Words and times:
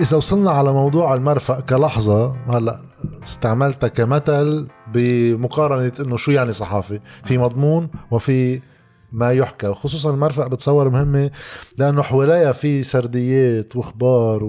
إذا 0.00 0.16
وصلنا 0.16 0.50
على 0.50 0.72
موضوع 0.72 1.14
المرفق 1.14 1.60
كلحظة 1.60 2.32
هلأ 2.48 2.80
استعملتها 3.22 3.88
كمثل 3.88 4.68
بمقارنة 4.92 5.92
إنه 6.00 6.16
شو 6.16 6.30
يعني 6.30 6.52
صحافي 6.52 7.00
في 7.24 7.38
مضمون 7.38 7.88
وفي 8.10 8.60
ما 9.12 9.32
يحكى 9.32 9.68
وخصوصا 9.68 10.10
المرفق 10.10 10.46
بتصور 10.46 10.88
مهمة 10.88 11.30
لأنه 11.78 12.02
حواليها 12.02 12.52
في 12.52 12.82
سرديات 12.82 13.76
واخبار 13.76 14.44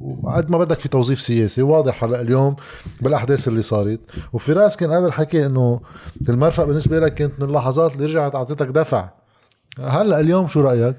وقد 0.00 0.50
ما 0.50 0.58
بدك 0.58 0.78
في 0.78 0.88
توظيف 0.88 1.20
سياسي 1.20 1.62
واضح 1.62 2.04
هلأ 2.04 2.20
اليوم 2.20 2.56
بالأحداث 3.00 3.48
اللي 3.48 3.62
صارت. 3.62 4.00
وفراس 4.32 4.76
كان 4.76 4.92
قبل 4.92 5.12
حكي 5.12 5.46
إنه 5.46 5.80
المرفق 6.28 6.64
بالنسبة 6.64 7.00
لك 7.00 7.14
كانت 7.14 7.32
من 7.42 7.48
اللحظات 7.48 7.94
اللي 7.94 8.06
رجعت 8.06 8.34
أعطيتك 8.34 8.66
دفع. 8.66 9.08
هلأ 9.80 10.20
اليوم 10.20 10.46
شو 10.46 10.60
رأيك؟ 10.60 10.96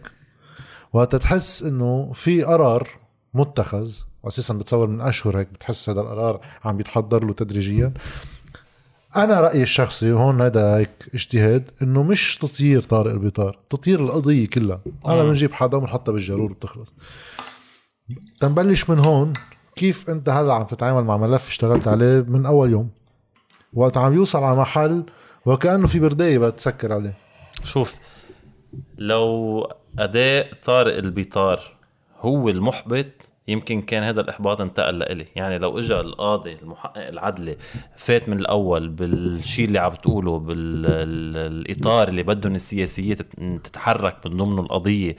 وقت 0.93 1.15
تحس 1.15 1.63
إنه 1.63 2.11
في 2.13 2.43
قرار 2.43 2.87
متخذ 3.33 3.91
واساسا 4.23 4.53
بتصور 4.53 4.87
من 4.87 5.01
أشهر 5.01 5.39
هيك 5.39 5.49
بتحس 5.49 5.89
هذا 5.89 6.01
القرار 6.01 6.41
عم 6.63 6.77
بيتحضر 6.77 7.25
له 7.25 7.33
تدريجيا. 7.33 7.93
أنا 9.15 9.41
رأيي 9.41 9.63
الشخصي 9.63 10.11
وهون 10.11 10.41
هذا 10.41 10.77
هيك 10.77 11.09
اجتهاد 11.13 11.71
إنه 11.81 12.03
مش 12.03 12.37
تطير 12.37 12.81
طارق 12.81 13.11
البطار 13.11 13.59
تطير 13.69 13.99
القضية 13.99 14.47
كلها. 14.47 14.81
أنا 15.05 15.23
بنجيب 15.23 15.53
حدا 15.53 15.77
وبنحطها 15.77 16.11
بالجرور 16.11 16.51
وبتخلص. 16.51 16.93
تنبلش 18.41 18.89
من 18.89 18.99
هون 18.99 19.33
كيف 19.75 20.09
أنت 20.09 20.29
هلأ 20.29 20.53
عم 20.53 20.63
تتعامل 20.63 21.03
مع 21.03 21.17
ملف 21.17 21.47
اشتغلت 21.47 21.87
عليه 21.87 22.25
من 22.27 22.45
أول 22.45 22.71
يوم؟ 22.71 22.89
وقت 23.73 23.97
عم 23.97 24.13
يوصل 24.13 24.43
على 24.43 24.57
محل 24.57 25.03
وكأنه 25.45 25.87
في 25.87 25.99
بردايه 25.99 26.37
بتسكر 26.37 26.93
عليه. 26.93 27.17
شوف 27.63 27.95
لو 28.97 29.63
أداء 29.99 30.53
طارق 30.63 30.97
البطار 30.97 31.78
هو 32.19 32.49
المحبط 32.49 33.05
يمكن 33.47 33.81
كان 33.81 34.03
هذا 34.03 34.21
الإحباط 34.21 34.61
انتقل 34.61 34.99
لإلي. 34.99 35.25
يعني 35.35 35.57
لو 35.57 35.79
اجى 35.79 35.99
القاضي 35.99 36.53
المحقق 36.61 37.07
العدلي 37.07 37.57
فات 37.97 38.29
من 38.29 38.39
الأول 38.39 38.89
بالشيء 38.89 39.65
اللي 39.65 39.79
عم 39.79 39.91
بتقوله 39.91 40.39
بالاطار 40.39 42.07
اللي 42.07 42.23
بدهم 42.23 42.55
السياسية 42.55 43.13
تتحرك 43.63 44.27
من 44.27 44.37
ضمن 44.37 44.59
القضية 44.59 45.15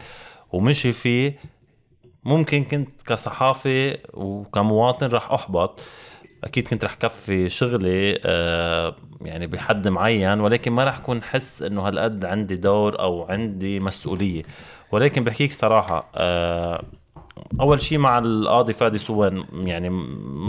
ومشي 0.52 0.92
فيه 0.92 1.38
ممكن 2.24 2.64
كنت 2.64 3.02
كصحافي 3.02 3.98
وكمواطن 4.14 5.06
راح 5.06 5.32
أحبط. 5.32 5.80
أكيد 6.44 6.68
كنت 6.68 6.84
رح 6.84 6.94
كفي 6.94 7.48
شغلي 7.48 8.20
آه 8.24 8.96
يعني 9.20 9.46
بحد 9.46 9.88
معين 9.88 10.40
ولكن 10.40 10.72
ما 10.72 10.84
رح 10.84 10.98
كون 10.98 11.22
حس 11.22 11.62
إنه 11.62 11.88
هالقد 11.88 12.24
عندي 12.24 12.56
دور 12.56 13.00
أو 13.00 13.22
عندي 13.24 13.80
مسؤولية. 13.80 14.42
ولكن 14.92 15.24
بحكيك 15.24 15.52
صراحة 15.52 16.10
آه 16.14 16.82
أول 17.60 17.80
شيء 17.80 17.98
مع 17.98 18.18
القاضي 18.18 18.72
فادي 18.72 18.98
سوان 18.98 19.44
يعني 19.52 19.88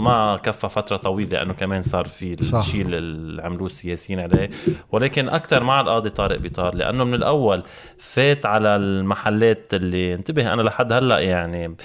ما 0.02 0.36
كفى 0.36 0.68
فترة 0.68 0.96
طويلة 0.96 1.30
لأنه 1.30 1.52
كمان 1.52 1.82
صار 1.82 2.04
في 2.04 2.32
الشيء 2.32 2.86
اللي 2.86 3.42
عملوه 3.42 3.66
السياسيين 3.66 4.20
عليه. 4.20 4.50
ولكن 4.92 5.28
أكثر 5.28 5.64
مع 5.64 5.80
القاضي 5.80 6.10
طارق 6.10 6.36
بيطار 6.36 6.74
لأنه 6.74 7.04
من 7.04 7.14
الأول 7.14 7.62
فات 7.98 8.46
على 8.46 8.76
المحلات 8.76 9.74
اللي 9.74 10.14
انتبه 10.14 10.52
أنا 10.52 10.62
لحد 10.62 10.92
هلأ 10.92 11.18
يعني 11.18 11.76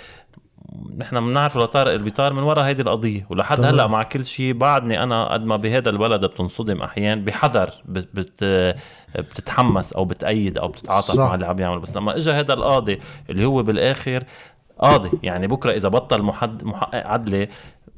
نحن 0.98 1.20
بنعرف 1.20 1.58
لطارق 1.58 1.92
البيطار 1.92 2.34
من 2.34 2.44
وراء 2.44 2.66
هيدي 2.66 2.82
القضية. 2.82 3.28
ولحد 3.30 3.64
هلأ 3.64 3.88
مع 3.88 4.04
كل 4.04 4.26
شيء 4.26 4.54
بعدني 4.54 5.04
أنا 5.04 5.34
قد 5.34 5.46
ما 5.46 5.56
بهذا 5.56 5.90
البلد 5.90 6.26
بتنصدم 6.26 6.82
أحيانا 6.82 7.26
بحذر 7.26 7.70
بت 7.86 8.10
بت 8.14 8.44
بتتحمس 9.16 9.94
أو 9.94 10.06
بتأيد 10.06 10.58
أو 10.58 10.68
بتتعاطف 10.68 11.20
مع 11.20 11.36
اللي 11.36 11.46
عم 11.46 11.60
يعمل 11.60 11.80
بس 11.80 11.96
لما 11.96 12.18
اجى 12.18 12.32
هذا 12.32 12.54
القاضي 12.54 13.00
اللي 13.30 13.46
هو 13.46 13.64
بالآخر 13.64 14.24
قاضي 14.80 15.12
يعني 15.24 15.48
بكرة 15.48 15.72
إذا 15.72 15.90
بطل 15.90 16.22
محد 16.22 16.64
محقق 16.64 17.08
عدلي 17.08 17.50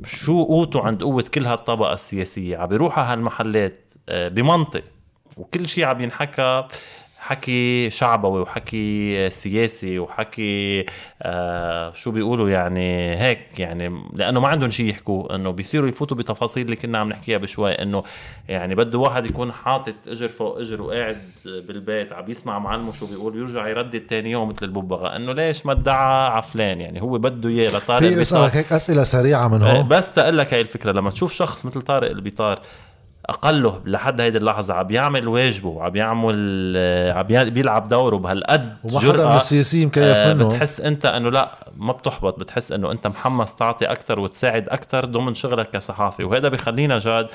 شو 0.06 0.44
قوته 0.44 0.82
عند 0.82 1.04
قوة 1.04 1.26
كل 1.34 1.46
هالطبقة 1.46 1.94
السياسية؟ 1.94 2.58
عم 2.58 2.68
بيروح 2.68 3.00
على 3.00 3.08
هالمحلات 3.08 3.94
آه، 4.10 4.28
بمنطق 4.28 4.84
وكل 5.38 5.68
شيء 5.68 5.86
عم 5.86 6.02
ينحكى 6.02 6.68
حكي 7.30 7.90
شعبوي 7.90 8.42
وحكي 8.42 9.30
سياسي 9.30 10.00
وحكي 10.00 10.86
آه 11.22 11.94
شو 11.96 12.12
بيقولوا 12.12 12.50
يعني 12.50 13.18
هيك 13.22 13.60
يعني 13.60 14.02
لأنه 14.14 14.40
ما 14.40 14.48
عندهم 14.48 14.70
شيء 14.70 14.90
يحكوا 14.90 15.36
إنه 15.36 15.52
بيصيروا 15.52 15.88
يفوتوا 15.88 16.18
بتفاصيل 16.18 16.66
اللي 16.66 16.76
كنا 16.76 16.98
عم 16.98 17.10
نحكيها 17.10 17.38
بشوي 17.38 17.72
إنه 17.72 18.04
يعني 18.48 18.76
بده 18.76 18.98
واحد 18.98 19.26
يكون 19.26 19.52
حاطط 19.52 19.94
إجر 20.08 20.30
فوق 20.30 20.60
إجر 20.60 20.82
وقاعد 20.82 21.18
بالبيت 21.46 22.14
عم 22.14 22.30
يسمع 22.30 22.60
معلمه 22.60 22.92
شو 22.92 23.06
بيقول 23.06 23.38
يرجع 23.38 23.68
يردد 23.68 24.04
ثاني 24.10 24.32
يوم 24.32 24.50
مثل 24.50 24.66
الببغاء 24.66 25.16
إنه 25.16 25.34
ليش 25.34 25.66
ما 25.66 25.72
ادعى 25.72 26.28
عفلان؟ 26.28 26.82
يعني 26.82 27.02
هو 27.02 27.18
بده 27.18 27.50
إياه 27.50 27.70
لطارق 27.70 28.10
في 28.10 28.22
اسألك 28.22 28.56
هيك 28.56 28.74
أسئلة 28.74 29.04
سريعة 29.04 29.48
من 29.48 29.62
هون. 29.62 29.88
بس 29.88 30.14
تقول 30.14 30.38
لك 30.38 30.54
هاي 30.54 30.62
الفكرة 30.62 30.92
لما 30.92 31.10
تشوف 31.10 31.34
شخص 31.34 31.66
مثل 31.66 31.82
طارق 31.82 32.10
البيطار 32.10 32.60
أقله 33.30 33.82
لحد 33.86 34.22
هيدي 34.22 34.38
اللحظة 34.38 34.74
عم 34.74 34.92
يعمل 34.92 35.28
واجبه 35.28 35.84
عم 35.84 35.96
يعمل 35.96 37.14
عم 37.16 37.50
بيلعب 37.50 37.88
دوره 37.88 38.16
بهالقد 38.16 38.78
جرأة 38.86 39.30
من 39.30 39.36
السياسيين 39.36 39.88
مكيف 39.88 40.04
آه 40.04 40.34
منه؟ 40.34 40.48
بتحس 40.48 40.82
أنت 40.82 41.06
إنه 41.06 41.30
لا 41.30 41.50
ما 41.78 41.94
بتحبط 41.94 42.40
بتحس 42.40 42.72
إنه 42.72 42.92
أنت 42.92 43.08
محمس 43.08 43.56
تعطي 43.56 43.86
أكثر 43.86 44.20
وتساعد 44.20 44.70
أكثر 44.70 45.06
ضمن 45.06 45.34
شغلك 45.34 45.70
كصحافي. 45.70 46.24
وهذا 46.24 46.50
بخلينا 46.50 46.98
جاد 46.98 47.28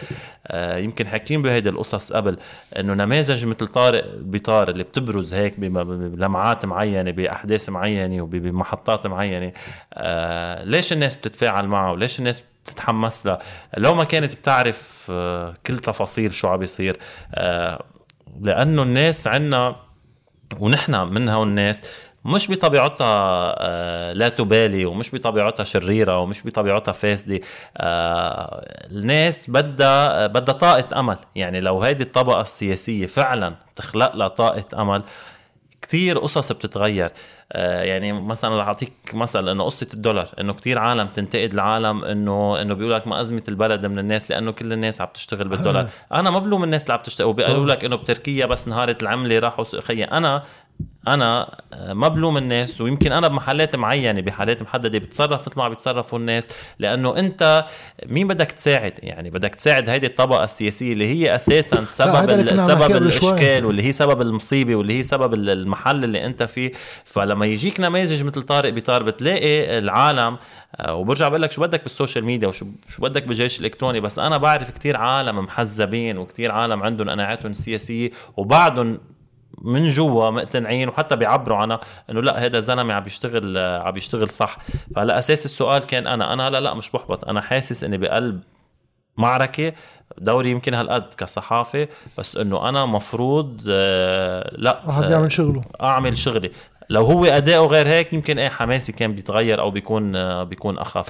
آه 0.46 0.76
يمكن 0.76 1.06
حاكيين 1.06 1.42
بهيدي 1.42 1.68
القصص 1.68 2.12
قبل 2.12 2.36
إنه 2.78 2.94
نماذج 2.94 3.46
مثل 3.46 3.66
طارق 3.66 4.04
بطار 4.18 4.68
اللي 4.68 4.82
بتبرز 4.82 5.34
هيك 5.34 5.60
بلمعات 5.60 6.66
معينة 6.66 7.10
بأحداث 7.10 7.68
معينة 7.68 8.22
وبمحطات 8.22 9.06
معينة 9.06 9.52
آه 9.94 10.64
ليش 10.64 10.92
الناس 10.92 11.16
بتتفاعل 11.16 11.66
معه؟ 11.66 11.92
وليش 11.92 12.18
الناس 12.18 12.42
بتتحمس 12.64 13.26
لها. 13.26 13.38
لو 13.76 13.94
ما 13.94 14.04
كانت 14.04 14.34
بتعرف 14.34 15.06
آه، 15.10 15.54
كل 15.66 15.78
تفاصيل 15.78 16.32
شو 16.32 16.48
عم 16.48 16.56
بيصير 16.58 16.96
آه، 17.34 17.84
لأنه 18.40 18.82
الناس 18.82 19.26
عنا 19.26 19.76
ونحن 20.60 20.94
من 20.94 21.28
هون 21.28 21.48
الناس 21.48 21.82
مش 22.24 22.50
بطبيعتها 22.50 23.54
آه، 23.58 24.12
لا 24.12 24.28
تبالي 24.28 24.84
ومش 24.86 25.14
بطبيعتها 25.14 25.64
شريرة 25.64 26.18
ومش 26.18 26.46
بطبيعتها 26.46 26.92
فاسدة. 26.92 27.40
الناس 28.90 29.50
بدها 29.50 30.26
بدها 30.26 30.54
طاقة 30.54 31.00
أمل. 31.00 31.18
يعني 31.34 31.60
لو 31.60 31.82
هيدي 31.82 32.02
الطبقة 32.02 32.40
السياسية 32.40 33.06
فعلا 33.06 33.54
بتخلق 33.74 34.16
لها 34.16 34.28
طاقة 34.28 34.82
أمل 34.82 35.02
كتير 35.84 36.18
قصص 36.18 36.52
بتتغير. 36.52 37.10
آه 37.52 37.82
يعني 37.82 38.12
مثلا 38.12 38.60
رح 38.60 38.66
أعطيك 38.66 38.92
مثل 39.12 39.48
إنه 39.48 39.64
قصة 39.64 39.86
الدولار 39.94 40.28
إنه 40.40 40.52
كتير 40.52 40.78
عالم 40.78 41.06
تنتقد 41.06 41.52
العالم 41.52 42.04
إنه 42.04 42.62
إنه 42.62 42.74
بيقول 42.74 42.92
لك 42.92 43.06
ما 43.06 43.20
أزمة 43.20 43.42
البلد 43.48 43.86
من 43.86 43.98
الناس 43.98 44.30
لأنه 44.30 44.52
كل 44.52 44.72
الناس 44.72 45.00
عم 45.00 45.08
تشتغل 45.14 45.48
بالدولار. 45.48 45.88
أنا 46.12 46.30
ما 46.30 46.38
بلوم 46.38 46.64
الناس 46.64 46.82
اللي 46.82 46.94
عم 46.94 47.00
تشتغل 47.00 47.26
وبيقولوا 47.26 47.66
لك 47.66 47.84
إنه 47.84 47.96
بتركيا 47.96 48.46
بس 48.46 48.68
نهارة 48.68 48.96
العملة 49.02 49.38
راحوا 49.38 49.80
خيي 49.80 50.04
أنا 50.04 50.42
أنا 51.08 51.58
ما 51.92 52.08
بلوم 52.08 52.36
الناس 52.36 52.80
ويمكن 52.80 53.12
أنا 53.12 53.28
بمحلات 53.28 53.76
معينة 53.76 54.20
بحالات 54.20 54.62
محددة 54.62 54.98
بتصرف 54.98 55.48
مثل 55.48 55.58
ما 55.58 55.64
عم 55.64 55.70
بيتصرفوا 55.70 56.18
الناس 56.18 56.48
لأنه 56.78 57.16
أنت 57.16 57.64
مين 58.06 58.28
بدك 58.28 58.52
تساعد؟ 58.52 58.92
يعني 59.02 59.30
بدك 59.30 59.54
تساعد 59.54 59.88
هيدي 59.88 60.06
الطبقة 60.06 60.44
السياسية 60.44 60.92
اللي 60.92 61.06
هي 61.06 61.34
أساسا 61.34 61.84
سبب 61.84 62.56
سبب 62.56 62.96
الإشكال 62.96 63.64
واللي 63.66 63.82
هي 63.82 63.92
سبب 63.92 64.20
المصيبة 64.20 64.74
واللي 64.74 64.98
هي 64.98 65.02
سبب 65.02 65.34
المحل 65.34 66.04
اللي 66.04 66.26
أنت 66.26 66.42
فيه. 66.42 66.70
فلما 67.04 67.46
يجيك 67.46 67.80
نماذج 67.80 68.22
مثل 68.22 68.42
طارق 68.42 68.70
بيطار 68.72 69.02
بتلاقي 69.02 69.78
العالم 69.78 70.36
آه، 70.76 70.94
وبرجع 70.94 71.28
بقول 71.28 71.42
لك 71.42 71.50
شو 71.50 71.62
بدك 71.62 71.82
بالسوشيال 71.82 72.24
ميديا 72.24 72.48
وشو 72.48 72.66
شو 72.88 73.02
بدك 73.02 73.22
بالجيش 73.22 73.60
الإلكتروني. 73.60 74.00
بس 74.00 74.18
أنا 74.18 74.36
بعرف 74.36 74.70
كتير 74.70 74.96
عالم 74.96 75.38
محزبين 75.38 76.18
وكتير 76.18 76.52
عالم 76.52 76.82
عندهم 76.82 77.10
قناعاتهم 77.10 77.50
السياسية 77.50 78.10
وبعدهم 78.36 78.98
من 79.62 79.88
جوا 79.88 80.30
مقتنعين 80.30 80.88
وحتى 80.88 81.16
بيعبروا 81.16 81.56
عنها 81.56 81.80
إنه 82.10 82.20
لا 82.22 82.44
هذا 82.44 82.58
الزلمه 82.58 82.94
عم 82.94 83.02
بيشتغل 83.02 83.58
عم 83.58 83.90
بيشتغل 83.90 84.28
صح. 84.28 84.58
فعلى 84.96 85.18
أساس 85.18 85.44
السؤال 85.44 85.86
كان 85.86 86.06
أنا 86.06 86.32
أنا 86.32 86.50
لا 86.50 86.60
لا 86.60 86.74
مش 86.74 86.90
بحبط. 86.90 87.28
أنا 87.28 87.40
حاسس 87.40 87.84
إني 87.84 87.98
بقلب 87.98 88.40
معركة 89.18 89.72
دوري 90.18 90.50
يمكن 90.50 90.74
هالقد 90.74 91.14
كصحافي 91.14 91.88
بس 92.18 92.36
إنه 92.36 92.68
أنا 92.68 92.86
مفروض 92.86 93.60
آه 93.68 94.50
لا 94.58 94.82
واحد 94.86 95.10
يعمل 95.10 95.32
شغله. 95.32 95.62
أعمل 95.82 96.18
شغلي 96.18 96.50
لو 96.90 97.04
هو 97.04 97.24
أداؤه 97.24 97.66
غير 97.66 97.88
هيك 97.88 98.12
يمكن 98.12 98.38
إيه 98.38 98.48
حماسي 98.48 98.92
كان 98.92 99.14
بيتغير 99.14 99.60
أو 99.60 99.70
بيكون 99.70 100.16
آه 100.16 100.42
بيكون 100.44 100.78
أخف. 100.78 101.06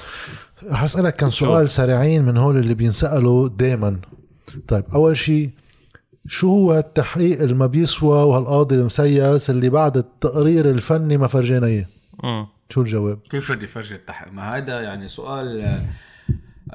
رح 0.70 0.82
اسالك 0.82 1.16
كان 1.16 1.30
سؤال 1.30 1.70
سريعين 1.70 2.24
من 2.24 2.36
هول 2.36 2.56
اللي 2.56 2.74
بينسألوا 2.74 3.48
دائما 3.48 3.96
طيب 4.68 4.84
أول 4.94 5.16
شيء 5.16 5.50
شو 6.28 6.48
هو 6.48 6.78
التحقيق 6.78 7.40
اللي 7.40 7.54
ما 7.54 7.66
بيسوى 7.66 8.22
وهالقاضي 8.24 8.74
المسيس 8.74 9.50
اللي 9.50 9.68
بعد 9.68 9.96
التقرير 9.96 10.70
الفني 10.70 11.16
ما 11.16 11.26
فرجينا 11.26 11.66
إياه 11.66 11.86
شو 12.70 12.80
الجواب؟ 12.80 13.18
كيف 13.30 13.52
بدي 13.52 13.66
فرجي 13.66 13.94
التحقيق؟ 13.94 14.32
ما 14.32 14.56
هذا 14.56 14.80
يعني 14.80 15.08
سؤال 15.08 15.76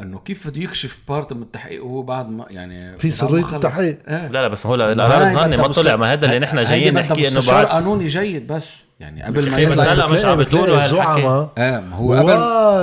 إنه 0.01 0.19
كيف 0.19 0.47
بده 0.47 0.61
يكشف 0.61 0.99
بارت 1.07 1.33
من 1.33 1.41
التحقيق 1.41 1.85
وهو 1.85 2.01
بعد 2.03 2.29
ما 2.29 2.45
يعني 2.49 2.97
في 2.97 3.11
خلص. 3.11 3.53
التحقيق. 3.53 3.99
إيه 4.07 4.27
لا 4.27 4.41
لا 4.41 4.47
بس 4.47 4.65
هو 4.65 4.75
القرار 4.75 5.23
الظني 5.23 5.57
ما 5.57 5.67
طلع 5.67 5.95
ما 5.95 6.13
هذا 6.13 6.25
اللي 6.25 6.39
نحن 6.39 6.63
جايين 6.63 6.93
نحكي 6.93 7.27
إنه 7.27 7.41
بعد 7.47 7.65
قانوني 7.65 8.05
جيد 8.05 8.47
بس 8.47 8.83
يعني 8.99 9.23
قبل 9.23 9.51
ما 9.51 9.57
بس 9.57 9.63
يطلع 9.63 9.83
هلا 9.83 10.11
مش 10.13 10.25
عم 10.25 10.37
بتقولوا 10.37 10.75
هالحكي. 10.75 10.85
الزعماء 10.95 11.53
إيه 11.57 11.79
ما 11.79 11.95
هو 11.95 12.13
قبل 12.13 12.31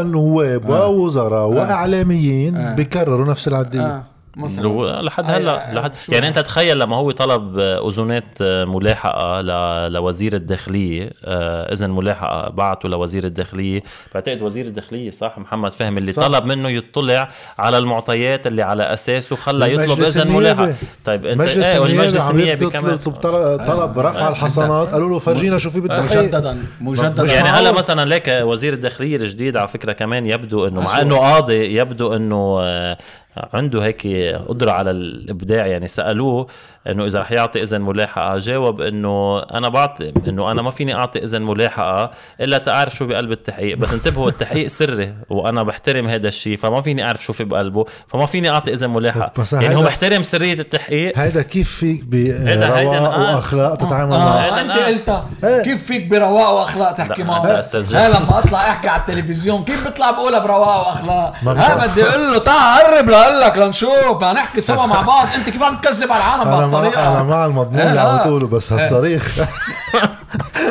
ونواب 0.07 0.69
ووزراء 0.69 1.47
وإعلاميين 1.49 2.57
آه. 2.57 2.75
بكرروا 2.75 3.29
نفس 3.29 3.49
العديه 3.49 4.05
مثلا 4.37 4.63
لو- 4.63 4.87
لحد 5.01 5.31
آه، 5.31 5.37
هلا 5.37 5.71
آه، 5.71 5.75
لحد 5.75 5.93
يعني 6.09 6.21
هذا؟ 6.27 6.29
انت 6.29 6.39
تخيل 6.39 6.79
لما 6.79 6.97
هو 6.97 7.11
طلب 7.11 7.59
اذونات 7.59 8.43
ملاحقة 8.43 9.41
ل... 9.41 9.93
لوزير 9.93 10.35
الداخلية 10.35 11.11
آه، 11.25 11.73
إذن 11.73 11.91
ملاحقة 11.91 12.51
بعته 12.51 12.89
لوزير 12.89 13.25
الداخلية 13.25 13.83
بعتقد 14.15 14.43
وزير 14.43 14.67
الداخلية 14.67 15.11
صح 15.11 15.39
محمد 15.39 15.73
فهمي 15.73 15.99
اللي 16.01 16.13
صح. 16.13 16.23
طلب 16.27 16.45
منه 16.45 16.69
يطلع 16.69 17.29
على 17.59 17.79
المعطيات 17.79 18.47
اللي 18.47 18.63
على 18.63 18.83
أساسه 18.83 19.37
خلى 19.37 19.73
يطلب 19.75 20.01
إذن. 20.01 20.31
ملاحقة 20.33 20.75
طيب 21.05 21.27
أنت 21.27 21.41
مجلس 21.41 21.67
إيه 21.67 21.79
والمجلس 21.81 22.31
النيابي 22.31 22.67
كمان 22.71 22.95
يطلب 22.95 23.15
طلب- 23.15 23.67
طلب 23.67 23.99
رفع 23.99 24.27
آه. 24.27 24.31
الحصانات 24.31 24.89
قالوا 24.89 25.09
له 25.09 25.19
فرجينا 25.19 25.59
شو 25.59 25.71
في 25.71 25.81
بالتحقيق 25.81 26.23
مجددا 26.23 26.59
مجددا 26.81 27.25
يعني. 27.35 27.49
هلا 27.49 27.73
مثلا 27.73 28.09
ليك 28.09 28.29
وزير 28.29 28.73
الداخلية 28.73 29.17
الجديد 29.17 29.57
على 29.57 29.69
فكرة 29.69 29.93
كمان 29.93 30.27
يبدو 30.27 30.67
إنه 30.67 30.81
مع. 30.81 31.01
إنه 31.01 31.17
قاضي 31.17 31.79
يبدو 31.79 32.17
إنه 32.17 32.59
آه، 32.61 32.99
عنده 33.37 33.85
هيك 33.85 34.07
قدرة 34.49 34.71
على 34.71 34.91
الإبداع 34.91 35.67
يعني 35.67 35.87
سألوه 35.87 36.47
إنه 36.91 37.07
إذا 37.07 37.21
رح 37.21 37.33
يعطي 37.33 37.63
إذن 37.63 37.81
ملاحقة. 37.81 38.39
جاوب 38.39 38.81
إنه 38.81 39.39
أنا 39.39 39.69
بعطي 39.69 40.13
إنه 40.29 40.51
أنا 40.51 40.63
ما 40.63 40.71
فيني 40.71 40.95
أعطي 40.95 41.23
إذن 41.23 41.43
ملاحقة 41.43 42.11
إلا 42.41 42.59
تعرف 42.59 42.97
شو 42.97 43.07
بقلب 43.07 43.33
التحقيق. 43.33 43.77
بس 43.77 43.93
انتبهوا 43.93 44.29
التحقيق 44.29 44.67
سري 44.67 45.15
وأنا 45.31 45.63
بحترم 45.63 46.07
هذا 46.07 46.29
الشيء 46.29 46.57
فما 46.57 46.83
فيني 46.83 47.07
أعرف 47.07 47.25
شو 47.25 47.33
في 47.33 47.45
بقلبه 47.45 47.85
فما 48.09 48.27
فيني 48.27 48.51
أعطي 48.51 48.73
إذن 48.73 48.91
ملاحقة. 48.91 49.41
بس 49.41 49.53
يعني 49.53 49.77
هو 49.77 49.83
محترم 49.83 50.23
سرية 50.23 50.59
التحقيق. 50.61 51.19
هيدا 51.19 51.43
كيف 51.43 51.71
فيك 51.71 52.05
برواق 52.05 53.15
آه. 53.15 53.35
وأخلاق 53.35 53.75
تتعامل 53.75 54.13
آه. 54.13 54.19
معه؟ 54.19 54.61
أنت 54.61 54.71
قلتها. 54.71 55.29
إيه. 55.45 55.63
كيف 55.63 55.85
فيك 55.85 56.07
برواق 56.07 56.51
وأخلاق 56.51 56.93
تحكي 56.93 57.23
معه؟ 57.23 57.63
ها 57.93 58.09
لما 58.09 58.39
أطلع 58.39 58.71
أحكي 58.71 58.89
على 58.89 59.01
التلفزيون 59.01 59.65
كيف 59.65 59.89
بطلع 59.89 60.11
بقولها 60.11 60.39
برواق 60.39 60.89
وأخلاق؟ 60.89 61.35
ها. 61.47 61.87
بدي 61.87 62.05
أقول 62.05 62.33
له 62.33 62.39
تعال 62.39 62.85
قرب 62.85 63.11
لأقول 63.11 63.41
لك 63.41 63.59
لنشوف 63.59 64.25
نحكي 64.25 64.61
سوا 64.61 64.87
مع 64.87 65.03
بعض. 65.03 65.27
أنت 65.37 65.51
كيف 65.51 65.63
عم 65.63 65.77
تكذب 65.77 66.13
على 66.13 66.25
العالم 66.25 66.76
مع 66.81 67.09
أنا 67.09 67.23
مع 67.23 67.45
المضمون 67.45 67.81
إيه، 67.81 67.89
اللي 67.89 68.01
عم 68.01 68.17
لا. 68.17 68.23
تقوله 68.23 68.47
بس 68.47 68.73
هالصريخ. 68.73 69.39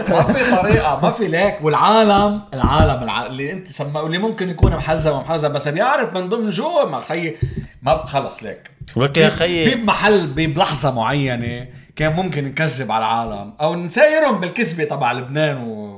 ما 0.10 0.24
في 0.24 0.56
طريقة 0.56 1.00
ما 1.04 1.12
في 1.12 1.28
ليك. 1.28 1.58
والعالم 1.62 2.42
العالم 2.54 3.04
الع... 3.04 3.26
اللي 3.26 3.52
أنت 3.52 3.68
سماه 3.68 4.06
اللي 4.06 4.18
ممكن 4.18 4.50
يكون 4.50 4.76
محزب 4.76 5.12
ومحزب 5.12 5.52
بس 5.52 5.68
بيعرف 5.68 6.14
من 6.14 6.30
ضمن 6.30 6.50
جوا 6.50 6.86
ما 6.86 7.02
خيي 7.02 7.38
ما 7.82 8.06
خلص 8.06 8.44
ليك. 8.44 8.72
ولك 8.96 9.18
يا 9.18 9.30
في 9.30 9.36
خيي. 9.36 9.76
بمحل 9.76 10.28
بلحظة 10.28 10.96
معينة 10.96 11.68
كان 11.96 12.14
ممكن 12.16 12.46
نكذب 12.46 12.92
على 12.92 13.06
العالم 13.06 13.54
أو 13.62 13.76
نسايرهم 13.76 14.40
بالكذبة 14.40 14.84
تبع 14.84 15.12
لبنان 15.12 15.58
و 15.58 15.96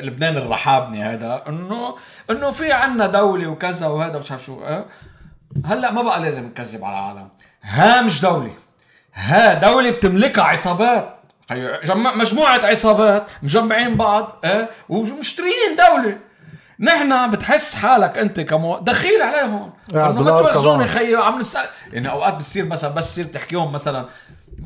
لبنان 0.00 0.36
الرحابني 0.36 1.02
هذا 1.02 1.42
إنه 1.48 1.94
إنه 2.30 2.50
في 2.50 2.72
عنا 2.72 3.06
دولة 3.06 3.46
وكذا 3.46 3.86
وهذا 3.86 4.18
مش 4.18 4.30
عارف 4.30 4.44
شو 4.44 4.64
أه؟ 4.64 4.84
هلأ 5.64 5.92
ما 5.92 6.02
بقى 6.02 6.20
لازم 6.20 6.46
نكذب 6.46 6.84
على 6.84 6.98
العالم. 6.98 7.28
ها 7.62 8.02
مش 8.02 8.20
دولة. 8.22 8.50
ها 9.16 9.54
دولة 9.54 9.90
بتملكها 9.90 10.44
عصابات 10.44 11.16
مجموعة 12.16 12.60
عصابات 12.64 13.26
مجمعين 13.42 13.96
بعض 13.96 14.32
آه 14.44 14.68
ومشتريين 14.88 15.76
دولة 15.78 16.18
نحن 16.80 17.30
بتحس 17.30 17.74
حالك 17.74 18.18
انت 18.18 18.40
كمو 18.40 18.78
دخيل 18.78 19.22
عليهم 19.22 19.72
إنه 20.10 20.22
ما 20.22 20.30
طبعاً. 20.76 20.86
خيي 20.86 21.16
عم 21.16 21.38
نسأل 21.38 21.68
يعني 21.92 22.10
أوقات 22.10 22.34
بتصير 22.34 22.64
مثلا 22.64 22.90
بس 22.90 23.10
تصير 23.12 23.24
تحكيهم 23.24 23.72
مثلا 23.72 24.06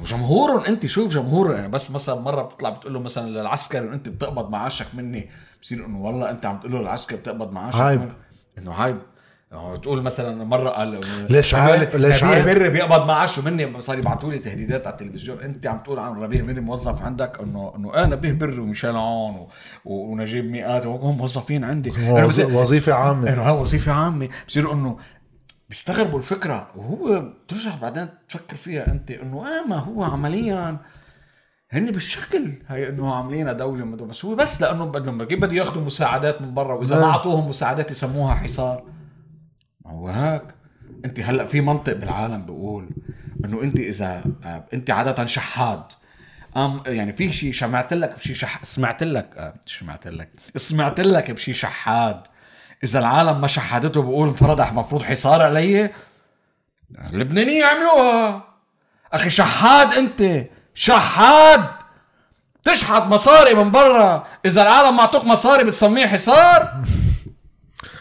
وجمهورهم 0.00 0.64
انت 0.64 0.86
شوف 0.86 1.12
جمهورهم 1.14 1.56
يعني 1.56 1.68
بس 1.68 1.90
مثلا 1.90 2.14
مرة 2.14 2.42
بتطلع 2.42 2.70
بتقول 2.70 2.94
له 2.94 3.00
مثلا 3.00 3.28
للعسكري 3.28 3.80
انت 3.92 4.08
بتقبض 4.08 4.50
معاشك 4.50 4.86
مني 4.94 5.30
بصير 5.62 5.86
إنه 5.86 6.00
والله 6.00 6.30
انت 6.30 6.46
عم 6.46 6.58
تقول 6.60 6.72
له 6.72 6.78
للعسكري 6.80 7.16
بتقبض 7.18 7.52
معاشك. 7.52 7.80
مني. 7.80 8.12
إنه 8.58 8.82
عيب 8.82 8.98
يعني 9.52 9.76
بتقول 9.76 10.02
مثلا 10.02 10.44
مرة 10.44 10.68
قال 10.68 11.00
ليش 11.30 11.54
عيب؟ 11.54 11.96
ليش 11.96 12.24
ربيع؟ 12.24 12.44
بري 12.44 12.68
بيقبض 12.68 13.06
معاشه 13.06 13.42
مني 13.44 13.80
صار 13.80 13.98
يبعثوا 13.98 14.32
لي 14.32 14.38
تهديدات 14.38 14.86
على 14.86 14.92
التلفزيون. 14.94 15.40
انت 15.40 15.66
عم 15.66 15.78
تقول 15.78 15.98
عن 15.98 16.12
ربيع 16.12 16.42
بري 16.44 16.60
موظف 16.60 17.02
عندك 17.02 17.40
انه 17.40 17.72
انه 17.76 17.94
أنا 17.94 18.06
نبيه 18.06 18.32
بري 18.32 18.58
وميشيل 18.60 18.96
عون 18.96 19.34
و... 19.36 19.48
و- 19.84 20.12
ونجيب 20.12 20.50
ميقاتي 20.50 20.86
وهم 20.86 21.18
موظفين 21.18 21.64
عندي. 21.64 21.90
أنا 21.96 22.24
وظ- 22.24 22.26
بصير- 22.26 22.54
وظيفة 22.56 22.92
عامة. 22.92 23.32
إنه 23.32 23.52
وظيفة 23.52 23.92
عامة. 23.92 24.28
بصير 24.48 24.72
إنه 24.72 24.96
بيستغربوا 25.68 26.18
الفكرة. 26.18 26.68
وهو 26.76 27.20
بترجع 27.46 27.74
بعدين 27.82 28.08
تفكر 28.28 28.56
فيها 28.56 28.86
أنت 28.92 29.10
إنه 29.10 29.44
آه 29.46 29.68
ما 29.68 29.76
هو 29.76 30.04
عمليا. 30.04 30.76
هن 31.72 31.90
بالشكل 31.90 32.52
هي 32.68 32.88
إنه 32.88 33.14
عاملينها 33.14 33.52
دولة 33.52 33.84
بس 33.84 34.24
هو 34.24 34.34
بس 34.34 34.62
لأنه 34.62 34.84
بدهم 34.84 35.22
كيف 35.22 35.38
بده 35.38 35.52
ياخذوا 35.54 35.82
مساعدات 35.84 36.42
من 36.42 36.54
برا؟ 36.54 36.74
وإذا 36.74 36.94
ما 36.96 37.00
نعم. 37.02 37.10
أعطوهم 37.10 37.48
مساعدات 37.48 37.90
يسموها 37.90 38.34
حصار. 38.34 38.82
ما 38.84 38.99
هو 39.90 40.08
هيك. 40.08 40.42
انت 41.04 41.20
هلأ 41.20 41.46
في 41.46 41.60
منطق 41.60 41.92
بالعالم 41.92 42.46
بيقول 42.46 42.88
انه 43.44 43.62
انت 43.62 43.78
إذا 43.78 44.24
آه، 44.44 44.64
انت 44.74 44.90
عادة 44.90 45.26
شحاد. 45.26 45.82
أم 46.56 46.82
يعني 46.86 47.12
في 47.12 47.32
شيء 47.32 47.52
سمعت 47.52 47.92
لك 47.94 48.14
بشي 48.14 48.34
شح 48.34 48.64
سمعت 48.64 49.02
لك 49.02 49.30
آه، 49.36 49.54
سمعت 49.66 50.06
لك؟ 50.08 50.30
سمعت 50.56 51.00
لك 51.00 51.30
بشي 51.30 51.52
شحاد. 51.52 52.20
إذا 52.84 52.98
العالم 52.98 53.40
ما 53.40 53.46
شحادته 53.46 54.02
بقول 54.02 54.28
انفرض 54.28 54.60
المفروض 54.60 55.02
حصار 55.02 55.42
علي؟ 55.42 55.90
اللبنانيين 57.12 57.62
يعملوها 57.62 58.44
أخي 59.12 59.30
شحاد 59.30 59.92
أنت 59.92 60.46
شحاد. 60.74 61.64
تشحت 62.64 63.02
مصاري 63.02 63.54
من 63.54 63.70
برا. 63.70 64.26
إذا 64.46 64.62
العالم 64.62 64.96
معطوك 64.96 65.24
مصاري 65.24 65.64
بتسميه 65.64 66.06
حصار. 66.06 66.82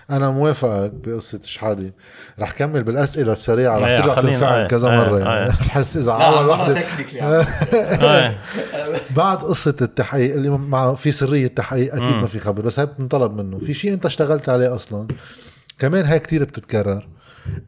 أنا 0.10 0.30
موافقك 0.30 0.92
بقصة 0.92 1.40
شحادي 1.44 1.94
رح 2.40 2.52
كمل 2.52 2.84
بالأسئلة 2.84 3.34
السريعة 3.34 3.78
رح 3.78 3.88
إيه، 3.88 4.02
ترجع 4.02 4.22
تنفعل 4.22 4.60
إيه، 4.60 4.68
كذا 4.68 4.90
إيه، 4.90 4.98
مرة. 4.98 5.20
يعني 5.20 5.46
إيه. 5.46 5.48
بحس 5.50 5.98
إذا 5.98 6.12
عمل 6.12 6.76
تكنيكلي 6.76 7.22
آه. 7.22 8.36
بعد 9.16 9.38
قصة 9.38 9.76
التحقيق 9.82 10.34
اللي 10.34 10.50
مع 10.50 10.94
في 10.94 11.12
سرية 11.12 11.46
التحقيق 11.46 11.96
أكيد 11.96 12.16
ما 12.16 12.26
في 12.26 12.40
خبر 12.40 12.62
بس 12.62 12.80
هاي 12.80 12.86
بتنطلب 12.86 13.42
منه. 13.42 13.58
في 13.60 13.74
شيء 13.74 13.94
أنت 13.94 14.06
اشتغلت 14.06 14.50
عليه 14.50 14.76
أصلا؟ 14.76 15.08
كمان 15.80 16.06
هاي 16.06 16.20
كتير 16.20 16.44
بتتكرر. 16.44 17.08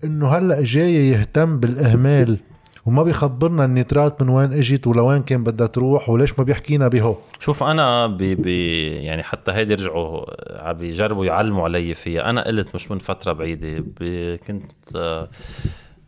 إنه 0.03 0.27
هلأ 0.27 0.61
جاي 0.61 1.09
يهتم 1.09 1.59
بالإهمال. 1.59 2.37
وما 2.85 3.03
بيخبرنا 3.03 3.65
النيترات 3.65 4.21
من 4.21 4.29
وين 4.29 4.53
اجت 4.53 4.87
ولوين 4.87 5.21
كان 5.23 5.43
بدها 5.43 5.67
تروح 5.67 6.09
وليش 6.09 6.39
ما 6.39 6.43
بيحكينا 6.43 6.87
بهو. 6.87 7.15
شوف 7.39 7.63
أنا 7.63 8.07
ب 8.07 8.17
ب 8.17 8.47
يعني 8.47 9.23
حتى 9.23 9.51
هيدي 9.51 9.73
رجعوا 9.73 10.25
عم 10.67 10.77
بيجربوا 10.77 11.25
يعلموا 11.25 11.63
علي 11.63 11.93
فيها. 11.93 12.29
أنا 12.29 12.47
قلت 12.47 12.75
مش 12.75 12.91
من 12.91 12.97
فترة 12.99 13.33
بعيدة 13.33 13.83
كنت 14.47 14.71
آه، 14.95 15.29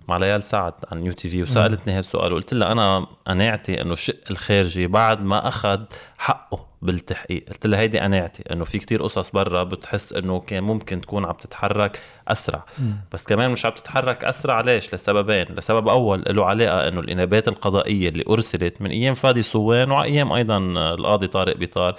مع 0.08 0.18
ليال 0.18 0.44
سعد 0.44 0.74
عن 0.92 1.06
يو 1.06 1.14
تي 1.14 1.30
في 1.30 1.44
وسألتني 1.44 1.94
هالسؤال 1.94 2.34
وقلت 2.34 2.54
لها 2.54 2.72
أنا 2.72 3.08
قناعتي 3.28 3.82
إنه 3.82 3.92
الشق 3.92 4.16
الخارجي 4.32 4.88
بعد 4.88 5.24
ما 5.24 5.48
أخذ 5.48 5.82
حقه 6.18 6.66
بالتحقيق. 6.82 7.46
قلت 7.50 7.68
لها 7.68 7.80
هيدي 7.80 8.00
قناعتي 8.00 8.44
إنه 8.54 8.66
في 8.66 8.80
كتير 8.80 9.04
قصص 9.04 9.32
برا 9.32 9.64
بتحس 9.64 10.14
إنه 10.14 10.40
كان 10.40 10.64
ممكن 10.64 11.02
تكون 11.02 11.26
عم 11.26 11.34
تتحرك 11.34 12.00
أسرع. 12.28 12.66
بس 13.12 13.26
كمان 13.26 13.52
مش 13.52 13.66
عم 13.66 13.72
تتحرك 13.72 14.24
أسرع 14.24 14.62
ليش؟ 14.62 14.94
لسببين. 14.94 15.46
لسبب 15.58 15.88
أول 15.88 16.24
له 16.28 16.46
علاقة 16.46 16.88
إنه 16.88 17.00
الإنابات 17.00 17.48
القضائية 17.48 18.10
اللي 18.10 18.24
أرسلت 18.30 18.82
من 18.82 18.90
أيام 18.90 19.14
فادي 19.14 19.42
صوان 19.42 19.92
وأيام 19.92 20.34
أيضا 20.34 20.58
القاضي 20.94 21.28
طارق 21.28 21.58
بيطار. 21.58 21.96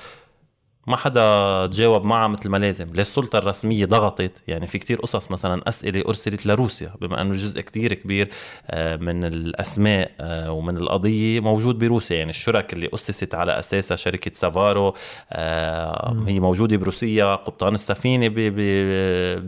ما 0.86 0.96
حدا 0.96 1.66
تجاوب 1.66 2.04
معها 2.04 2.28
مثل 2.28 2.48
ما 2.48 2.56
لازم. 2.56 2.86
ليش 2.86 3.00
السلطة 3.00 3.38
الرسمية 3.38 3.86
ضغطت. 3.86 4.32
يعني 4.48 4.66
في 4.66 4.78
كتير 4.78 5.00
قصص 5.00 5.30
مثلا 5.30 5.62
أسئلة 5.68 6.04
أرسلت 6.08 6.46
لروسيا 6.46 6.90
بما 7.00 7.20
أنه 7.20 7.32
جزء 7.34 7.60
كتير 7.60 7.94
كبير 7.94 8.28
آه، 8.70 8.96
من 8.96 9.24
الأسماء 9.24 10.10
آه، 10.20 10.52
ومن 10.52 10.76
القضية 10.76 11.40
موجود 11.40 11.78
بروسيا. 11.78 12.16
يعني 12.16 12.30
الشركة 12.30 12.72
اللي 12.72 12.88
أسست 12.94 13.34
على 13.34 13.58
أساسها 13.58 13.96
شركة 13.96 14.30
سافارو 14.34 14.94
آه، 15.32 16.24
هي 16.26 16.40
موجودة 16.40 16.76
بروسيا. 16.76 17.34
قبطان 17.34 17.74
السفينة 17.74 18.28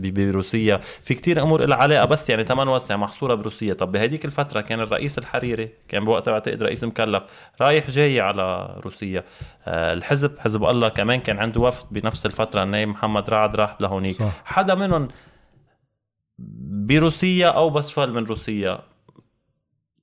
بروسيا. 0.01 0.81
في 1.03 1.13
كتير 1.13 1.41
أمور 1.41 1.65
لها 1.65 1.77
علاقة. 1.77 2.05
بس 2.05 2.29
يعني 2.29 2.43
تمن 2.43 2.67
وسع 2.67 2.97
محصورة 2.97 3.35
بروسيا. 3.35 3.73
طب 3.73 3.91
بهديك 3.91 4.25
الفترة 4.25 4.61
كان 4.61 4.79
الرئيس 4.79 5.17
الحريري 5.17 5.69
كان 5.89 6.05
بوقتها 6.05 6.31
بعتقد 6.31 6.63
رئيس 6.63 6.83
مكلف 6.83 7.23
رايح 7.61 7.89
جاي 7.89 8.19
على 8.21 8.75
روسيا. 8.85 9.23
الحزب 9.67 10.39
حزب 10.39 10.63
الله 10.63 10.89
كمان 10.89 11.19
كان 11.27 11.39
عنده 11.39 11.61
وفد 11.61 11.85
بنفس 11.91 12.25
الفترة 12.25 12.63
النايب 12.63 12.89
محمد 12.89 13.29
رعد 13.29 13.55
راح 13.55 13.77
لهونيك 13.81 14.13
صح. 14.13 14.41
حدا 14.45 14.75
منهم 14.75 15.07
بروسيا 16.87 17.47
أو 17.47 17.69
بس 17.69 17.91
فل 17.91 18.11
من 18.13 18.23
روسيا 18.23 18.79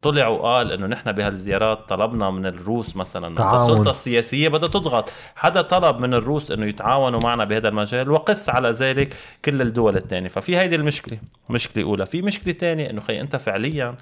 طلع 0.03 0.29
وقال 0.29 0.73
إنه 0.73 0.87
نحن 0.87 1.13
بهالزيارات 1.13 1.89
طلبنا 1.89 2.31
من 2.31 2.47
الروس 2.47 2.97
مثلا 2.97 3.37
تعاون. 3.37 3.57
السلطة 3.57 3.91
السياسية 3.91 4.49
بدها 4.49 4.69
تضغط 4.69 5.13
حدا 5.37 5.63
طلب 5.63 5.99
من 5.99 6.15
الروس 6.15 6.51
إنه 6.51 6.67
يتعاونوا 6.67 7.21
معنا 7.21 7.45
بهذا 7.45 7.69
المجال 7.69 8.11
وقس 8.11 8.49
على 8.49 8.71
ذلك 8.71 9.17
كل 9.45 9.63
الدول 9.63 9.97
الثانية 9.97 10.29
ففي 10.29 10.57
هيدي 10.57 10.77
المشكلة 10.77 11.19
مشكلة 11.51 11.85
أولى 11.85 12.07
في 12.07 12.23
مشكلة 12.23 12.55
ثانية 12.55 12.91
إنه 12.91 13.01
خي 13.01 13.21
أنت 13.21 13.37
فعليا 13.37 13.97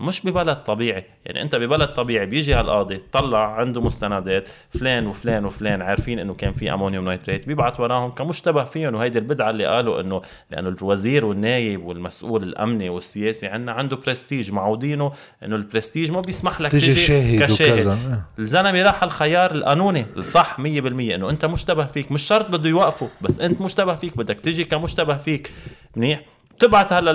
مش 0.00 0.26
ببلد 0.26 0.56
طبيعي. 0.56 1.04
يعني 1.26 1.42
انت 1.42 1.56
ببلد 1.56 1.88
طبيعي 1.88 2.26
بيجي 2.26 2.54
هالقاضي 2.54 3.00
طلع 3.12 3.54
عنده 3.54 3.80
مستندات 3.80 4.48
فلان 4.70 5.06
وفلان 5.06 5.44
وفلان 5.44 5.82
عارفين 5.82 6.18
انه 6.18 6.34
كان 6.34 6.52
في 6.52 6.72
أمونيوم 6.72 7.04
نايتريت 7.04 7.46
بيبعت 7.46 7.80
وراهم 7.80 8.10
كمشتبه 8.10 8.64
فيهم. 8.64 8.94
وهيدي 8.94 9.18
البدعة 9.18 9.50
اللي 9.50 9.66
قالوا 9.66 10.00
انه 10.00 10.22
لأنه 10.50 10.68
الوزير 10.68 11.26
والنايب 11.26 11.84
والمسؤول 11.84 12.42
الأمني 12.42 12.88
والسياسي 12.88 13.46
عندنا 13.46 13.72
عنده 13.72 13.96
برستيج 13.96 14.52
معودينه 14.52 15.12
انه 15.44 15.56
البرستيج 15.56 16.10
ما 16.10 16.20
بيسمح 16.20 16.60
لك 16.60 16.70
تيجي 16.70 16.86
تيجي 16.86 17.06
شاهد 17.06 17.42
كشاهد. 17.42 17.72
وكذا. 17.72 18.22
الزلمة 18.38 18.82
راح 18.82 19.02
الخيار 19.02 19.50
القانوني 19.54 20.06
الصح 20.16 20.60
100% 20.60 20.64
انه 20.64 21.30
انت 21.30 21.44
مشتبه 21.44 21.84
فيك. 21.86 22.12
مش 22.12 22.22
شرط 22.22 22.50
بده 22.50 22.68
يوقفه 22.68 23.08
بس 23.20 23.40
انت 23.40 23.60
مشتبه 23.60 23.94
فيك 23.94 24.16
بدك 24.16 24.40
تيجي 24.40 24.64
كمشتبه 24.64 25.16
فيك. 25.16 25.52
منيح؟ 25.96 26.20
بتبعت 26.58 26.92
هلا 26.92 27.12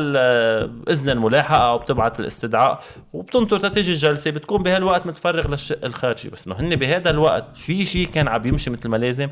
إذن 0.90 1.10
الملاحقة 1.10 1.70
أو 1.70 1.78
بتبعت 1.78 2.20
الاستدعاء 2.20 2.84
وبتنطر 3.14 3.58
تتيجي 3.58 3.92
الجلسة 3.92 4.32
بتكون 4.32 4.64
بهالوقت 4.64 5.08
متفرغ 5.08 5.48
للشق 5.48 5.86
الخارجي. 5.86 6.30
بس 6.30 6.48
انه 6.48 6.56
هن 6.60 6.76
بهذا 6.76 7.10
الوقت 7.10 7.58
في 7.58 7.86
شيء 7.86 8.08
كان 8.08 8.28
عم 8.28 8.48
يمشي 8.48 8.70
مثل 8.70 8.90
ما 8.90 8.98
لازم. 8.98 9.30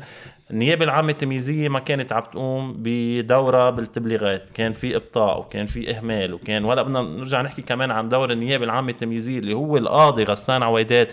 النيابة 0.50 0.84
العامة 0.84 1.10
التمييزية 1.10 1.68
ما 1.68 1.78
كانت 1.78 2.12
عم 2.12 2.22
تقوم 2.22 2.74
بدورة 2.78 3.70
بالتبليغات. 3.70 4.50
كان 4.50 4.72
في 4.72 4.96
إبطاء 4.96 5.38
وكان 5.38 5.66
في 5.66 5.96
إهمال 5.96 6.34
وكان 6.34 6.64
ولا 6.64 6.82
بدنا 6.82 7.00
نرجع 7.02 7.42
نحكي 7.42 7.62
كمان 7.62 7.90
عن 7.90 8.08
دور 8.08 8.32
النيابة 8.32 8.64
العامة 8.64 8.90
التمييزية 8.90 9.38
اللي 9.38 9.54
هو 9.54 9.76
القاضي 9.76 10.24
غسان 10.24 10.62
عويدات. 10.62 11.12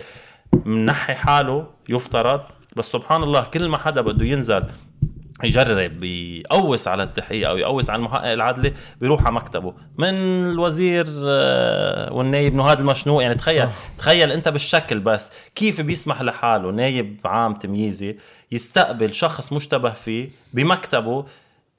منحي 0.64 1.14
حاله 1.14 1.66
يفترض. 1.88 2.40
بس 2.76 2.92
سبحان 2.92 3.22
الله 3.22 3.40
كل 3.40 3.68
ما 3.68 3.78
حدا 3.78 4.00
بده 4.00 4.24
ينزل 4.24 4.64
يجرب 5.44 6.04
يقوس 6.04 6.88
على 6.88 7.02
التحقيق 7.02 7.48
أو 7.48 7.56
يقوس 7.56 7.90
على 7.90 7.98
المحقق 7.98 8.32
العدلي 8.32 8.74
بيروح 9.00 9.26
على 9.26 9.34
مكتبه 9.34 9.74
من 9.98 10.14
الوزير 10.50 11.06
آه، 11.08 12.12
والنايب 12.12 12.52
إنه 12.52 12.66
هذا 12.66 12.80
المشنوق 12.80 13.22
يعني 13.22 13.34
تخيل 13.34 13.66
صح. 13.66 13.72
تخيل 13.98 14.32
أنت 14.32 14.48
بالشكل 14.48 15.00
بس 15.00 15.32
كيف 15.54 15.80
بيسمح 15.80 16.22
لحاله 16.22 16.70
نايب 16.70 17.20
عام 17.24 17.54
تمييزي 17.54 18.16
يستقبل 18.52 19.14
شخص 19.14 19.52
مشتبه 19.52 19.90
فيه 19.90 20.28
بمكتبه 20.52 21.24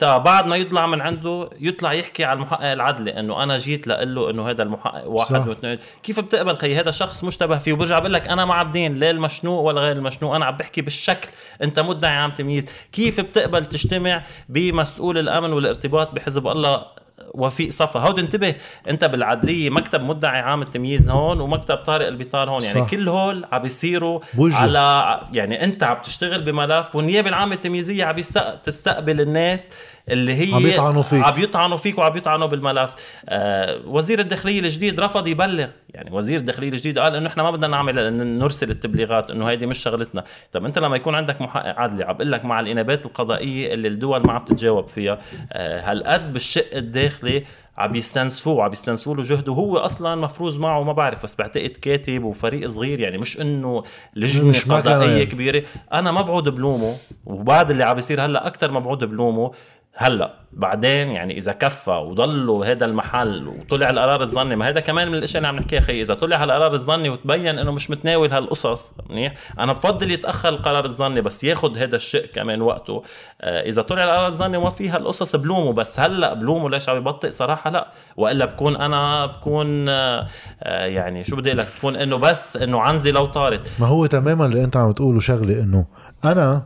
تا 0.02 0.18
بعد 0.18 0.48
ما 0.48 0.56
يطلع 0.56 0.88
من 0.88 1.02
عنده 1.02 1.50
يطلع 1.60 1.94
يحكي 1.94 2.24
على 2.24 2.38
المحقق 2.38 2.72
العدلي 2.72 3.20
إنه 3.20 3.44
أنا 3.44 3.58
جيت 3.58 3.88
لقول 3.88 4.16
له 4.16 4.30
إنه 4.30 4.50
هذا 4.50 4.64
المحقق 4.64 5.10
واحد. 5.10 5.48
واثنين 5.48 5.80
كيف 6.04 6.20
بتقبل 6.20 6.58
خي 6.58 6.76
هذا 6.76 6.92
شخص 6.92 7.24
مشتبه 7.24 7.58
فيه 7.58 7.74
وبرجع 7.74 8.00
بقول 8.00 8.14
لك 8.14 8.28
أنا 8.28 8.46
ما 8.46 8.54
عبدين 8.54 9.00
لا 9.00 9.10
المشنوق 9.10 9.60
ولا 9.60 9.82
غير 9.82 9.96
المشنوق 9.96 10.36
أنا 10.36 10.46
عم 10.46 10.58
بحكي 10.58 10.82
بالشكل 10.82 11.30
أنت 11.64 11.80
مدعي 11.80 12.16
عام 12.16 12.32
تمييز 12.32 12.66
كيف 12.92 13.20
بتقبل 13.20 13.66
تجتمع 13.66 14.24
بمسؤول 14.50 15.18
الأمن 15.18 15.54
والارتباط 15.54 16.14
بحزب 16.14 16.48
الله 16.48 16.86
وفيق 17.34 17.70
صفا 17.70 18.00
هود 18.00 18.20
انتبه 18.20 18.56
أنت 18.90 19.06
بالعدلية 19.06 19.70
مكتب 19.70 20.04
مدعي 20.04 20.40
عام 20.40 20.62
التمييز 20.62 21.10
هون 21.10 21.42
ومكتب 21.42 21.76
طارق 21.76 22.08
البطار 22.08 22.50
هون 22.50 22.64
يعني 22.64 22.80
صح. 22.80 22.90
كل 22.90 23.10
هول 23.10 23.46
عم 23.52 23.62
بيصيروا. 23.62 24.20
على 24.40 25.20
يعني 25.34 25.64
أنت 25.64 25.84
عم 25.84 26.02
تشتغل 26.02 26.42
بملف 26.42 26.96
والنيابة 26.96 27.30
العامة 27.30 27.54
التمييزية 27.54 28.06
عم 28.06 28.16
تستقبل 28.64 29.22
الناس 29.22 29.70
اللي 30.10 30.34
هي 30.34 30.56
عم 30.56 30.68
يطعنوا 30.68 31.02
فيك. 31.02 31.24
عم 31.24 31.40
يطعنوا 31.40 31.78
فيك 31.78 31.98
وعم 31.98 32.18
يطعنوا 32.18 32.48
بالملف. 32.48 32.96
آه 33.30 33.82
وزير 33.86 34.20
الداخلية 34.20 34.60
الجديد 34.60 35.00
رفض 35.00 35.28
يبلغ. 35.28 35.68
يعني 35.90 36.12
وزير 36.12 36.40
الداخلية 36.40 36.70
الجديد 36.70 37.00
قال 37.00 37.16
إنه 37.16 37.28
إحنا 37.30 37.44
ما 37.44 37.52
بدنا 37.52 37.68
نعمل 37.68 38.14
نرسل 38.40 38.70
التبليغات 38.70 39.32
إنه 39.32 39.50
هيدي 39.50 39.66
مش 39.66 39.78
شغلتنا. 39.78 40.24
طب 40.52 40.66
أنت 40.66 40.80
لما 40.80 40.96
يكون 40.96 41.16
عندك 41.16 41.42
محقق 41.42 41.80
عدلي 41.80 42.04
عم 42.04 42.14
بقول 42.14 42.32
لك 42.32 42.46
مع 42.46 42.60
الإنابات 42.60 43.06
القضائية 43.06 43.74
اللي 43.74 43.88
الدول 43.88 44.22
ما 44.28 44.34
عم 44.34 44.46
تتجاوب 44.46 44.88
فيها 44.88 45.20
آه 45.52 45.92
هالقد 45.92 46.34
بالشق 46.34 46.76
الداخلي 46.76 47.44
عم 47.78 47.96
يستنسفوه 47.96 48.64
عم 48.64 48.72
يستنسفوا 48.72 49.16
له 49.16 49.24
جهده. 49.24 49.52
وهو 49.52 49.78
أصلا 49.78 50.16
مفروض 50.16 50.60
معه 50.60 50.84
ما 50.84 50.94
بعرف 50.94 51.24
بس 51.24 51.36
بعتقد 51.36 51.70
كاتب 51.70 52.24
وفريق 52.24 52.68
صغير. 52.68 53.00
يعني 53.00 53.18
مش 53.18 53.42
إنه 53.42 53.84
لجنة 54.16 54.50
مش 54.50 54.66
قضائية. 54.66 55.24
كبيرة. 55.24 55.64
أنا 55.94 56.12
ما 56.12 56.22
بعود 56.22 56.50
بلومه 56.50 56.96
وبعد 57.26 57.72
اللي 57.72 57.84
عم 57.84 57.96
بيصير 57.96 58.26
هلأ 58.26 58.48
أكثر 58.48 58.72
ما 58.72 58.80
بعود 58.80 59.06
بلومه. 59.06 59.52
هلا 59.96 60.34
بعدين 60.54 61.10
يعني 61.10 61.38
إذا 61.38 61.52
كفى 61.52 61.92
وضلوا 61.92 62.66
هذا 62.66 62.86
المحل 62.86 63.48
وطلع 63.48 63.90
القرار 63.90 64.22
الظني 64.22 64.56
ما 64.56 64.70
هذا 64.70 64.80
كمان 64.80 65.08
من 65.08 65.16
الأشياء 65.16 65.38
اللي 65.38 65.48
عم 65.48 65.56
نحكيها 65.56 65.80
خي 65.80 66.02
إذا 66.02 66.14
طلع 66.14 66.44
هالقرار 66.44 66.74
الظني 66.74 67.10
وتبين 67.10 67.60
إنه 67.60 67.72
مش 67.72 67.92
متناول 67.92 68.34
هالقصص 68.34 68.90
منيح؟ 69.10 69.34
أنا 69.60 69.74
بفضل 69.74 70.12
يتأخر 70.12 70.50
القرار 70.50 70.86
الظني 70.86 71.22
بس 71.22 71.44
ياخذ 71.44 71.78
هذا 71.78 71.96
الشق 71.96 72.26
كمان 72.26 72.62
وقته. 72.62 73.04
آه 73.42 73.62
إذا 73.62 73.82
طلع 73.82 74.04
القرار 74.04 74.28
الظني 74.28 74.58
وما 74.58 74.70
في 74.70 74.90
هالقصص 74.90 75.36
بلومه 75.36 75.74
بس 75.74 76.00
هلأ 76.00 76.34
بلومه 76.34 76.70
ليش 76.70 76.90
عم 76.90 76.98
يبطئ؟ 76.98 77.30
صراحة 77.30 77.70
لا. 77.70 77.88
وإلا 78.18 78.46
بكون 78.46 78.76
أنا 78.76 79.26
بكون 79.26 79.90
آه 79.90 80.28
آه 80.64 80.86
يعني 80.86 81.24
شو 81.24 81.36
بدي 81.36 81.50
أقول 81.50 81.60
لك 81.60 81.68
بكون 81.78 81.96
إنه 81.96 82.18
بس 82.18 82.58
إنه 82.58 82.82
عنزي 82.82 83.12
لو 83.12 83.26
طارت. 83.26 83.72
ما 83.80 83.88
هو 83.88 84.06
تماما 84.06 84.46
اللي 84.46 84.64
أنت 84.64 84.78
عم 84.78 84.92
تقوله 84.92 85.20
شغلة 85.20 85.64
إنه 85.64 85.86
أنا 86.26 86.64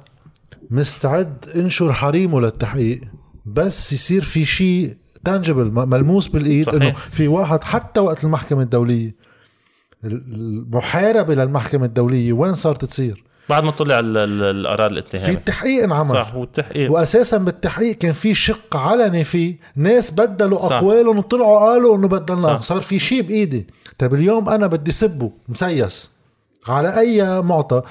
مستعد 0.71 1.45
انشر 1.55 1.93
حريمه 1.93 2.41
للتحقيق 2.41 3.01
بس 3.45 3.93
يصير 3.93 4.21
في 4.21 4.45
شيء 4.45 4.97
تانجبل 5.25 5.65
ملموس 5.87 6.27
بالإيد. 6.27 6.69
إنه 6.69 6.91
في 7.11 7.27
واحد 7.27 7.63
حتى 7.63 7.99
وقت 7.99 8.23
المحكمة 8.23 8.61
الدولية 8.61 9.15
المحاربة 10.03 11.35
للمحكمه 11.35 11.85
الدولية 11.85 12.33
وين 12.33 12.55
صارت 12.55 12.85
تصير؟ 12.85 13.23
بعد 13.49 13.63
ما 13.63 13.71
طلع 13.71 13.99
ال- 13.99 14.17
ال- 14.17 14.43
القرار 14.43 14.87
في 14.89 14.93
الاتهامي 14.93 15.33
التحقيق 15.33 15.83
انعمل 15.83 16.09
صح 16.11 16.35
والتحقيق 16.35 16.91
واساسا 16.91 17.37
بالتحقيق 17.37 17.95
كان 17.97 18.11
في 18.11 18.35
شق 18.35 18.77
علني 18.77 19.23
فيه 19.23 19.57
ناس 19.75 20.11
بدلوا 20.11 20.59
صح. 20.69 20.71
أقوالهم 20.75 21.17
وطلعوا 21.17 21.59
قالوا 21.59 21.97
إنه 21.97 22.07
بدلناه 22.07 22.55
صح. 22.57 22.61
صار 22.61 22.81
في 22.81 22.99
شيء 22.99 23.21
بإيدي 23.21 23.67
طيب 23.97 24.13
اليوم 24.13 24.49
أنا 24.49 24.67
بدي 24.67 24.91
سبه 24.91 25.31
مسيس 25.49 26.11
على 26.67 26.99
أي 26.99 27.41
معطى 27.41 27.81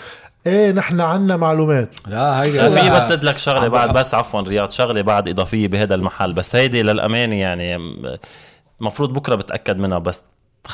إيه 0.46 0.72
نحن 0.72 1.00
عنا 1.00 1.36
معلومات. 1.36 1.94
لا 2.06 2.42
هيدي 2.42 2.70
في 2.70 2.90
بس 2.90 3.10
لك 3.10 3.38
شغلة 3.38 3.68
بعد 3.68 3.92
بس 3.92 4.14
عفوا 4.14 4.40
رياض 4.40 4.70
شغلة 4.70 5.02
بعد 5.02 5.28
إضافية 5.28 5.68
بهذا 5.68 5.94
المحل. 5.94 6.32
بس 6.32 6.56
هيدي 6.56 6.82
للأمانة 6.82 7.36
يعني 7.36 7.76
المفروض 8.80 9.12
بكرة 9.12 9.34
بتأكد 9.34 9.76
منها 9.76 9.98
بس 9.98 10.24
95% 10.68 10.72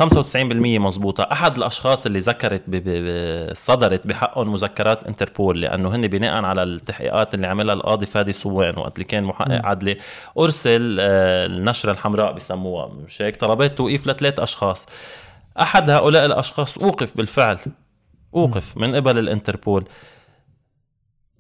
مزبوطة. 0.78 1.28
أحد 1.32 1.56
الأشخاص 1.56 2.06
اللي 2.06 2.18
ذكرت 2.18 2.62
ب... 2.66 2.76
ب... 2.84 3.54
صدرت 3.54 4.06
بحقهم 4.06 4.52
مذكرات 4.52 5.04
انتربول 5.04 5.60
لأنه 5.60 5.94
هن 5.94 6.06
بناء 6.06 6.44
على 6.44 6.62
التحقيقات 6.62 7.34
اللي 7.34 7.46
عملها 7.46 7.74
القاضي 7.74 8.06
فادي 8.06 8.32
صوان 8.32 8.78
وقت 8.78 8.94
اللي 8.94 9.04
كان 9.04 9.24
محقق 9.24 9.66
عدلي 9.66 9.98
أرسل 10.38 10.96
آه، 11.00 11.46
النشرة 11.46 11.92
الحمراء 11.92 12.32
بسموها 12.32 12.88
مش 13.06 13.22
هيك؟ 13.22 13.36
طلبات 13.36 13.78
توقيف 13.78 14.06
لثلاث 14.06 14.40
أشخاص. 14.40 14.86
أحد 15.60 15.90
هؤلاء 15.90 16.24
الأشخاص 16.24 16.78
أوقف 16.78 17.16
بالفعل. 17.16 17.58
أوقف 18.34 18.76
من 18.76 18.94
قبل 18.94 19.18
الانتربول. 19.18 19.84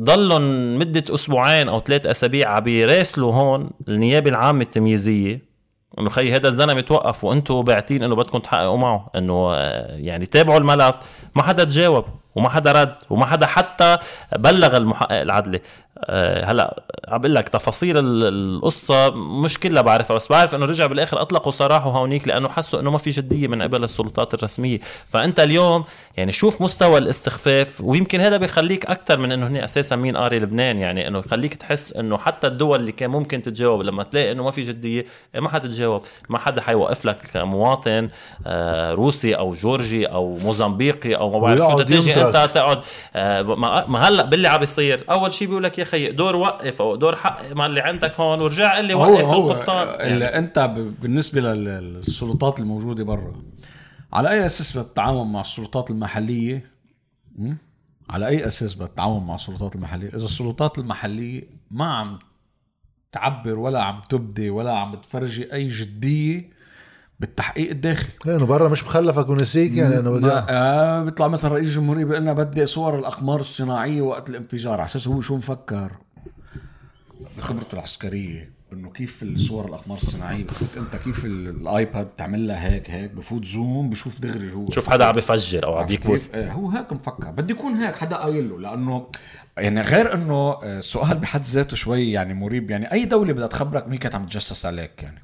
ضلهم 0.02 0.78
مدة 0.78 1.14
أسبوعين 1.14 1.68
أو 1.68 1.80
ثلاث 1.80 2.06
أسابيع 2.06 2.50
عم 2.50 2.64
بيراسلوا 2.64 3.32
هون 3.32 3.70
النيابة 3.88 4.30
العامة 4.30 4.62
التمييزية 4.62 5.50
إنه 5.98 6.08
خي 6.10 6.32
هذا 6.32 6.48
الزلمة 6.48 6.80
توقف 6.80 7.24
وأنتم 7.24 7.62
باعتين 7.62 8.02
إنه 8.02 8.16
بدكم 8.16 8.38
تحققوا 8.38 8.78
معه 8.78 9.10
إنه 9.16 9.54
آه، 9.54 9.96
يعني 9.96 10.26
تابعوا 10.26 10.58
الملف 10.58 10.96
ما 11.36 11.42
حدا 11.42 11.64
تجاوب. 11.64 12.04
وما 12.34 12.48
حدا 12.48 12.72
رد 12.72 12.94
وما 13.10 13.26
حدا 13.26 13.46
حتى 13.46 13.96
بلغ 14.36 14.76
المحقق 14.76 15.20
العدلي 15.20 15.60
آه، 16.04 16.44
هلا 16.44 16.82
عم 17.08 17.18
بقول 17.20 17.34
لك 17.34 17.48
تفاصيل 17.48 17.98
ال- 17.98 18.24
القصة 18.56 19.10
مش 19.10 19.58
كلها 19.58 19.82
بعرفها 19.82 20.16
بس 20.16 20.28
بعرف 20.28 20.54
إنه 20.54 20.66
رجع 20.66 20.86
بالآخر 20.86 21.22
أطلقوا 21.22 21.52
سراحه 21.52 21.90
هونيك 21.90 22.28
لأنه 22.28 22.48
حسوا 22.48 22.80
إنه 22.80 22.90
ما 22.90 22.98
في 22.98 23.10
جدية 23.10 23.46
من 23.48 23.62
قبل 23.62 23.84
السلطات 23.84 24.34
الرسمية. 24.34 24.78
فأنت 25.12 25.40
اليوم 25.40 25.84
يعني 26.16 26.32
شوف 26.32 26.62
مستوى 26.62 26.98
الاستخفاف 26.98 27.80
ويمكن 27.80 28.20
هذا 28.20 28.36
بيخليك 28.36 28.86
أكثر 28.86 29.18
من 29.18 29.32
إنه 29.32 29.46
هني 29.46 29.64
أساسا 29.64 29.96
مين 29.96 30.16
قاري 30.16 30.38
لبنان. 30.38 30.78
يعني 30.78 31.08
إنه 31.08 31.18
يخليك 31.18 31.54
تحس 31.54 31.92
إنه 31.92 32.18
حتى 32.18 32.46
الدول 32.46 32.80
اللي 32.80 32.92
كان 32.92 33.10
ممكن 33.10 33.42
تتجاوب 33.42 33.82
لما 33.82 34.02
تلاقي 34.02 34.32
إنه 34.32 34.44
ما 34.44 34.50
في 34.50 34.62
جدية 34.62 35.06
إيه 35.34 35.40
ما 35.40 35.48
حتتجاوب 35.48 36.02
ما 36.28 36.38
حدا 36.38 36.60
حيوقف 36.62 37.04
لك 37.04 37.36
مواطن 37.36 38.08
آه، 38.46 38.92
روسي 38.92 39.34
أو 39.36 39.54
جورجي 39.54 40.06
أو 40.06 40.34
موزمبيقي 40.44 41.14
أو 41.14 41.30
ما 41.30 41.38
بعرف 41.38 41.58
شو 41.72 41.78
ينطرد. 42.08 42.19
انت 42.26 42.50
تقعد 42.54 42.80
آه، 43.16 43.42
ما 43.88 43.98
هلا 43.98 44.24
باللي 44.24 44.48
عم 44.48 44.60
بيصير. 44.60 45.04
أول 45.10 45.32
شيء 45.32 45.48
بيقول 45.48 45.64
لك 45.64 45.78
يا 45.78 45.84
خي 45.84 46.12
دور 46.12 46.36
وقف 46.36 46.82
أو 46.82 46.96
دور 46.96 47.16
حق 47.16 47.52
مع 47.52 47.66
اللي 47.66 47.80
عندك 47.80 48.20
هون 48.20 48.40
ورجع 48.40 48.76
قل 48.76 48.84
لي 48.84 48.94
هو 48.94 49.12
وقف 49.12 49.24
هو 49.24 49.50
القبطان. 49.50 49.88
اللي 49.88 50.24
يعني 50.24 50.38
انت 50.38 50.58
بالنسبة 51.02 51.40
لل- 51.40 51.64
للسلطات 51.94 52.60
الموجودة 52.60 53.04
برا 53.04 53.32
على 54.12 54.30
أي 54.30 54.46
أساس 54.46 54.76
بتتعاون 54.78 55.32
مع 55.32 55.40
السلطات 55.40 55.90
المحلية؟ 55.90 56.70
م? 57.38 57.54
على 58.10 58.26
أي 58.26 58.46
أساس 58.46 58.74
بتتعاون 58.74 59.26
مع 59.26 59.34
السلطات 59.34 59.74
المحلية؟ 59.76 60.08
إذا 60.08 60.24
السلطات 60.24 60.78
المحلية 60.78 61.42
ما 61.70 61.84
عم 61.84 62.18
تعبر 63.12 63.58
ولا 63.58 63.82
عم 63.82 64.00
تبدي 64.08 64.50
ولا 64.50 64.72
عم 64.78 64.94
تفرجي 64.94 65.52
أي 65.52 65.68
جدية 65.68 66.50
بالتحقيق 67.20 67.70
الداخلي. 67.70 68.10
إيه، 68.26 68.36
إنه 68.36 68.46
برا 68.46 68.68
مش 68.68 68.84
مخلفك 68.84 69.28
ونسيك 69.28 69.72
يعني 69.72 69.98
إنه 69.98 70.10
بدي 70.10 70.26
آه 70.30 71.02
بيطلع 71.04 71.28
مثلا 71.28 71.52
رئيس 71.52 71.66
الجمهورية 71.66 72.04
بيقول 72.04 72.22
لنا 72.22 72.32
بدي 72.32 72.66
صور 72.66 72.98
الأقمار 72.98 73.40
الصناعية 73.40 74.02
وقت 74.02 74.30
الانفجار 74.30 74.72
على 74.72 74.84
أساس 74.84 75.08
هو 75.08 75.20
شو 75.20 75.36
مفكر؟ 75.36 75.90
بخبرته 77.38 77.74
العسكرية 77.74 78.50
إنه 78.72 78.90
كيف 78.90 79.22
الصور 79.22 79.66
الأقمار 79.68 79.98
الصناعية 79.98 80.44
بتفوت 80.44 80.68
أنت 80.76 80.96
كيف 80.96 81.24
ال- 81.24 81.48
الآيباد 81.48 82.06
تعمل 82.16 82.48
لها 82.48 82.68
هيك 82.74 82.90
هيك 82.90 83.10
بفوت 83.10 83.44
زوم 83.44 83.90
بشوف 83.90 84.20
دغري 84.20 84.48
جوا. 84.48 84.70
شوف 84.70 84.90
حدا 84.90 85.04
عم 85.04 85.12
بفجر 85.14 85.64
أو 85.66 85.78
عم 85.78 85.86
كيف؟ 85.86 86.34
إيه، 86.34 86.52
هو 86.52 86.70
هيك 86.70 86.92
مفكر. 86.92 87.30
بدي 87.30 87.52
يكون 87.52 87.72
هيك 87.74 87.96
حدا 87.96 88.16
قايل 88.16 88.48
له 88.50 88.60
لأنه 88.60 89.06
يعني 89.58 89.80
غير 89.80 90.14
إنه 90.14 90.34
آه، 90.34 90.78
السؤال 90.78 91.18
بحد 91.18 91.42
ذاته 91.42 91.76
شوي 91.76 92.12
يعني 92.12 92.34
مريب. 92.34 92.70
يعني 92.70 92.92
أي 92.92 93.04
دولة 93.04 93.32
بدها 93.32 93.46
تخبرك 93.46 93.88
مين 93.88 93.98
كانت 93.98 94.14
عم 94.14 94.26
تجسس 94.26 94.66
عليك 94.66 95.02
يعني؟ 95.02 95.22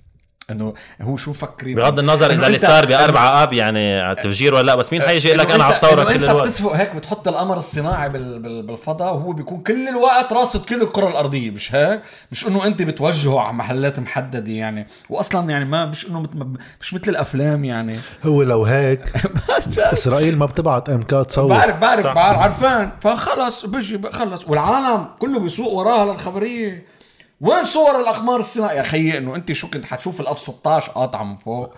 إنه 0.50 0.74
هو 1.02 1.16
شو 1.16 1.30
مفكرين 1.30 1.76
بغض 1.76 1.98
النظر 1.98 2.30
إذا 2.32 2.46
اللي 2.46 2.58
صار 2.58 2.86
بأربعة 2.86 3.42
آب 3.42 3.52
يعني 3.52 4.00
على 4.00 4.14
تفجير 4.16 4.54
ولا 4.54 4.62
لا 4.66 4.74
بس 4.74 4.92
مين 4.92 5.02
حيجي 5.02 5.28
يقول 5.28 5.38
لك 5.40 5.50
أنا 5.50 5.64
عم 5.64 5.72
بصورك 5.72 6.06
كل 6.06 6.12
إنت 6.12 6.24
الوقت؟ 6.24 6.44
بتسفق 6.44 6.72
هيك 6.72 6.94
بتحط 6.96 7.28
القمر 7.28 7.56
الصناعي 7.56 8.08
بال- 8.08 8.38
بال- 8.38 8.62
بالفضاء 8.66 9.14
وهو 9.14 9.32
بيكون 9.32 9.62
كل 9.62 9.88
الوقت 9.88 10.32
راصد 10.32 10.64
كل 10.64 10.82
الكرة 10.82 11.08
الأرضية 11.08 11.50
مش 11.50 11.74
هيك؟ 11.74 12.00
مش 12.32 12.46
إنه 12.46 12.64
أنت 12.66 12.82
بتوجهه 12.82 13.40
على 13.40 13.52
محلات 13.52 14.00
محددة 14.00 14.52
يعني. 14.52 14.86
واصلا 15.10 15.50
يعني 15.50 15.64
ما 15.64 15.86
مش 15.86 16.06
إنه 16.06 16.20
مت- 16.20 16.58
مش 16.80 16.94
مثل 16.94 17.10
الأفلام 17.10 17.64
يعني. 17.64 17.96
هو 18.26 18.42
لو 18.42 18.64
هيك 18.64 19.00
إسرائيل 19.78 20.38
ما 20.38 20.46
بتبعت 20.46 20.88
ام 20.90 21.02
كا 21.02 21.22
تصور. 21.22 21.48
بعرف 21.48 21.76
بعرف. 21.76 22.06
بعرف 22.06 22.38
عرفان 22.38 22.90
فخلص 23.00 23.66
بيجي 23.66 24.00
خلص. 24.12 24.48
والعالم 24.48 25.06
كله 25.18 25.38
بيسوق 25.40 25.72
وراها 25.72 26.12
للخبرية. 26.12 26.95
وين 27.40 27.64
صور 27.64 28.00
الاقمار 28.00 28.40
الصناعيه 28.40 28.78
يا 28.78 28.82
خيي 28.82 29.18
إنه 29.18 29.36
انت 29.36 29.52
شو 29.52 29.70
كنت 29.70 29.84
حتشوف 29.84 30.20
الاف 30.20 30.38
16 30.38 30.92
قاطعة 30.92 31.24
من 31.24 31.36
فوق. 31.36 31.74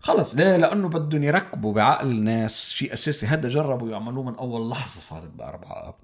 خلص 0.00 0.34
ليه؟ 0.34 0.56
لأنه 0.56 0.88
بدهم 0.88 1.24
يركبوا 1.24 1.72
بعقل 1.72 2.06
الناس. 2.06 2.70
شيء 2.70 2.92
أساسي. 2.92 3.26
هذا 3.26 3.48
جربوا 3.48 3.90
يعملوه 3.90 4.24
من 4.24 4.34
أول 4.34 4.70
لحظة 4.70 5.00
صارت 5.00 5.30
بأربعة 5.30 5.88
آب. 5.88 5.94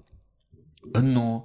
إنه 0.95 1.43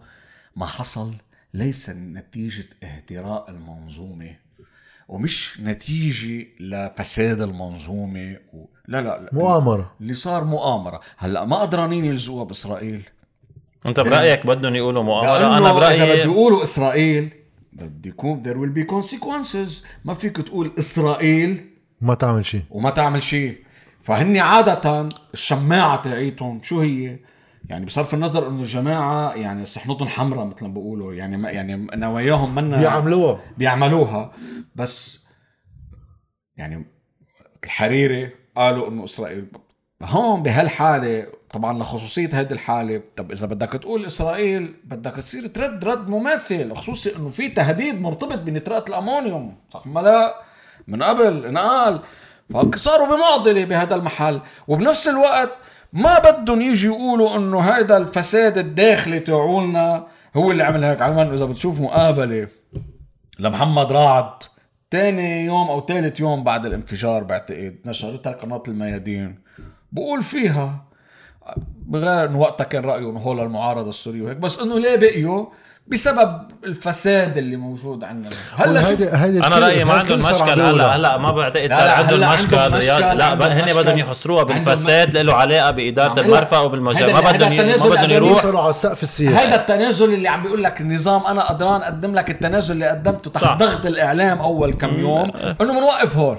ما 0.57 0.67
حصل 0.67 1.15
ليس 1.55 1.91
نتيجة 1.91 2.65
اهتراء 2.83 3.51
المنظومة 3.51 4.37
ومش 5.09 5.61
نتيجة 5.61 6.47
لفساد 6.61 7.43
المنظومة 7.43 8.37
و... 8.53 8.65
لا 8.89 9.03
لا, 9.03 9.23
لا. 9.23 9.31
مؤامرة. 9.33 9.93
اللي 10.01 10.15
صار 10.15 10.45
مؤامرة. 10.45 11.01
هلأ 11.17 11.45
ما 11.45 11.57
قدرانين 11.57 12.05
يلزقوها 12.05 12.45
بإسرائيل. 12.45 13.09
أنت 13.89 14.01
برأيك 14.01 14.47
بدهم 14.47 14.75
يقولوا 14.75 15.03
مؤامرة؟ 15.03 15.39
لأنه 15.39 15.59
أنا 15.59 15.71
إذا 15.71 15.73
بده 15.73 15.89
برايي 15.89 16.21
يقولوا 16.21 16.63
إسرائيل 16.63 17.38
بده 17.85 18.11
يكون 18.11 18.43
there 18.43 18.57
will 18.57 18.79
be 18.79 18.95
consequences. 18.95 19.85
ما 20.05 20.15
فيك 20.15 20.37
تقول 20.37 20.73
إسرائيل 20.79 21.71
ما 22.01 22.15
تعمل 22.15 22.47
شيء. 22.47 22.63
وما 22.71 22.91
تعمل 22.91 23.23
شيء. 23.23 23.65
فهن 24.03 24.37
عادة 24.37 25.09
الشماعة 25.35 26.03
تاعيتهم 26.03 26.63
شو 26.63 26.81
هي؟ 26.81 27.19
يعني 27.69 27.85
بصرف 27.85 28.15
النظر 28.15 28.49
إنه 28.49 28.61
الجماعة 28.61 29.35
يعني 29.35 29.65
صحنتهم 29.65 30.09
حمراء 30.09 30.47
مثل 30.47 30.67
ما 30.67 30.73
بيقولوا 30.73 31.15
يعني 31.15 31.37
ما 31.37 31.51
يعني 31.51 31.87
نواياهم 31.95 32.55
منا 32.55 32.79
بيعملوها. 32.79 33.41
بيعملوها. 33.59 34.33
بس 34.77 35.27
يعني 36.57 36.87
الحريري 37.65 38.31
قالوا 38.57 38.89
إنه 38.89 39.05
إسرائيل 39.05 39.47
هون 40.03 40.43
بهالحالة 40.43 41.27
طبعا 41.51 41.79
لخصوصية 41.79 42.29
هذه 42.33 42.53
الحالة 42.53 43.03
طب 43.17 43.33
إذا 43.33 43.47
بدك 43.47 43.69
تقول 43.69 44.07
إسرائيل 44.07 44.75
بدك 44.85 45.13
تصير 45.13 45.47
ترد 45.47 45.85
رد 45.85 46.11
مماثل 46.11 46.75
خصوصي 46.75 47.17
إنه 47.17 47.29
في 47.29 47.49
تهديد 47.49 48.01
مرتبط 48.01 48.39
بنترات 48.39 48.89
الأمونيوم. 48.89 49.57
صح. 49.71 49.87
ما 49.87 50.01
لا 50.01 50.35
من 50.89 51.03
قبل 51.03 51.47
انقال. 51.47 52.01
فصاروا 52.53 53.17
بمعضلة 53.17 53.65
بهذا 53.65 53.95
المحل. 53.95 54.41
وبنفس 54.69 55.09
الوقت 55.09 55.51
ما 55.93 56.19
بدهم 56.19 56.63
يجي 56.63 56.87
يقولوا 56.87 57.37
إنه 57.37 57.61
هذا 57.61 57.97
الفساد 57.97 58.59
الداخلي 58.59 59.21
تاعولنا 59.21 60.07
هو 60.37 60.51
اللي 60.51 60.63
عمل 60.63 60.85
هيك. 60.85 61.03
علما 61.03 61.35
إذا 61.35 61.45
بتشوف 61.45 61.81
مقابلة 61.81 62.49
لمحمد 63.39 63.93
رعد 63.93 64.43
تاني 64.91 65.45
يوم 65.45 65.69
أو 65.69 65.87
ثالث 65.87 66.21
يوم 66.21 66.45
بعد 66.45 66.67
الانفجار 66.67 67.25
بعتقد 67.25 67.77
نشرتها 67.85 68.33
قناه 68.33 68.63
الميادين. 68.69 69.49
بقول 69.93 70.23
فيها. 70.23 70.85
بغير 71.87 72.25
انه 72.25 72.39
وقتها 72.39 72.65
كان 72.65 72.85
رأيه 72.85 73.11
إنه 73.11 73.21
هو 73.21 73.33
المعارضة 73.33 73.91
السورية 73.91 74.23
وهيك. 74.23 74.37
بس 74.37 74.59
إنه 74.59 74.79
ليه 74.79 74.97
بقيوا؟ 74.97 75.47
بسبب 75.87 76.43
الفساد 76.65 77.39
اللي 77.39 77.57
موجود 77.57 78.05
عندنا. 78.05 78.31
هلأ 78.57 78.83
شو 78.83 78.89
هيدي 78.89 79.09
هيدي 79.13 79.47
أنا 79.47 79.59
رأيي 79.59 79.85
ما 79.85 79.93
عندهم 79.93 80.19
مشكل. 80.19 80.61
هلا 80.61 80.97
هلأ 80.97 81.19
ما 81.19 81.33
بعتقد 81.33 81.71
صار 81.71 81.89
عندهم 81.89 82.23
هلا 82.23 82.35
مشكل 82.35 82.57
لا 83.19 83.35
هن. 83.35 83.83
بدهم 83.83 83.99
يحصروها 83.99 84.43
بالفساد 84.43 85.17
له 85.17 85.35
علاقه 85.35 85.71
بإدارة 85.71 86.21
المرفأ 86.21 86.59
وبالمجال 86.59 87.13
ما 87.13 87.21
بدهم 87.21 87.57
ما 87.57 87.89
بدهم 87.89 88.11
يروح. 88.11 88.45
على 88.45 88.71
السقف 88.71 89.03
السياسي 89.03 89.45
هيدا 89.45 89.55
التنازل 89.55 90.15
اللي 90.15 90.29
عم 90.29 90.43
بيقول 90.43 90.65
لك 90.65 90.81
النظام 90.81 91.27
أنا 91.27 91.49
قدران 91.49 91.83
اقدم 91.83 92.15
لك 92.15 92.31
التنازل 92.31 92.75
اللي 92.75 92.89
قدمته 92.89 93.31
تحت. 93.31 93.59
ضغط 93.59 93.87
الإعلام 93.87 94.39
أول 94.39 94.73
كم 94.73 95.01
يوم 95.01 95.33
إنه 95.61 95.73
بنوقف 95.73 96.17
هول. 96.17 96.37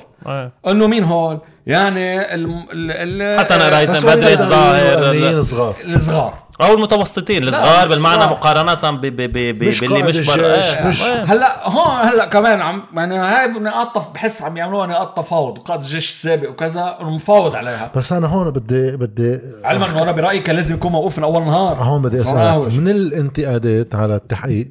انه 0.67 0.87
مين 0.87 1.03
هول؟ 1.03 1.39
يعني 1.67 2.33
ال 2.35 2.45
ال 2.71 3.21
ال 3.21 3.39
حسن 3.39 3.59
قرايتن 3.61 3.93
بس 3.93 4.03
بدري 4.05 4.35
ظاهر 4.35 5.43
صغار 5.43 5.75
الصغار. 5.85 6.33
أو 6.61 6.73
المتوسطين 6.73 7.43
الصغار 7.47 7.87
بالمعنى 7.87 8.15
الصغار. 8.15 8.31
مقارنة 8.37 8.97
ب- 8.97 9.01
ب- 9.05 9.15
ب- 9.15 9.59
ب- 9.59 9.63
مش 9.63 9.79
باللي 9.81 10.01
قائد 10.01 10.17
مش 10.17 10.27
بر 10.27 10.33
الجيش، 10.45 10.77
إيه. 10.77 10.87
مش-. 10.87 11.01
هلا 11.03 11.69
هون 11.69 12.05
هلا 12.05 12.25
كمان 12.25 12.61
عم 12.61 12.83
يعني 12.95 13.17
هاي 13.17 13.47
نقاط 13.47 14.11
بحس 14.13 14.41
عم 14.41 14.57
يعملوها 14.57 14.87
نقاط 14.87 15.17
تفاوض 15.17 15.57
وقائد 15.57 15.81
الجيش 15.81 16.11
السابق 16.11 16.49
وكذا 16.49 16.97
انه 17.01 17.09
مفاوض 17.09 17.55
عليها. 17.55 17.91
بس 17.95 18.11
أنا 18.13 18.27
هون 18.27 18.51
بدي 18.51 18.97
بدي 18.97 19.39
علما 19.63 19.89
انه 19.89 20.03
أنا 20.03 20.11
برايي 20.11 20.39
كان 20.39 20.55
لازم 20.55 20.75
يكون 20.75 20.91
موقوف 20.91 21.17
من 21.17 21.23
أول 21.23 21.45
نهار. 21.45 21.75
هون 21.77 22.01
بدي 22.01 22.21
أسألك. 22.21 22.73
من 22.73 22.87
الانتقادات 22.87 23.95
على 23.95 24.15
التحقيق 24.15 24.67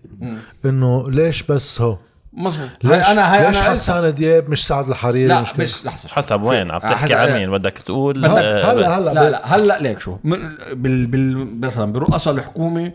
إنه 0.65 1.05
ليش 1.11 1.43
بس 1.43 1.81
هو؟ 1.81 1.97
مزبوط 2.39 2.71
ليش 2.85 3.07
أنا 3.07 3.35
هاي 3.35 3.47
ليش 3.47 3.57
أنا 3.57 3.71
حسان 3.71 4.15
دياب 4.15 4.51
مش 4.51 4.67
سعد 4.67 4.89
الحريري 4.89 5.27
لا 5.29 5.41
مش 5.41 5.57
مش 5.59 5.87
لحظة. 5.87 6.09
حسب 6.09 6.43
وين؟ 6.43 6.71
عم 6.71 6.81
آه، 6.81 6.91
تحكي 6.91 7.15
عن. 7.15 7.33
مين 7.33 7.51
بدك 7.51 7.73
تقول 7.79 8.27
هلا 8.27 8.69
آه، 8.69 8.73
هلا 8.73 8.99
هلا 8.99 9.11
لا 9.15 9.31
لا 9.31 9.55
هلا 9.55 9.79
ليك 9.83 10.01
شو. 10.01 10.17
بال 10.25 11.07
بال 11.07 11.61
مثلا 11.61 11.93
برؤساء 11.93 12.35
الحكومة 12.35 12.93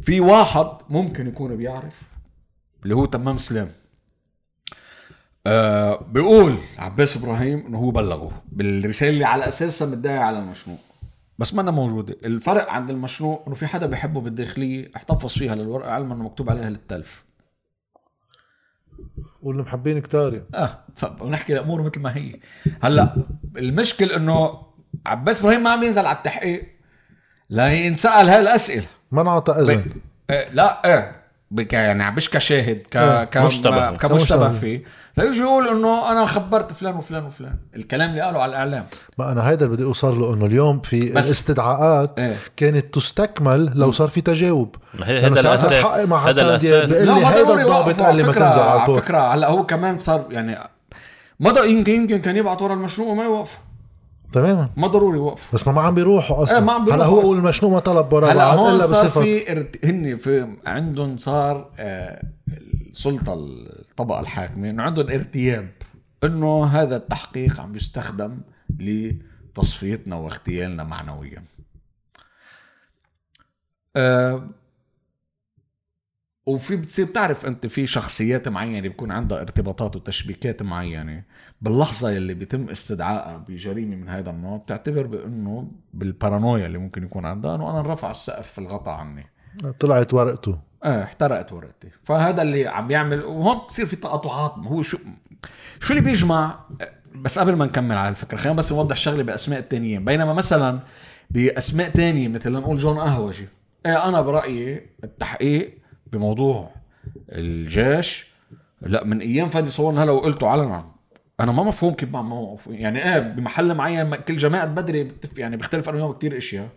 في 0.00 0.20
واحد 0.20 0.66
ممكن 0.90 1.26
يكون 1.28 1.56
بيعرف 1.56 1.94
اللي 2.82 2.94
هو 2.94 3.04
تمام 3.04 3.38
سلام 3.38 3.68
آه 5.46 6.04
بيقول 6.12 6.58
عباس 6.78 7.16
إبراهيم 7.16 7.64
إنه 7.66 7.78
هو 7.78 7.90
بلغه. 7.90 8.30
بالرسالة 8.52 9.10
اللي 9.10 9.24
على 9.24 9.48
أساسها 9.48 9.88
متداعي 9.88 10.18
على 10.18 10.38
المشروع. 10.38 10.76
بس 11.38 11.54
ما 11.54 11.70
موجودة. 11.70 12.16
الفرق 12.24 12.70
عند 12.70 12.90
المشروع 12.90 13.44
إنه 13.46 13.54
في 13.54 13.66
حدا 13.66 13.86
بيحبه 13.86 14.20
بالداخلية 14.20 14.90
احتفظ 14.96 15.32
فيها 15.32 15.54
للورقة 15.54 15.90
علما 15.90 16.14
إنه 16.14 16.24
مكتوب 16.24 16.50
عليها 16.50 16.70
للتلف. 16.70 17.24
واللي 19.42 19.62
محبين 19.62 19.98
كتار 19.98 20.32
يعني. 20.32 20.46
آه 20.54 20.78
فبنحكي 20.96 21.52
الأمور 21.52 21.82
مثل 21.82 22.00
ما 22.00 22.16
هي. 22.16 22.40
هلأ 22.82 23.16
المشكل 23.56 24.12
إنه 24.12 24.62
عباس 25.06 25.40
إبراهيم 25.40 25.62
ما 25.62 25.70
عم 25.70 25.82
ينزل 25.82 26.06
على 26.06 26.16
التحقيق. 26.16 26.76
لا 27.50 27.72
ينسأل 27.72 28.28
هاي 28.28 28.38
الاسئله 28.38 28.86
ما 29.12 29.22
انعطى 29.22 29.52
إذن. 29.52 29.84
إيه 30.30 30.48
لا 30.50 30.94
إيه. 30.94 31.25
بك 31.56 31.72
يعني 31.72 32.10
مش 32.10 32.30
كشاهد 32.30 32.82
ك... 32.90 32.96
آه، 32.96 33.24
ك... 33.24 33.36
مشتبه. 33.36 33.90
كمشتبه 33.90 34.08
كمشتبه. 34.08 34.48
فيه. 34.52 34.82
لا 35.16 35.24
يجي 35.24 35.40
يقول 35.40 35.68
إنه 35.68 36.12
أنا 36.12 36.26
خبرت 36.26 36.72
فلان 36.72 36.94
وفلان 36.96 37.24
وفلان. 37.24 37.54
الكلام 37.76 38.10
اللي 38.10 38.20
قاله 38.20 38.42
على 38.42 38.50
الإعلام. 38.50 38.86
ما 39.18 39.32
أنا 39.32 39.48
هيدا 39.48 39.64
اللي 39.66 39.76
بدي 39.76 39.84
اوصل 39.84 40.20
له 40.20 40.34
إنه 40.34 40.46
اليوم 40.46 40.80
في 40.80 41.12
بس- 41.12 41.26
الاستدعاءات 41.26 42.18
إيه. 42.18 42.36
كانت 42.56 42.94
تستكمل 42.94 43.72
لو 43.74 43.92
صار 43.92 44.08
في 44.08 44.20
تجاوب. 44.20 44.76
ما 44.94 45.08
هي 45.08 45.12
لأنه 45.20 45.26
هذا 45.36 45.42
ساعتها 45.42 45.54
الاساس 45.54 45.72
الحق 45.72 46.04
مع 46.04 46.28
هذا 46.28 46.56
حسن 46.56 46.68
دياب 46.68 46.86
بيقول 46.88 47.06
لي 47.20 47.26
هيدا 47.26 47.62
الضابط. 47.62 48.02
قال 48.02 48.16
لي 48.16 48.22
ما 48.22 48.32
تنزل 48.32 48.60
على 48.60 48.70
على 48.70 48.80
البور 48.80 49.00
فكرة 49.00 49.34
هلأ 49.34 49.48
هو 49.50 49.66
كمان 49.66 49.98
صار 49.98 50.26
يعني 50.30 50.58
ما 51.40 51.50
ض- 51.50 51.64
يمكن 51.64 51.92
يمكن 51.92 52.20
كان 52.20 52.36
يبعث 52.36 52.62
ورا 52.62 52.74
المشروع 52.74 53.08
وما 53.08 53.24
يوقفوا. 53.24 53.58
تماما. 54.32 54.70
ما 54.76 54.86
ضروري 54.86 55.18
يوقفوا. 55.18 55.48
بس 55.52 55.68
ما 55.68 55.80
عم 55.80 55.94
بيروحوا 55.94 56.42
أصلا. 56.42 56.58
إيه، 56.58 56.64
ما 56.64 56.72
عم 56.72 56.82
هلأ 56.82 56.90
بيروحوا 56.90 57.12
هو 57.12 57.18
أصلاً. 57.18 57.28
اول 57.28 57.38
المشروع 57.38 57.72
ما 57.72 57.78
طلب 57.78 58.12
ورا 58.12 58.32
هلأ 58.32 58.54
هون 58.54 58.78
صار 58.78 58.90
بصفه 58.90 59.20
في 59.20 59.52
ارت... 59.52 59.86
هن 59.86 60.16
في 60.16 60.56
عندهم 60.66 61.16
صار 61.16 61.70
آه 61.78 62.22
السلطة 62.90 63.34
الطبقة 63.34 64.20
الحاكمة 64.20 64.70
إنه 64.70 64.82
عندهم 64.82 65.10
ارتياب 65.10 65.68
إنه 66.24 66.64
هذا 66.64 66.96
التحقيق 66.96 67.60
عم 67.60 67.76
يستخدم 67.76 68.38
لتصفيتنا 68.78 70.16
واغتيالنا 70.16 70.84
معنويا. 70.84 71.42
آه 73.96 74.48
وفي 76.46 76.76
بتصير 76.76 77.06
بتعرف 77.06 77.46
أنت 77.46 77.66
في 77.66 77.86
شخصيات 77.86 78.48
معينة 78.48 78.80
بيكون 78.80 79.10
عندها 79.10 79.40
ارتباطات 79.40 79.96
وتشبيكات 79.96 80.62
معينة. 80.62 81.22
باللحظة 81.60 82.10
يلي 82.10 82.34
بيتم 82.34 82.68
استدعائها 82.68 83.36
بجريمة 83.48 83.96
من 83.96 84.08
هذا 84.08 84.30
النوع 84.30 84.56
بتعتبر 84.56 85.06
بأنه 85.06 85.70
بالبارانويا 85.94 86.66
اللي 86.66 86.78
ممكن 86.78 87.02
يكون 87.02 87.26
عندها 87.26 87.54
إنه 87.54 87.70
أنا 87.70 87.92
رفع 87.92 88.10
السقف 88.10 88.52
في 88.52 88.58
الغطاء 88.58 88.94
عني. 88.94 89.26
طلعت 89.78 90.14
ورقته. 90.14 90.58
إيه 90.84 91.02
احترقت 91.02 91.52
ورقتي. 91.52 91.88
فهذا 92.04 92.42
اللي 92.42 92.66
عم 92.66 92.90
يعمل 92.90 93.24
وهون 93.24 93.58
بتصير 93.58 93.86
في 93.86 93.96
تقاطعات. 93.96 94.54
هو 94.58 94.82
شو 94.82 94.98
شو 95.80 95.92
اللي 95.92 96.04
بيجمع؟ 96.04 96.58
بس 97.14 97.38
قبل 97.38 97.56
ما 97.56 97.64
نكمل 97.64 97.96
على 97.96 98.08
الفكرة 98.08 98.36
خلينا 98.36 98.58
بس 98.58 98.72
نوضح 98.72 98.96
شغلة 98.96 99.22
بأسماء 99.22 99.58
التانيين. 99.58 100.04
بينما 100.04 100.32
مثلا 100.32 100.80
بأسماء 101.30 101.88
تانية 101.88 102.28
مثل 102.28 102.52
نقول 102.52 102.76
جون 102.76 102.98
قهوجي 102.98 103.48
إيه 103.86 104.08
أنا 104.08 104.20
برأيي 104.20 104.86
التحقيق 105.04 105.78
بموضوع 106.12 106.70
الجيش. 107.32 108.26
لا 108.82 109.04
من 109.04 109.20
أيام 109.20 109.48
فادي 109.48 109.70
صوان 109.70 109.98
هلا 109.98 110.12
وقلته 110.12 110.48
علنا 110.48 110.84
أنا 111.40 111.52
ما 111.52 111.62
مفهوم 111.62 111.94
كيف 111.94 112.12
ما 112.12 112.22
موقف 112.22 112.66
يعني 112.66 113.14
إيه 113.14 113.18
بمحل 113.18 113.74
معين 113.74 114.14
كل 114.14 114.36
جماعة 114.36 114.66
بدري 114.66 115.04
بتف 115.04 115.38
يعني 115.38 115.56
بيختلف 115.56 115.88
أنا 115.88 115.96
وياهم 115.98 116.12
كثير 116.12 116.36
إشياء. 116.36 116.68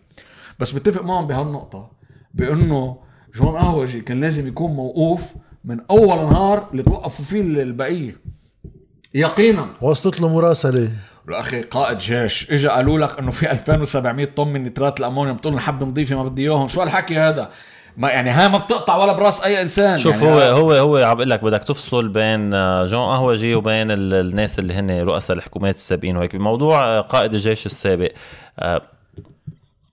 بس 0.59 0.71
بتفق 0.71 1.03
معهم 1.03 1.27
بهالنقطة 1.27 1.91
بأنه 2.33 2.97
جون 3.35 3.57
قهوجي 3.57 4.01
كان 4.01 4.21
لازم 4.21 4.47
يكون 4.47 4.71
موقوف 4.71 5.35
من 5.63 5.79
أول 5.89 6.17
نهار 6.17 6.67
اللي 6.71 6.83
توقفوا 6.83 7.25
فيه 7.25 7.41
البقية. 7.41 8.15
يقينا. 9.13 9.65
وصلت 9.81 10.19
له 10.21 10.29
مراسله 10.29 10.89
الاخي 11.29 11.61
قائد 11.61 11.97
جيش 11.97 12.51
اجى 12.51 12.67
قالوا 12.67 12.99
لك 12.99 13.19
إنه 13.19 13.31
في 13.31 13.51
2700 13.51 14.25
طن 14.25 14.47
من 14.47 14.63
نترات 14.63 14.99
الأمونيوم. 14.99 15.37
بتقول 15.37 15.59
حب 15.59 15.83
نضيفه 15.83 16.15
ما 16.15 16.29
بدي 16.29 16.41
إياهم. 16.41 16.67
شو 16.67 16.81
هالحكي 16.81 17.19
هذا؟ 17.19 17.49
ما 17.99 18.09
يعني 18.09 18.29
هاي 18.29 18.49
ما 18.49 18.57
بتقطع 18.57 18.95
ولا 18.95 19.13
براس 19.13 19.43
أي 19.43 19.61
إنسان. 19.61 19.97
شوف 19.97 20.21
يعني 20.21 20.35
هو 20.35 20.39
هو 20.39 20.71
هو 20.71 20.97
عم 20.97 21.15
بقول 21.15 21.29
لك 21.29 21.43
بدك 21.43 21.63
تفصل 21.63 22.07
بين 22.07 22.53
آه، 22.53 22.85
جون 22.85 23.01
قهوجي 23.01 23.55
وبين 23.55 23.91
ال- 23.91 24.13
الناس 24.13 24.59
اللي 24.59 24.73
هن 24.73 25.01
رؤساء 25.01 25.37
الحكومات 25.37 25.75
السابقين 25.75 26.17
وهيك. 26.17 26.35
بموضوع 26.35 26.83
آه، 26.83 27.01
قائد 27.01 27.33
الجيش 27.33 27.65
السابق 27.65 28.11
آه، 28.59 28.81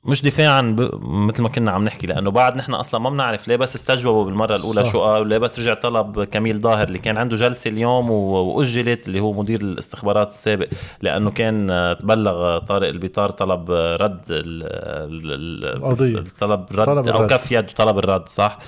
مش 0.07 0.23
دفاعا 0.23 0.61
ب... 0.63 0.91
مثل 1.03 1.43
ما 1.43 1.49
كنا 1.49 1.71
عم 1.71 1.85
نحكي 1.85 2.07
لأنه 2.07 2.31
بعد 2.31 2.57
نحن 2.57 2.75
أصلا 2.75 3.01
ما 3.01 3.11
بنعرف 3.11 3.49
ليه 3.49 3.57
بس 3.57 3.75
استجوبوا 3.77 4.25
بالمرة 4.25 4.57
الأولى 4.57 4.85
صح. 4.85 4.93
شو 4.93 5.01
قال 5.01 5.27
ليه 5.27 5.39
بس 5.39 5.59
رجع 5.61 5.75
طلب 5.75 6.25
كميل 6.25 6.61
ظاهر 6.61 6.89
اللي 6.89 6.99
كان 6.99 7.17
عنده 7.19 7.37
جلسة 7.37 7.69
اليوم 7.71 8.11
و... 8.11 8.15
وأجلت 8.37 9.07
اللي 9.09 9.21
هو 9.21 9.33
مدير 9.33 9.61
الاستخبارات 9.61 10.29
السابق 10.29 10.67
لأنه 11.03 11.31
كان 11.31 11.71
آه، 11.71 11.93
تبلغ 11.93 12.59
طارق 12.59 12.89
البيطار 12.89 13.31
طلب 13.31 13.71
رد 13.71 14.21
ال... 14.31 14.63
ال... 14.63 15.33
ال... 15.33 15.77
القضية. 15.77 16.25
طلب 16.41 16.67
رد 16.75 16.87
طلب 16.87 17.09
أو. 17.09 17.27
كف 17.27 17.53
يد 17.53 17.65
وطلب 17.65 17.99
الرد 17.99 18.29
صح 18.29 18.59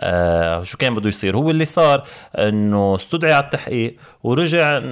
آه 0.00 0.62
شو 0.62 0.78
كان 0.78 0.94
بده 0.94 1.08
يصير 1.08 1.36
هو 1.36 1.50
اللي 1.50 1.64
صار 1.64 2.02
إنه 2.36 2.94
استدعي 2.94 3.32
على 3.32 3.44
التحقيق 3.44 3.96
ورجع 4.24 4.82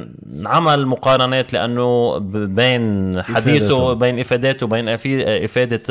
عمل 0.44 0.86
مقارنات 0.86 1.52
لأنه 1.52 2.18
بين 2.46 3.22
حديثه. 3.22 3.92
بين 3.92 4.20
إفاداته 4.20 4.66
أفي- 4.96 5.44
إفادة 5.44 5.82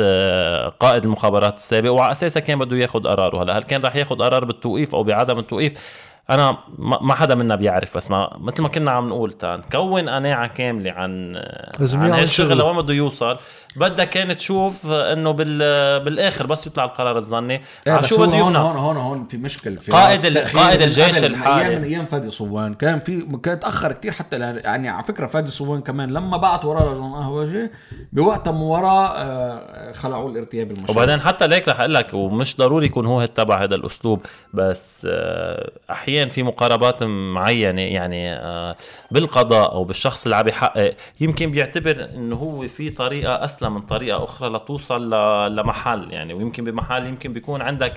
قائد 0.80 1.04
المخابرات 1.04 1.56
السابق 1.56 1.92
وعلى 1.92 2.12
اساسها 2.12 2.40
كان 2.40 2.58
بده 2.58 2.76
ياخذ 2.76 3.02
قراره. 3.02 3.42
هلا 3.42 3.58
هل 3.58 3.62
كان 3.62 3.82
راح 3.82 3.96
ياخذ 3.96 4.16
قرار 4.16 4.44
بالتوقيف 4.44 4.94
أو 4.94 5.02
بعدم 5.02 5.38
التوقيف؟ 5.38 6.03
أنا 6.30 6.58
ما 6.78 6.98
ما 7.00 7.14
حدا 7.14 7.34
منا 7.34 7.54
بيعرف 7.54 7.96
بس 7.96 8.10
ما 8.10 8.36
مثل 8.40 8.62
ما 8.62 8.68
كنا 8.68 8.90
عم 8.90 9.08
نقول 9.08 9.32
تا 9.32 9.56
نكون 9.56 10.08
قناعة 10.08 10.46
كاملة 10.46 10.92
عن 10.92 11.32
لازم 11.78 11.98
عن 12.00 12.08
يعمل 12.08 12.20
هالشغل. 12.20 12.56
لوين 12.58 12.76
بده 12.76 12.94
يوصل. 12.94 13.36
بدك 13.76 14.10
كانت 14.10 14.32
تشوف 14.38 14.86
إنه 14.86 15.30
بال 15.30 15.58
بالآخر 16.04 16.46
بس 16.46 16.66
يطلع 16.66 16.84
القرار 16.84 17.16
الظني. 17.16 17.62
إيه 17.86 17.92
على 17.92 18.02
شو 18.02 18.16
بده 18.26 18.36
هون 18.40 18.56
هون 18.56 18.76
هون 18.76 18.96
هون 18.96 19.26
في 19.26 19.36
مشكل 19.36 19.78
في 19.78 19.92
قائد 19.92 20.38
قائد 20.38 20.82
الجيش 20.82 21.24
الحالي. 21.24 21.66
أيام 21.66 21.78
من 21.82 21.84
أيام 21.88 22.06
فادي 22.06 22.30
صوان 22.30 22.74
كان 22.74 23.00
في 23.00 23.26
كان 23.42 23.58
تأخر 23.58 23.92
كتير 23.92 24.12
حتى 24.12 24.38
ل- 24.38 24.42
يعني 24.64 24.88
على 24.88 25.04
فكرة 25.04 25.26
فادي 25.26 25.50
صوان 25.50 25.80
كمان 25.80 26.10
لما 26.10 26.36
بعت 26.36 26.64
وراه 26.64 26.92
لجون 26.92 27.12
قهوجي 27.12 27.70
بوقتها 28.12 28.50
من 28.52 28.60
وراه 28.60 29.06
آه، 29.08 29.92
خلعوا 29.92 30.30
الارتياب 30.30 30.70
المشروع. 30.70 30.90
وبعدين 30.90 31.20
حتى 31.20 31.46
ليك 31.46 31.68
رح 31.68 31.80
أقول 31.80 31.94
لك 31.94 32.14
ومش 32.14 32.56
ضروري 32.56 32.86
يكون 32.86 33.06
هو 33.06 33.24
تبع 33.26 33.62
هذا 33.62 33.74
الأسلوب 33.74 34.26
بس 34.54 35.06
آه، 35.10 35.70
أحيانا 36.14 36.30
في 36.30 36.42
مقاربات 36.42 37.02
معينة 37.02 37.82
يعني 37.82 38.32
آه، 38.32 38.76
بالقضاء 39.10 39.72
أو 39.72 39.84
بالشخص 39.84 40.24
اللي 40.24 40.36
عم 40.36 40.48
يحقق. 40.48 40.94
يمكن 41.20 41.50
بيعتبر 41.50 42.08
إنه 42.14 42.36
هو 42.36 42.68
في 42.68 42.90
طريقة 42.90 43.44
أسلم 43.44 43.74
من 43.74 43.80
طريقة 43.80 44.24
أخرى 44.24 44.48
لتوصل 44.48 45.10
لمحل 45.56 46.12
يعني 46.12 46.34
ويمكن 46.34 46.64
بمحل 46.64 47.06
يمكن 47.06 47.32
بيكون 47.32 47.62
عندك 47.62 47.92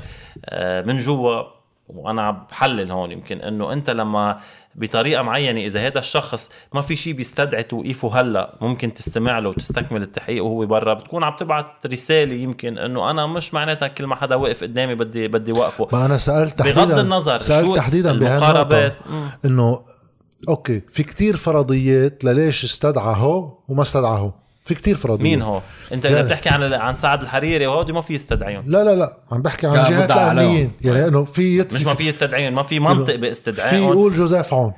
آه، 0.46 0.82
من 0.82 0.98
جوا 0.98 1.44
وأنا 1.90 2.32
بحلل 2.32 2.92
هون 2.92 3.12
يمكن 3.12 3.42
إنه 3.42 3.74
أنت 3.74 3.90
لما 3.90 4.40
بطريقة 4.78 5.22
معينة 5.22 5.60
إذا 5.60 5.88
هذا 5.88 6.00
الشخص 6.00 6.50
ما 6.74 6.82
في 6.82 6.96
شيء 6.96 7.14
بيستدعي 7.14 7.64
توقيفه 7.64 8.22
هلأ 8.22 8.58
ممكن 8.62 8.94
تستمع 8.94 9.40
له 9.40 9.50
وتستكمل 9.50 10.02
التحقيق 10.02 10.44
وهو 10.44 10.66
برا 10.66 10.94
بتكون 10.94 11.24
عم 11.24 11.36
تبعت 11.36 11.86
رسالة 11.86 12.36
يمكن 12.36 12.78
إنه 12.78 13.12
أنا 13.12 13.28
مش 13.28 13.54
معناتها 13.54 13.88
كل 13.88 14.06
ما 14.06 14.16
حدا 14.16 14.36
وقف 14.36 14.64
قدامي 14.64 14.96
بدي 14.96 15.28
بدي 15.28 15.52
وقفه. 15.52 15.88
ما 15.92 16.06
أنا 16.06 16.18
سألت 16.18 16.60
تحديدا 16.60 16.86
بغض 16.86 17.00
النظر 17.00 17.38
سألت 17.38 17.76
تحديدا 17.76 18.12
المقاربات. 18.12 18.96
إنه 19.46 19.82
أوكي 20.50 20.82
في 20.92 21.04
كتير 21.04 21.38
فرضيات 21.38 22.24
لليش 22.24 22.64
استدعى 22.64 23.16
هو 23.18 23.58
وما 23.68 23.82
استدعى 23.82 24.20
هو. 24.20 24.47
في 24.68 24.76
كتير 24.76 24.96
فرضيات 24.96 25.22
مين 25.22 25.42
هو؟ 25.42 25.62
انت 25.94 26.06
إذا 26.06 26.16
يعني- 26.16 26.28
بتحكي 26.28 26.50
عن 26.50 26.74
عن 26.74 26.94
سعد 26.94 27.22
الحريري 27.22 27.68
وهودي 27.68 27.94
ما 27.94 28.02
في 28.02 28.14
يستدعيهم. 28.14 28.64
لا 28.68 28.84
لا 28.84 28.96
لا 28.96 29.18
عم 29.32 29.42
بحكي 29.42 29.68
عن 29.68 29.74
جهات. 29.74 30.12
الامنيين 30.12 30.72
يعني 30.82 31.08
إنه 31.08 31.24
في 31.24 31.58
يت... 31.60 31.74
مش 31.74 31.86
ما 31.86 31.94
في 31.94 32.08
يستدعيهم 32.08 32.56
ما 32.56 32.64
في 32.64 32.80
منطق 32.80 33.12
في 33.12 33.18
باستدعائهم 33.18 33.84
يقول 33.90 34.14
جوزيف 34.16 34.54
عون. 34.54 34.74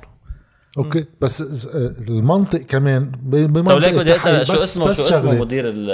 أوكي؟ 0.78 1.04
بس 1.20 1.66
المنطق 2.08 2.58
كمان 2.58 3.12
بمنطق 3.22 3.72
طيب 3.72 3.82
ليك 3.82 3.94
بدي. 3.94 4.16
أسأل 4.16 4.46
شو 4.46 4.54
اسمه 4.54 4.86
بس 4.86 5.08
شو 5.08 5.14
اسمه. 5.14 5.32
مدير 5.40 5.64
ال- 5.68 5.88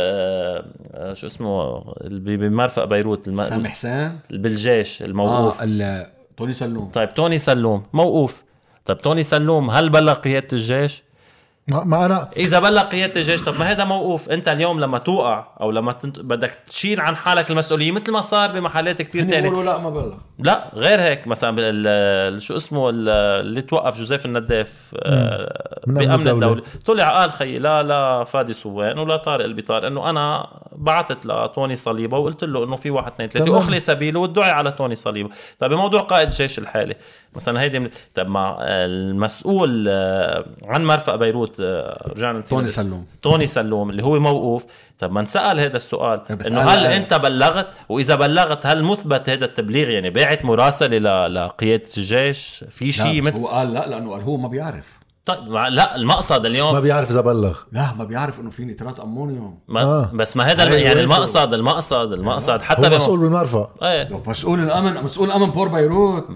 آه، 0.94 1.14
شو 1.14 1.26
اسمه 1.26 1.82
اللي 2.00 2.36
بمرفق 2.36 2.84
بيروت 2.84 3.28
الم... 3.28 3.42
سامي 3.44 3.68
حسين. 3.68 4.18
بالجيش 4.30 5.02
الموقوف. 5.02 5.60
آه 5.60 5.64
ال- 5.64 6.06
توني 6.36 6.52
سلوم. 6.52 6.84
طيب 6.90 7.14
توني 7.14 7.38
سلوم 7.38 7.82
موقوف. 7.92 8.42
طيب 8.86 8.98
توني 8.98 9.22
سلوم 9.22 9.70
هل 9.70 9.88
بلغ 9.90 10.12
قيادة 10.14 10.48
الجيش؟ 10.52 11.02
ما, 11.68 11.84
ما 11.84 12.06
أنا 12.06 12.28
إذا 12.36 12.58
بلغ 12.58 12.82
قيادة 12.82 13.16
الجيش 13.20 13.42
طب 13.42 13.58
ما 13.58 13.64
هذا 13.72 13.84
موقوف. 13.84 14.30
أنت 14.30 14.48
اليوم 14.48 14.80
لما 14.80 14.98
توقع 14.98 15.46
أو 15.60 15.70
لما 15.70 15.92
تنت... 15.92 16.18
بدك 16.20 16.58
تشيل 16.68 17.00
عن 17.00 17.16
حالك 17.16 17.50
المسؤولية 17.50 17.92
مثل 17.92 18.12
ما 18.12 18.20
صار 18.20 18.52
بمحلات 18.52 19.02
كتير 19.02 19.22
هن 19.22 19.30
تانية. 19.30 19.48
بيقولوا 19.50 19.72
لا 19.72 19.78
ما 19.78 19.90
بلغ. 19.90 20.14
لا 20.38 20.70
غير 20.74 21.00
هيك. 21.00 21.26
مثلا 21.26 21.50
بال- 21.56 21.86
ال- 21.86 22.42
شو 22.42 22.56
اسمه 22.56 22.90
ال- 22.90 23.08
اللي 23.46 23.62
توقف 23.62 23.98
جوزيف 23.98 24.26
النداف 24.26 24.94
آه، 25.02 25.80
من 25.86 25.96
أمن 25.96 26.06
بأمن 26.06 26.20
الدولة. 26.28 26.46
الدولة. 26.46 26.62
طلع 26.86 27.08
قال 27.20 27.32
خيي 27.32 27.58
لا 27.58 27.82
لا 27.82 28.24
فادي 28.24 28.52
صوان 28.52 28.98
ولا 28.98 29.16
طارق 29.16 29.44
البيطار 29.44 29.86
إنه 29.86 30.10
أنا 30.10 30.48
بعثت 30.76 31.26
لتوني 31.26 31.74
صليبة 31.76 32.18
وقلت 32.18 32.44
له 32.44 32.64
إنه 32.64 32.76
في 32.76 32.90
واحد 32.90 33.12
اثنين 33.12 33.28
ثلاثة. 33.28 33.50
واخلي 33.50 33.78
سبيله 33.78 34.20
والدعي 34.20 34.50
على 34.50 34.72
توني 34.72 34.94
صليبة. 34.94 35.30
طيب 35.58 35.70
بموضوع 35.70 36.00
قائد 36.00 36.28
الجيش 36.28 36.58
الحالي 36.58 36.96
مثلا 37.36 37.60
هيدي 37.60 37.78
من... 37.78 37.90
طب 38.14 38.28
ما 38.28 38.56
المسؤول 38.60 39.86
آه، 39.88 40.44
عن 40.64 40.84
مرفق 40.84 41.14
بيروت 41.14 41.55
آه، 41.60 42.08
رجعنا 42.16 42.40
توني. 42.40 42.68
سلوم. 42.68 43.06
توني 43.22 43.46
سلوم 43.46 43.90
اللي 43.90 44.04
هو 44.04 44.18
موقوف. 44.20 44.64
طب 44.98 45.12
ما 45.12 45.20
انسال 45.20 45.60
هذا 45.60 45.76
السؤال 45.76 46.20
إيه 46.30 46.48
إنه 46.48 46.60
هل 46.60 46.68
قال- 46.68 46.86
أنت 46.86 47.14
بلغت؟ 47.14 47.66
وإذا 47.88 48.14
بلغت 48.14 48.66
هل 48.66 48.82
مثبت 48.84 49.28
هذا 49.28 49.44
التبليغ؟ 49.44 49.88
يعني 49.90 50.10
باعت 50.10 50.44
مراسلة 50.44 50.98
ل- 50.98 51.34
لقيادة 51.34 51.84
الجيش؟ 51.96 52.64
في 52.70 52.92
شيء 52.92 53.22
لا 53.22 53.26
مثل 53.30 53.36
هو 53.40 53.46
قال 53.48 53.74
لا 53.74 53.88
لأنه 53.88 54.10
قال 54.12 54.22
هو 54.22 54.36
ما 54.36 54.48
بيعرف. 54.48 55.06
طيب 55.26 55.48
ما- 55.50 55.68
لا 55.70 55.96
المقصد 55.96 56.40
ما 56.40 56.46
اليوم 56.48 56.80
بيعرف 56.80 57.10
إذا 57.10 57.20
بلغ. 57.20 57.58
لا 57.72 57.86
ما 57.98 58.04
بيعرف 58.04 58.40
إنه 58.40 58.50
في 58.50 58.64
نترات 58.64 59.00
امونيوم 59.00 59.58
ما 59.68 59.82
آه. 59.82 60.10
بس 60.14 60.36
ما 60.36 60.44
هذا 60.44 60.62
أيوة، 60.62 60.74
يعني 60.76 60.88
أيوة. 60.88 61.00
المقصد 61.02 61.54
المقصد 61.54 62.12
المقصد 62.12 62.62
حتى 62.62 62.86
هو 62.88 62.96
مسؤول 62.96 63.18
بالمرفأ 63.20 63.70
إيه. 63.82 64.22
مسؤول 64.26 64.60
الأمن 64.62 65.02
مسؤول 65.04 65.30
أمن 65.30 65.50
بور 65.50 65.68
بيروت. 65.68 66.26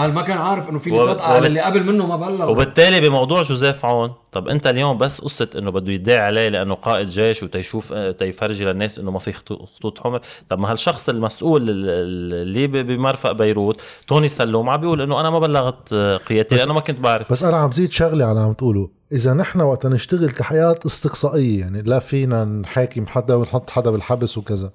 قال 0.00 0.12
ما 0.14 0.22
كان 0.22 0.38
عارف 0.38 0.68
إنه 0.68 0.78
في 0.78 0.90
نترات 0.90 1.20
على 1.20 1.46
اللي 1.46 1.60
قبل 1.60 1.84
منه 1.84 2.06
ما 2.06 2.16
بلغ. 2.16 2.50
وبالتالي 2.50 3.00
بموضوع 3.00 3.42
جوزيف 3.42 3.84
عون 3.84 4.12
طب 4.32 4.48
أنت 4.48 4.66
اليوم 4.66 4.98
بس 4.98 5.20
قصة 5.20 5.48
إنه 5.58 5.70
بده 5.70 5.92
يدعي 5.92 6.18
عليه 6.18 6.48
لأنه 6.48 6.74
قائد 6.74 7.08
جيش 7.08 7.42
وتيشوف 7.42 7.92
آه، 7.92 8.10
تيفرجي 8.10 8.64
للناس 8.64 8.98
إنه 8.98 9.10
ما 9.10 9.18
في 9.18 9.32
خطو- 9.32 9.64
خطوط 9.76 9.98
حمر. 10.00 10.20
طب 10.48 10.58
ما 10.58 10.70
هالشخص 10.70 11.08
المسؤول 11.08 11.62
ال- 11.62 11.68
ال- 11.70 12.42
اللي 12.42 12.66
ب- 12.66 12.86
بمرفق 12.86 13.32
بيروت 13.32 13.80
توني 14.06 14.28
سلوم 14.28 14.70
عم 14.70 14.80
بيقول 14.80 15.00
إنه 15.02 15.20
أنا 15.20 15.30
ما 15.30 15.38
بلغت 15.38 15.92
آه، 15.92 16.16
قيادتي 16.16 16.56
لأنه 16.56 16.72
ما 16.74 16.80
كنت 16.80 17.00
بعرف. 17.00 17.32
بس 17.32 17.42
أنا 17.44 17.56
عم 17.56 17.72
زيد 17.72 17.90
شغلة 17.92 18.24
على 18.24 18.40
عم 18.40 18.52
تقولوا 18.52 18.88
إذا 19.12 19.32
نحن 19.34 19.60
وقت 19.60 19.86
نشتغل 19.86 20.30
تحقيقات 20.30 20.86
استقصائية 20.86 21.60
يعني 21.60 21.82
لا 21.82 21.98
فينا 21.98 22.44
نحاكم 22.44 23.06
حدا 23.06 23.34
ونحط 23.34 23.70
حدا 23.70 23.90
بالحبس 23.90 24.38
وكذا. 24.38 24.70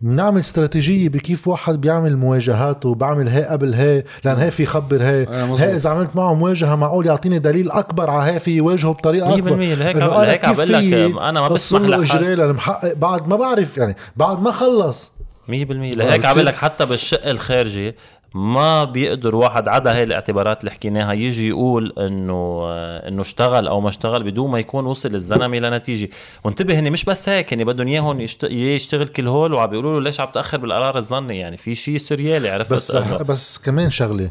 بنعمل 0.00 0.38
استراتيجية 0.38 1.08
بكيف 1.08 1.48
واحد 1.48 1.80
بيعمل 1.80 2.16
مواجهاته 2.16 2.94
بعمل 2.94 3.28
هي 3.28 3.44
قبل 3.44 3.74
هي 3.74 4.04
لأن 4.24 4.36
هي 4.36 4.50
في 4.50 4.66
خبر 4.66 5.02
هي. 5.02 5.22
آه،. 5.28 5.56
هي 5.58 5.76
إذا 5.76 5.90
عملت 5.90 6.16
معه 6.16 6.34
مواجهة 6.34 6.74
معقول 6.74 7.06
يعطيني 7.06 7.38
دليل 7.38 7.70
أكبر 7.70 8.10
على 8.10 8.32
هي 8.32 8.40
في 8.40 8.56
يواجهه 8.56 8.92
بطريقة 8.92 9.28
100% 9.34 9.38
اكبر 9.38 9.56
لهيك 9.56 9.96
إنه 9.96 10.04
عم- 10.04 10.10
أنا 10.10 10.26
لهيك 10.26 10.44
عم 10.44 10.54
لك، 10.60 10.66
فيي 10.66 11.06
أنا 11.06 11.40
ما 11.40 11.48
بسمح 11.48 11.80
له. 11.80 12.02
اجري 12.02 12.34
للمحقق 12.34 12.94
بعد 12.94 13.28
ما 13.28 13.36
بعرف 13.36 13.78
يعني 13.78 13.96
بعد 14.16 14.42
ما 14.42 14.52
خلص. 14.52 15.12
100% 15.48 15.50
لهيك 15.50 16.24
عم 16.24 16.34
بقول 16.34 16.46
لك 16.46 16.54
حتى 16.56 16.86
بالشق 16.86 17.28
الخارجي 17.28 17.94
ما 18.36 18.84
بيقدر 18.84 19.36
واحد 19.36 19.68
عدا 19.68 19.92
هاي 19.92 20.02
الاعتبارات 20.02 20.60
اللي 20.60 20.70
حكيناها 20.70 21.12
يجي 21.12 21.48
يقول 21.48 21.92
إنه 21.98 22.60
آه، 22.64 23.08
إنه 23.08 23.20
اشتغل 23.22 23.68
أو 23.68 23.80
ما 23.80 23.88
اشتغل 23.88 24.22
بدون 24.22 24.50
ما 24.50 24.58
يكون 24.58 24.86
وصل 24.86 25.14
الزلمة 25.14 25.58
لنتيجة. 25.58 26.08
وانتبه 26.44 26.78
هني 26.78 26.90
مش 26.90 27.04
بس 27.04 27.28
هيك 27.28 27.52
هني 27.52 27.64
بدهم 27.64 27.86
اياهم 27.88 28.20
يشت- 28.20 28.50
يشتغل 28.50 29.08
كل 29.08 29.28
هول 29.28 29.54
وعم 29.54 29.70
بيقولوا 29.70 29.94
له 29.94 30.00
ليش 30.00 30.20
عم 30.20 30.28
تأخر 30.34 30.58
بالقرار 30.58 30.98
الظني؟ 30.98 31.38
يعني 31.38 31.56
في 31.56 31.74
شيء 31.74 31.98
سوريالي 31.98 32.48
عرفت؟ 32.48 32.72
بس 32.72 32.96
بس 32.96 33.58
كمان 33.58 33.90
شغلة 33.90 34.30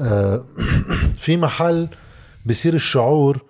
آه 0.00 0.44
في 1.24 1.36
محل 1.36 1.88
بصير 2.46 2.74
الشعور 2.74 3.42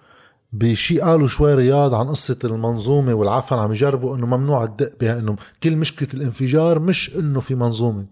بشي 0.52 1.00
قالوا 1.00 1.28
شوي 1.28 1.54
رياض 1.54 1.94
عن 1.94 2.08
قصة 2.08 2.38
المنظومة 2.44 3.14
والعفن 3.14 3.56
عم 3.58 3.72
يجربوا 3.72 4.16
إنه 4.16 4.26
ممنوع 4.26 4.64
الدق 4.64 4.90
بها 5.00 5.18
إنه 5.18 5.36
كل 5.62 5.76
مشكلة 5.76 6.08
الانفجار 6.14 6.78
مش 6.78 7.16
إنه 7.16 7.40
في 7.40 7.54
منظومة. 7.54 8.04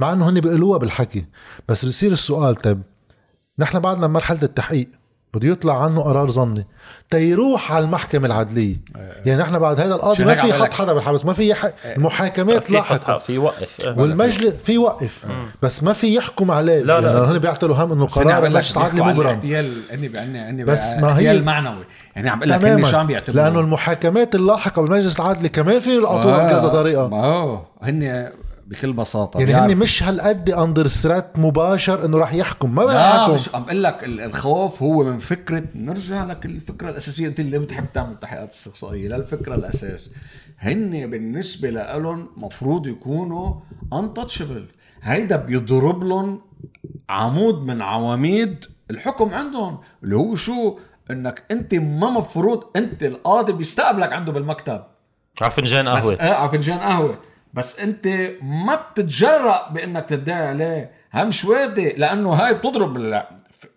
مع 0.00 0.12
إنه 0.12 0.28
هن 0.28 0.40
بيقولوها 0.40 0.78
بالحكي. 0.78 1.24
بس 1.68 1.84
بصير 1.84 2.12
السؤال 2.12 2.54
طيب 2.56 2.82
نحن 3.58 3.78
بعدنا 3.80 4.06
بمرحلة 4.06 4.42
التحقيق 4.42 4.88
بده 5.34 5.48
يطلع 5.48 5.82
عنه 5.84 6.00
قرار 6.02 6.30
ظني. 6.30 6.66
تيروح 7.10 7.72
على 7.72 7.84
المحكمة 7.84 8.26
العادلية 8.26 8.76
يعني 9.26 9.42
نحن 9.42 9.58
بعد 9.58 9.80
هذا 9.80 9.94
القاضي 9.94 10.24
ما 10.24 10.34
في 10.34 10.46
لك- 10.46 10.72
حدا 10.74 10.92
بالحبس 10.92 11.24
ما 11.24 11.32
في 11.32 11.48
يح... 11.48 11.70
المحاكمات 11.96 12.64
في 12.64 12.72
لاحقا 12.72 13.12
حق- 13.12 13.18
في 13.18 13.38
وقف. 13.38 13.80
إيه. 13.86 13.98
والمجلس 13.98 14.54
في 14.64 14.78
وقف. 14.78 15.26
بس 15.62 15.82
ما 15.82 15.92
في 15.92 16.14
يحكم 16.14 16.50
عليه. 16.50 16.80
لا، 16.82 17.00
لا. 17.00 17.12
يعني 17.12 17.26
هن 17.32 17.38
بيعتلوا 17.38 17.76
هم 17.76 17.92
إنه 17.92 18.06
قرار 18.06 18.46
المجلس 18.46 18.76
العدلي 18.76 19.02
مبرم 19.02 19.40
بس 20.64 20.92
ما 20.92 21.06
هي- 21.08 21.10
اغتيال 21.12 21.44
معنوي. 21.44 21.84
يعني 22.16 22.30
عم 22.30 22.38
بقول 22.38 22.50
لك 22.50 22.64
هني 22.64 22.84
شو 22.84 22.96
عم 22.96 23.06
بيعتبروا 23.06 23.42
لأنه 23.44 23.60
المحاكمات 23.60 24.34
اللاحقة 24.34 24.82
بالمجلس 24.82 25.20
العدلي 25.20 25.48
كمان 25.48 25.80
في 25.80 25.96
يلقطوها 25.96 26.46
بكذا 26.46 26.68
طريقة. 26.68 27.08
ما 27.08 27.24
هو 27.24 27.60
هن 27.82 28.30
بكل 28.66 28.92
بساطة. 28.92 29.40
يعني 29.40 29.54
هن 29.72 29.76
مش 29.78 30.02
هالقد 30.02 30.50
under 30.50 30.88
threat 30.88 31.24
مباشر 31.38 32.04
إنه 32.04 32.18
راح 32.18 32.34
يحكم. 32.34 32.74
ما 32.74 32.82
لا 32.82 33.28
مش 33.28 33.54
عم 33.54 33.64
بقول 33.64 33.82
لك 33.84 34.04
ال- 34.04 34.20
الخوف 34.20 34.82
هو 34.82 35.04
من 35.04 35.18
فكرة 35.18 35.62
نرجع 35.74 36.24
لك 36.24 36.46
الفكرة 36.46 36.90
الأساسية 36.90 37.26
أنت 37.28 37.40
اللي 37.40 37.58
بتحب 37.58 37.92
تعمل 37.92 38.18
تحقيقات 38.18 38.52
استقصائية 38.52 39.08
للفكره 39.08 39.54
الاساس 39.54 40.10
هن 40.58 41.10
بالنسبة 41.10 41.70
لهم 41.70 42.28
مفروض 42.36 42.86
يكونوا 42.86 43.54
انتشبل 43.92 44.66
هيدا 45.02 45.36
بيضرب 45.36 46.04
لهم 46.04 46.40
عمود 47.08 47.54
من 47.62 47.82
عواميد 47.82 48.64
الحكم 48.90 49.34
عندهم 49.34 49.78
اللي 50.04 50.16
هو 50.16 50.34
شو؟ 50.34 50.78
إنك 51.10 51.42
أنت 51.50 51.74
ما 51.74 52.10
مفروض 52.10 52.64
أنت 52.76 53.02
القاضي 53.02 53.52
بيستقبلك 53.52 54.12
عنده 54.12 54.32
بالمكتب. 54.32 54.82
على 55.42 55.50
فنجان 55.50 55.96
بس 55.96 56.04
قهوه 56.08 56.20
آه 56.20 56.34
على 56.34 56.50
فنجان 56.50 56.78
قهوة. 56.78 57.18
بس 57.56 57.80
انت 57.80 58.08
ما 58.42 58.74
بتتجرأ 58.74 59.70
بانك 59.70 60.08
تدعي 60.08 60.48
عليه 60.48 60.90
هم 61.14 61.30
وارده 61.48 61.88
لأنه 61.88 62.32
هاي 62.32 62.54
بتضرب. 62.54 63.22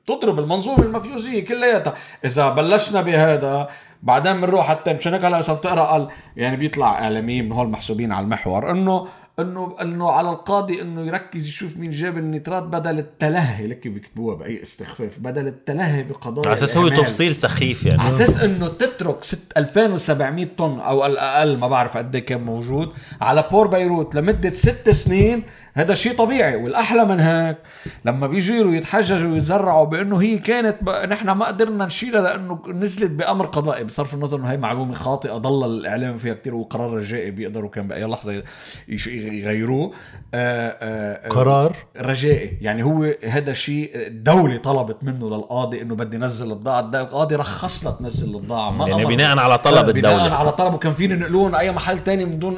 بتضرب 0.03 0.39
المنظومة 0.39 0.83
المافيوزية 0.83 1.45
كلياتها 1.45 1.93
إذا 2.25 2.49
بلشنا 2.49 3.01
بهذا 3.01 3.67
بعدين 4.03 4.41
بنروح 4.41 4.67
حتى 4.67 4.93
مشان 4.93 5.13
هيك 5.13 5.25
هلا 5.25 5.39
اذا 5.39 5.53
بتقرا 5.53 6.07
يعني 6.35 6.57
بيطلع 6.57 7.03
إعلاميين 7.03 7.45
من 7.45 7.51
هول 7.51 7.69
محسوبين 7.69 8.11
على 8.11 8.23
المحور 8.23 8.71
إنه 8.71 9.07
انه 9.41 9.75
إنه 9.81 10.11
على 10.11 10.29
القاضي 10.29 10.81
إنه 10.81 11.01
يركز 11.01 11.47
يشوف 11.47 11.77
مين 11.77 11.91
جاب 11.91 12.17
النيترات 12.17 12.63
بدل 12.63 12.99
التلهي. 12.99 13.67
لك 13.67 13.87
بيكتبوها 13.87 14.35
بأي 14.35 14.61
استخفاف. 14.61 15.19
بدل 15.19 15.47
التلهي 15.47 16.03
بقضايا 16.03 16.45
على 16.47 16.53
أساس 16.53 16.77
هو. 16.77 16.87
تفصيل 16.89 17.35
سخيف 17.35 17.85
يعني. 17.85 17.99
على 17.99 18.07
أساس 18.07 18.43
إنه 18.43 18.67
تترك 18.67 19.23
ست 19.23 19.53
2700 19.57 20.47
طن 20.57 20.79
أو 20.79 21.05
الاقل 21.05 21.57
ما 21.57 21.67
بعرف 21.67 21.97
قد 21.97 22.15
إيه 22.15 22.25
كان 22.25 22.43
موجود 22.43 22.89
على 23.21 23.47
بور 23.51 23.67
بيروت 23.67 24.15
لمدة 24.15 24.49
ست 24.49 24.89
سنين. 24.89 25.43
هذا 25.73 25.93
شيء 25.93 26.15
طبيعي 26.15 26.55
والأحلى 26.55 27.05
من 27.05 27.19
هيك 27.19 27.57
لما 28.05 28.27
بيجوا 28.27 28.73
يتحججوا 28.75 29.31
ويتزرعوا 29.31 29.85
بأنه 29.85 30.17
هي 30.21 30.37
كانت 30.37 30.75
ب... 30.81 30.89
نحن 30.89 31.29
ما 31.29 31.45
قدرنا 31.47 31.85
نشيلها 31.85 32.21
لأنه 32.21 32.59
نزلت 32.67 33.11
بأمر 33.11 33.45
قضائي. 33.45 33.83
بصرف 33.83 34.13
النظر 34.13 34.37
إنه 34.39 34.47
هي 34.51 34.57
معلومة 34.57 34.93
خاطئة 34.93 35.33
ضل 35.37 35.71
الإعلام 35.79 36.17
فيها 36.17 36.33
كتير 36.33 36.55
وقرار 36.55 36.93
رجائي 36.93 37.31
بيقدروا 37.31 37.69
كان 37.69 37.87
بأي 37.87 38.03
لحظة 38.05 38.43
يش- 38.87 39.07
يغيروه 39.33 39.91
آه 40.33 40.69
آه 40.69 41.25
آه 41.25 41.29
قرار. 41.29 41.75
رجائي. 41.97 42.57
يعني 42.61 42.83
هو 42.83 43.13
هذا 43.27 43.53
شيء 43.53 43.91
الدولة 43.95 44.57
طلبت 44.57 45.03
منه 45.03 45.29
للقاضي 45.29 45.81
إنه 45.81 45.95
بدي 45.95 46.17
نزل 46.17 46.49
البضاعة 46.51 46.79
الد- 46.79 46.95
القاضي 46.95 47.35
رخص 47.35 47.83
لها 47.85 47.93
تنزل 47.93 48.35
البضاعة 48.35 48.71
ما 48.71 48.87
يعني. 48.87 49.05
بناء 49.05 49.37
على 49.37 49.57
طلب 49.57 49.89
بناء 49.95 50.13
الدولة. 50.15 50.35
على 50.35 50.51
طلب. 50.51 50.73
وكان 50.73 50.93
فيني 50.93 51.15
نقلون 51.15 51.55
أي 51.55 51.71
محل 51.71 51.99
تاني 51.99 52.25
من 52.25 52.39
دون 52.39 52.55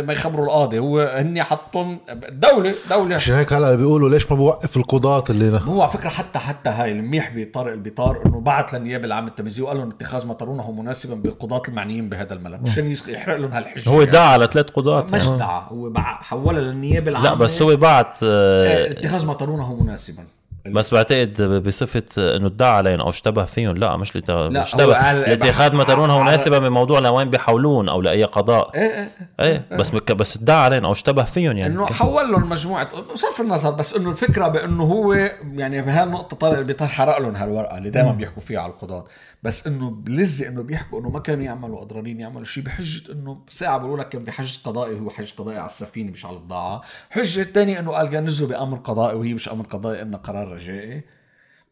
ما 0.00 0.12
يخبروا 0.12 0.44
القاضي. 0.46 0.78
هو 0.78 1.00
هني 1.00 1.42
حطهم 1.42 1.98
دولة 2.28 2.74
دولة. 2.90 3.14
عشان 3.14 3.34
هيك 3.34 3.52
هلا 3.52 3.74
بيقولوا 3.74 4.08
ليش 4.10 4.30
ما 4.30 4.36
بوقف 4.36 4.76
القضاة 4.76 5.24
اللي 5.30 5.60
هو 5.64 5.82
على 5.82 5.90
فكرة 5.90 6.08
حتى 6.08 6.38
حتى 6.38 6.70
هاي 6.70 6.92
المنيح 6.92 7.32
بطارق 7.36 7.72
البطار 7.72 8.22
إنه 8.26 8.40
بعت 8.40 8.72
للنيابة 8.72 9.04
العامة 9.04 9.28
التمييزية 9.28 9.62
وقال 9.62 9.76
لهم 9.76 9.88
اتخاذ 9.88 10.26
ما 10.26 10.34
ترونه 10.34 10.70
مناسبا 10.72 11.14
بالقضاة 11.14 11.62
المعنيين 11.68 12.08
بهذا 12.08 12.34
الملف. 12.34 12.60
مشان 12.62 12.92
يحرق 13.08 13.36
لهم 13.36 13.52
هالحجة. 13.52 13.88
هو 13.90 14.04
دعا 14.04 14.28
على 14.28 14.48
ثلاث 14.52 14.70
قضاة. 14.70 15.06
مش. 15.12 15.24
دعا. 15.24 15.60
هو 15.68 15.90
حولها 16.14 16.60
للنيابة 16.60 17.10
العامة. 17.10 17.28
لا 17.28 17.34
بس 17.34 17.62
هو 17.62 17.76
بعت 17.76 18.16
آه، 18.22 18.90
اتخاذ 18.90 19.26
ما 19.26 19.34
ترونه 19.34 19.74
مناسبا. 19.74 20.24
بس 20.66 20.94
بعتقد 20.94 21.42
بصفة 21.42 22.36
إنه 22.36 22.46
ادعى 22.46 22.70
عليهم 22.70 23.00
أو 23.00 23.08
اشتبه 23.08 23.44
فيهم 23.44 23.76
لا 23.76 23.96
مش 23.96 24.16
لت... 24.16 24.30
لا، 24.30 24.62
اشتبه. 24.62 25.12
لاتخاذ 25.12 25.74
ما 25.74 25.84
ترونه 25.84 26.16
على- 26.18 26.20
مناسبة 26.22 26.58
من 26.58 26.68
موضوع 26.68 26.98
لوين 26.98 27.30
بيحولون 27.30 27.88
أو 27.88 28.00
لأي 28.00 28.24
قضاء. 28.24 28.70
إيه 28.74 28.80
إيه 28.80 29.10
إيه 29.40 29.76
بس 29.78 29.90
بك... 29.90 30.12
بس 30.12 30.36
ادعى 30.36 30.56
عليهم 30.64 30.84
أو 30.84 30.92
اشتبه 30.92 31.24
فيهم 31.24 31.56
يعني 31.56 31.74
إنه 31.74 31.86
حول 31.86 32.32
لهم 32.32 32.48
مجموعة 32.48 33.00
بصرف 33.12 33.40
النظر 33.40 33.70
بس 33.70 33.96
إنه 33.96 34.10
الفكرة 34.10 34.48
بإنه 34.48 34.82
هو 34.84 35.12
يعني 35.52 35.82
بهالنقطه 35.82 36.36
طارق 36.36 36.58
البيطار 36.58 36.88
حرق 36.88 37.18
لهم 37.18 37.36
هالورقة 37.36 37.78
اللي 37.78 37.90
دائما 37.90 38.12
بيحكوا 38.12 38.42
فيها 38.42 38.60
على 38.60 38.72
القضاة. 38.72 39.04
بس 39.42 39.66
إنه 39.66 39.90
بلزق 39.90 40.46
إنه 40.46 40.62
بيحكوا 40.62 41.00
إنه 41.00 41.10
ما 41.10 41.18
كانوا 41.20 41.44
يعملوا 41.44 41.80
قدرانين 41.80 42.20
يعملوا 42.20 42.44
شيء 42.44 42.64
بحجة 42.64 43.12
إنه 43.12 43.38
ساعة 43.48 43.78
بيقولوا 43.78 43.98
لك 44.04 44.08
كان 44.08 44.30
حجز 44.30 44.60
قضائي 44.64 45.00
هو 45.00 45.10
حجز 45.10 45.30
قضائي 45.30 45.56
على 45.58 45.66
السفينة 45.66 46.10
مش 46.10 46.26
على 46.26 46.36
البضاعه 46.36 46.82
حجة 47.10 47.40
الثانية 47.40 47.78
إنه 47.80 47.90
قال 47.92 48.08
كان 48.10 48.24
نزلوا 48.24 48.48
بأمر 48.48 48.76
قضائي 48.78 49.16
وهي 49.16 49.34
مش 49.34 49.48
أمر 49.48 49.64
قضائي 49.64 50.02
انه 50.02 50.16
قرار 50.16 50.51
رجائي 50.54 51.04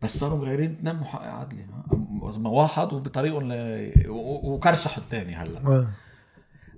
بس 0.02 0.18
صاروا 0.18 0.38
مغيرين. 0.38 0.72
اثنين 0.78 0.94
محقق 0.96 1.22
عدلي 1.28 1.62
ها؟ 1.62 2.48
واحد 2.48 2.92
وبطريقهم 2.92 3.52
ل... 3.52 3.92
وكرسحوا 4.08 5.02
الثاني 5.02 5.34
هلا. 5.34 5.58
آه. 5.58 5.86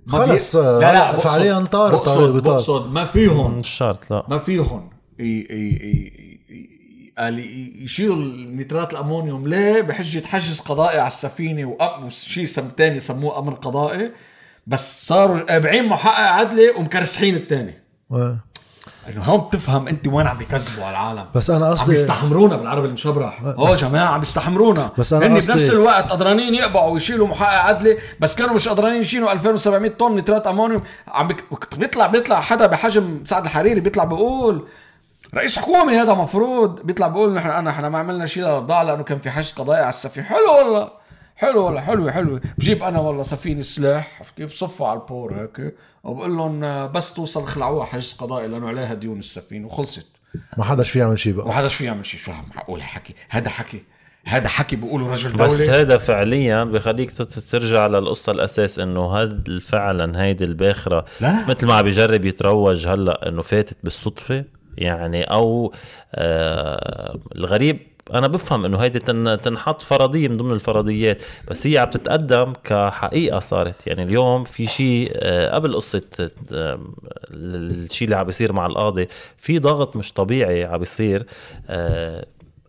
ما 0.07 0.17
خلص 0.17 0.55
بي- 0.55 0.61
آه، 0.63 0.79
لا 0.79 0.93
لا 0.93 1.17
فعليا 1.17 1.59
طار 1.59 1.91
بقصد 1.91 2.43
بقصد 2.43 2.91
ما 2.93 3.05
فيهم 3.05 3.57
مش 3.57 3.69
شرط 3.69 4.11
لا. 4.11 4.23
ما 4.29 4.37
فيهم 4.37 4.89
ي- 5.19 5.23
ي- 5.23 5.45
ي- 5.49 6.33
ي- 6.49 7.13
قال 7.17 7.39
ي- 7.39 7.83
يشيلوا 7.83 8.15
النيترات 8.15 8.93
الأمونيوم. 8.93 9.47
ليه؟ 9.47 9.81
بحجه 9.81 10.25
حجز 10.25 10.59
قضائي 10.59 10.97
على 10.99 11.07
السفينة 11.07 11.77
وأ- 11.77 12.03
وشيء 12.03 12.45
سم 12.45 12.69
تاني 12.69 12.99
سموه 12.99 13.39
أمر 13.39 13.53
قضائي. 13.53 14.11
بس 14.67 15.07
صاروا 15.07 15.39
قابعين 15.39 15.85
محقق 15.87 16.19
عدلي 16.19 16.69
ومكرسحين 16.69 17.35
الثاني. 17.35 17.83
آه. 18.11 18.39
انه 19.09 19.21
هون 19.23 19.39
بتفهم 19.41 19.87
انت 19.87 20.07
وين 20.07 20.27
عم 20.27 20.37
بيكذبوا 20.37 20.83
على 20.85 20.91
العالم. 20.91 21.25
بس 21.35 21.49
أنا 21.49 21.65
عم 21.65 21.71
قصدي 21.71 21.89
بيستحمرونا 21.91 22.55
بالعربي 22.55 22.87
المشبرح. 22.87 23.41
أوه 23.43 23.75
جماعة 23.75 24.07
عم 24.09 24.19
بيستحمرونا 24.19 24.89
بس 24.97 25.13
هن 25.13 25.35
قصدي- 25.37 25.53
بنفس 25.53 25.69
الوقت 25.69 26.11
قدرانين 26.11 26.55
يقبعوا 26.55 26.91
ويشيلوا 26.91 27.27
محقق 27.27 27.59
عدلي 27.59 27.97
بس 28.19 28.35
كانوا 28.35 28.53
مش 28.53 28.67
قدرانين 28.69 29.01
يشيلوا 29.01 29.31
2700 29.31 29.91
طن 29.91 30.15
نترات 30.15 30.47
أمونيوم. 30.47 30.83
عم 31.07 31.27
بك... 31.27 31.43
بيطلع 31.77 32.07
بيطلع 32.07 32.41
حدا 32.41 32.65
بحجم 32.67 33.19
سعد 33.25 33.43
الحريري 33.43 33.79
بيطلع 33.79 34.03
بيقول 34.03 34.67
رئيس 35.35 35.59
حكومة 35.59 36.01
هذا 36.01 36.13
مفروض. 36.13 36.79
بيطلع 36.81 37.07
بيقول 37.07 37.33
نحن 37.33 37.49
انا 37.49 37.69
إحنا 37.69 37.89
ما 37.89 37.99
عملنا 37.99 38.25
شيء 38.25 38.43
للبضاعه 38.43 38.83
لأنه 38.83 39.03
كان 39.03 39.19
في 39.19 39.31
حجز 39.31 39.51
قضائي 39.53 39.79
على 39.81 39.89
السفينة. 39.89 40.25
حلو 40.27 40.57
والله. 40.57 41.02
حلو 41.43 41.65
والله 41.65 41.81
حلوة 41.81 42.11
حلوة 42.11 42.41
بجيب 42.57 42.83
أنا 42.83 42.99
والله 42.99 43.23
سفينة 43.23 43.61
سلاح 43.61 44.17
عرفت 44.19 44.37
كيف؟ 44.37 44.49
بصفوا 44.49 44.87
على 44.87 44.99
البور 44.99 45.33
هيك. 45.41 45.75
وبقول 46.03 46.37
لهم 46.37 46.87
بس 46.91 47.13
توصل 47.13 47.45
خلعوها 47.45 47.85
حجز 47.85 48.13
قضائي 48.13 48.47
لأنه 48.47 48.67
عليها 48.67 48.93
ديون 48.93 49.19
السفينة. 49.19 49.65
وخلصت. 49.65 50.07
ما 50.57 50.63
حداش 50.63 50.91
في 50.91 50.99
يعمل 50.99 51.19
شيء 51.19 51.33
بقى. 51.33 51.47
ما 51.47 51.53
حداش 51.53 51.75
في 51.75 51.85
يعمل 51.85 52.05
شيء. 52.05 52.19
شو 52.19 52.31
معقول 52.55 52.83
حكي. 52.83 53.15
هذا 53.29 53.49
حكي. 53.49 53.83
هذا 54.25 54.47
حكي 54.47 54.75
بيقولوا 54.75 55.11
رجل 55.11 55.33
بس 55.33 55.61
دولة 55.61 55.81
هذا 55.81 55.97
فعليا 55.97 56.63
بخليك 56.63 57.11
ترجع 57.51 57.87
للقصة 57.87 58.31
الأساس 58.31 58.79
إنه 58.79 59.01
هاد 59.01 59.59
فعلا 59.61 60.23
هيدي 60.23 60.43
الباخرة 60.43 61.05
لا. 61.21 61.49
مثل 61.49 61.67
ما 61.67 61.73
عم 61.73 61.83
بيجرب 61.83 62.25
يتروج 62.25 62.87
هلأ 62.87 63.27
إنه 63.27 63.41
فاتت 63.41 63.77
بالصدفة؟ 63.83 64.45
يعني 64.77 65.23
أو 65.23 65.73
آه 66.15 67.19
الغريب 67.35 67.92
أنا 68.13 68.27
بفهم 68.27 68.65
إنه 68.65 68.77
هيدي 68.77 68.99
تن- 68.99 69.41
تنحط 69.41 69.81
فرضية 69.81 70.27
من 70.27 70.37
ضمن 70.37 70.51
الفرضيات 70.51 71.21
بس 71.47 71.67
هي 71.67 71.77
عم 71.77 71.89
تتقدم 71.89 72.53
كحقيقة 72.63 73.39
صارت 73.39 73.87
يعني 73.87 74.03
اليوم 74.03 74.43
في 74.43 74.65
شيء 74.67 75.11
آه 75.15 75.55
قبل 75.55 75.75
قصة 75.75 76.01
آه 76.53 76.79
الشيء 77.31 78.05
اللي 78.05 78.15
عم 78.17 78.23
بيصير 78.25 78.53
مع 78.53 78.65
القاضي 78.65 79.07
في 79.37 79.59
ضغط 79.59 79.95
مش 79.95 80.13
طبيعي 80.13 80.65
عم 80.65 80.77
بيصير 80.79 81.25
آه 81.69 82.25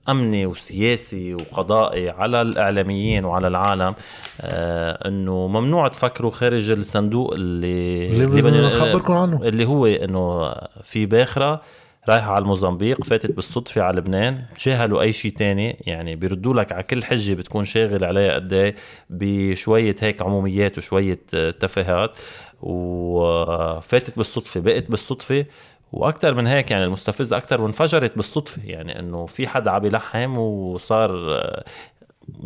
أمني 0.08 0.46
وسياسي 0.46 1.34
وقضائي 1.34 2.10
على 2.10 2.42
الإعلاميين 2.42 3.24
وعلى 3.24 3.48
العالم 3.48 3.94
آه 4.40 5.08
إنه 5.08 5.46
ممنوع 5.46 5.88
تفكروا 5.88 6.30
خارج 6.30 6.70
الصندوق 6.70 7.32
اللي 7.34 8.06
اللي 8.06 8.26
بدنا- 8.42 8.66
نخبركم 8.66 9.12
عنه. 9.12 9.42
اللي 9.42 9.64
هو 9.64 9.86
إنه 9.86 10.54
في 10.84 11.06
باخرة 11.06 11.60
رايحة 12.08 12.32
على 12.32 12.42
الموزمبيق 12.42 13.04
فاتت 13.04 13.30
بالصدفة 13.32 13.82
على 13.82 13.96
لبنان 13.98 14.42
تجاهلوا 14.58 15.02
أي 15.02 15.12
شيء 15.12 15.32
تاني 15.32 15.76
يعني 15.86 16.16
بيردوا 16.16 16.54
لك 16.54 16.72
على 16.72 16.82
كل 16.82 17.04
حجة 17.04 17.34
بتكون 17.34 17.64
شاغل 17.64 18.04
عليها 18.04 18.34
قد 18.34 18.52
إيه 18.52 18.74
بشوية 19.10 19.96
هيك 20.00 20.22
عموميات 20.22 20.78
وشوية 20.78 21.20
آه، 21.34 21.50
تفاهات. 21.50 22.16
وفاتت 22.62 24.16
بالصدفة 24.16 24.60
بقت 24.60 24.90
بالصدفة. 24.90 25.44
وأكثر 25.92 26.34
من 26.34 26.46
هيك 26.46 26.70
يعني 26.70 26.84
المستفز 26.84 27.32
أكثر 27.32 27.60
وانفجرت 27.60 28.16
بالصدفة 28.16 28.62
يعني 28.64 28.98
إنه 28.98 29.26
في 29.26 29.48
حدا 29.48 29.70
عم 29.70 29.84
يلحم 29.86 30.38
وصار 30.38 31.10
آه، 31.34 31.64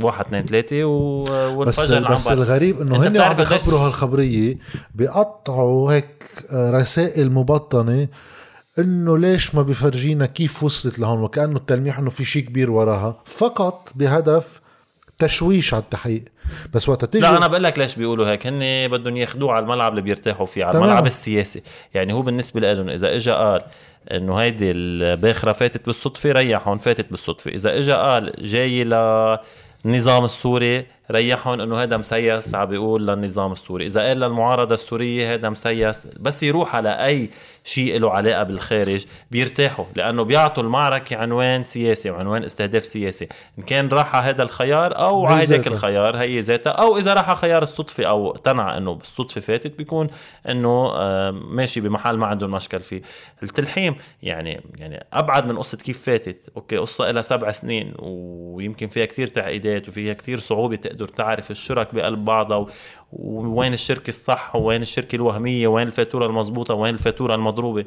واحد 0.02 0.24
اثنين 0.24 0.46
ثلاثة 0.46 0.84
و- 0.84 1.22
بس 1.24 1.30
وانفجر 1.78 2.00
بس 2.10 2.26
العنبر. 2.28 2.32
الغريب 2.44 2.80
إنه 2.80 2.96
هن 3.06 3.20
عم 3.20 3.32
بيخبروا 3.36 3.80
هالخبرية 3.80 4.58
بيقطعوا 4.94 5.92
هيك 5.92 6.24
آه، 6.52 6.70
رسائل 6.70 7.32
مبطنة 7.32 8.08
إنه 8.78 9.18
ليش 9.18 9.54
ما 9.54 9.62
بيفرجينا 9.62 10.26
كيف 10.26 10.62
وصلت 10.62 10.98
لهون 10.98 11.22
وكأنه 11.22 11.56
التلميح 11.56 11.98
إنه 11.98 12.10
في 12.10 12.24
شيء 12.24 12.42
كبير 12.42 12.70
وراها. 12.70 13.22
فقط 13.24 13.92
بهدف 13.94 14.60
تشويش 15.18 15.74
على 15.74 15.82
التحقيق. 15.82 16.24
بس 16.74 16.88
وقت 16.88 17.04
تيجي 17.04 17.24
لا 17.24 17.36
أنا 17.36 17.46
بقول 17.46 17.62
لك 17.62 17.78
ليش 17.78 17.96
بيقولوا 17.96 18.26
هيك. 18.26 18.46
هن 18.46 18.88
بدهم 18.88 19.16
ياخذوه 19.16 19.52
على 19.52 19.62
الملعب 19.62 19.90
اللي 19.90 20.02
بيرتاحوا 20.02 20.46
فيه 20.46 20.64
على 20.64 20.72
تمام. 20.72 20.84
الملعب 20.84 21.06
السياسي. 21.06 21.62
يعني 21.94 22.12
هو 22.12 22.22
بالنسبة 22.22 22.60
لهم 22.60 22.88
إذا 22.88 23.16
اجى 23.16 23.30
قال 23.30 23.60
إنه 24.10 24.36
هيدي 24.36 24.70
الباخرة 24.70 25.52
فاتت 25.52 25.86
بالصدفة 25.86 26.32
ريحهم 26.32 26.78
فاتت 26.78 27.10
بالصدفة. 27.10 27.50
إذا 27.50 27.78
اجى 27.78 27.92
قال 27.92 28.32
جاي 28.38 28.84
للنظام 29.84 30.24
السوري 30.24 30.86
ريحهم 31.10 31.60
إنه 31.60 31.82
هذا 31.82 31.96
مسيس 31.96 32.54
عم 32.54 32.64
بيقول 32.66 33.06
للنظام 33.06 33.52
السوري. 33.52 33.86
إذا 33.86 34.00
قال 34.00 34.20
للمعارضة 34.20 34.74
السورية 34.74 35.34
هذا 35.34 35.48
مسيس 35.48 36.06
بس 36.06 36.42
يروح 36.42 36.76
على 36.76 37.04
أي 37.04 37.30
شيء 37.64 38.00
له 38.00 38.10
علاقة 38.10 38.42
بالخارج 38.42 39.06
بيرتاحوا 39.30 39.84
لأنه 39.96 40.22
بيعطوا 40.22 40.62
المعركة 40.62 41.16
عنوان 41.16 41.62
سياسي 41.62 42.10
وعنوان 42.10 42.44
استهداف 42.44 42.84
سياسي. 42.84 43.28
إن 43.58 43.62
كان 43.62 43.88
راح 43.88 44.16
على 44.16 44.24
هذا 44.26 44.42
الخيار 44.42 44.98
أو 44.98 45.26
على 45.26 45.36
هذاك 45.36 45.58
ذاتها. 45.58 45.72
الخيار 45.72 46.16
هي 46.16 46.40
ذاتها. 46.40 46.70
أو 46.70 46.98
إذا 46.98 47.14
راح 47.14 47.28
على 47.28 47.38
خيار 47.38 47.62
الصدفة 47.62 48.04
أو 48.04 48.30
اقتنع 48.30 48.76
إنه 48.76 48.94
بالصدفه 48.94 49.40
فاتت 49.40 49.78
بيكون 49.78 50.08
إنه 50.48 50.92
ماشي 51.30 51.80
بمحل 51.80 52.16
ما 52.16 52.26
عندهم 52.26 52.50
مشكل 52.50 52.80
فيه. 52.80 53.02
التلحيم 53.42 53.96
يعني 54.22 54.60
يعني 54.76 55.06
أبعد 55.12 55.46
من 55.46 55.58
قصة 55.58 55.78
كيف 55.78 56.02
فاتت. 56.02 56.50
أوكي 56.56 56.76
قصة 56.76 57.10
لها 57.10 57.22
سبع 57.22 57.50
سنين 57.50 57.94
ويمكن 57.98 58.88
فيها 58.88 59.04
كثير 59.04 59.26
تعقيدات 59.26 59.88
وفيها 59.88 60.14
كثير 60.14 60.38
صعوبة 60.38 60.80
تقدر 60.98 61.08
تعرف 61.14 61.50
الشرك 61.50 61.94
بقلب 61.94 62.24
بعضها 62.24 62.56
و- 62.56 62.68
ووين 63.12 63.72
الشركة 63.74 64.08
الصح 64.08 64.56
وين 64.56 64.82
الشركة 64.82 65.16
الوهمية 65.16 65.68
وين 65.68 65.86
الفاتورة 65.86 66.26
المضبوطة 66.26 66.74
وين 66.74 66.94
الفاتورة 66.94 67.34
المضروبة. 67.34 67.84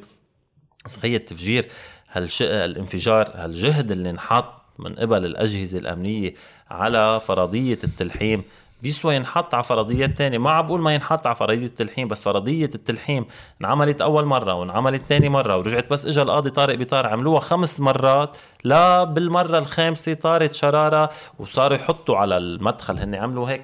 هي 1.03 1.15
التفجير 1.15 1.67
هالش... 2.11 2.41
الانفجار 2.41 3.31
هالجهد 3.35 3.91
اللي 3.91 4.09
انحط 4.09 4.53
من 4.79 4.95
قبل 4.95 5.25
الأجهزة 5.25 5.79
الأمنية 5.79 6.33
على 6.71 7.19
فرضية 7.19 7.77
التلحيم؟ 7.83 8.43
بيسوى 8.83 9.15
ينحط 9.15 9.53
على 9.53 9.63
فرضيات 9.63 10.17
تانية. 10.17 10.37
ما 10.37 10.51
عم 10.51 10.67
بقول 10.67 10.81
ما 10.81 10.93
ينحط 10.93 11.27
على 11.27 11.35
فرضية 11.35 11.65
التلحيم 11.65 12.07
بس 12.07 12.23
فرضية 12.23 12.69
التلحيم 12.75 13.25
انعملت 13.61 14.01
أول 14.01 14.25
مرة 14.25 14.53
وانعملت 14.53 15.01
تاني 15.09 15.29
مرة 15.29 15.57
ورجعت 15.57 15.89
بس 15.91 16.05
إجا 16.05 16.21
القاضي 16.21 16.49
طارق 16.49 16.75
بطار 16.75 17.07
عملوها 17.07 17.39
خمس 17.39 17.79
مرات. 17.79 18.37
لا 18.63 19.03
بالمرة 19.03 19.57
الخامسة 19.59 20.13
طارت 20.13 20.53
شرارة 20.53 21.09
وصاروا 21.39 21.77
يحطوا 21.77 22.17
على 22.17 22.37
المدخل 22.37 22.99
هن 22.99 23.15
عملوا 23.15 23.49
هيك 23.49 23.61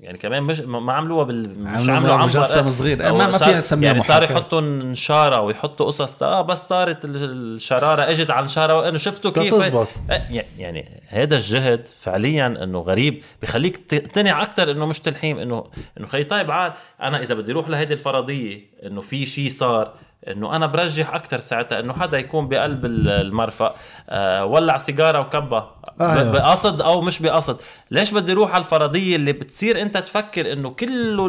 يعني 0.00 0.18
كمان 0.18 0.42
مش 0.42 0.60
ما 0.60 0.92
عملوها 0.92 1.24
بال 1.24 1.64
مش 1.64 1.80
عملوا 1.80 1.96
عملوا 1.96 2.12
عنبر 2.14 2.24
مجسم 2.24 2.70
صغير. 2.70 2.98
ما- 3.02 3.12
ما 3.12 3.32
فينا 3.32 3.58
نسميها 3.58 3.86
يعني 3.86 4.00
صار 4.00 4.16
محاكاة. 4.22 4.32
يحطوا 4.34 4.60
نشارة 4.60 5.40
ويحطوا 5.40 5.86
قصص 5.86 6.22
آه 6.22 6.42
بس 6.42 6.60
طارت 6.60 7.04
ال- 7.04 7.16
الشرارة 7.56 8.02
إجت 8.02 8.30
على 8.30 8.40
النشاره 8.40 8.88
انه 8.88 8.98
شفتوا 8.98 9.30
كيف 9.30 9.54
تزبط. 9.54 9.88
آه، 10.10 10.22
يعني- 10.30 10.46
يعني 10.58 11.02
هذا 11.08 11.36
الجهد 11.36 11.86
فعليا 11.86 12.46
إنه 12.46 12.78
غريب 12.80 13.22
بخليك 13.42 13.76
تقتنع 13.76 14.42
أكثر 14.42 14.70
إنه 14.70 14.86
مش 14.86 14.98
تلحيم 15.00 15.38
انه 15.38 15.64
إنه 15.98 16.06
خي 16.06 16.24
طيب 16.24 16.50
عاد 16.50 16.72
أنا 17.02 17.22
إذا 17.22 17.34
بدي 17.34 17.52
أروح 17.52 17.68
لهيدي 17.68 17.94
الفرضية 17.94 18.60
إنه 18.86 19.00
في 19.00 19.26
شيء 19.26 19.48
صار 19.48 19.92
إنه 20.28 20.56
أنا 20.56 20.66
برجح 20.66 21.14
أكثر 21.14 21.40
ساعتها 21.40 21.80
إنه 21.80 21.92
حدا 21.92 22.18
يكون 22.18 22.48
بقلب 22.48 22.84
ال- 22.84 23.08
المرفأ. 23.08 23.74
آه 24.10 24.44
ولع 24.44 24.76
سيجارة 24.76 25.20
وكبها. 25.20 25.74
آه. 26.00 26.32
بقصد 26.32 26.80
أو 26.82 27.00
مش 27.00 27.22
بقصد. 27.22 27.60
ليش 27.90 28.10
بدي 28.12 28.32
أروح 28.32 28.54
على 28.54 28.64
الفرضية 28.64 29.16
اللي 29.16 29.32
بتصير 29.32 29.82
أنت 29.82 29.98
تفكر 29.98 30.52
إنه 30.52 30.70
كله 30.70 31.26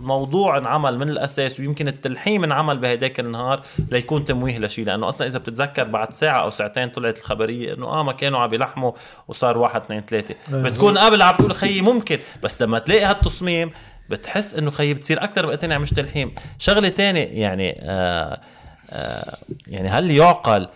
الموضوع 0.00 0.58
انعمل 0.58 0.98
من 0.98 1.08
الأساس 1.08 1.60
ويمكن 1.60 1.88
التلحيم 1.88 2.44
انعمل 2.44 2.78
بهداك 2.78 3.20
النهار 3.20 3.62
ليكون 3.90 4.24
تمويه 4.24 4.58
لشيء 4.58 4.84
لأنه 4.86 5.08
أصلا 5.08 5.26
إذا 5.26 5.38
بتتذكر 5.38 5.84
بعد 5.84 6.12
ساعة 6.12 6.42
أو 6.42 6.50
ساعتين 6.50 6.88
طلعت 6.88 7.18
الخبرية 7.18 7.74
إنه 7.74 7.86
آه 7.86 8.02
ما 8.02 8.12
كانوا 8.12 8.38
عم 8.40 8.54
يلحموا 8.54 8.92
وصار 9.28 9.58
واحد 9.58 9.80
اثنين 9.80 10.00
ثلاثة. 10.00 10.34
بتكون 10.50 10.98
قبل 10.98 11.22
عم 11.22 11.36
تقول 11.36 11.54
خيي 11.54 11.80
ممكن 11.82 12.18
بس 12.42 12.62
لما 12.62 12.78
تلاقي 12.78 13.04
هالتصميم 13.04 13.70
بتحس 14.10 14.54
إنه 14.54 14.70
خيي 14.70 14.94
بتصير 14.94 15.24
أكثر 15.24 15.46
بقتنع 15.46 15.78
مش 15.78 15.90
تلحيم 15.90 16.34
شغلة 16.58 16.88
تانية 16.88 17.24
يعني 17.24 17.78
آه 17.82 18.40
آه 18.92 19.36
يعني 19.66 19.88
هل 19.88 20.10
يعقل 20.10 20.68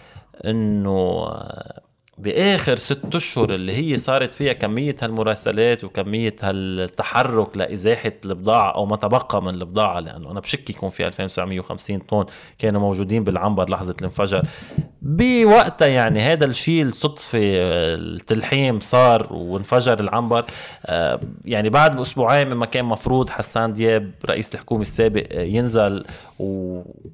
إنه 0.45 1.27
آه، 1.27 1.81
بآخر 2.19 2.77
ست 2.77 3.15
أشهر 3.15 3.55
اللي 3.55 3.73
هي 3.73 3.97
صارت 3.97 4.35
فيها 4.35 4.53
كمية 4.53 4.97
هالمراسلات 5.03 5.85
وكمية 5.85 6.37
هالتحرك 6.43 7.57
لإزاحة 7.57 8.13
البضاعة 8.25 8.75
أو 8.75 8.87
ما 8.87 8.97
تبقى 8.97 9.43
من 9.43 9.55
البضاعة 9.55 10.01
لأنه 10.01 10.31
أنا 10.31 10.41
بشك 10.41 10.71
يكون 10.71 10.91
في 10.91 11.07
2950 11.07 11.99
طن 11.99 12.25
كانوا 12.59 12.81
موجودين 12.81 13.25
بالعنبر 13.25 13.71
لحظة 13.71 13.95
الانفجار. 14.01 14.47
بوقتها 15.03 15.89
يعني 15.89 16.21
هذا 16.21 16.45
الشيء 16.45 16.83
الصدفة 16.83 17.39
آه، 17.39 17.95
التلحيم 17.95 18.79
صار 18.79 19.27
وانفجر 19.31 20.01
العنبر 20.01 20.45
آه، 20.87 21.21
يعني 21.45 21.69
بعد 21.69 21.97
بأسبوعين 21.97 22.55
مما 22.55 22.67
كان 22.67 22.85
مفروض 22.85 23.31
حسان 23.31 23.73
دياب 23.73 24.11
رئيس 24.27 24.55
الحكومة 24.55 24.83
السابق 24.83 25.27
ينزل 25.33 26.05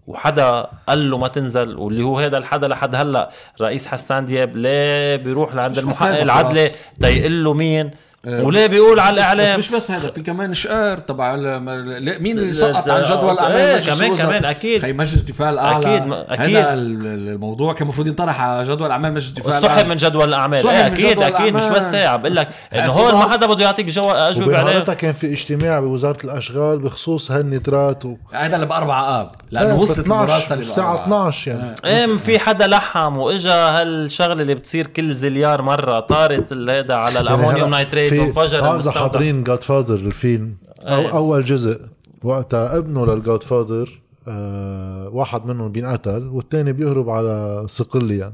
وحدا 0.07 0.67
قال 0.89 1.11
له 1.11 1.19
ما 1.19 1.29
تنزل 1.29 1.77
واللي 1.77 2.05
هو 2.05 2.19
هذا 2.19 2.39
الحدا 2.39 2.69
لحد 2.69 2.95
هلأ 2.95 3.31
رئيس 3.61 3.87
حسان 3.87 4.27
دياب 4.27 4.57
ليه 4.57 5.17
بيروح 5.17 5.55
لعند 5.55 5.79
المحقق 5.79 6.21
العدلي. 6.21 6.71
تيقول 7.01 7.45
له 7.45 7.53
مين 7.55 7.91
آه، 8.25 8.43
وليه 8.43 8.67
بيقول 8.67 9.01
على 9.01 9.13
بس 9.13 9.19
الاعلام 9.19 9.59
مش 9.59 9.71
بس 9.71 9.91
هذا 9.91 10.11
في 10.11 10.23
كمان 10.23 10.55
شقار 10.55 10.99
تبع 10.99 11.37
مين 11.37 12.39
اللي 12.39 12.53
سقط 12.53 12.89
عن 12.89 13.03
جدول 13.03 13.39
إيه، 13.39 13.45
اعمال 13.45 13.75
مجلس 13.75 14.01
كمان-؟ 14.01 14.17
كمان، 14.17 14.45
أكيد. 14.45 14.83
خي 14.83 14.93
مجلس 14.93 15.21
الدفاع 15.21 15.51
الأعلى. 15.51 15.87
هذا 16.31 16.73
ال- 16.75 17.07
ال- 17.07 17.29
الموضوع 17.29 17.73
كان 17.73 17.83
المفروض 17.83 18.07
ينطرح 18.07 18.41
على 18.41 18.63
جدول 18.69 18.91
اعمال 18.91 19.13
مجلس 19.13 19.29
الدفاع 19.29 19.59
الأعلى. 19.59 19.89
من 19.89 19.97
جدول 19.97 20.29
الأعمال 20.29 20.67
إيه 20.69 20.79
من 20.83 20.93
أكيد 20.93 21.11
جدول 21.11 21.25
أكيد 21.25 21.55
مش. 21.55 21.65
بس 21.65 21.95
هيك 21.95 22.07
عم 22.07 22.21
بقول 22.21 22.37
لك 22.37 22.49
إنه 22.73 22.83
آه، 22.83 22.87
هون 22.89 23.15
ما. 23.15 23.33
حدا 23.33 23.47
بده 23.47 23.65
يعطيك 23.65 23.87
جو 23.87 24.03
أجوبة 24.11 24.59
عليه 24.59 24.79
كان 24.81 25.13
في 25.13 25.33
اجتماع 25.33 25.81
بوزارة 25.81 26.19
الأشغال 26.25 26.79
بخصوص 26.79 27.31
هالنترات 27.31 28.05
و... 28.05 28.17
هذا 28.33 28.55
اللي 28.55 28.67
بأربعة 28.67 29.21
آب 29.21 29.31
لأنه 29.51 29.69
إيه، 29.75 29.81
وصلت 29.81 29.99
12 29.99 30.23
المراسلة 30.25 30.59
الساعة 30.61 30.87
بأربعة 30.87 31.05
آب. 31.05 31.29
12 31.29 31.51
يعني 31.51 31.75
إيه 31.85 32.17
في 32.17 32.39
حدا 32.39 32.67
لحم 32.67 33.17
وإجا 33.17 33.55
هالشغلة 33.55 34.43
اللي 34.43 34.55
بتصير 34.55 34.87
كل 34.87 35.15
زليار 35.15 35.63
مرة 35.63 36.01
طارت 36.01 36.53
هذا 36.53 36.95
على 36.95 37.21
ال 37.21 37.27
ammonium 37.27 37.71
nitrate 37.71 38.16
آه 38.21 38.45
اذا 38.45 38.71
المستودع. 38.71 39.01
حاضرين 39.01 39.43
Godfather 39.43 39.95
الفيلم 39.95 40.57
أو 40.81 40.99
أيه. 40.99 41.17
أول 41.17 41.45
جزء 41.45 41.81
وقتها 42.23 42.79
ابنه 42.79 43.07
للجاد 43.07 43.43
فاذر 43.43 44.01
آه 44.29 45.09
واحد 45.09 45.47
منهم 45.47 45.73
بينقتل 45.73 46.29
والتاني 46.29 46.73
بيهرب 46.73 47.11
على 47.11 47.65
صقليا 47.69 48.33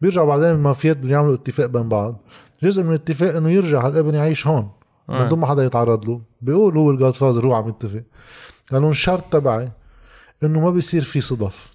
بيرجعوا 0.00 0.26
بعدين 0.26 0.50
المافيات 0.50 0.96
بدهم 0.96 1.10
يعملوا 1.10 1.34
اتفاق 1.34 1.66
بين 1.66 1.88
بعض 1.88 2.20
جزء 2.62 2.82
من 2.82 2.88
الاتفاق 2.88 3.36
إنه 3.36 3.50
يرجع 3.50 3.86
هالابن 3.86 4.14
يعيش 4.14 4.46
هون 4.46 4.70
من 5.08 5.28
دون 5.28 5.38
ما 5.38 5.46
حدا 5.46 5.64
يتعرض 5.64 6.08
له 6.08 6.20
بيقول 6.42 6.78
هو 6.78 6.90
الجاد 6.90 7.14
فاذر 7.14 7.46
هو 7.46 7.54
عم 7.54 7.68
يتفق 7.68 8.02
قالوا 8.72 8.90
الشرط 8.90 9.22
تبعي 9.32 9.68
إنه 10.44 10.60
ما 10.60 10.70
بيصير 10.70 11.02
في 11.02 11.20
صدف 11.20 11.74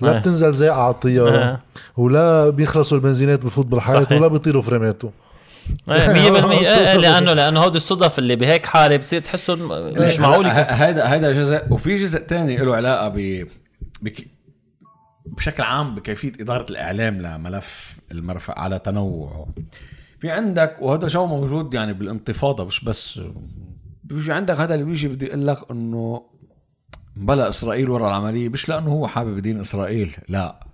لا 0.00 0.12
إيه. 0.12 0.18
بتنزل 0.18 0.54
زائقة 0.54 0.82
على 0.82 0.94
الطيارة 0.94 1.38
إيه. 1.38 1.60
ولا 1.96 2.50
بيخلصوا 2.50 2.98
البنزينات 2.98 3.44
بفوت 3.44 3.66
بالحياة 3.66 4.04
صحيح. 4.04 4.18
ولا 4.18 4.28
بيطيروا 4.28 4.62
فريماته 4.62 5.10
100% 5.88 5.90
إيه، 5.90 6.64
صدق. 6.76 6.94
لأنه 6.94 7.32
لأنه 7.32 7.60
هودي 7.60 7.76
الصدف 7.76 8.18
اللي 8.18 8.36
بهيك 8.36 8.66
حالة 8.66 8.96
بصير 8.96 9.20
تحسهم 9.20 9.68
مش 9.92 10.20
معقول 10.20 10.46
هيدا 10.46 11.12
هيدا 11.12 11.32
جزء. 11.32 11.62
وفي 11.70 11.96
جزء 11.96 12.18
تاني 12.18 12.56
له 12.56 12.76
علاقة 12.76 13.08
ب 13.08 13.46
بشكل 15.26 15.62
عام 15.62 15.94
بكيفية 15.94 16.32
إدارة 16.40 16.66
الإعلام 16.70 17.20
لملف 17.22 17.96
المرفأ 18.12 18.58
على 18.58 18.78
تنوعه. 18.78 19.46
في 20.20 20.30
عندك 20.30 20.76
وهذا 20.80 21.06
جو 21.06 21.26
موجود 21.26 21.74
يعني 21.74 21.92
بالانتفاضة 21.92 22.64
مش 22.64 22.84
بس 22.84 23.20
بيجي 24.04 24.32
عندك 24.32 24.56
هذا 24.56 24.74
اللي 24.74 24.84
بيجي 24.84 25.08
بده 25.08 25.26
يقول 25.26 25.46
لك 25.46 25.58
إنه 25.70 26.22
بلا 27.16 27.48
إسرائيل 27.48 27.90
ورا 27.90 28.08
العملية 28.08 28.48
مش 28.48 28.68
لأنه 28.68 28.90
هو 28.90 29.06
حابب 29.06 29.38
دين 29.38 29.60
إسرائيل 29.60 30.16
لا. 30.28 30.67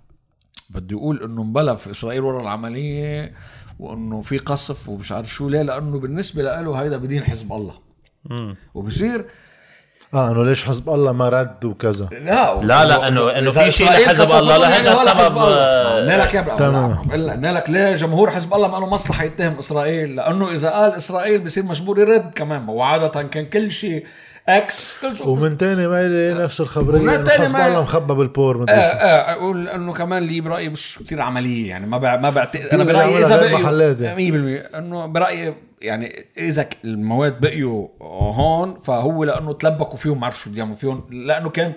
بده 0.69 0.97
يقول 0.97 1.23
إنه 1.23 1.43
مبلا 1.43 1.75
في 1.75 1.91
إسرائيل 1.91 2.21
ورا 2.23 2.41
العملية 2.41 3.33
وإنه 3.79 4.21
في 4.21 4.37
قصف 4.37 4.89
ومش 4.89 5.11
عارف 5.11 5.29
شو 5.33 5.49
ليه؟ 5.49 5.61
لأنه 5.61 5.99
بالنسبة 5.99 6.43
له 6.61 6.75
هيدا 6.81 6.97
بدين 6.97 7.23
حزب 7.23 7.53
الله. 7.53 7.73
وبصير 8.73 9.25
آه 10.13 10.31
إنه 10.31 10.43
ليش 10.43 10.63
حزب 10.63 10.89
الله 10.89 11.11
ما 11.11 11.29
رد 11.29 11.65
وكذا؟ 11.65 12.09
لا 12.11 12.61
لا، 12.61 12.85
لا، 12.85 12.95
إنه- 12.95 13.03
إنه 13.03 13.29
إذا 13.49 13.63
في 13.63 13.71
شيء 13.71 13.91
لحزب 13.91 14.35
الله، 14.35 14.59
ولا 14.59 15.01
السبب، 15.03 15.37
قلنا 15.37 16.23
لك 16.23 16.33
يا 16.33 16.41
تمام. 16.41 17.11
قلنا 17.11 17.51
لك 17.51 17.69
ليه 17.69 17.93
جمهور 17.95 18.31
حزب 18.31 18.53
الله 18.53 18.67
ما 18.67 18.77
له 18.77 18.85
مصلحة 18.89 19.23
يتهم 19.23 19.57
إسرائيل؟ 19.57 20.15
لأنه 20.15 20.51
إذا 20.51 20.69
قال 20.69 20.93
إسرائيل 20.93 21.39
بصير 21.43 21.63
مجبور 21.63 21.99
يرد 21.99 22.31
كمان. 22.35 22.69
وعادة 22.69 23.23
كان 23.23 23.45
كل 23.45 23.71
شيء 23.71 24.05
إكس 24.49 24.97
كل 25.01 25.15
شيء 25.15 25.27
ومن 25.27 25.57
تاني 25.57 25.87
ميلي 25.87 26.33
نفس 26.43 26.61
الخبرية 26.61 26.99
ومن 27.01 27.09
إنه 27.09 27.23
تاني 27.23 27.43
حسب 27.43 27.55
ميلي- 27.55 27.67
الله 27.67 27.81
مخبى 27.81 28.13
بالبور 28.13 28.55
آه 28.55 28.59
مدري 28.59 28.75
شو. 28.75 28.81
آه 28.81 29.31
أقول 29.31 29.67
إنه 29.69 29.93
كمان 29.93 30.23
لي 30.23 30.41
برايي 30.41 30.69
مش 30.69 30.99
كثير 31.05 31.21
عملية 31.21 31.69
يعني 31.69 31.85
ما 31.87 31.97
بع... 31.97 32.15
ما 32.15 32.29
بعت... 32.29 32.55
أنا 32.55 32.83
برأيي 32.83 33.19
إذا 33.19 33.37
بقيوا 33.41 33.59
محلات 33.59 34.01
يعني. 34.01 34.31
100% 34.71 34.75
إنه 34.75 35.05
برأيي 35.05 35.53
يعني 35.81 36.25
إذا 36.37 36.67
المواد 36.85 37.39
بقيوا 37.41 37.87
هون 38.01 38.79
فهو 38.79 39.23
لأنه 39.23 39.53
تلبكوا 39.53 39.97
فيهم 39.97 40.15
ما 40.15 40.21
بعرف 40.21 40.39
شو 40.39 40.49
بده 40.49 40.59
يعملوا 40.59 40.77
فيهم 40.77 41.03
لأنه 41.11 41.49
كانت 41.49 41.75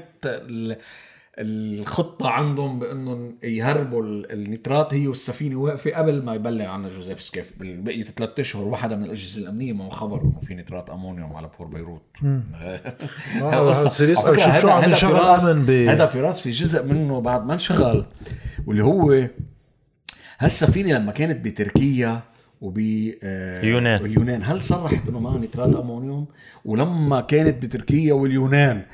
ال... 1.38 1.80
الخطة 1.80 2.28
عندهم 2.28 2.78
بأنهم 2.78 3.34
يهربوا 3.42 4.02
ال- 4.02 4.32
النترات 4.32 4.94
هي 4.94 5.06
والسفينة 5.06 5.56
واقفة 5.56 5.90
قبل 5.90 6.22
ما 6.22 6.34
يبلغ 6.34 6.64
عنا 6.64 6.88
جوزيف 6.88 7.20
سكيف. 7.22 7.52
بقية 7.60 8.04
ثلاث 8.04 8.30
أشهر 8.40 8.64
واحدة 8.64 8.96
من 8.96 9.04
الأجهزة 9.04 9.42
الأمنية 9.42 9.72
ما 9.72 9.90
خبر 9.90 10.22
إنه 10.22 10.38
في 10.40 10.54
نترات 10.54 10.90
أمونيوم 10.90 11.32
على 11.32 11.46
بحور 11.48 11.66
بيروت. 11.66 12.02
آه، 13.42 13.70
يسال 13.70 14.16
فكرة 14.16 14.60
شو 14.60 14.68
عم 14.68 14.84
امن 15.50 15.64
ب 15.66 15.70
هذا 15.70 16.06
فراس 16.06 16.40
في 16.40 16.50
جزء 16.50 16.82
منه 16.86 17.20
بعد 17.20 17.46
ما 17.46 17.52
انشغل 17.52 18.04
واللي 18.66 18.84
هو 18.84 19.28
هالسفينة 20.38 20.98
لما 20.98 21.12
كانت 21.12 21.44
بتركيا 21.44 22.20
وب 22.60 22.78
آه، 23.22 23.64
يونان. 23.64 24.04
اليونان 24.04 24.42
هل 24.42 24.62
صرحت 24.62 25.08
إنه 25.08 25.20
معها 25.20 25.38
نترات 25.38 25.76
أمونيوم؟ 25.76 26.26
ولما 26.64 27.20
كانت 27.20 27.62
بتركيا 27.62 28.12
واليونان 28.14 28.76
آه، 28.76 28.86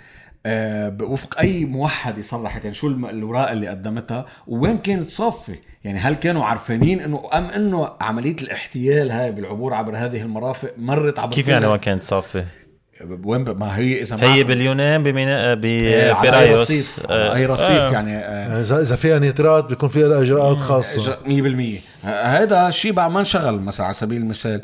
وفق 1.03 1.39
أي 1.39 1.65
موحده 1.65 2.23
صرحت 2.23 2.65
يعني 2.65 2.75
شو 2.75 2.87
الاوراق 2.89 3.51
اللي 3.51 3.69
قدمتها 3.69 4.25
وين 4.47 4.79
كانت 4.79 5.09
صافه 5.09 5.55
يعني 5.85 5.99
هل 5.99 6.15
كانوا 6.15 6.45
عارفين 6.45 7.01
انه 7.01 7.29
أم 7.33 7.45
إنه 7.45 7.91
عملية 8.01 8.37
الاحتيال 8.43 9.11
هاي 9.11 9.33
بالعبور 9.33 9.75
عبر 9.75 9.97
هذه 9.97 10.23
المرافق 10.23 10.71
مرت 10.79 11.19
عبر 11.19 11.35
كيف 11.35 11.49
يعني 11.49 11.67
ما 11.67 11.77
كانت 11.77 12.03
صافيه؟ 12.03 12.47
وين 13.25 13.45
ب- 13.45 13.59
ما 13.61 13.77
هي 13.79 14.03
إذا 14.03 14.17
هي 14.35 14.45
باليونان 14.45 15.03
بمينا 15.03 15.53
آه، 15.53 15.57
على 15.57 15.59
أي 16.13 16.13
ببرايوس. 16.31 16.61
رصيف 16.61 17.07
على 17.11 17.35
أي 17.35 17.47
رصيف 17.47 17.71
آه. 17.71 17.93
يعني 17.93 18.17
آه، 18.17 18.39
يعني 18.49 18.61
اذا 18.61 18.81
إذا 18.81 18.97
فيها 18.97 19.19
نيترات 19.19 19.65
بيكون 19.69 19.89
فيها 19.89 20.21
إجراءات 20.23 20.57
خاصة. 20.57 21.17
100% 21.27 21.81
ه- 22.05 22.09
هذا 22.23 22.69
الشيء 22.69 22.93
بعد 22.93 23.11
ما 23.11 23.19
انشغل 23.19 23.61
مثلا 23.61 23.87
على 23.87 23.95
سبيل 23.95 24.19
المثال. 24.23 24.63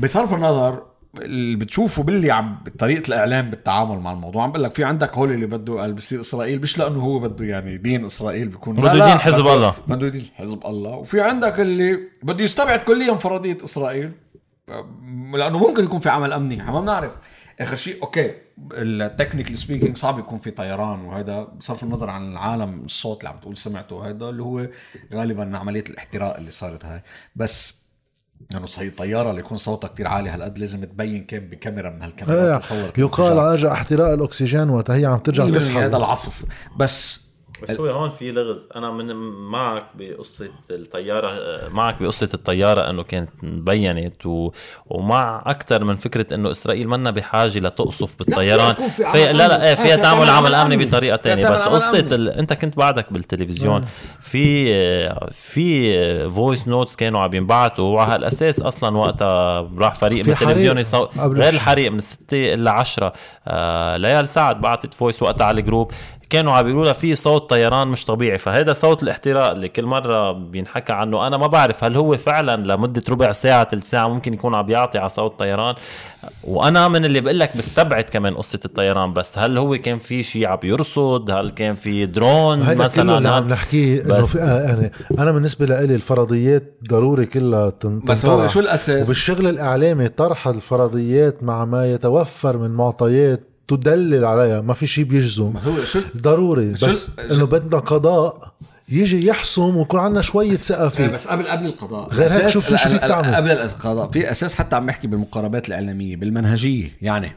بصرف 0.00 0.34
النظر 0.34 0.82
اللي 1.18 1.56
بتشوفه 1.56 2.02
باللي 2.02 2.30
عم 2.30 2.58
بطريقه 2.66 3.08
الإعلام 3.08 3.50
بالتعامل 3.50 3.98
مع 3.98 4.12
الموضوع. 4.12 4.42
عم 4.42 4.50
بقول 4.50 4.64
لك 4.64 4.70
في 4.74 4.84
عندك 4.84 5.14
هول 5.14 5.32
اللي 5.32 5.46
بده 5.46 5.80
قال 5.80 5.92
بصير 5.92 6.20
إسرائيل 6.20 6.60
مش 6.60 6.78
لأنه 6.78 7.00
هو 7.00 7.18
بده 7.18 7.44
يعني 7.44 7.76
دين 7.76 8.04
إسرائيل 8.04 8.48
بيكون 8.48 8.74
بده 8.74 8.92
يدين 8.92 9.18
حزب 9.18 9.46
الله. 9.46 9.74
بده 9.88 10.06
يدين 10.06 10.26
حزب 10.34 10.66
الله. 10.66 10.90
وفي 10.90 11.20
عندك 11.20 11.60
اللي 11.60 11.98
بده 12.22 12.44
يستبعد 12.44 12.78
كليا 12.78 13.14
فرضية 13.14 13.58
إسرائيل. 13.64 14.12
لأنه 15.32 15.58
ممكن 15.58 15.84
يكون 15.84 16.00
في 16.00 16.08
عمل 16.08 16.32
أمني 16.32 16.56
ما 16.56 16.80
بنعرف. 16.80 17.18
آخر 17.60 17.76
شيء 17.76 18.02
أوكي 18.02 18.34
ال 18.72 18.79
technically 18.79 19.56
speaking 19.56 19.96
صعب 19.96 20.18
يكون 20.18 20.38
في 20.38 20.50
طيران 20.50 21.00
وهذا 21.00 21.42
بصرف 21.42 21.82
النظر 21.82 22.10
عن 22.10 22.32
العالم 22.32 22.82
الصوت 22.84 23.18
اللي 23.18 23.28
عم 23.28 23.40
تقول 23.40 23.56
سمعته 23.56 24.08
هذا 24.08 24.28
اللي 24.28 24.42
هو 24.42 24.68
غالبا 25.14 25.58
عملية 25.58 25.84
الاحتراق 25.90 26.36
اللي 26.36 26.50
صارت 26.50 26.84
هاي. 26.84 27.02
بس 27.36 27.83
لأنه 28.50 28.66
صحيح 28.66 28.92
طيارة 28.98 29.30
اللي 29.30 29.40
يكون 29.40 29.56
صوتها 29.56 29.88
كتير 29.88 30.08
عالي 30.08 30.30
هالقد 30.30 30.58
لازم 30.58 30.84
تبين 30.84 31.24
كان 31.24 31.40
بكاميرا 31.40 31.90
من 31.90 31.96
إيه، 31.96 32.06
هالكاميرات 32.06 32.62
تصور 32.62 32.92
يقال 32.98 33.38
على 33.38 33.54
اجى 33.54 33.68
احتراق 33.68 34.12
الأكسجين 34.12 34.70
وقتها 34.70 34.96
هي 34.96 35.06
عم 35.06 35.18
ترجع 35.18 35.44
هذا 35.44 35.52
تسحب. 35.58 35.94
العصف. 35.94 36.44
بس 36.76 37.23
بس 37.64 37.80
هو 37.80 37.86
هون 37.86 38.10
في 38.10 38.32
لغز. 38.32 38.68
أنا 38.76 38.90
من 38.90 39.14
معك 39.50 39.84
بقصة 39.94 40.48
الطيارة 40.70 41.34
معك 41.68 42.02
بقصة 42.02 42.28
الطيارة 42.34 42.90
إنه 42.90 43.02
كانت 43.02 43.30
بينت 43.42 44.26
و... 44.26 44.50
ومع 44.86 45.42
أكثر 45.46 45.84
من 45.84 45.96
فكرة 45.96 46.34
إنه 46.34 46.50
إسرائيل 46.50 46.88
منا 46.88 47.10
بحاجة 47.10 47.58
لتقصف 47.58 48.18
بالطيران. 48.18 48.70
يكون 48.70 48.88
في 48.88 49.04
في 49.12 49.32
لا 49.32 49.48
لا 49.48 49.70
آه، 49.70 49.74
فيها 49.74 49.96
تعمل 49.96 50.28
عمل 50.28 50.54
أمني 50.54 50.74
أمني. 50.74 50.86
بطريقة 50.86 51.16
ثانية 51.16 51.48
بس 51.48 51.68
قصة. 51.68 51.98
ال... 51.98 52.28
أنت 52.28 52.52
كنت 52.52 52.76
بعدك 52.76 53.12
بالتلفزيون. 53.12 53.86
في 54.20 54.64
في 55.32 56.28
voice 56.28 56.68
notes 56.68 56.96
كانوا 56.96 57.20
عم 57.20 57.34
ينبعتوا 57.34 57.84
وعلى 57.94 58.14
هالاساس 58.14 58.60
أصلا 58.60 58.96
وقتها 58.96 59.68
راح 59.78 59.94
فريق 59.94 60.24
من 60.26 60.32
التلفزيون 60.32 60.74
حريق 60.74 60.86
يصو... 60.86 61.04
قبل 61.04 61.40
غير 61.42 61.52
الحريق 61.52 61.92
من 61.92 62.00
6 62.00 62.36
ل 62.36 62.68
10 62.68 63.12
آه 63.48 63.96
ليال 63.96 64.28
سعد 64.28 64.60
بعتت 64.60 64.94
voice 64.94 65.22
وقتها 65.22 65.44
على 65.44 65.60
ال 65.60 65.65
group. 65.65 65.92
كانوا 66.34 66.52
عم 66.52 66.64
بيقولوا 66.64 66.84
لها 66.84 66.92
في 66.92 67.14
صوت 67.14 67.50
طيران 67.50 67.88
مش 67.88 68.04
طبيعي. 68.04 68.38
فهذا 68.38 68.72
صوت 68.72 69.02
الاحتراق 69.02 69.50
اللي 69.50 69.68
كل 69.68 69.84
مرة 69.84 70.32
بينحكى 70.32 70.92
عنه. 70.92 71.26
أنا 71.26 71.36
ما 71.36 71.46
بعرف 71.46 71.84
هل 71.84 71.96
هو 71.96 72.16
فعلا 72.16 72.74
لمدة 72.74 73.02
ربع 73.10 73.32
ساعة 73.32 73.68
ثلث 73.70 73.90
ساعة 73.90 74.08
ممكن 74.08 74.34
يكون 74.34 74.54
عم 74.54 74.66
بيعطي 74.66 74.98
على 74.98 75.08
صوت 75.08 75.38
طيران. 75.38 75.74
وأنا 76.44 76.88
من 76.88 77.04
اللي 77.04 77.20
بقول 77.20 77.38
لك 77.38 77.56
بستبعد 77.56 78.04
كمان 78.04 78.34
قصة 78.34 78.60
الطيران 78.64 79.12
بس. 79.12 79.38
هل 79.38 79.58
هو 79.58 79.78
كان 79.78 79.98
في 79.98 80.22
شيء 80.22 80.46
عم 80.46 80.58
يرصد؟ 80.64 81.30
هل 81.30 81.50
كان 81.50 81.74
في 81.74 82.06
درون 82.06 82.62
هذا 82.62 82.88
كله 82.88 83.18
اللي 83.18 83.28
عم 83.28 83.42
مثلا 83.42 83.54
نحكيه 83.54 84.02
إنه 84.04 84.14
بس- 84.20 84.32
في 84.32 84.42
آه 84.42 84.62
يعني 84.62 84.92
أنا 85.18 85.32
بالنسبة 85.32 85.66
لي 85.66 85.94
الفرضيات 85.94 86.78
ضروري 86.90 87.26
كلها 87.26 87.70
تن- 87.70 88.00
بس 88.00 88.26
هو 88.26 88.32
تنطرح. 88.36 88.50
شو 88.52 88.60
الأساس؟ 88.60 89.06
وبالشغل 89.06 89.46
الإعلامي 89.46 90.08
طرح 90.08 90.48
الفرضيات 90.48 91.42
مع 91.42 91.64
ما 91.64 91.92
يتوفر 91.92 92.56
من 92.58 92.70
معطيات 92.70 93.53
تدلل 93.68 94.24
عليها 94.24 94.60
ما 94.60 94.74
في 94.74 94.86
شيء 94.86 95.04
بيجزم. 95.04 95.54
ضروري 96.16 96.72
بس 96.72 97.10
إنه 97.30 97.44
بدنا 97.44 97.78
قضاء 97.80 98.54
يجي 98.88 99.26
يحسم 99.26 99.76
ويكون 99.76 100.00
عندنا 100.00 100.22
شوية 100.22 100.52
ثقة 100.52 100.82
إيه، 100.82 100.88
فيه 100.88 101.06
بس 101.06 101.28
قبل 101.28 101.48
قبل 101.48 101.66
القضاء. 101.66 102.08
غير 102.08 102.30
هيك 102.30 102.48
شوف 102.48 102.74
شو 102.74 102.88
فيك 102.88 103.00
تعمل. 103.00 103.34
قبل 103.34 103.50
القضاء. 103.50 104.10
في 104.10 104.30
أساس 104.30 104.54
حتى 104.54 104.76
عم 104.76 104.86
نحكي 104.86 105.06
بالمقاربات 105.06 105.68
الإعلامية 105.68 106.16
بالمنهجية 106.16 106.96
يعني. 107.02 107.32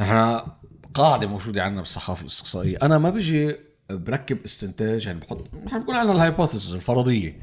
إحنا 0.00 0.46
قاعدة 0.94 1.26
موجودة 1.26 1.62
عندنا 1.62 1.80
بالصحافة 1.80 2.22
الإستقصائية. 2.22 2.78
أنا 2.82 2.98
ما 2.98 3.10
بيجي 3.10 3.56
بركب 3.90 4.38
استنتاج 4.44 5.06
يعني 5.06 5.20
بحط 5.20 5.44
نحن 5.66 5.80
بكون 5.80 5.94
عندنا 5.94 6.14
الهايبوثيسز 6.14 6.74
الفرضية. 6.74 7.40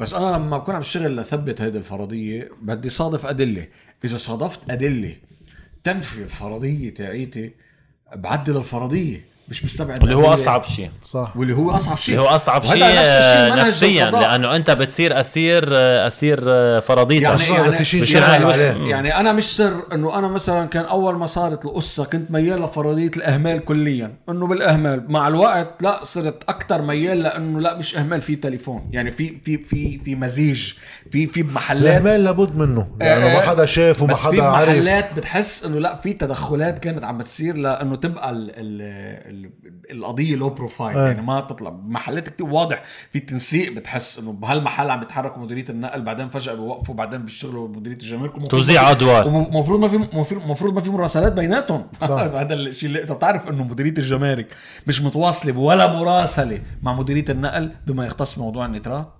بس 0.00 0.14
أنا 0.14 0.36
لما 0.36 0.58
بكون 0.58 0.74
عم 0.74 0.80
بشتغل 0.80 1.16
لثبت 1.16 1.60
هذه 1.60 1.76
الفرضية 1.76 2.50
بدي 2.62 2.90
صادف 2.90 3.26
أدلة. 3.26 3.66
إذا 4.04 4.16
صادفت 4.16 4.70
أدلة 4.70 5.16
تنفي 5.86 6.22
الفرضية 6.22 6.94
تاعيتي 6.94 7.50
بعدل 8.14 8.56
الفرضية. 8.56 9.24
مش 9.48 9.64
مستبعد 9.64 10.02
اللي 10.02 10.14
هو. 10.14 10.32
أصعب 10.32 10.64
شيء. 10.64 10.90
صح. 11.02 11.32
واللي 11.36 11.54
هو 11.54 11.70
أصعب 11.70 11.96
شيء. 11.98 12.14
اللي 12.14 12.26
هو 12.28 12.34
أصعب 12.34 12.64
شيء 12.64 12.78
نفس 12.78 12.98
الشيء 13.08 13.52
منهج 13.52 13.66
نفسيا. 13.66 14.10
لأنه 14.10 14.56
أنت 14.56 14.70
بتصير 14.70 15.20
أسير 15.20 15.64
أسير 16.06 16.40
فرضيتك. 16.80 17.22
يعني 17.22 17.38
في 17.38 18.18
على 18.18 18.24
عليه. 18.46 18.70
الوش- 18.72 18.88
يعني 18.90 19.20
أنا 19.20 19.32
مش 19.32 19.56
سر 19.56 19.72
إنه 19.92 20.18
أنا 20.18 20.28
مثلا 20.28 20.66
كان 20.66 20.84
أول 20.84 21.14
ما 21.16 21.26
صارت 21.26 21.64
القصة 21.64 22.04
كنت 22.04 22.30
ميال 22.30 22.62
لفرضية 22.62 23.10
الإهمال 23.16 23.64
كليا. 23.64 24.12
إنه 24.28 24.46
بالإهمال. 24.46 25.04
مع 25.12 25.28
الوقت 25.28 25.82
لا 25.82 26.00
صرت 26.04 26.42
أكثر 26.48 26.82
ميال 26.82 27.18
لإنه 27.18 27.60
لا 27.60 27.74
مش 27.76 27.96
إهمال 27.96 28.20
في 28.20 28.36
تليفون. 28.36 28.88
يعني 28.92 29.10
في 29.12 29.38
في 29.44 29.58
في 29.58 29.98
في 29.98 30.14
مزيج. 30.14 30.72
في 31.10 31.26
في 31.26 31.42
محلات. 31.42 31.82
الإهمال 32.02 32.24
لابد 32.24 32.56
منه. 32.56 32.86
لأنه 33.00 33.26
ما 33.26 33.36
آه، 33.42 33.46
حدا 33.46 33.66
شاف 33.66 34.02
وما 34.02 34.12
بس 34.12 34.20
في 34.20 34.26
حدا 34.26 34.42
عرف. 34.44 34.68
محلات 34.68 35.14
بتحس 35.16 35.64
إنه 35.64 35.78
لا 35.80 35.94
في 35.94 36.12
تدخلات 36.12 36.78
كانت 36.78 37.04
عم 37.04 37.18
بتصير 37.18 37.56
لإنه 37.56 37.96
تبقى 37.96 38.30
ال 38.30 39.35
القضية 39.90 40.36
low 40.36 40.50
profile 40.50 40.98
أي. 40.98 41.06
يعني 41.06 41.22
ما 41.22 41.40
تطلع. 41.40 41.70
محلات 41.70 42.28
كتير 42.28 42.46
واضح 42.46 42.82
في 43.12 43.20
تنسيق 43.20 43.72
بتحس 43.72 44.18
إنه 44.18 44.32
بهالمحل 44.32 44.90
عم 44.90 45.00
بيتحركوا 45.00 45.42
مديرية 45.42 45.64
النقل 45.70 46.02
بعدين 46.02 46.28
فجأة 46.28 46.54
بيوقفوا 46.54 46.94
بعدين 46.94 47.22
بيشتغلوا 47.22 47.68
مديرية 47.68 47.96
الجمارك 47.96 48.46
توزيع 48.46 48.90
أدوار. 48.90 49.28
ومفروض 49.28 49.80
ما 49.80 49.88
في 50.22 50.32
المفروض 50.32 50.74
ما 50.74 50.80
في 50.80 50.90
مراسلات 50.90 51.32
بيناتهم. 51.32 51.86
صح. 52.00 52.10
هذا 52.42 52.54
الشيء 52.54 52.88
اللي 52.88 53.02
انت 53.02 53.12
بتعرف 53.12 53.48
إنه 53.48 53.64
مديرية 53.64 53.94
الجمارك 53.98 54.46
مش 54.86 55.02
متواصلة 55.02 55.58
ولا 55.58 55.92
مراسلة 55.92 56.60
مع 56.82 56.92
مديرية 56.92 57.24
النقل 57.28 57.72
بما 57.86 58.06
يختص 58.06 58.38
موضوع 58.38 58.66
النترات؟ 58.66 59.12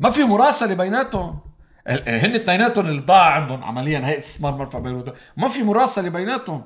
ما 0.00 0.10
في 0.10 0.24
مراسلة 0.24 0.74
بيناتهم. 0.74 1.38
هن 1.86 2.34
اثنيناتهم 2.34 2.86
اللي 2.86 3.00
ضاع 3.00 3.28
عندهم. 3.28 3.64
عمليا 3.64 4.06
هيئه 4.06 4.18
استثمار 4.18 4.56
مرفأ 4.56 4.78
بيروت 4.78 5.14
ما 5.36 5.48
في 5.48 5.62
مراسلة 5.62 6.08
بيناتهم. 6.08 6.64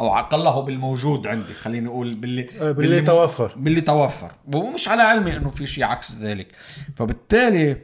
أو 0.00 0.10
على 0.10 0.26
اقله 0.26 0.60
بالموجود 0.60 1.26
عندي 1.26 1.54
خليني 1.54 1.88
أقول 1.88 2.14
باللي 2.14 2.46
آه، 2.60 2.72
باللي 2.72 3.00
توفر. 3.00 3.52
باللي 3.56 3.80
توفر. 3.80 4.30
ومش 4.54 4.88
على 4.88 5.02
علمي 5.02 5.36
إنه 5.36 5.50
في 5.50 5.66
شيء 5.66 5.84
عكس 5.84 6.16
ذلك. 6.16 6.48
فبالتالي 6.96 7.76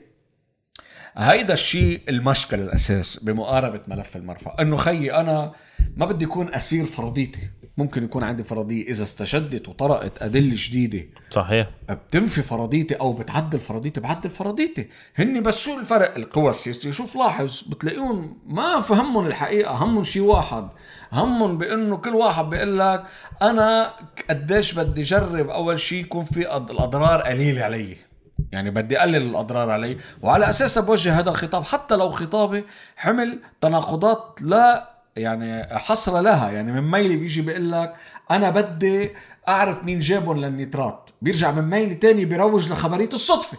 هيدا 1.17 1.53
الشيء 1.53 2.01
المشكل 2.09 2.61
الأساس 2.61 3.17
بمقاربة 3.17 3.81
ملف 3.89 4.17
المرفأ. 4.17 4.63
إنه 4.63 4.77
خيي 4.77 5.15
أنا 5.15 5.53
ما 5.97 6.07
بدي 6.07 6.25
اكون 6.25 6.55
أسير 6.55 6.85
فرضيتي. 6.85 7.51
ممكن 7.77 8.05
يكون 8.05 8.25
عندي 8.25 8.43
فرضيه 8.43 8.83
إذا 8.83 9.03
استشدت 9.03 9.69
وطرقت 9.69 10.23
أدلة 10.23 10.55
جديده 10.55 11.07
صحيح. 11.31 11.71
بتنفي 11.91 12.43
فرضيتي 12.43 12.95
أو 12.95 13.13
بتعدل 13.13 13.61
فرضيتي 13.61 14.01
بعدل 14.01 14.31
فرضيتي 14.31 14.89
هن 15.17 15.43
بس 15.43 15.59
شو 15.59 15.79
الفرق؟ 15.79 16.15
القوى 16.15 16.51
السياسية. 16.51 16.91
شوف 16.91 17.17
لاحظ 17.17 17.63
بتلاقيهم 17.69 18.39
ما 18.47 18.81
فهمهم 18.81 19.27
الحقيقة 19.27 19.85
همهم 19.85 20.05
شيء 20.05 20.23
واحد. 20.23 20.69
همهم 21.13 21.59
بإنه 21.59 21.97
كل 21.97 22.15
واحد 22.15 22.51
بيقول 22.51 22.79
لك 22.79 23.05
أنا 23.43 23.93
قديش 24.31 24.73
بدي 24.73 25.03
جرب 25.03 25.49
أول 25.49 25.81
شيء 25.81 26.01
يكون 26.01 26.25
في 26.25 26.41
الأضرار 26.57 27.21
قليلة 27.21 27.63
علي. 27.63 27.97
يعني 28.53 28.71
بدي 28.71 28.99
اقلل 28.99 29.17
الأضرار 29.17 29.71
علي. 29.71 29.99
وعلى 30.23 30.49
أساسها 30.49 30.83
بوجه 30.83 31.19
هذا 31.19 31.31
الخطاب. 31.31 31.65
حتى 31.65 31.97
لو 31.97 32.11
خطابي 32.11 32.65
حمل 32.97 33.41
تناقضات 33.61 34.39
لا 34.43 34.94
يعني 35.17 35.79
حصر 35.79 36.21
لها 36.21 36.51
يعني 36.51 36.73
من 36.73 36.91
ميلي 36.91 37.17
بيجي 37.17 37.43
بيقول 37.43 37.73
لك 37.73 37.95
أنا 38.31 38.51
بدي 38.51 39.11
أعرف 39.49 39.85
مين 39.85 39.99
جابهم 39.99 40.41
للنيترات. 40.41 41.11
بيرجع 41.23 41.51
من 41.51 41.71
ميلي 41.71 41.95
تاني 41.95 42.25
بيروج 42.25 42.73
لخبرية 42.73 43.09
الصدفة. 43.13 43.59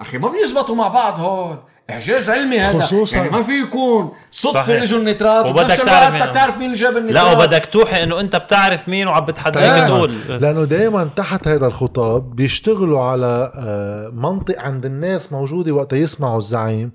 أخي 0.00 0.18
ما 0.18 0.28
بيزبطوا 0.28 0.74
مع 0.74 0.88
بعض 0.88 1.20
هون. 1.20 1.58
إعجاز 1.90 2.30
علمي 2.30 2.58
هذا. 2.58 2.80
خصوصاً- 2.80 3.14
يعني 3.16 3.30
ما 3.30 3.42
في 3.42 3.52
يكون 3.52 4.12
صدفة. 4.30 4.82
إجوا 4.82 4.98
النيترات 4.98 5.44
وبدك 5.46 5.58
وبنفس 5.64 5.76
تعرف 5.76 5.88
الوقت 5.92 6.12
مين- 6.12 6.22
بدك 6.22 6.34
تعرف 6.34 6.56
مين 6.58 6.66
اللي 6.66 6.76
جاب 6.78 6.96
النيترات 6.96 7.24
لا 7.24 7.32
وبدك 7.32 7.66
توحي 7.72 8.02
إنه 8.02 8.20
أنت 8.20 8.36
بتعرف 8.36 8.88
مين 8.88 9.08
وعم 9.08 9.24
بتحدى. 9.24 9.58
هيك 9.58 9.84
تقول. 9.88 10.14
لأنه 10.28 10.64
دائما 10.64 11.10
تحت 11.16 11.48
هذا 11.48 11.66
الخطاب 11.66 12.36
بيشتغلوا 12.36 13.00
على 13.00 13.50
آه، 13.58 14.10
منطق 14.14 14.60
عند 14.60 14.84
الناس 14.86 15.32
موجودة 15.32 15.72
وقت 15.72 15.92
يسمعوا 15.92 16.38
الزعيم 16.38 16.92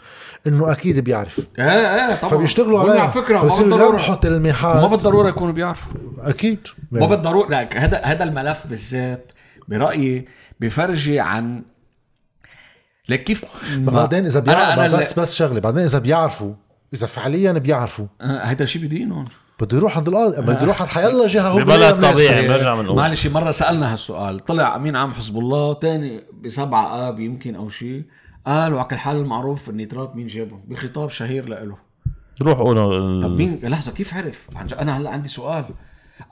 إنه 0.47 0.71
أكيد 0.71 0.99
بيعرف. 0.99 1.39
إيه 1.59 1.65
إيه 2.09 2.15
طبعا. 2.15 2.31
فبيشتغلوا 2.31 2.79
عليه. 2.79 2.99
على 3.01 3.11
فكرة 3.11 3.37
ما 3.37 3.43
بالضرورة. 3.57 3.85
يلمحوا 3.89 4.09
ما 4.15 4.21
تلميحات 4.21 4.89
بالضرورة 4.89 5.29
يكونوا 5.29 5.53
بيعرفوا. 5.53 5.91
أكيد. 6.19 6.67
ما 6.91 7.05
بالضرورة. 7.07 7.67
هذا 7.75 8.01
هذا 8.03 8.23
الملف 8.23 8.67
بالذات 8.67 9.31
برأيي 9.67 10.25
بفرجي 10.59 11.19
عن 11.19 11.61
لك 13.09 13.23
كيف؟ 13.23 13.45
بعدين 13.77 14.25
إذا 14.25 14.39
أنا- 14.41 14.43
بيعرفوا 14.43 14.85
أنا 14.85 14.97
بس 14.97 15.19
بس 15.19 15.35
شغلة 15.35 15.59
بعدين 15.59 15.83
إذا 15.83 15.99
بيعرفوا 15.99 16.53
إذا 16.93 17.07
فعليا 17.07 17.51
بيعرفوا. 17.51 18.05
آه، 18.21 18.41
هذا 18.43 18.65
شيء 18.65 18.81
بدينهم 18.85 19.25
بده 19.61 19.77
يروح 19.77 19.97
عند 19.97 20.07
القاضي 20.07 20.41
بده 20.41 20.61
يروح 20.61 20.81
عند 20.81 20.89
حيلا 20.89 21.27
جهة 21.27 21.49
هو 21.49 21.57
ببلد. 21.59 22.13
طبيعي 22.13 22.47
بنرجع 22.47 22.75
بنقول. 22.75 22.97
معلش 22.97 23.27
مرة 23.27 23.51
سألنا 23.51 23.93
هالسؤال 23.93 24.39
طلع 24.39 24.75
امين 24.75 24.95
عام 24.95 25.13
حزب 25.13 25.37
الله؟ 25.37 25.73
تاني 25.73 26.23
بسبعة 26.43 27.09
آب 27.09 27.19
يمكن 27.19 27.55
أو 27.55 27.69
شيء 27.69 28.03
قال 28.47 28.73
وعلى 28.73 28.87
كل 28.87 28.95
حال 28.95 29.15
المعروف 29.15 29.69
النيترات 29.69 30.15
مين 30.15 30.27
جابهم؟ 30.27 30.61
بخطاب 30.67 31.09
شهير 31.09 31.49
لإله. 31.49 31.77
روح 32.41 32.57
قولوا 32.59 33.21
طب 33.21 33.29
مين؟ 33.31 33.59
لحظة 33.63 33.91
كيف 33.91 34.13
عرف؟ 34.13 34.47
أنا 34.79 34.97
هلأ 34.97 35.09
عندي 35.09 35.29
سؤال. 35.29 35.65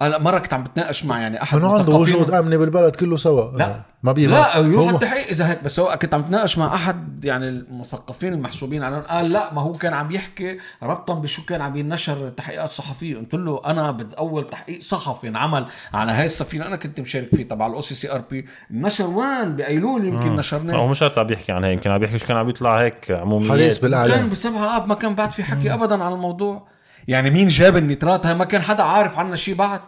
أنا 0.02 0.18
مرة 0.18 0.40
كنت 0.40 0.54
عم 0.54 0.64
بتناقش 0.64 1.06
مع 1.06 1.20
يعني 1.20 1.42
أحد 1.44 1.58
انه 1.58 1.74
عنده 1.74 1.96
وجود 1.96 2.32
امني 2.32 2.58
بالبلد 2.58 2.96
كله 2.96 3.18
سوا. 3.18 3.58
لا. 3.58 3.82
ما 4.04 4.12
بيبقى 4.12 4.42
لا 4.62 4.68
يروح 4.68 4.90
هو- 4.90 4.96
التحقيق 4.96 5.28
إذا 5.28 5.50
هيك 5.50 5.64
بس 5.64 5.80
هو 5.80 5.98
كنت 6.02 6.14
عم 6.14 6.22
بتناقش 6.22 6.58
مع 6.58 6.76
أحد 6.76 7.26
يعني 7.26 7.50
المثقفين 7.50 8.34
المحسوبين 8.34 8.84
عليهم 8.84 9.02
قال 9.02 9.32
لا 9.32 9.54
ما 9.54 9.62
هو 9.62 9.74
كان 9.74 9.94
عم 9.94 10.12
يحكي 10.12 10.58
ربطا 10.84 11.14
بشو 11.14 11.46
كان 11.46 11.62
عم 11.62 11.76
ينشر 11.78 12.30
تحقيقات 12.30 12.70
صحفيه 12.70 13.18
قلت 13.18 13.34
له 13.34 13.62
أنا 13.66 13.92
باول 13.92 14.44
تحقيق 14.50 14.82
صحفي 14.82 15.28
انعمل 15.28 15.66
على 15.94 16.12
هاي 16.12 16.26
السفينة 16.26 16.66
أنا 16.66 16.76
كنت 16.76 17.00
مشارك 17.00 17.36
فيه 17.36 17.44
تبع 17.48 17.68
ال 17.68 17.82
OCCRP 17.82 18.45
نشر 18.72 19.08
وين 19.08 19.56
بايلول 19.56 20.06
يمكن 20.06 20.28
هو 20.30 20.36
نشرناه. 20.36 20.88
مش 20.88 21.00
شرط 21.00 21.20
عم 21.20 21.28
بيحكي 21.28 21.52
عن 21.52 21.64
هيك 21.64 21.74
يمكن 21.74 21.92
عم 21.92 21.98
بيحكي 22.00 22.18
شو 22.18 22.28
كان 22.28 22.38
عم 22.38 22.50
يطلع 22.50 22.82
هيك 22.82 23.12
عموميات. 23.12 23.52
حديث 23.52 23.78
كان 23.78 23.82
بالاعلام 23.90 24.30
بسبعة 24.30 24.78
اب 24.78 24.88
ما 24.88 24.96
كان 24.96 25.16
بعد 25.16 25.32
في 25.32 25.44
حكي 25.44 25.74
ابدا 25.74 26.04
عن 26.04 26.14
الموضوع. 26.14 26.70
يعني 27.08 27.30
مين 27.30 27.47
جاب 27.47 27.78
النيترات 27.78 28.26
هاي 28.26 28.34
ما 28.34 28.45
كان 28.45 28.62
حدا 28.62 28.84
عارف 28.84 29.18
عنا 29.20 29.36
شيء 29.36 29.56
بعد. 29.56 29.80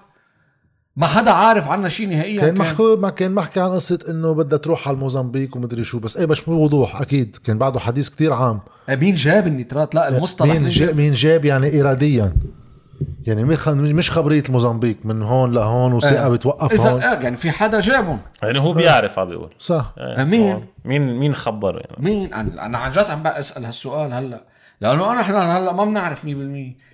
ما 0.95 1.07
حدا 1.07 1.31
عارف 1.31 1.67
عنا 1.67 1.89
شيء 1.89 2.09
نهائيا 2.09 2.41
كان 2.41 2.57
محكي 2.57 2.95
ما 2.99 3.09
كان 3.09 3.31
محكي 3.31 3.59
عن 3.59 3.69
قصة 3.69 3.99
إنه 4.09 4.33
بدها 4.33 4.57
تروح 4.57 4.87
على 4.87 4.95
الموزمبيق 4.95 5.57
ومدري 5.57 5.83
شو 5.83 5.99
بس 5.99 6.17
إيه 6.17 6.25
مش 6.25 6.43
بوضوح 6.45 7.01
أكيد. 7.01 7.37
كان 7.43 7.57
بعده 7.57 7.79
حديث 7.79 8.09
كتير 8.09 8.33
عام. 8.33 8.59
مين 8.89 9.15
جاب 9.15 9.47
النيترات 9.47 9.95
لا 9.95 10.07
المصطلح 10.09 10.51
مين 10.51 10.61
مين 10.61 10.69
جاب؟ 10.71 10.97
مين 10.97 11.13
جاب 11.13 11.45
يعني 11.45 11.81
اراديا 11.81 12.33
يعني 13.27 13.43
مش 13.93 14.11
خبرية 14.11 14.43
الموزمبيق 14.47 14.97
من 15.03 15.21
هون 15.23 15.51
لهون 15.51 15.93
وثقه 15.93 16.25
آه. 16.25 16.29
بتوقف 16.29 16.73
إذا 16.73 16.89
هون. 16.89 17.01
آه 17.01 17.13
يعني 17.13 17.37
في 17.37 17.51
حدا 17.51 17.79
جابهم. 17.79 18.19
يعني 18.43 18.59
هو 18.59 18.73
بيعرف 18.73 19.19
عم 19.19 19.29
بيقول. 19.29 19.49
صح. 19.59 19.93
إيه، 19.97 20.23
مين؟ 20.23 20.65
مين 20.85 21.19
مين 21.19 21.35
خبره 21.35 21.79
يعني؟ 21.79 21.95
مين؟ 21.99 22.33
أنا 22.33 22.65
أنا 22.65 22.77
عن 22.77 22.91
جد 22.91 23.09
عم 23.09 23.23
بقى 23.23 23.39
اسال 23.39 23.65
هالسؤال 23.65 24.13
هلأ. 24.13 24.43
لأنه 24.83 25.11
أنا 25.11 25.21
إحنا 25.21 25.57
هلأ 25.57 25.71
ما 25.71 25.85
بنعرف 25.85 26.25
100% 26.25 26.27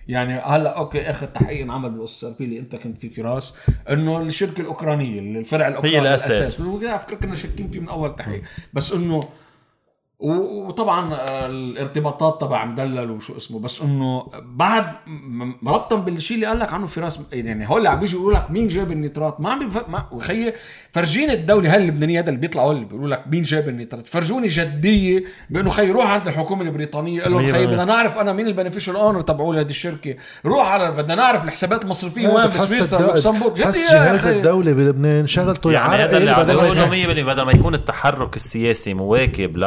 يعني 0.07 0.33
هلأ 0.33 0.77
أوكي 0.77 1.01
آخر 1.09 1.27
تحقيق 1.27 1.61
انعمل 1.61 1.89
بال 1.89 2.23
OCCRP 2.23 2.45
اللي 2.45 2.59
أنت 2.59 2.75
كنت 2.75 2.97
فيه 2.97 3.09
فراس 3.09 3.53
إنه 3.89 4.21
الشركة 4.21 4.61
الأوكرانية 4.61 5.39
الفرع 5.39 5.67
الأوكراني 5.67 5.99
الأساس. 5.99 6.61
على 6.61 6.99
فكره 6.99 7.15
كنا 7.15 7.35
شاكين 7.35 7.69
فيه 7.69 7.79
من 7.79 7.89
أول 7.89 8.15
تحقيق. 8.15 8.41
بس 8.73 8.93
إنه 8.93 9.19
وطبعا 10.19 11.13
آه، 11.13 11.45
الارتباطات 11.45 12.41
تبع 12.41 12.65
مدلل 12.65 13.11
وشو 13.11 13.37
اسمه 13.37 13.59
بس 13.59 13.81
إنه 13.81 14.27
بعد 14.43 14.85
م- 15.07 15.53
مربطا 15.61 15.95
بالشيء 15.95 16.35
اللي 16.35 16.47
قال 16.47 16.59
لك 16.59 16.73
عنه 16.73 16.85
فراس 16.87 17.19
يعني 17.31 17.69
هول 17.69 17.77
اللي 17.77 17.89
عم 17.89 17.99
بيجوا 17.99 18.19
يقولوا 18.21 18.37
لك 18.39 18.51
مين 18.51 18.67
جاب 18.67 18.91
النيترات 18.91 19.41
ما 19.41 19.49
عم 19.49 19.59
بيف... 19.69 19.89
ما 19.89 20.05
وخيي 20.11 20.53
فرجيني 20.91 21.33
الدولة 21.33 21.71
هاي 21.73 21.77
اللبنانيه 21.77 22.19
هذا 22.21 22.29
اللي 22.29 22.39
بيطلعوا 22.39 22.71
اللي 22.73 22.85
بيقولوا 22.85 23.07
لك 23.07 23.23
مين 23.31 23.41
جاب 23.43 23.69
النيترات 23.69 24.07
فرجوني 24.07 24.47
جدية 24.47 25.23
بإنه 25.49 25.69
خي 25.69 25.91
روح 25.91 26.05
عند 26.11 26.27
الحكومة 26.27 26.61
البريطانية 26.61 27.21
قول 27.21 27.31
لهم 27.33 27.51
خي. 27.51 27.65
بدنا 27.67 27.85
نعرف 27.85 28.17
أنا 28.17 28.33
مين 28.33 28.47
ال 28.47 28.52
beneficial 28.52 28.95
owner 28.95 29.21
تبعوا 29.21 29.55
لهذه 29.55 29.69
الشركة 29.69 30.15
روح 30.45 30.67
على 30.71 30.91
بدنا 30.91 31.15
نعرف 31.15 31.43
الحسابات 31.43 31.83
المصرفية 31.83 32.27
وين 32.27 32.47
بسويسرا 32.47 33.01
لوكسمبورغ 33.01 33.53
بتحس 33.53 33.91
جهاز. 33.91 34.27
الدولة 34.27 34.73
بلبنان 34.73 35.27
شغلته 35.27 35.71
يعني 35.71 35.95
هذا 36.03 36.17
اللي 36.17 36.31
يعرقل 36.31 36.39
عم 36.41 36.45
بدل 36.47 36.55
ما 36.55 36.61
بقوله 36.61 36.95
يسهل. 37.05 37.25
100% 37.25 37.33
بدل 37.33 37.41
ما 37.41 37.51
يكون 37.51 37.73
التحرك 37.75 38.35
السياسي 38.35 38.93
مواكب 38.93 39.57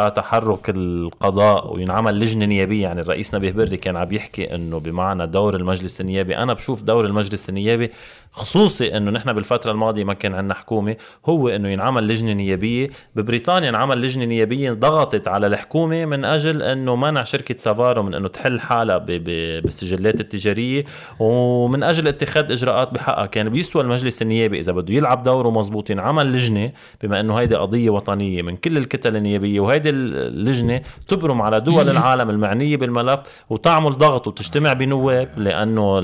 لتحرك 0.42 0.70
القضاء 0.70 1.74
وينعمل 1.74 2.20
لجنة 2.20 2.44
نيابية. 2.46 2.82
يعني 2.82 3.00
الرئيس 3.00 3.34
نبيه 3.34 3.52
بري 3.52 3.76
كان 3.76 3.96
عم 3.96 4.12
يحكي 4.12 4.54
إنه 4.54 4.80
بمعنى 4.80 5.26
دور 5.26 5.56
المجلس 5.56 6.00
النيابي. 6.00 6.36
أنا 6.36 6.52
بشوف 6.52 6.82
دور 6.82 7.06
المجلس 7.06 7.48
النيابي 7.48 7.90
خصوصي 8.32 8.96
إنه 8.96 9.10
نحن 9.10 9.32
بالفترة 9.32 9.70
الماضية 9.70 10.04
ما 10.04 10.14
كان 10.14 10.34
عندنا 10.34 10.54
حكومة 10.54 10.96
هو 11.26 11.48
إنه 11.48 11.68
ينعمل 11.68 12.08
لجنة 12.08 12.32
نيابية. 12.32 12.90
ببريطانيا 13.16 13.68
انعمل 13.68 14.02
لجنة 14.02 14.24
نيابية 14.24 14.72
ضغطت 14.72 15.28
على 15.28 15.46
الحكومة 15.46 16.04
من 16.04 16.24
أجل 16.24 16.62
إنه 16.62 16.96
منع 16.96 17.24
شركة 17.24 17.56
سافارو 17.56 18.02
من 18.02 18.14
إنه 18.14 18.28
تحل 18.28 18.60
حالها 18.60 18.98
بالسجلات 18.98 20.20
التجارية 20.20 20.84
ومن 21.18 21.82
أجل 21.82 22.08
اتخاذ 22.08 22.52
إجراءات 22.52 22.94
بحقها. 22.94 23.26
كان 23.26 23.48
بيسوى 23.48 23.82
المجلس 23.82 24.22
النيابي 24.22 24.58
إذا 24.58 24.72
بده 24.72 24.94
يلعب 24.94 25.22
دوره 25.22 25.50
مزبوط 25.50 25.90
ينعمل 25.90 26.32
لجنة 26.32 26.72
بما 27.02 27.20
إنه 27.20 27.34
هيدي 27.34 27.54
قضية 27.56 27.90
وطنية 27.90 28.42
من 28.42 28.56
كل 28.56 28.76
الكتل 28.78 29.16
النيابية 29.16 29.60
وهيدي 29.60 29.90
اللجنة 29.90 30.80
تبرم 31.08 31.42
على 31.42 31.60
دول 31.60 31.88
العالم 31.88 32.30
المعنية 32.30 32.76
بالملف 32.76 33.20
وتعمل 33.50 33.90
ضغط 33.90 34.28
وتجتمع 34.28 34.72
بنواب 34.72 35.28
لأنه 35.36 36.00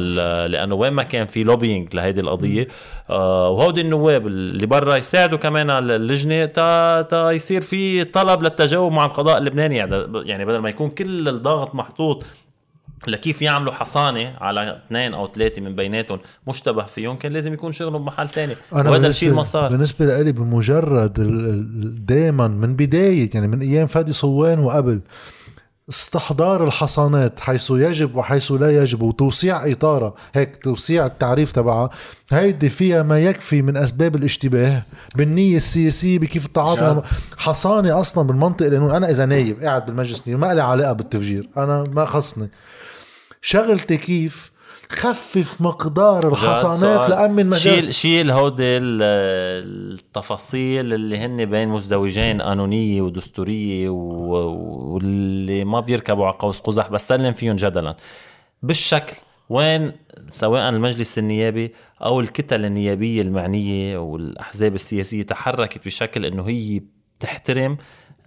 لأنه 0.47 0.75
وين 0.75 0.93
ما 0.93 1.03
كان 1.03 1.27
في 1.27 1.45
لوبينج 1.45 1.95
لهيدي 1.95 2.18
القضية. 2.21 2.69
آه 3.11 3.49
وهودي 3.49 3.81
النواب 3.81 4.27
اللي 4.27 4.67
برا 4.67 4.97
يساعدوا 4.97 5.39
كمان 5.39 5.71
على 5.71 5.97
اللجنة 5.97 6.45
تا, 6.45 7.03
تا 7.03 7.31
يصير 7.31 7.61
في 7.61 8.05
طلب 8.05 8.43
للتجاوب 8.43 8.93
مع 8.93 9.05
القضاء 9.05 9.39
اللبناني. 9.39 9.77
يعني 9.77 10.07
يعني 10.25 10.45
بدل 10.45 10.59
ما 10.59 10.69
يكون 10.69 10.91
كل 10.91 11.29
الضغط 11.29 11.75
محطوط 11.75 12.25
لكيف 13.07 13.43
يعملوا 13.43 13.73
حصانة 13.73 14.37
على 14.41 14.81
اثنين 14.87 15.15
أو 15.15 15.27
ثلاثة 15.27 15.63
من 15.63 15.77
بيناتهم 15.77 16.19
مشتبه 16.47 16.85
فيهم 16.85 17.17
كان 17.17 17.33
لازم 17.33 17.53
يكون 17.53 17.73
شغلهم 17.73 18.03
بمحل 18.03 18.29
تاني. 18.29 18.55
وهذا 18.73 19.07
الشيء 19.07 19.33
ما 19.33 19.43
صار 19.43 19.71
بالنسبة 19.71 20.23
لي 20.23 20.33
بمجرد 20.33 21.13
دائما 22.07 22.49
من 22.49 22.77
بداية 22.77 23.31
يعني 23.35 23.49
من 23.49 23.61
أيام 23.61 23.87
فادي 23.87 24.13
صوان 24.13 24.59
وقبل 24.59 25.01
استحضار 25.89 26.65
الحصانات 26.65 27.41
حيث 27.41 27.71
يجب 27.71 28.17
وحيث 28.17 28.53
لا 28.53 28.83
يجب 28.83 29.03
وتوسيع 29.03 29.73
اطارها 29.73 30.15
هيك 30.35 30.57
توسيع 30.57 31.07
التعريف 31.07 31.53
تبعها. 31.53 31.91
هيدي 32.31 32.69
فيها 32.69 33.03
ما 33.03 33.21
يكفي 33.21 33.63
من 33.63 33.77
أسباب 33.77 34.17
الاشتباه 34.17 34.83
بالنية 35.17 35.57
السياسية 35.57 36.19
بكيف 36.19 36.47
التعاطي 36.47 37.03
حصانة 37.37 38.01
أصلا 38.01 38.27
بالمنطق 38.27 38.67
لأنه 38.67 38.97
أنا 38.97 39.11
إذا 39.11 39.27
نايب 39.27 39.63
قاعد 39.63 39.87
بالمجلس 39.87 40.29
ما 40.29 40.55
لي 40.55 40.63
علاقة 40.63 40.93
بالتفجير. 40.93 41.49
أنا 41.57 41.85
ما 41.93 42.05
خصني. 42.05 42.49
شغلتي 43.43 43.97
كيف؟ 43.97 44.51
خفف 44.93 45.61
مقدار 45.61 46.29
الحصانات 46.29 47.11
لأمن 47.11 47.47
مجال. 47.47 47.61
شيل 47.61 47.95
شيل 47.95 48.31
هودي 48.31 48.63
ال- 48.65 49.03
التفاصيل 49.95 50.95
اللي 50.95 51.19
هن 51.19 51.45
بين 51.45 51.69
مزدوجين 51.69 52.43
قانونيه 52.43 53.03
ودستورية 53.03 53.89
واللي 53.89 55.65
ما 55.65 55.81
بيركبوا 55.81 56.27
على 56.27 56.35
قوس 56.39 56.61
قزح 56.61 56.89
بس 56.91 57.09
سلم 57.09 57.33
فيهم 57.33 57.57
جدلا. 57.57 57.97
بالشكل 58.63 59.17
وين؟ 59.49 59.93
سواء 60.31 60.69
المجلس 60.69 61.19
النيابي 61.19 61.75
أو 62.03 62.21
الكتل 62.21 62.65
النيابية 62.65 63.23
المعنية 63.23 63.99
والاحزاب 63.99 64.75
السياسية 64.75 65.23
تحركت 65.23 65.85
بشكل 65.85 66.25
إنه 66.27 66.49
هي 66.49 66.81
بتحترم 67.19 67.77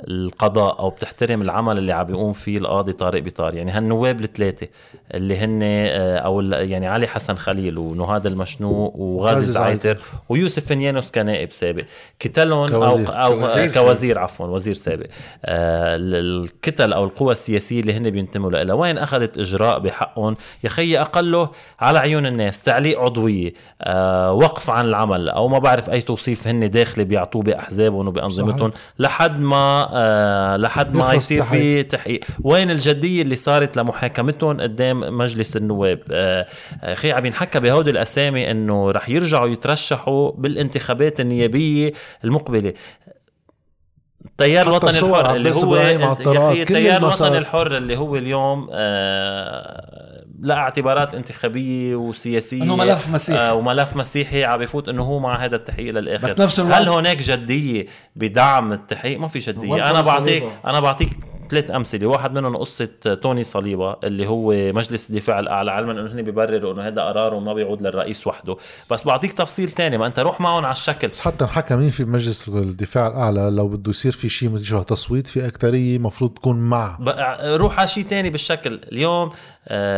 القضاء 0.07 0.79
أو 0.79 0.89
بتحترم 0.89 1.41
العمل 1.41 1.77
اللي 1.77 1.91
عم 1.93 2.03
بيقوم 2.05 2.33
فيه 2.33 2.57
القاضي 2.57 2.93
طارق 2.93 3.21
بيطار. 3.21 3.55
يعني 3.55 3.71
هالنواب 3.71 4.21
الثلاثه 4.21 4.67
اللي 5.13 5.37
هن 5.37 5.59
آه، 5.63 6.17
أو 6.17 6.41
يعني 6.41 6.87
علي 6.87 7.07
حسن 7.07 7.35
خليل 7.35 7.77
ونهاد 7.77 8.25
المشنوق 8.27 8.95
وغازي 8.95 9.35
غازي 9.37 9.51
زعيتر. 9.51 9.97
ويوسف 10.29 10.65
فنيانوس 10.65 11.11
كنائب 11.11 11.51
سابق. 11.51 11.83
كتلهم 12.19 12.67
كوزير. 12.67 13.09
أو 13.09 13.23
أو 13.23 13.39
كوزير 13.39 13.67
كوزير, 13.67 13.83
كوزير 13.83 14.19
عفوا 14.19 14.47
وزير 14.47 14.73
سابق. 14.73 15.05
آه 15.45 15.95
ال- 15.95 16.43
الكتل 16.43 16.93
أو 16.93 17.03
القوى 17.03 17.31
السياسية 17.31 17.79
اللي 17.79 17.93
هن 17.93 18.09
بينتموا 18.09 18.51
لها. 18.51 18.73
وين 18.73 18.97
أخذت 18.97 19.37
إجراء 19.37 19.79
بحقهم؟ 19.79 20.35
يا 20.63 20.69
خيي 20.69 21.01
أقله 21.01 21.49
على 21.79 21.99
عيون 21.99 22.25
الناس 22.25 22.63
تعليق 22.63 22.99
عضوية 22.99 23.53
آه 23.81 24.31
وقف 24.33 24.69
عن 24.69 24.85
العمل 24.85 25.29
أو 25.29 25.47
ما 25.47 25.59
بعرف 25.59 25.89
أي 25.89 26.01
توصيف 26.01 26.47
هن 26.47 26.69
داخلي 26.69 27.03
بيعطوه 27.03 27.41
بأحزابهم 27.43 28.07
وبأنظمتهم 28.07 28.71
لحد 28.99 29.39
ما 29.39 29.90
آه 29.91 30.57
لحد 30.57 30.95
ما 30.95 31.13
يصير 31.13 31.43
في 31.43 31.83
تحقيق. 31.83 32.19
وين 32.43 32.71
الجدية 32.71 33.21
اللي 33.21 33.35
صارت 33.35 33.77
لمحاكمتهم 33.77 34.61
قدام 34.61 35.17
مجلس 35.17 35.57
النواب؟ 35.57 35.99
آه 36.11 36.47
أخي 36.83 37.11
عم 37.11 37.25
ينحكى 37.25 37.59
بهودي 37.59 37.91
الأسامي 37.91 38.51
إنه 38.51 38.91
رح 38.91 39.09
يرجعوا 39.09 39.47
يترشحوا 39.49 40.31
بالانتخابات 40.31 41.19
النيابية 41.19 41.93
المقبلة. 42.23 42.73
التيار 44.25 44.67
الوطني 44.67 44.99
الحر 44.99 45.35
اللي 45.35 45.51
هو 45.51 45.77
التيار 45.77 46.97
الوطني 46.97 47.37
الحر 47.37 47.77
اللي 47.77 47.97
هو 47.97 48.15
اليوم 48.15 48.69
آه 48.73 50.25
لا 50.39 50.55
اعتبارات 50.55 51.15
انتخابية 51.15 51.95
وسياسية 51.95 52.63
إنه 52.63 52.75
ملف 52.75 53.09
مسيحي. 53.09 53.39
آه 53.39 53.53
وملف 53.53 53.95
مسيحي 53.95 54.43
عم 54.43 54.59
بفوت 54.59 54.89
إنه 54.89 55.03
هو 55.03 55.19
مع 55.19 55.45
هذا 55.45 55.55
التحقيق 55.55 55.93
للآخر. 55.93 56.27
بس 56.27 56.39
نفس 56.39 56.59
الوقت 56.59 56.73
هل 56.73 56.89
هناك 56.89 57.17
جدية 57.17 57.85
بدعم 58.15 58.73
التحقيق؟ 58.73 59.19
ما 59.19 59.27
في 59.27 59.39
جدية. 59.39 59.89
أنا 59.89 60.01
بعطيك 60.01 60.43
أنا 60.65 60.79
بعطيك 60.79 61.09
ثلاث 61.51 61.71
أمثلة. 61.71 62.07
واحد 62.07 62.39
منهم 62.39 62.57
قصة 62.57 62.85
توني 63.21 63.43
صليبة 63.43 63.95
اللي 64.03 64.27
هو 64.27 64.53
مجلس 64.53 65.09
الدفاع 65.09 65.39
الأعلى. 65.39 65.71
علما 65.71 65.91
إنه 65.91 66.11
هن 66.11 66.21
بيبرروا 66.21 66.73
إنه 66.73 66.87
هذا 66.87 67.01
قرار 67.01 67.33
وما 67.33 67.53
بيعود 67.53 67.81
للرئيس 67.81 68.27
وحده. 68.27 68.57
بس 68.91 69.05
بعطيك 69.05 69.33
تفصيل 69.33 69.69
ثاني 69.69 69.97
ما 69.97 70.07
أنت 70.07 70.19
روح 70.19 70.41
معهم 70.41 70.65
على 70.65 70.71
الشكل. 70.71 71.07
بس 71.07 71.19
حتى 71.19 71.43
انحكى 71.43 71.75
مين 71.75 71.89
في 71.89 72.05
مجلس 72.05 72.49
الدفاع 72.49 73.07
الأعلى. 73.07 73.49
لو 73.49 73.67
بده 73.67 73.89
يصير 73.89 74.11
في 74.11 74.29
شيء 74.29 74.57
شبه 74.63 74.83
تصويت 74.83 75.27
في 75.27 75.47
اكثريه 75.47 75.97
مفروض 75.97 76.31
تكون 76.31 76.57
مع. 76.57 76.97
روح 77.41 77.79
على 77.79 77.87
شيء 77.87 78.03
ثاني 78.03 78.29
بالشكل. 78.29 78.79
اليوم 78.91 79.31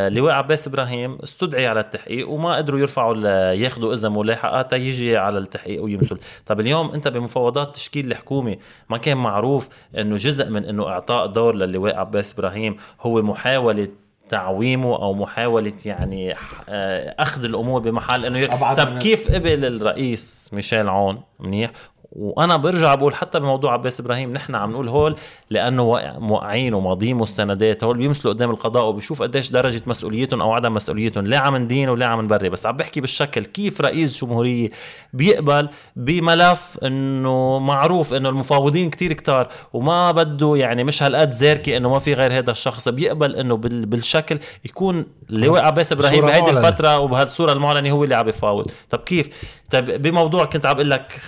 لواء 0.10 0.34
عباس 0.34 0.68
إبراهيم 0.68 1.18
استدعي 1.24 1.68
على 1.68 1.80
التحقيق 1.80 2.30
وما 2.30 2.56
قدروا 2.56 2.80
يرفعوا 2.80 3.16
ياخذوا 3.52 3.94
اذا 3.94 4.10
ملاحقات 4.10 4.74
يجي 4.74 5.18
على 5.18 5.38
التحقيق 5.38 5.84
ويمثل. 5.84 6.20
طب 6.46 6.60
اليوم 6.60 6.92
أنت 6.92 7.08
بمفاوضات 7.08 7.76
تشكيل 7.76 8.12
الحكومة 8.12 8.58
ما 8.90 8.98
كان 8.98 9.18
معروف 9.18 9.70
إنه 9.98 10.16
جزء 10.16 10.50
من 10.50 10.66
إنه 10.66 10.88
إعطاء 10.88 11.28
دور 11.28 11.56
للواء 11.56 11.96
عباس 11.96 12.34
إبراهيم 12.40 12.78
هو 13.02 13.22
محاولة 13.22 13.88
تعويمه 14.30 14.96
أو 14.96 15.14
محاولة 15.14 15.74
يعني 15.86 16.34
آه، 16.70 17.16
أخذ 17.20 17.44
الأمور 17.44 17.82
بمحل 17.82 18.26
إنه 18.26 18.40
ير... 18.40 18.52
طب 18.76 18.98
كيف 18.98 19.32
قبل 19.32 19.66
الرئيس 19.66 20.50
ميشيل 20.54 20.90
عون؟ 20.90 21.22
منيح؟ 21.40 21.72
وأنا 22.16 22.58
برجع 22.58 22.96
بقول 22.96 23.16
حتى 23.16 23.40
بموضوع 23.40 23.74
عباس 23.74 24.00
إبراهيم 24.00 24.34
نحن 24.34 24.56
عم 24.56 24.72
نقول 24.72 24.88
هول 24.88 25.16
لأنه 25.50 26.00
موقعين 26.20 26.74
وماضيين 26.74 27.16
مستندات 27.16 27.84
هول 27.84 27.98
بيمثلوا 27.98 28.34
قدام 28.34 28.52
القضاء 28.52 28.86
وبيشوف 28.86 29.22
قديش 29.22 29.52
درجة 29.52 29.82
مسؤوليتهم 29.88 30.42
أو 30.42 30.54
عدم 30.54 30.74
مسؤوليتهم 30.74 31.28
لا 31.28 31.40
عم 31.40 31.58
ندين 31.58 31.90
ولا 31.90 32.08
عم 32.08 32.22
نبري 32.22 32.50
بس 32.50 32.66
عم 32.66 32.78
بحكي 32.78 33.02
بالشكل 33.02 33.46
كيف 33.46 33.82
رئيس 33.82 34.22
جمهورية 34.24 34.70
بيقبل 35.14 35.70
بملف 35.96 36.80
إنه 36.84 37.60
معروف 37.60 38.14
إنه 38.14 38.30
المفاوضين 38.30 38.90
كتير 38.90 39.14
كتار 39.14 39.48
وما 39.74 40.12
بده 40.12 40.56
يعني 40.56 40.84
مش 40.84 41.04
هالقد 41.04 41.32
زاركي 41.32 41.78
إنه 41.78 41.90
ما 41.90 42.00
في 42.00 42.14
غير 42.14 42.38
هذا 42.38 42.52
الشخص 42.52 42.90
بيقبل 42.90 43.36
إنه 43.36 43.58
بالشكل 43.64 44.40
يكون 44.66 45.06
اللواء 45.30 45.66
عباس 45.66 45.92
إبراهيم 45.92 46.26
بهيدي 46.26 46.50
الفترة 46.50 47.00
وبهالصورة 47.00 47.54
المعلنة 47.54 47.92
هو 47.92 48.04
اللي 48.04 48.16
عم 48.16 48.26
بيفاوض 48.26 48.72
طب 48.90 49.00
كيف؟ 49.00 49.30
طيب 49.74 50.02
بموضوع 50.02 50.46
كنت 50.46 50.66
عم 50.66 50.74
بقول 50.74 50.90
لك 50.90 51.22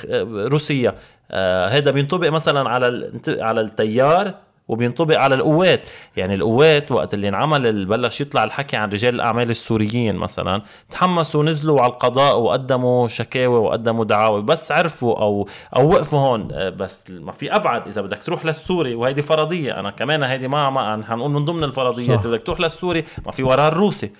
روسيا 0.52 0.96
آه 1.32 1.68
هذا 1.68 1.91
بينطبق 1.91 2.30
مثلا 2.30 2.70
على 2.70 3.12
على 3.28 3.62
التيار 3.62 4.34
وبينطبق 4.68 5.20
على 5.20 5.36
القوات. 5.36 5.88
يعني 6.18 6.34
القوات 6.34 6.91
وقت 6.91 7.14
اللي 7.14 7.30
انعمل 7.30 7.86
بلش 7.86 8.22
يطلع 8.22 8.43
الحكي 8.43 8.78
عن 8.78 8.89
رجال 8.89 9.16
الأعمال 9.16 9.50
السوريين 9.50 10.16
مثلا 10.16 10.62
تحمسوا 10.89 11.39
ونزلوا 11.39 11.82
على 11.82 11.91
القضاء 11.91 12.39
وقدموا 12.39 13.08
شكاوى 13.08 13.58
وقدموا 13.60 14.06
دعاوى 14.06 14.41
بس 14.41 14.72
عرفوا 14.72 15.20
أو 15.22 15.48
أو 15.76 15.89
وقفوا 15.89 16.20
هون. 16.20 16.48
آه، 16.52 16.70
بس 16.70 17.12
ما 17.12 17.32
في 17.32 17.56
أبعد 17.56 17.88
إذا 17.88 18.02
بدك 18.02 18.24
تروح 18.24 18.46
للسوري 18.46 18.96
وهيدي 18.96 19.22
فرضية 19.22 19.80
أنا 19.80 19.91
كمان 19.91 20.24
هيدي 20.24 20.48
ما 20.48 20.70
ما 20.70 21.04
حنقول 21.10 21.32
من 21.32 21.46
ضمن 21.46 21.64
الفرضيات 21.64 22.28
بدك 22.28 22.43
تروح 22.43 22.60
للسوري 22.60 23.04
ما 23.26 23.32
في 23.32 23.43
وراء 23.43 23.68
الروسي. 23.68 24.12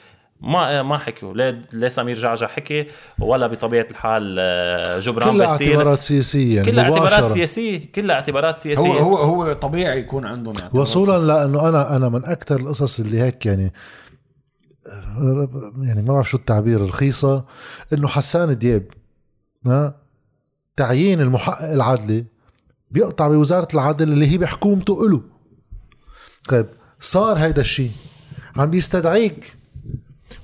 ما 0.42 0.84
ما 0.84 0.98
حكوا 0.98 1.34
لا 1.34 1.62
لا 1.72 1.90
سمير 1.90 2.16
جعجع 2.16 2.48
حكي 2.48 2.88
ولا 3.20 3.48
بطبيعة 3.48 3.88
الحال 3.92 4.36
آه، 4.40 5.00
جبران 5.00 5.32
كلها 5.32 5.54
بسير. 5.54 5.68
اعتبارات 5.78 6.02
سياسية 6.02 6.64
كلها 6.64 6.84
اعتبارات 6.84 7.32
سياسية. 7.32 7.92
كلها 7.92 8.16
اعتبارات 8.16 8.58
سياسية. 8.58 9.00
هو 9.00 9.18
هو 9.18 9.44
هو 9.44 9.54
طبيعي 9.54 10.00
يكون 10.00 10.26
عندهم 10.26 10.56
وصولا 10.74 11.18
لأنه 11.34 11.70
أنا 11.70 11.96
أنا 11.96 12.10
من 12.10 12.26
أكثر 12.26 12.60
القصص 12.60 13.00
اللي 13.00 13.22
هيك 13.22 13.46
يعني 13.46 13.74
يعني 15.82 16.02
ما 16.02 16.14
بعرف 16.14 16.30
شو 16.30 16.38
التعبير 16.38 16.82
رخيصة. 16.82 17.46
إنه 17.94 18.08
حسان 18.08 18.58
دياب 18.58 18.84
ها 19.68 19.96
تعيين 20.78 21.22
المحقق 21.22 21.72
العدلي 21.72 22.26
بيقطع 22.92 23.28
بوزارة 23.28 23.68
العدل 23.74 24.12
اللي 24.12 24.32
هي 24.32 24.38
بحكومته 24.38 25.10
له 25.10 25.22
طيب 26.50 26.66
صار 27.00 27.38
هيدا 27.38 27.62
الشيء 27.62 27.92
عم 28.58 28.70
بيستدعيك 28.70 29.55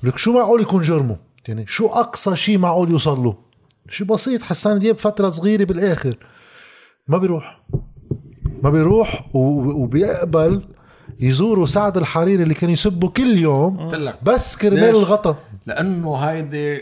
لك 0.04 0.18
شو 0.18 0.34
معقول 0.34 0.62
يكون 0.62 0.82
جرمه؟ 0.82 1.18
يعني 1.48 1.66
شو 1.68 1.88
أقصى 1.88 2.36
شيء 2.36 2.58
معقول 2.58 2.90
يوصل 2.90 3.24
له؟ 3.24 3.36
شيء 3.90 4.08
بسيط 4.08 4.42
حسان 4.44 4.80
دياب 4.80 4.98
فترة 4.98 5.30
صغيرة 5.30 5.64
بالآخر. 5.64 6.18
ما 7.08 7.18
بيروح. 7.18 7.62
ما 8.64 8.70
بيروح 8.70 9.36
وبيقبل 9.36 10.62
يزوروا 11.20 11.66
سعد 11.66 11.98
الحريري 11.98 12.44
اللي 12.44 12.54
كان 12.54 12.70
يسبه 12.70 13.08
كل 13.08 13.38
يوم 13.38 13.90
بس 14.24 14.58
كرمال 14.58 14.90
الغطا. 14.90 15.38
لأنه 15.66 16.16
هيدي 16.16 16.82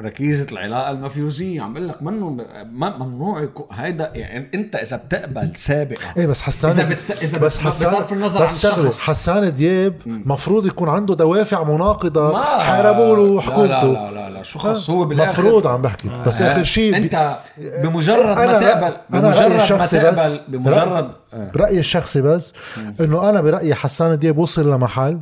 ركيزه 0.00 0.46
العلاقة 0.52 0.90
المفيوزيه 0.90 1.62
عم 1.62 1.72
بقول 1.72 1.88
لك 1.88 2.02
منه 2.02 2.36
ممنوع 2.72 3.48
هيدا 3.72 4.12
يعني 4.14 4.50
إنت 4.54 4.76
إذا 4.76 4.96
بتقبل 4.96 5.56
سابقا 5.56 6.02
إيه 6.16 6.26
بس 6.26 6.42
حسان 6.42 6.70
إذا, 6.70 6.82
بتس... 6.82 7.10
إذا 7.10 7.38
بس 7.38 7.58
حسان 7.58 7.92
بصرف 7.92 8.12
النظر 8.12 8.42
بس 8.42 8.66
عن 8.66 8.72
الشخص 8.72 9.02
حسان 9.02 9.52
دياب 9.52 9.94
مفروض 10.06 10.66
يكون 10.66 10.88
عنده 10.88 11.14
دوافع 11.14 11.62
مناقضة 11.62 12.38
حاربوا 12.60 13.16
له 13.16 13.40
حكومته 13.40 13.86
لا 13.86 14.10
لا 14.10 14.10
لا, 14.10 14.30
لا 14.30 14.42
شو 14.42 14.58
خص 14.58 14.90
هو 14.90 15.04
بالآخر؟ 15.04 15.42
مفروض 15.42 15.66
عم 15.66 15.82
بحكي. 15.82 16.08
بس 16.26 16.42
اخر 16.42 16.64
شيء 16.64 16.96
أنت 16.96 17.36
بمجرد 17.84 18.26
ما 18.26 18.60
تقبل 18.60 18.96
بمجرد 19.10 19.72
ما 19.72 19.86
تقبل 19.86 20.38
بمجرد 20.48 21.10
برايي 21.54 21.78
الشخصي 21.78 22.22
بس 22.22 22.52
إنه 23.00 23.30
أنا 23.30 23.40
برأيي 23.40 23.74
حسان 23.74 24.18
دياب 24.18 24.38
وصل 24.38 24.72
لمحل 24.72 25.20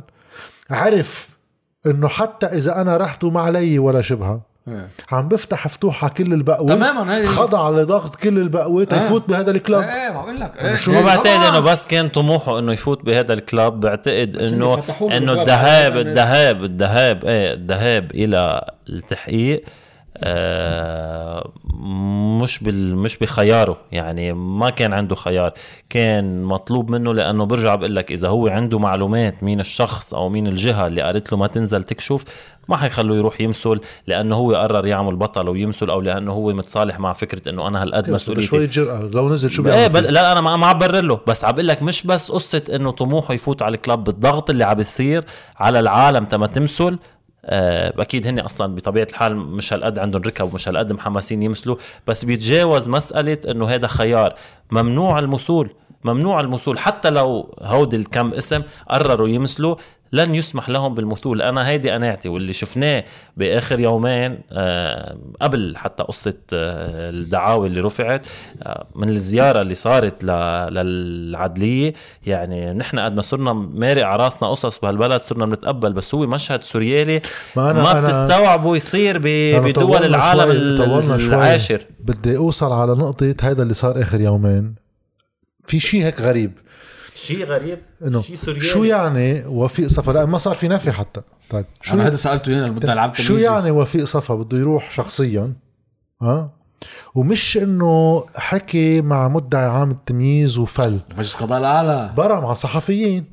عرف 0.69 1.29
إنه 1.85 2.07
حتى 2.07 2.45
إذا 2.45 2.81
أنا 2.81 2.97
رحت 2.97 3.23
وما 3.23 3.41
علي 3.41 3.79
ولا 3.79 4.01
شبهة. 4.01 4.41
عم 5.11 5.27
بفتح 5.27 5.67
فتوحة 5.67 6.09
كل 6.09 6.33
البقوة 6.33 6.67
تماما 6.67 7.25
خضع 7.25 7.69
لضغط 7.69 8.15
كل 8.15 8.51
تيفوت 8.89 9.21
إيه. 9.21 9.37
بهذا 9.37 9.51
الكلاب. 9.51 9.83
إيه 9.83 10.09
بقول 10.09 10.39
لك. 10.39 10.57
إيه 10.57 10.75
شو؟ 10.75 10.91
ما 10.91 11.01
بعتقد 11.01 11.27
إنه 11.27 11.59
بس 11.59 11.87
كان 11.87 12.09
طموحه 12.09 12.59
إنه 12.59 12.73
يفوت 12.73 13.05
بهذا 13.05 13.33
الكلاب 13.33 13.79
بعتقد 13.79 14.35
إنه 14.35 14.83
إنه 15.01 15.41
الذهاب 15.41 15.97
الذهاب 15.97 16.63
الذهاب 16.63 17.25
إيه 17.25 17.53
الذهاب 17.53 18.11
إلى 18.11 18.71
التحقيق. 18.89 19.63
مش 22.41 22.63
بال 22.63 22.95
مش 22.95 23.17
بخياره. 23.17 23.77
يعني 23.91 24.33
ما 24.33 24.69
كان 24.69 24.93
عنده 24.93 25.15
خيار. 25.15 25.53
كان 25.89 26.43
مطلوب 26.43 26.89
منه 26.91 27.13
لأنه 27.13 27.45
برجع 27.45 27.75
بقول 27.75 27.95
لك 27.95 28.11
إذا 28.11 28.27
هو 28.27 28.47
عنده 28.47 28.79
معلومات 28.79 29.43
مين 29.43 29.59
الشخص 29.59 30.13
أو 30.13 30.29
مين 30.29 30.47
الجهة 30.47 30.87
اللي 30.87 31.01
قالت 31.01 31.31
له 31.31 31.37
ما 31.37 31.47
تنزل 31.47 31.83
تكشف 31.83 32.23
ما 32.69 32.77
حيخلوه 32.77 33.17
يروح 33.17 33.41
يمثل 33.41 33.79
لأنه 34.07 34.35
هو 34.35 34.55
قرر 34.55 34.87
يعمل 34.87 35.15
بطل 35.15 35.49
ويمثل 35.49 35.89
أو 35.89 36.01
لأنه 36.01 36.31
هو 36.31 36.53
متصالح 36.53 36.99
مع 36.99 37.13
فكرة 37.13 37.49
إنه 37.49 37.67
أنا 37.67 37.83
هالقد 37.83 38.09
مسؤوليتي. 38.09 38.47
شوية 38.47 38.65
جرأة. 38.65 39.09
لو 39.13 39.29
نزل 39.29 39.51
شو 39.51 39.63
بيعمل 39.63 39.79
إيه 39.79 39.87
بل... 39.87 40.03
لا 40.03 40.31
أنا 40.31 40.41
ما 40.41 40.67
عم 40.67 40.77
برر 40.77 41.01
له. 41.01 41.19
بس 41.27 41.45
عم 41.45 41.51
بقول 41.51 41.67
لك 41.67 41.83
مش 41.83 42.07
بس 42.07 42.31
قصة 42.31 42.61
إنه 42.75 42.91
طموحه 42.91 43.33
يفوت 43.33 43.61
على 43.61 43.75
الكلاب 43.75 44.03
بالضغط 44.03 44.49
اللي 44.49 44.63
عم 44.63 44.73
بيصير 44.73 45.23
على 45.57 45.79
العالم 45.79 46.25
تما 46.25 46.47
تمثل 46.47 46.93
آه، 46.93 46.99
أكيد 47.47 48.27
هن 48.27 48.39
أصلا 48.39 48.75
بطبيعة 48.75 49.07
الحال 49.09 49.35
مش 49.35 49.73
هالقد 49.73 49.99
عندهم 49.99 50.21
ركب 50.21 50.45
ومش 50.53 50.67
هالقد 50.69 50.93
محمسين 50.93 51.43
يمثلوا 51.43 51.75
بس 52.07 52.25
بيتجاوز 52.25 52.87
مسألة 52.87 53.37
إنه 53.49 53.67
هذا 53.67 53.87
خيار. 53.87 54.33
ممنوع 54.71 55.19
المثول 55.19 55.69
ممنوع 56.03 56.39
المثول 56.39 56.79
حتى 56.79 57.09
لو 57.09 57.55
هودي 57.61 57.97
الكم 57.97 58.33
اسم 58.33 58.63
قرروا 58.89 59.27
يمثلوا 59.27 59.75
لن 60.11 60.35
يسمح 60.35 60.69
لهم 60.69 60.95
بالمثول. 60.95 61.41
أنا 61.41 61.67
هيدي 61.67 61.91
قناعتي 61.91 62.29
واللي 62.29 62.53
شفناه 62.53 63.03
بآخر 63.37 63.79
يومين 63.79 64.39
آه، 64.51 65.17
قبل 65.41 65.77
حتى 65.77 66.03
قصة 66.03 66.33
آه، 66.53 67.09
الدعاوى 67.09 67.67
اللي 67.67 67.81
رفعت 67.81 68.25
آه، 68.63 68.85
من 68.95 69.09
الزيارة 69.09 69.61
اللي 69.61 69.75
صارت 69.75 70.23
للعدلية. 70.23 71.93
يعني 72.25 72.73
نحن 72.73 72.99
قد 72.99 73.15
ما 73.15 73.21
صرنا 73.21 73.53
مارق 73.53 74.05
على 74.05 74.23
راسنا 74.23 74.49
قصص 74.49 74.79
بهالبلد 74.79 75.21
صرنا 75.21 75.45
بنتقبل 75.45 75.93
بس 75.93 76.15
هو 76.15 76.27
مشهد 76.27 76.63
سوريالي 76.63 77.21
ما, 77.55 77.71
أنا 77.71 77.83
ما 77.83 78.01
بتستوعبه 78.01 78.75
يصير 78.75 79.17
بدول 79.17 80.03
العالم 80.03 80.51
العاشر. 81.15 81.85
بدي 81.99 82.37
أوصل 82.37 82.71
على 82.71 82.91
نقطة 82.91 83.35
هذا 83.41 83.63
اللي 83.63 83.73
صار 83.73 84.01
آخر 84.01 84.21
يومين. 84.21 84.75
في 85.67 85.79
شيء 85.79 86.03
هيك 86.03 86.21
غريب. 86.21 86.51
شيء 87.17 87.45
غريب 87.45 87.79
إنه 88.03 88.21
شيء 88.21 88.35
سوريالي. 88.35 88.65
شو 88.65 88.83
يعني 88.83 89.45
وفيق 89.45 89.87
صفا؟ 89.87 90.11
لا 90.11 90.25
ما 90.25 90.37
صار 90.37 90.55
في 90.55 90.67
نفي 90.67 90.91
حتى. 90.91 91.21
طيب 91.49 91.65
شو 91.81 91.93
أنا 91.93 92.07
هذا 92.07 92.15
سألته 92.15 92.53
هنا 92.57 92.65
المدة 92.65 93.13
شو 93.13 93.37
يعني 93.37 93.71
وفيق 93.71 94.03
صفا؟ 94.03 94.35
بده 94.35 94.57
يروح 94.57 94.91
شخصيا 94.91 95.53
ها؟ 96.21 96.49
ومش 97.15 97.57
إنه 97.57 98.23
حكي 98.35 99.01
مع 99.01 99.27
مدعي 99.27 99.65
عام 99.65 99.91
التمييز 99.91 100.57
وفل. 100.57 100.99
مجلس 101.13 101.35
القضاء 101.35 101.59
الأعلى. 101.59 102.13
برا 102.17 102.39
مع 102.39 102.53
صحفيين. 102.53 103.25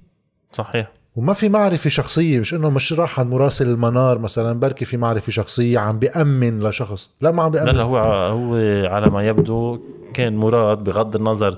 صحيح. 0.53 0.93
وما 1.17 1.33
في 1.33 1.49
معرفة 1.49 1.91
شخصية 1.91 2.41
مش 2.41 2.55
إنه 2.55 2.71
مش 2.71 2.93
راح 2.93 3.21
عند 3.21 3.33
مراسل 3.33 3.69
المنار 3.69 4.19
مثلا 4.19 4.61
بركي 4.61 4.85
في 4.85 4.97
معرفة 4.97 5.33
شخصية 5.33 5.79
عم 5.79 5.99
بيأمن 5.99 6.63
لشخص. 6.63 7.11
لا 7.21 7.31
ما 7.31 7.43
عم 7.43 7.53
لا 7.53 7.65
بيأمن. 7.65 7.79
لا 7.79 7.83
هو 7.83 7.99
هو 7.99 8.55
على 8.95 9.11
ما 9.11 9.27
يبدو 9.27 9.81
كان 10.15 10.37
مراد 10.37 10.79
بغض 10.79 11.17
النظر 11.17 11.57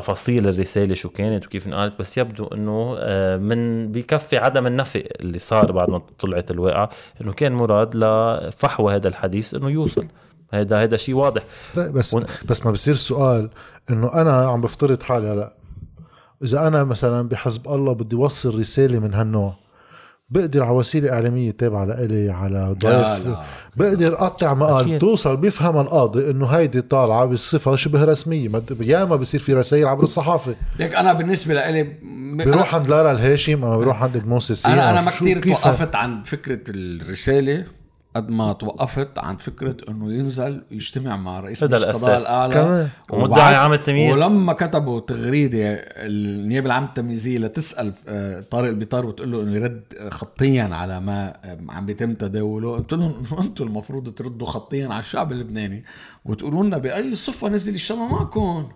تفاصيل 0.00 0.48
الرسالة 0.48 0.94
شو 0.94 1.08
كانت 1.08 1.46
وكيف 1.46 1.66
انقالت 1.66 1.98
بس 1.98 2.18
يبدو 2.18 2.46
انه 2.46 2.96
آه، 2.98 3.36
من 3.36 3.92
بكفي 3.92 4.36
عدم 4.36 4.66
النفي 4.66 5.08
اللي 5.20 5.38
صار 5.38 5.72
بعد 5.72 5.90
ما 5.90 6.02
طلعت 6.18 6.50
الواقعة 6.50 6.90
انه 7.20 7.32
كان 7.32 7.52
مراد 7.52 7.94
لفحوى 7.96 8.94
هذا 8.96 9.08
الحديث 9.08 9.54
انه 9.54 9.70
يوصل. 9.70 10.06
هذا 10.52 10.82
هذا 10.82 10.96
شيء 10.96 11.14
واضح. 11.14 11.42
طيب 11.74 11.92
بس 11.92 12.14
ون- 12.14 12.24
بس 12.48 12.66
ما 12.66 12.72
بصير 12.72 12.94
السؤال 12.94 13.50
انه 13.90 14.12
أنا 14.20 14.48
عم 14.48 14.60
بفترض 14.60 15.02
حالي 15.02 15.26
هلا 15.28 15.52
إذا 16.42 16.68
أنا 16.68 16.84
مثلا 16.84 17.28
بحزب 17.28 17.68
الله 17.68 17.92
بدي 17.92 18.16
اوصل 18.16 18.58
رسالة 18.60 18.98
من 18.98 19.14
هالنوع 19.14 19.54
بقدر 20.30 20.62
على 20.62 20.72
وسيلة 20.76 21.12
إعلامية 21.12 21.50
تابعة 21.50 21.84
لإلي 21.84 22.30
على 22.30 22.76
ضيف. 22.82 23.26
لا 23.26 23.42
بقدر 23.76 24.12
أقطع 24.14 24.54
مقال. 24.54 24.98
توصل 24.98 25.36
بيفهم 25.36 25.80
القاضي 25.80 26.30
إنه 26.30 26.46
هيدي 26.46 26.80
طالعة 26.80 27.24
بصفه 27.24 27.76
شبه 27.76 28.04
رسمية. 28.04 28.48
ما- 28.48 28.62
ياما 28.80 29.16
بصير 29.16 29.40
في 29.40 29.54
رسائل 29.54 29.86
عبر 29.86 30.02
الصحافة. 30.02 30.54
ليك 30.78 30.94
أنا 30.94 31.12
بالنسبة 31.12 31.54
لإلي 31.54 31.82
بيروح 32.32 32.74
عند 32.74 32.88
لارا 32.88 33.12
الهاشم 33.12 33.64
أو 33.64 33.78
بيروح 33.78 34.02
عند 34.02 34.16
ادمون 34.16 34.40
سيسي 34.40 34.68
أنا 34.68 34.90
أنا 34.90 35.00
ما 35.00 35.10
كثير 35.10 35.42
توقفت 35.42 35.94
عند 35.94 36.26
فكرة 36.26 36.60
الرسالة. 36.68 37.64
قد 38.16 38.30
ما 38.30 38.52
توقفت 38.52 39.18
عند 39.18 39.40
فكرة 39.40 39.76
إنه 39.88 40.12
ينزل 40.12 40.62
يجتمع 40.70 41.16
مع 41.16 41.40
رئيس 41.40 41.62
مجلس 41.62 41.84
القضاء. 41.84 42.20
الاعلى. 42.20 42.88
ومدعي 43.10 43.54
عام 43.54 43.72
التمييز. 43.72 44.22
ولما 44.22 44.52
كتبوا 44.52 45.00
تغريدة 45.00 45.58
النيابة 45.96 46.66
العامة 46.66 46.86
التمييزية 46.86 47.38
لتسأل 47.38 47.92
آه، 48.08 48.40
طارق 48.40 48.68
البيطار 48.68 49.06
وتقول 49.06 49.32
له 49.32 49.42
إنه 49.42 49.56
يرد 49.56 49.82
خطيا 50.10 50.64
على 50.72 51.00
ما 51.00 51.36
آه، 51.44 51.58
عم 51.68 51.86
بيتم 51.86 52.14
تداوله 52.14 52.76
قلت 52.76 52.92
لهم 52.92 53.22
أنتم 53.42 53.64
المفروض 53.64 54.14
تردوا 54.14 54.46
خطيا 54.46 54.88
على 54.88 55.00
الشعب 55.00 55.32
اللبناني 55.32 55.84
وتقولوا 56.24 56.64
لنا 56.64 56.78
بأي 56.78 57.14
صفة 57.14 57.48
نزل 57.48 57.74
يجتمع 57.74 58.08
معكم 58.08 58.68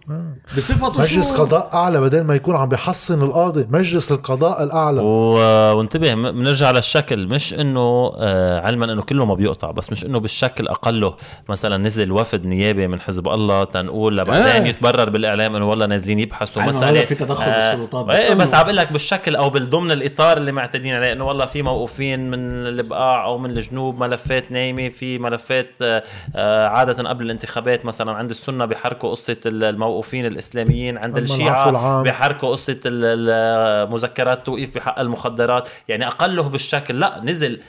بصفته 0.57 1.01
مجلس 1.01 1.29
شو؟ 1.33 1.43
قضاء 1.43 1.75
أعلى 1.75 2.01
بدل 2.01 2.21
ما 2.21 2.35
يكون 2.35 2.57
عم 2.57 2.69
بيحصن 2.69 3.23
القاضي 3.23 3.67
مجلس 3.71 4.13
القضاء 4.13 4.63
الأعلى 4.63 5.01
و... 5.01 5.33
وانتبه 5.79 6.15
بنرجع 6.15 6.71
للشكل 6.71 7.27
مش 7.27 7.55
إنه 7.55 8.13
آه 8.17 8.61
علما 8.61 8.93
إنه 8.93 9.03
كله 9.03 9.25
ما 9.31 9.35
بيقطع 9.37 9.71
بس 9.71 9.93
مش 9.93 10.05
إنه 10.05 10.21
بالشكل 10.21 10.69
أقله 10.69 11.15
مثلا 11.49 11.77
نزل 11.77 12.13
وفد 12.13 12.47
نيابي 12.47 12.87
من 12.89 13.01
حزب 13.01 13.29
الله 13.29 13.65
تنقول 13.65 14.19
لبعدين 14.19 14.47
آه. 14.65 14.67
يتبرر 14.69 15.11
بالإعلام 15.11 15.57
إنه 15.57 15.69
والله 15.69 15.87
نازلين 15.87 16.19
يبحثوا 16.19 16.63
مسألة 16.63 17.05
في 17.05 17.15
تدخل 17.15 17.51
بالسلطات، 17.53 18.05
بس 18.07 18.17
بس, 18.17 18.25
إنه- 18.29 18.33
بس 18.33 18.55
عم 18.55 18.63
بقول 18.63 18.77
لك 18.77 18.93
بالشكل 18.93 19.37
أو 19.37 19.51
بالضمن 19.51 19.93
الإطار 19.93 20.37
اللي 20.37 20.53
معتادين 20.53 20.95
عليه 20.95 21.13
إنه 21.13 21.25
والله 21.25 21.47
في 21.47 21.63
موقوفين 21.63 22.31
من 22.31 22.67
البقاع 22.67 23.25
أو 23.25 23.39
من 23.39 23.51
الجنوب 23.51 23.99
ملفات 24.01 24.53
نايمة 24.53 24.89
في 24.89 25.19
ملفات 25.19 25.71
آه 25.83 26.03
آه 26.37 26.67
عادة 26.67 27.09
قبل 27.09 27.25
الانتخابات 27.25 27.85
مثلا 27.87 28.13
عند 28.13 28.31
السنة 28.31 28.65
بيحركوا 28.65 29.11
قصة 29.11 29.37
الموقوفين 29.47 30.27
الإسلاميين 30.27 30.99
عند 30.99 31.17
الشيعة. 31.17 32.03
بيحركوا 32.03 32.49
قصة 32.51 32.81
ال- 32.87 33.31
ال- 33.31 33.91
مذكرات 33.91 34.47
توقيف 34.47 34.75
بحق 34.75 34.99
المخدرات 35.01 35.69
يعني 35.89 36.07
أقله 36.07 36.43
بالشكل 36.49 37.01
لا 37.01 37.21
نزل 37.25 37.61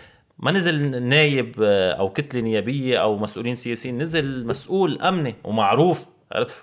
ما 0.42 0.52
نزل 0.52 1.04
نايب 1.04 1.56
آه، 1.64 1.92
أو 1.94 2.10
كتلة 2.10 2.42
نيابية 2.42 2.98
أو 2.98 3.18
مسؤولين 3.18 3.56
سياسيين 3.56 3.98
نزل 3.98 4.48
مسؤول 4.48 5.02
أمني 5.02 5.36
ومعروف. 5.44 6.06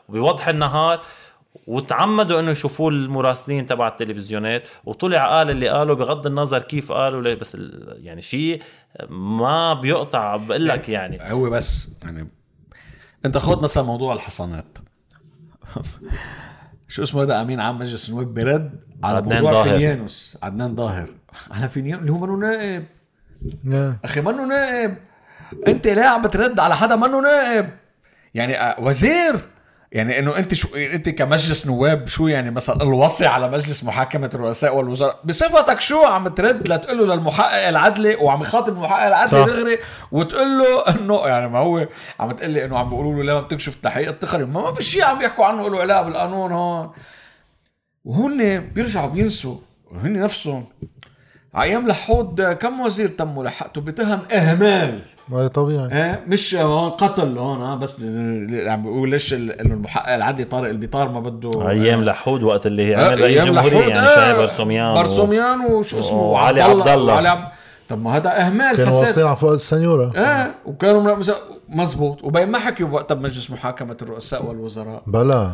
وبوضح 0.08 0.48
النهار 0.48 1.00
وتعمدوا 1.66 2.40
إنه 2.40 2.50
يشوفوا 2.50 2.90
المراسلين 2.90 3.66
تبع 3.66 3.88
التلفزيونات. 3.88 4.68
وطلع 4.84 5.36
قال 5.36 5.50
اللي 5.50 5.68
قاله 5.68 5.94
بغض 5.94 6.26
النظر 6.26 6.62
كيف 6.62 6.92
قالوا 6.92 7.34
بس 7.34 7.56
يعني 7.96 8.22
شيء 8.22 8.62
ما 9.10 9.74
بيقطع 9.74 10.36
بقول 10.36 10.68
لك 10.68 10.88
يعني 10.88 11.32
هو 11.32 11.50
بس 11.50 11.88
يعني 12.04 12.28
أنت 13.24 13.38
خذ 13.38 13.62
مثلا 13.62 13.84
موضوع 13.84 14.14
الحصانات. 14.14 14.78
شو 16.88 17.02
اسمه 17.02 17.22
هذا 17.22 17.42
أمين 17.42 17.60
عام 17.60 17.78
مجلس 17.78 18.08
النواب؟ 18.08 18.34
برد 18.34 18.80
على 19.04 19.16
عدنان 19.16 19.42
موضوع. 19.42 19.62
فينيانوس. 19.62 20.38
عدنان 20.42 20.76
ظاهر. 20.76 21.08
على 21.50 21.68
فينيانوس 21.68 22.00
اللي 22.00 22.12
هو 22.12 22.18
منه 22.18 22.36
نائب؟ 22.36 22.84
آه. 23.72 23.96
أخي 24.04 24.20
منه 24.20 24.46
نائب؟ 24.46 24.96
أنت 25.68 25.86
ليه 25.86 26.04
عم 26.04 26.22
بترد 26.22 26.60
على 26.60 26.76
حدا 26.76 26.96
منه 26.96 27.20
نائب؟ 27.20 27.70
يعني 28.34 28.60
آه، 28.60 28.76
وزير. 28.80 29.40
يعني 29.92 30.18
إنه 30.18 30.36
أنت 30.38 30.54
شو 30.54 30.76
أنت 30.76 31.08
كمجلس 31.08 31.66
نواب 31.66 32.06
شو 32.06 32.26
يعني 32.26 32.50
مثلا 32.50 32.82
الوصي 32.82 33.26
على 33.26 33.48
مجلس 33.48 33.84
محاكمة 33.84 34.30
الرؤساء 34.34 34.76
والوزراء؟ 34.76 35.20
بصفتك 35.24 35.80
شو 35.80 36.04
عم 36.04 36.28
ترد 36.28 36.68
لتقول 36.68 36.98
له 36.98 37.14
للمحقق 37.14 37.68
العدلي 37.68 38.14
وعم 38.14 38.42
يخاطب 38.42 38.72
المحقق 38.72 39.06
العدلي. 39.06 39.44
دغري 39.44 39.78
وتقول 40.12 40.58
له 40.58 40.88
إنه 40.88 41.26
يعني 41.26 41.48
ما 41.48 41.58
هو 41.58 41.88
عم 42.20 42.32
تقول 42.32 42.50
لي 42.50 42.64
إنه 42.64 42.78
عم 42.78 42.88
بيقولوا 42.88 43.14
له 43.14 43.22
ليه 43.22 43.32
ما 43.32 43.40
بتكشف 43.40 43.76
التحقيق 43.76 44.08
التقني 44.08 44.44
ما, 44.44 44.62
ما 44.62 44.72
في 44.72 44.82
شيء 44.82 45.04
عم 45.04 45.22
يحكوا 45.22 45.44
عنه 45.44 45.70
له 45.70 45.80
علاقه 45.80 46.02
بالقانون 46.02 46.52
هون. 46.52 46.90
وهن 48.04 48.60
بيرجعوا 48.60 49.08
بينسوا. 49.08 49.56
هن 50.02 50.20
نفسهم. 50.20 50.64
أيام 51.56 51.88
لحود 51.88 52.42
كم 52.42 52.80
وزير 52.80 53.08
تموا 53.08 53.44
لحقته؟ 53.44 53.80
بتهم 53.80 54.20
إهمال. 54.32 55.00
ما 55.28 55.48
طبيعي. 55.48 55.88
إيه 55.92 56.24
مش 56.26 56.54
هون 56.54 56.90
قتل 56.90 57.38
هون 57.38 57.60
ها 57.62 57.74
بس 57.76 58.00
ل- 58.00 58.68
عم 58.68 58.82
بيقول 58.82 59.10
ليش 59.10 59.32
ال- 59.34 59.52
إنه 59.60 59.74
المحقق 59.74 60.14
العدلي 60.14 60.44
طارق 60.44 60.68
البيطار 60.68 61.08
ما 61.08 61.20
بده 61.20 61.70
أيام 61.70 62.04
لحود 62.04 62.42
وقت 62.42 62.66
اللي 62.66 62.96
آه، 62.96 63.06
عمل 63.08 63.20
رئيس 63.20 63.44
جمهورية 63.44 63.78
يعني 63.86 63.98
آه، 64.06 64.14
شايف 64.14 64.36
برسوميان 64.38 64.86
و- 64.90 64.94
برسوميان 64.94 65.60
وشو 65.60 65.98
اسمه؟ 65.98 66.22
وعلي 66.22 66.62
عبد 66.62 66.88
الله. 66.88 67.14
وعلي 67.14 67.28
عبد 67.28 67.48
طب 67.88 68.02
ما 68.02 68.16
هذا 68.16 68.40
إهمال 68.46 68.76
كانوا 68.76 68.90
فساد. 68.92 69.02
واصلين 69.04 69.26
على 69.26 69.36
فؤاد 69.36 69.54
السنيورة. 69.54 70.10
إيه 70.16 70.54
وكانوا 70.66 71.16
مزبوط. 71.68 72.24
وبين 72.24 72.48
ما 72.50 72.58
حكيوا 72.58 72.88
وقتها 72.90 73.14
بمجلس 73.14 73.50
محاكمة 73.50 73.96
الرؤساء 74.02 74.44
والوزراء. 74.46 75.02
بلا. 75.06 75.52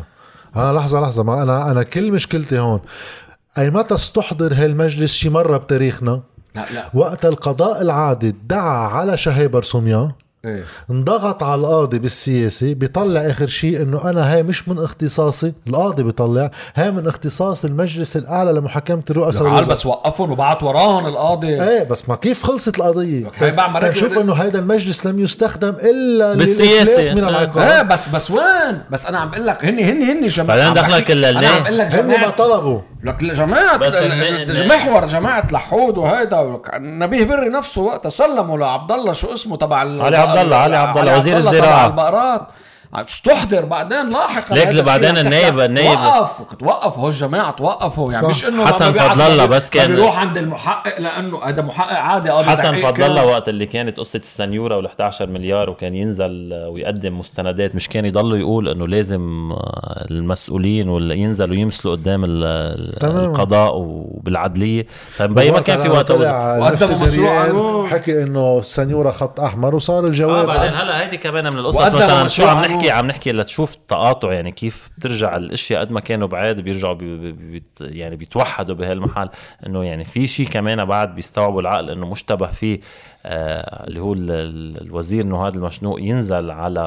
ها 0.55 0.73
لحظة 0.73 0.99
لحظة. 1.01 1.23
ما 1.23 1.43
أنا 1.43 1.71
أنا 1.71 1.83
كل 1.83 2.11
مشكلتي 2.11 2.59
هون. 2.59 2.79
أي 3.57 3.69
متى 3.69 3.93
استحضر 3.95 4.53
هالمجلس 4.53 5.13
شي 5.13 5.29
مرة 5.29 5.57
بتاريخنا؟ 5.57 6.21
لا 6.55 6.65
لا. 6.73 6.83
وقت 6.93 7.25
القضاء 7.25 7.81
العادل 7.81 8.33
دعا 8.49 8.87
على 8.87 9.17
شهي 9.17 9.47
برسوميان 9.47 10.11
إيه. 10.45 10.63
انضغط 10.91 11.43
على 11.43 11.61
القاضي 11.61 11.99
بالسياسي 11.99 12.73
بيطلع 12.73 13.21
آخر 13.21 13.47
شيء 13.47 13.81
إنه 13.81 14.09
أنا 14.09 14.33
هاي 14.33 14.43
مش 14.43 14.69
من 14.69 14.79
اختصاصي. 14.83 15.53
القاضي 15.67 16.03
بيطلع 16.03 16.51
هاي 16.75 16.91
من 16.91 17.07
اختصاص 17.07 17.65
المجلس 17.65 18.17
الأعلى 18.17 18.51
لمحاكمة 18.51 19.03
الرؤساء 19.09 19.43
والوزراء. 19.43 19.69
بس 19.69 19.85
وقفهم 19.85 20.31
وبعت 20.31 20.63
وراهم 20.63 21.05
القاضي. 21.07 21.63
إيه 21.63 21.83
بس 21.83 22.09
ما 22.09 22.15
كيف 22.15 22.43
خلصت 22.43 22.77
القضية؟ 22.79 23.31
هاي 23.37 23.51
بعد 23.51 23.69
ما 23.71 23.79
ركبوا- 23.79 23.89
نشوف 23.91 24.17
إنه 24.17 24.33
هذا 24.33 24.59
المجلس 24.59 25.05
لم 25.07 25.19
يستخدم 25.19 25.69
إلا 25.83 26.33
بالسياسة. 26.33 27.13
من 27.13 27.23
آه. 27.23 27.29
العقاب. 27.29 27.57
إيه 27.57 27.81
بس 27.81 28.09
بس 28.09 28.31
وين؟ 28.31 28.81
بس 28.91 29.05
أنا 29.05 29.17
عم 29.19 29.29
بقول 29.31 29.47
لك 29.47 29.65
هن 29.65 29.79
هن 29.79 30.03
هن 30.03 30.27
جماعة 30.27 30.59
بعدين 30.59 30.73
دخلك 30.83 31.01
بحكي- 31.01 31.13
ال- 31.13 31.25
أنا 31.25 31.47
عم 31.47 31.63
بقول 31.63 31.77
لك 31.77 31.93
هن 31.93 32.07
ما 32.21 32.29
طلبوا. 32.29 32.79
لك 33.05 33.23
بس 33.77 33.93
إن- 33.95 34.65
محور 34.73 35.05
جماعة 35.05 35.47
لحود 35.51 35.97
وهيدا 35.97 36.59
نبيه 36.77 37.23
بري 37.23 37.49
نفسه 37.49 37.81
وقتها 37.81 38.09
سلموا 38.09 38.57
لعبد 38.57 38.91
الله 38.91 39.13
شو 39.13 39.33
اسمه 39.33 39.57
تبع 39.57 39.77
علي 39.77 40.17
عبد 40.17 40.37
الله، 40.37 40.55
علي 40.57 40.77
عبد 40.77 40.97
الله، 40.97 41.17
وزير 41.17 41.37
الزراعة. 41.37 41.87
البقرات 41.87 42.41
استحضر 43.03 43.65
بعدين 43.65 44.09
لاحقا 44.09 44.55
ليك 44.55 44.83
بعدين 44.85 45.17
النايب- 45.17 45.49
تحكي. 45.57 45.65
النايب- 45.65 45.95
توقف 45.97 46.55
توقفوا 46.59 47.03
هو 47.03 47.07
الجماعة 47.07 47.51
توقفوا 47.51 48.11
يعني 48.11 48.23
صح. 48.23 48.29
مش 48.29 48.45
إنه 48.45 48.65
حسن 48.65 48.93
فضل 48.93 49.21
الله 49.21 49.45
بس 49.45 49.69
كان- 49.69 49.87
بيروح 49.95 50.19
عند 50.19 50.37
المحقق 50.37 50.99
لأنه 51.01 51.43
هذا 51.43 51.61
محقق 51.61 51.93
عادي 51.99 52.29
قاضي 52.29 52.47
حسن 52.49 52.75
فضل 52.81 52.91
كان. 52.91 53.11
الله 53.11 53.25
وقت 53.25 53.49
اللي 53.49 53.65
كانت 53.65 53.97
قصة 53.97 54.19
السنيورة 54.19 54.77
وال 54.77 54.85
11 54.85 55.29
مليار 55.29 55.69
وكان 55.69 55.95
ينزل 55.95 56.53
ويقدم 56.69 57.19
مستندات 57.19 57.75
مش 57.75 57.89
كان 57.89 58.05
يضل 58.05 58.39
يقول 58.39 58.69
إنه 58.69 58.87
لازم 58.87 59.51
آه، 59.51 60.05
المسؤولين 60.11 60.89
ولا 60.89 61.13
ينزلوا 61.15 61.55
يمثلوا 61.55 61.95
قدام. 61.95 62.23
القضاء 63.03 63.71
وبالعدلية 63.75 64.85
فمبين 65.11 65.53
ما 65.53 65.59
كان 65.61 65.81
في 65.81 65.89
وقت 65.89 66.11
وقدموا 66.11 66.69
مفتي 66.69 66.95
مشروع. 66.95 67.87
حكي 67.87 68.23
إنه 68.23 68.59
السنيورة 68.59 69.11
خط 69.11 69.39
أحمر 69.39 69.75
وصار 69.75 70.03
آه 70.03 70.07
الجواب 70.07 70.45
بعدين 70.47 70.73
هلا 70.75 71.01
هيدي 71.01 71.17
كمان 71.17 71.43
من 71.43 71.59
القصص 71.59 71.93
مثلا 71.93 72.27
شو 72.27 72.47
عم 72.47 72.57
نحكي 72.59 72.84
نحكي 72.85 72.97
عم 72.97 73.07
نحكي 73.07 73.31
لتشوف 73.31 73.75
التقاطع 73.75 74.33
يعني 74.33 74.51
كيف 74.51 74.89
بترجع 74.97 75.35
الأشياء 75.35 75.81
قد 75.81 75.91
ما 75.91 75.99
كانوا 75.99 76.27
بعاد 76.27 76.59
بيرجعوا 76.59 76.93
بي 76.93 77.17
بي 77.17 77.31
بي 77.31 77.63
يعني 77.79 78.15
بيتوحدوا 78.15 78.75
بهالمحل 78.75 79.29
إنه 79.65 79.83
يعني 79.83 80.05
في 80.05 80.27
شيء 80.27 80.47
كمان 80.47 80.85
بعد 80.85 81.15
بيستوعبوا 81.15 81.61
العقل 81.61 81.89
إنه 81.89 82.09
مشتبه 82.09 82.47
فيه. 82.47 82.79
اللي 83.27 83.99
هو 83.99 84.13
ال- 84.13 84.31
ال- 84.31 84.81
الوزير 84.81 85.23
إنه 85.23 85.47
هذا 85.47 85.55
المشنوق 85.55 85.99
ينزل 86.01 86.51
على 86.51 86.81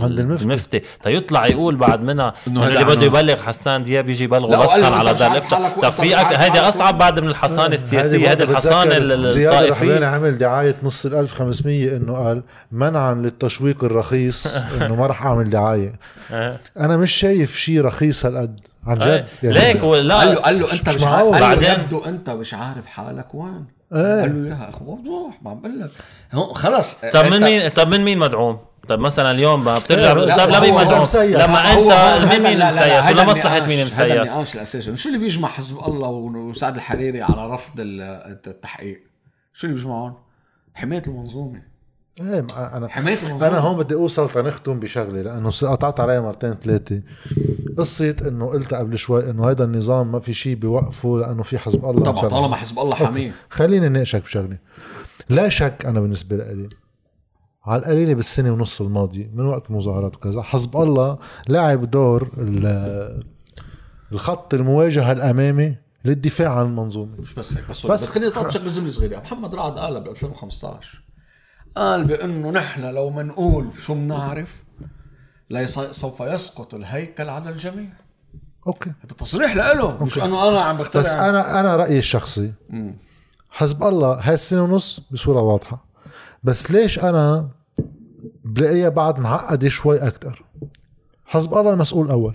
عند 0.00 0.20
المفتي. 0.20 0.44
المفتي 0.44 0.82
تيطلع 1.02 1.46
يقول 1.46 1.76
بعد 1.76 2.02
منها 2.02 2.34
هيدا 2.46 2.66
اللي 2.68 2.84
بده. 2.84 3.06
يبلغ 3.06 3.36
حسان 3.42 3.82
دياب 3.82 4.08
يجي 4.08 4.24
يبلغه 4.24 4.74
أنت 4.76 4.84
على 4.84 5.14
دار 5.14 5.32
الافتاء 5.32 5.78
طب 5.82 5.90
في 5.92 6.14
هيدي 6.16 6.60
أصعب 6.60 6.98
بعد 6.98 7.20
من 7.20 7.28
الحصانه 7.28 7.74
السياسيه 7.74 8.30
هيدي 8.30 8.44
الحصانه 8.44 8.96
ال- 8.96 9.28
زياد 9.28 9.52
الطائفيه 9.62 10.06
عمل 10.06 10.38
دعاية 10.38 10.76
نص 10.82 11.06
ال 11.06 11.14
1500 11.14 11.96
إنه 11.96 12.14
قال 12.16 12.42
منعا 12.72 13.14
للتشويق 13.14 13.84
الرخيص 13.84 14.56
إنه 14.80 14.94
ما 14.94 15.06
راح 15.06 15.26
أعمل 15.26 15.50
دعاية 15.50 15.92
آه. 16.32 16.56
أنا 16.78 16.96
مش 16.96 17.12
شايف 17.12 17.56
شيء 17.56 17.80
رخيص 17.84 18.26
هالقد 18.26 18.60
عن 18.86 19.02
آه. 19.02 19.16
جد؟ 19.16 19.26
يعني 19.42 19.58
ليك 19.72 19.82
ولا 19.82 20.14
قال 20.18 20.28
له 20.28 20.40
قال 20.40 20.60
له 20.60 20.72
أنت 20.72 20.88
مش 20.88 20.94
مش. 20.94 21.02
عارف 21.04 21.24
قال 21.32 21.32
له 21.32 21.40
بعدين- 21.40 21.70
يبدو 21.80 22.04
أنت 22.04 22.30
مش 22.30 22.54
عارف 22.54 22.86
حالك 22.86 23.34
وين. 23.34 23.64
إيه. 23.94 24.20
قال 24.20 24.42
له 24.44 24.48
يا 24.50 24.68
أخي 24.68 24.84
وضوح 24.84 25.42
ما 25.42 25.50
عم 25.50 25.60
بقول 25.60 25.80
لك. 25.80 25.90
خلص 26.56 26.94
طب 27.12 27.24
من 27.24 27.40
مين 27.40 27.68
طب 27.68 27.88
من 27.88 28.00
مين 28.00 28.18
مدعوم؟ 28.18 28.58
طب 28.88 28.98
مثلا 28.98 29.30
اليوم 29.30 29.64
ما 29.64 29.78
بترجع 29.78 30.06
إيه، 30.08 30.12
لا، 30.12 30.36
طب 30.46 30.50
لمين 30.52 30.74
مدعوم؟ 30.74 31.04
لما 31.14 31.72
انت 31.72 31.92
هذا- 31.92 32.28
مين 32.28 32.42
مين 32.42 32.66
مسيس؟ 32.66 32.82
هذا 32.82 33.10
ولا 33.10 33.24
مصلحه 33.24 33.60
مين 33.60 33.78
هذا 33.78 33.84
مسيس؟ 33.84 34.00
النقاش 34.00 34.54
الأساسي. 34.54 34.96
شو 34.96 35.08
اللي 35.08 35.18
بيجمع 35.20 35.48
حزب 35.48 35.78
الله 35.78 36.08
وسعد 36.08 36.74
الحريري 36.76 37.22
على 37.22 37.46
رفض 37.54 37.80
ال- 37.80 38.00
التحقيق؟ 38.46 39.02
شو 39.52 39.66
اللي 39.66 39.76
بيجمعهم؟ 39.78 40.14
حماية 40.74 41.02
المنظومة. 41.06 41.62
إيه 42.20 42.40
ما- 42.40 42.76
أنا 42.76 42.88
حماية 42.88 43.16
المنظومة. 43.18 43.46
أنا 43.46 43.58
هون 43.58 43.76
بدي 43.78 43.94
اوصل 43.94 44.30
تنختم 44.30 44.80
بشغلة 44.80 45.22
لأنه 45.22 45.50
قطعت 45.62 46.00
عليها 46.00 46.20
مرتين 46.20 46.54
ثلاثة. 46.54 47.00
قصة 47.78 48.16
إنه 48.28 48.46
قلت 48.46 48.74
قبل 48.74 48.98
شوي 48.98 49.30
إنه 49.30 49.50
هذا 49.50 49.64
النظام 49.64 50.12
ما 50.12 50.20
في 50.20 50.34
شيء 50.34 50.54
بيوقفه 50.56 51.18
لأنه 51.18 51.42
في 51.42 51.58
حزب 51.58 51.84
الله 51.84 52.02
طبعا 52.02 52.28
طالما 52.28 52.56
حزب 52.56 52.78
الله 52.78 52.94
حاميه 52.94 53.34
خليني 53.50 53.88
نناقشك 53.88 54.22
بشغلة. 54.22 54.58
لا 55.28 55.48
شك 55.48 55.86
أنا 55.86 56.00
بالنسبة 56.00 56.36
لي 56.36 56.68
على 57.66 57.78
القليلة 57.82 58.14
بالسنة 58.14 58.52
ونص 58.52 58.80
الماضيه 58.80 59.30
من 59.34 59.46
وقت 59.46 59.70
مظاهرات 59.70 60.16
وكذا 60.16 60.42
حزب 60.42 60.76
الله 60.76 61.18
لعب 61.48 61.90
دور 61.90 62.28
ال- 62.38 63.20
الخط 64.12 64.54
المواجهة 64.54 65.12
الأمامي 65.12 65.76
للدفاع 66.04 66.58
عن 66.58 66.66
المنظومة. 66.66 67.20
مش 67.20 67.34
بس 67.34 67.52
هيك 67.56 67.64
بس 67.70 67.86
بس- 67.86 67.90
بس 68.02 68.06
خليني 68.06 68.32
شغلة 68.32 68.68
زميلي 68.68 68.90
صغيره 68.92 69.18
محمد 69.20 69.54
رعد 69.54 69.78
قال 69.78 70.00
ب 70.00 70.06
2015 70.06 71.04
قال 71.76 72.04
بأنه 72.04 72.50
نحن 72.50 72.84
لو 72.84 73.10
منقول 73.10 73.68
شو 73.82 73.94
بنعرف 73.94 74.64
لا 75.54 75.60
يص- 75.60 75.78
سوف 75.90 76.20
يسقط 76.20 76.74
الهيكل 76.74 77.28
على 77.28 77.50
الجميع. 77.50 77.88
أوكي. 78.66 78.90
هذا 78.90 79.14
تصريح 79.18 79.56
له 79.56 80.04
مش 80.04 80.18
انه 80.18 80.48
أنا 80.48 80.60
عم 80.60 80.76
بخترع 80.76 81.02
بس 81.02 81.14
أنا 81.14 81.60
أنا 81.60 81.76
رأيي 81.76 81.98
الشخصي 81.98 82.52
حزب 83.50 83.82
الله 83.82 84.12
هاي 84.20 84.34
السنة 84.34 84.62
ونص 84.62 85.00
بصورة 85.10 85.40
واضحة. 85.40 85.84
بس 86.44 86.70
ليش 86.70 86.98
أنا 86.98 87.48
بلاقيها 88.44 88.88
بعد 88.88 89.20
معقدة 89.20 89.68
شوي 89.68 89.98
أكثر 90.06 90.42
حزب 91.26 91.54
الله 91.54 91.72
المسؤول 91.72 92.06
الأول 92.06 92.34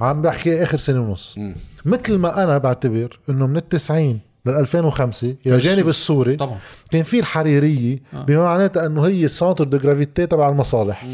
عم 0.00 0.22
بحكي 0.22 0.62
آخر 0.62 0.78
سنة 0.78 1.00
ونص. 1.00 1.38
مثل 1.84 2.16
ما 2.18 2.42
أنا 2.44 2.58
بعتبر 2.58 3.18
إنه 3.30 3.46
من 3.46 3.56
التسعين 3.56 4.20
لل 4.46 4.54
2005 4.54 5.36
إلى 5.46 5.58
جانب 5.58 5.88
السوري 5.88 6.36
طبعا. 6.36 6.58
كان 6.90 7.02
في 7.02 7.18
الحريرية 7.18 7.98
بما 8.12 8.44
معناتها 8.44 8.86
إنه 8.86 9.06
هي 9.06 9.28
centre 9.28 9.64
de 9.64 9.78
gravité 9.78 10.26
تبع 10.26 10.48
المصالح. 10.48 11.06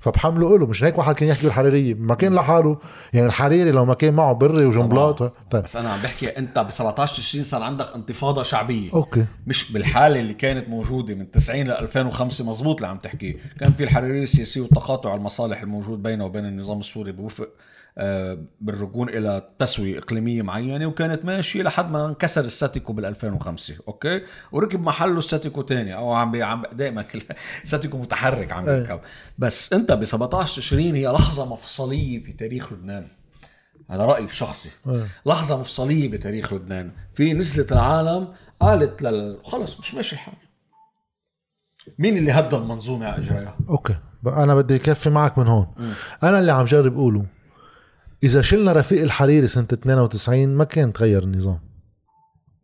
فبحملوا 0.00 0.58
له 0.58 0.66
مش 0.66 0.84
هيك 0.84 0.98
واحد 0.98 1.14
كان 1.14 1.28
يحكي 1.28 1.42
بالحريريه 1.42 1.94
ما 1.94 2.14
كان 2.14 2.34
لحاله 2.34 2.78
يعني 3.12 3.26
الحريري 3.26 3.70
لو 3.70 3.84
ما 3.84 3.94
كان 3.94 4.14
معه 4.14 4.32
بري 4.32 4.66
وجنبلاط 4.66 5.22
طيب. 5.50 5.62
بس 5.62 5.76
أنا 5.76 5.92
عم 5.92 6.02
بحكي 6.02 6.28
أنت 6.28 6.58
ب 6.58 6.70
17 6.70 7.16
تشرين 7.16 7.44
صار 7.44 7.62
عندك 7.62 7.94
انتفاضة 7.94 8.42
شعبية. 8.42 8.92
أوكي. 8.92 9.26
مش 9.46 9.72
بالحالة 9.72 10.20
اللي 10.20 10.34
كانت 10.34 10.68
موجودة 10.68 11.14
من 11.14 11.30
90 11.30 11.62
ل 11.62 11.70
2005 11.70 12.44
مزبوط 12.44 12.76
اللي 12.76 12.88
عم 12.88 12.98
تحكيه 12.98 13.36
كان 13.60 13.72
في 13.72 13.84
الحريريه 13.84 14.22
السياسيه 14.22 14.60
وتقاطع 14.60 15.14
المصالح 15.14 15.62
الموجود 15.62 16.02
بينه 16.02 16.24
وبين 16.24 16.44
النظام 16.46 16.78
السوري 16.78 17.12
بوفق 17.12 17.48
بالرجوع 18.60 19.08
إلى 19.08 19.50
تسوية 19.58 19.98
إقليمية 19.98 20.42
معينة 20.42 20.86
وكانت 20.86 21.24
ماشية 21.24 21.62
لحد 21.62 21.90
ما 21.90 22.06
انكسر 22.06 22.44
ال 22.44 22.49
status 22.49 22.78
quo 22.78 22.92
بال 22.92 23.04
2005 23.04 23.74
أوكي؟ 23.88 24.22
وركب 24.52 24.80
محله 24.80 25.20
status 25.20 25.48
quo 25.48 25.62
تاني. 25.62 25.94
أو 25.94 26.12
عم 26.12 26.30
بي 26.30 26.42
عم 26.42 26.62
دائما 26.72 27.04
status 27.64 27.87
quo 27.87 27.98
متحرك 27.98 28.52
عم 28.52 28.68
أي. 28.68 28.78
يركب 28.78 29.00
بس 29.38 29.72
أنت 29.72 29.92
ب 29.92 30.04
17 30.04 30.56
تشرين 30.56 30.94
هي 30.94 31.08
لحظة 31.08 31.52
مفصلية 31.52 32.22
في 32.22 32.32
تاريخ 32.32 32.72
لبنان. 32.72 33.06
هذا 33.90 34.04
رأيي 34.04 34.24
الشخصي. 34.24 34.70
أي. 34.88 35.04
لحظة 35.26 35.60
مفصلية 35.60 36.08
بتاريخ 36.08 36.52
لبنان. 36.52 36.90
في 37.14 37.32
نزلت 37.32 37.72
العالم 37.72 38.28
قالت 38.60 39.02
لل 39.02 39.38
خلص 39.44 39.78
مش 39.78 39.94
ماشي 39.94 40.14
الحال 40.14 40.34
مين 41.98 42.16
اللي 42.16 42.32
هدى 42.32 42.56
المنظومه 42.56 43.06
على 43.06 43.22
اجرائها 43.22 43.56
أوكي. 43.68 43.96
أنا 44.26 44.54
بدي 44.54 44.76
اكفي 44.76 45.10
معك 45.10 45.38
من 45.38 45.46
هون. 45.46 45.66
أنا 46.22 46.38
اللي 46.38 46.52
عم 46.52 46.64
جرب 46.64 46.94
اقوله 46.94 47.24
إذا 48.22 48.42
شلنا 48.42 48.72
رفيق 48.72 49.02
الحريري 49.02 49.46
سنة 49.46 49.66
92 49.72 50.48
ما 50.48 50.64
كان 50.64 50.92
تغير 50.92 51.22
النظام. 51.22 51.58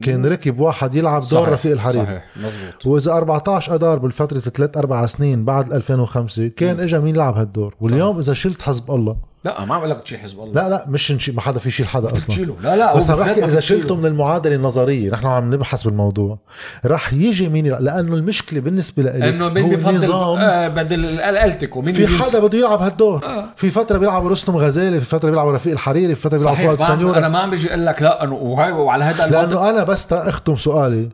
كان 0.03 0.27
ركب 0.27 0.61
واحد 0.61 0.95
يلعب 0.95 1.21
دور 1.21 1.29
صحيح، 1.29 1.49
رفيق 1.49 1.73
الحريري. 1.73 2.07
صحيح 2.07 2.25
مزبوط 2.37 2.87
وإذا 2.87 3.13
14 3.13 3.75
اذار 3.75 3.99
بالفترة 3.99 4.41
ثلاث 4.41 4.77
أربع 4.77 5.07
سنين 5.07 5.45
بعد 5.45 5.73
2005 5.73 6.49
كان 6.49 6.81
اجى 6.81 6.99
مين 6.99 7.17
لعب 7.17 7.37
هالدور؟ 7.37 7.75
واليوم 7.81 8.19
إذا 8.19 8.35
شلت 8.35 8.63
حزب 8.63 8.91
الله 8.91 9.17
لا 9.47 9.65
ما 9.65 9.75
عم 9.75 9.85
لك 9.85 10.01
تشيل 10.01 10.19
حزب 10.19 10.41
الله. 10.41 10.63
لا 10.63 10.69
لا 10.69 10.85
مش 10.89 11.13
نشي 11.13 11.33
ما 11.33 11.41
حدا 11.41 11.59
في 11.59 11.69
يشيل 11.69 11.87
حدا 11.87 12.07
أصلا. 12.07 12.21
تشيله. 12.21 12.57
لا 12.63 12.77
لا 12.77 12.97
بس 12.97 13.11
بحكي 13.11 13.45
إذا. 13.45 13.61
شلته 13.61 13.97
من 13.97 14.07
المعادلة 14.07 14.55
النظرية 14.55 15.11
نحن 15.11 15.27
عم 15.27 15.55
نبحث 15.55 15.83
بالموضوع. 15.83 16.39
رح 16.87 17.13
يجي 17.13 17.49
مين 17.49 17.67
لأنه 17.67 18.15
المشكلة 18.15 18.61
بالنسبة 18.61 19.03
لي 19.03 19.29
إنه 19.29 19.49
مين 19.49 19.71
بفضل 19.71 20.13
آه 20.13 20.69
بدل 20.69 21.21
الالتيكو 21.21 21.83
مين 21.83 21.95
في 21.95 22.07
حدا 22.07 22.39
بده 22.39 22.59
يلعب 22.59 22.83
هالدور. 22.83 23.25
آه. 23.25 23.49
في 23.57 23.71
فترة 23.71 23.99
بيلعب 23.99 24.27
رستم 24.27 24.57
غزالي 24.57 25.01
في 25.01 25.07
فترة 25.07 25.31
بيلعب 25.31 25.49
رفيق 25.49 25.73
الحريري 25.73 26.15
في 26.15 26.21
فترة 26.21 26.39
بيلعب 26.39 26.55
صحيح 26.55 26.67
فؤاد 26.67 26.79
سنيورة. 26.79 27.19
أنا 27.19 27.29
ما 27.29 27.39
عم 27.39 27.51
بيجي 27.51 27.69
أقول 27.69 27.87
لك 27.87 28.03
لا 28.03 28.25
أنه 28.25 28.35
وهي 28.35 28.73
وعلى 28.73 29.05
هذا 29.05 29.27
لأنه 29.27 29.71
أنا 29.71 29.85
بس 29.85 30.13
أختم 30.13 30.57
سؤالي. 30.57 31.09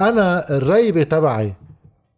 أنا 0.00 0.50
الريبة 0.50 1.02
تبعي 1.02 1.54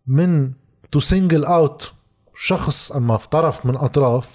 من 0.07 0.51
to 0.93 1.01
single 1.01 1.45
out 1.45 1.93
شخص 2.35 2.93
أما 2.93 3.17
في 3.17 3.29
طرف 3.29 3.67
من 3.67 3.77
أطراف 3.77 4.29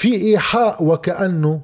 في 0.00 0.14
إيحاء 0.16 0.84
وكأنه 0.84 1.62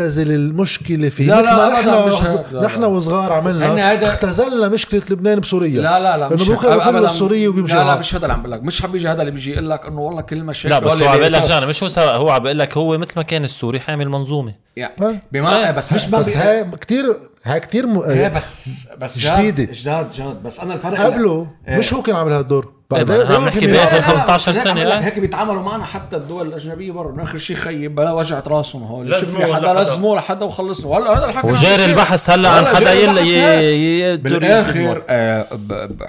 نختزل 0.00 0.32
المشكلة 0.32 1.08
في 1.08 1.24
لا، 1.26 1.36
مثل 1.40 1.46
لا، 1.46 1.68
نحن 1.68 2.06
مش 2.06 2.12
وص- 2.12 2.52
لا، 2.52 2.64
نحن 2.66 2.80
لا. 2.80 2.86
وصغار 2.86 3.32
عملنا 3.32 3.90
هيدا- 3.90 4.04
اختزلنا 4.08 4.68
مشكلة 4.68 5.02
لبنان 5.10 5.40
بسوريا 5.40 5.80
لا 5.80 6.00
لا 6.00 6.16
لا 6.16 6.26
إنه 6.26 6.34
مش 6.34 6.48
بكره 6.48 6.76
بفروا 6.76 6.88
أبداً. 6.98 7.06
السوري 7.06 7.48
وبيمشي 7.48 7.74
لا 7.74 7.84
لا. 7.84 7.96
مش 7.98 8.14
هذا 8.14 8.22
اللي 8.22 8.32
عم 8.32 8.40
بقول 8.42 8.52
لك 8.52 8.62
مش 8.62 8.82
حبيجي 8.82 9.08
هذا 9.08 9.20
اللي 9.20 9.30
بيجي 9.32 9.52
يقول 9.52 9.70
لك 9.70 9.86
إنه 9.86 10.00
والله 10.00 10.20
كل 10.22 10.44
مشاكل 10.44 10.74
لا 10.74 10.78
بس 10.78 10.92
هو 11.02 11.08
عم 11.08 11.16
بيقول 11.16 11.32
لك 11.32 11.44
شغلة 11.44 11.66
مش 11.66 11.82
هو 11.82 11.88
سوا 11.88 12.12
هو 12.12 12.30
عم 12.30 12.42
بيقول 12.42 12.58
لك 12.58 12.76
هو 12.76 12.98
مثل 12.98 13.12
ما 13.16 13.22
كان 13.22 13.44
السوري 13.44 13.80
حامي 13.80 14.04
المنظومه 14.04 14.54
يعني 14.76 14.94
آه. 15.02 15.14
بما 15.32 15.70
بس 15.70 15.92
مش 15.92 16.08
بس 16.08 16.36
هاي 16.36 16.70
كتير 16.80 17.16
هاي 17.44 17.60
كتير 17.60 17.86
م... 17.86 17.98
هي 17.98 18.30
بس 18.30 18.88
بس 19.00 19.18
جديدة. 19.18 19.72
جداد 19.72 20.12
جداد 20.12 20.42
بس 20.42 20.60
أنا 20.60 20.74
الفرق 20.74 21.00
قبله 21.00 21.46
إيه. 21.68 21.78
مش 21.78 21.94
هو 21.94 22.02
كان 22.02 22.16
عامل 22.16 22.32
إيه، 22.32 23.02
دايما 23.02 23.28
ما 23.28 23.34
عم 23.34 23.44
نحكي 23.44 23.66
لا، 23.66 24.02
15 24.02 24.52
هيك 24.52 24.58
سنة، 24.60 24.70
عم 24.70 24.76
بقول 24.76 24.90
لك 24.90 24.96
إيه. 24.96 25.04
هيك 25.04 25.18
بيتعاملوا 25.18 25.62
معنا 25.62 25.84
حتى 25.84 26.16
الدول 26.16 26.46
الأجنبية 26.46 26.92
برا 26.92 27.12
انه 27.12 27.22
آخر 27.22 27.38
شيء 27.38 27.56
خيب 27.56 27.94
بلا 27.94 28.12
وجعت 28.12 28.48
راسهم 28.48 28.82
هول 28.82 29.06
لي 29.10 29.54
حدا 29.54 29.72
لحدا. 29.88 29.96
لزموه 29.96 30.16
لحدا 30.16 30.44
وخلصنا 30.44 30.86
وهلا 30.86 31.18
هذا 31.18 31.24
الحكي 31.24 31.46
وجاري. 31.46 31.84
البحث 31.84 32.30
هلا 32.30 32.48
عن 32.48 32.66
حدا 32.66 32.92
يلا 32.92 34.14
بالآخر. 34.14 35.04
آه، 35.08 35.58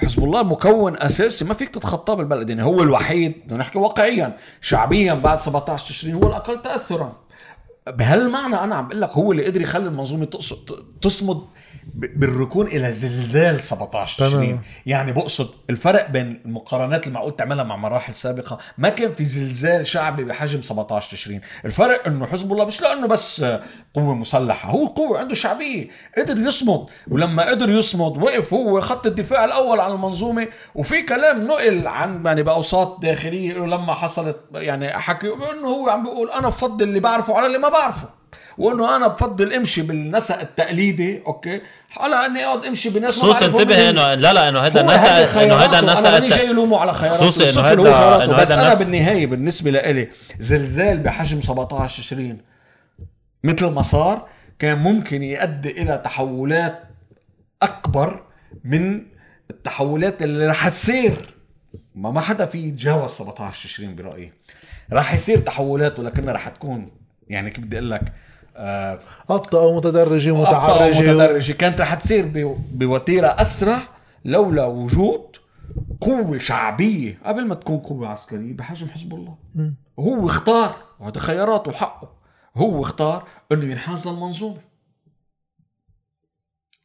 حزب 0.01 0.23
الله 0.23 0.43
مكون 0.43 0.97
أساسي 0.97 1.45
ما 1.45 1.53
فيك 1.53 1.69
تتخطاه 1.69 2.13
بالبلد 2.13 2.49
يعني 2.49 2.63
هو 2.63 2.83
الوحيد 2.83 3.33
بدنا 3.45 3.59
نحكي 3.59 3.77
واقعيا 3.77 4.37
شعبيا 4.61 5.13
بعد 5.13 5.37
17 5.37 5.87
تشرين 5.87 6.15
هو 6.15 6.27
الأقل 6.27 6.61
تاثرا 6.61 7.13
بهالمعنى 7.87 8.55
أنا 8.63 8.75
عم 8.75 8.87
بقول 8.87 9.01
لك 9.01 9.09
هو 9.09 9.31
اللي 9.31 9.45
قدر 9.45 9.61
يخلي 9.61 9.85
المنظومة 9.87 10.27
تصمد 11.01 11.41
بالركون 11.93 12.67
إلى 12.67 12.91
زلزال 12.91 13.63
17 13.63 14.17
تمام. 14.17 14.31
تشرين 14.31 14.61
يعني 14.85 15.11
بقصد 15.13 15.49
الفرق 15.69 16.09
بين 16.09 16.41
المقارنات 16.45 17.07
اللي 17.07 17.13
معقول 17.15 17.35
تعملها 17.35 17.63
مع 17.63 17.75
مراحل 17.75 18.15
سابقة 18.15 18.57
ما 18.77 18.89
كان 18.89 19.11
في 19.13 19.25
زلزال 19.25 19.87
شعبي 19.87 20.23
بحجم 20.23 20.61
17 20.61 21.11
تشرين 21.11 21.41
الفرق 21.65 22.07
إنه 22.07 22.25
حزب 22.25 22.51
الله 22.51 22.65
مش 22.65 22.81
لأنه 22.81 23.07
بس 23.07 23.45
قوة 23.93 24.15
مسلحة 24.15 24.69
هو 24.69 24.85
قوة 24.85 25.19
عنده 25.19 25.35
شعبية 25.35 25.87
قدر 26.17 26.37
يصمد. 26.37 26.85
ولما 27.07 27.49
قدر 27.49 27.69
يصمد 27.69 28.17
وقف 28.23 28.53
هو 28.53 28.79
خط 28.81 29.05
الدفاع 29.05 29.45
الأول 29.45 29.79
عن 29.79 29.91
المنظومة 29.91 30.47
وفي 30.75 31.01
كلام 31.01 31.47
نقل 31.47 31.87
عن 31.87 32.25
يعني 32.25 32.43
بأوساط 32.43 33.01
داخلية 33.01 33.53
لما 33.53 33.93
حصلت 33.93 34.37
يعني 34.53 34.89
حكي 34.89 35.27
إنه 35.27 35.67
هو 35.67 35.89
عم 35.89 36.03
بيقول 36.03 36.29
أنا 36.31 36.47
بفضل 36.47 36.87
اللي 36.87 36.99
بعرفه 36.99 37.35
على 37.37 37.45
اللي 37.45 37.57
ما 37.57 37.69
بعرفه. 37.69 38.18
وانه 38.57 38.95
أنا 38.95 39.07
بفضل 39.07 39.53
امشي 39.53 39.81
بالنسق 39.81 40.39
التقليدي 40.39 41.23
أوكي 41.27 41.61
على 41.97 42.25
اني 42.25 42.45
اقعد 42.45 42.65
امشي 42.65 42.89
بناس 42.89 43.17
خصوصا 43.17 43.45
انتبه. 43.45 43.89
انه 43.89 44.13
لا 44.13 44.33
لا 44.33 44.49
انه 44.49 44.59
هذا 44.59 44.81
هذه 44.81 45.43
إنه 45.43 45.55
هذا. 45.55 45.79
النسق 45.79 46.07
أنا 46.07 46.19
ماني 46.19 46.27
جاي 46.27 46.47
لومه 46.53 46.77
على 46.77 46.93
خياراته 46.93 47.25
بالصفر 47.25 47.79
هو 47.81 47.85
هذا-. 47.85 48.23
إنه 48.23 48.37
بس 48.37 48.51
أنا 48.51 48.75
بالنهاية 48.75 49.27
بالنسبة 49.27 49.71
لإلي 49.71 50.09
زلزال 50.39 50.97
بحجم 50.99 51.41
17 51.41 52.03
20 52.03 52.37
مثل 53.43 53.65
ما 53.65 53.81
صار 53.81 54.27
كان 54.59 54.77
ممكن 54.77 55.23
يؤدي 55.23 55.71
إلى 55.71 56.01
تحولات 56.03 56.83
أكبر 57.61 58.23
من 58.63 59.01
التحولات 59.49 60.21
اللي 60.21 60.47
رح 60.47 60.69
تصير 60.69 61.35
ما 61.95 62.11
ما 62.11 62.21
حدا 62.21 62.45
في 62.45 62.67
يتجاوز 62.67 63.09
17 63.11 63.69
20 63.69 63.95
برأيي 63.95 64.33
رح 64.93 65.13
يصير 65.13 65.37
تحولات 65.37 65.99
ولكنها 65.99 66.33
رح 66.33 66.47
تكون 66.47 66.91
يعني 67.29 67.49
كيف 67.49 67.65
بدي 67.65 67.77
أقول 67.77 67.91
لك 67.91 68.13
آه 68.55 68.99
أبطأ 69.29 69.61
ومتدرجه 69.61 70.31
ومتعرجه 70.31 70.97
ومتدرجة 70.97 71.53
كانت 71.53 71.81
رح 71.81 71.93
تصير 71.93 72.25
ب- 72.25 72.57
بوتيرة 72.79 73.27
أسرع 73.27 73.79
لولا 74.25 74.65
وجود 74.65 75.21
قوة 76.01 76.37
شعبية. 76.37 77.17
قبل 77.25 77.47
ما 77.47 77.55
تكون 77.55 77.77
قوة 77.77 78.07
عسكرية 78.07 78.53
بحجم 78.53 78.87
حزب 78.87 79.13
الله. 79.13 79.35
هو 79.99 80.25
اختار 80.25 80.75
وهذا 80.99 81.19
خياراته 81.19 81.69
وحقه 81.71 82.09
هو 82.57 82.81
اختار 82.81 83.23
إنه 83.51 83.65
ينحاز 83.71 84.07
للمنظومة. 84.07 84.57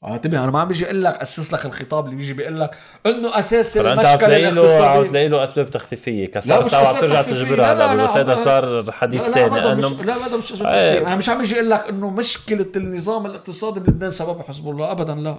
آه 0.04 0.14
انتبه 0.14 0.44
أنا 0.44 0.50
ما 0.50 0.60
عم 0.60 0.68
بيجي 0.68 0.84
أقول 0.84 1.04
لك 1.04 1.14
أسس 1.14 1.54
لك 1.54 1.66
الخطاب 1.66 2.04
اللي 2.04 2.16
بيجي 2.16 2.32
بيقول 2.32 2.60
لك 2.60 2.70
إنه 3.06 3.38
أساس 3.38 3.76
المشكلة 3.76 4.16
تلاقي 4.16 4.40
له 4.42 4.48
عم 4.48 4.58
الاقتصاديه 4.58 5.08
تلاقي 5.08 5.28
له 5.28 5.44
أسباب 5.44 5.70
تخفيفية 5.70 6.26
كسرتها 6.30 6.56
وعم 6.58 6.64
أسباب 6.64 7.00
ترجع 7.00 7.22
تخفيفية. 7.22 7.44
تجبرها 7.44 7.74
لا، 7.74 7.92
هلا 7.92 7.96
لا، 7.96 8.04
بس 8.04 8.10
هذا. 8.10 8.34
صار 8.34 8.92
حديث 8.92 9.22
ثاني 9.22 9.60
لأنه 9.60 9.88
لا 10.02 10.28
لا 10.28 10.36
مش 10.36 10.52
أسباب 10.52 10.72
إيه. 10.72 10.90
تخفيف. 10.92 11.06
أنا 11.06 11.16
مش 11.16 11.28
عم 11.28 11.40
يجي 11.40 11.54
أقول 11.54 11.70
لك 11.70 11.88
إنه 11.88 12.10
مشكلة 12.10 12.66
النظام 12.76 13.26
الاقتصادي 13.26 13.80
بلبنان 13.80 14.10
سببها 14.10 14.42
حزب 14.42 14.68
الله 14.70 14.90
ابدا 14.90 15.14
لا 15.14 15.38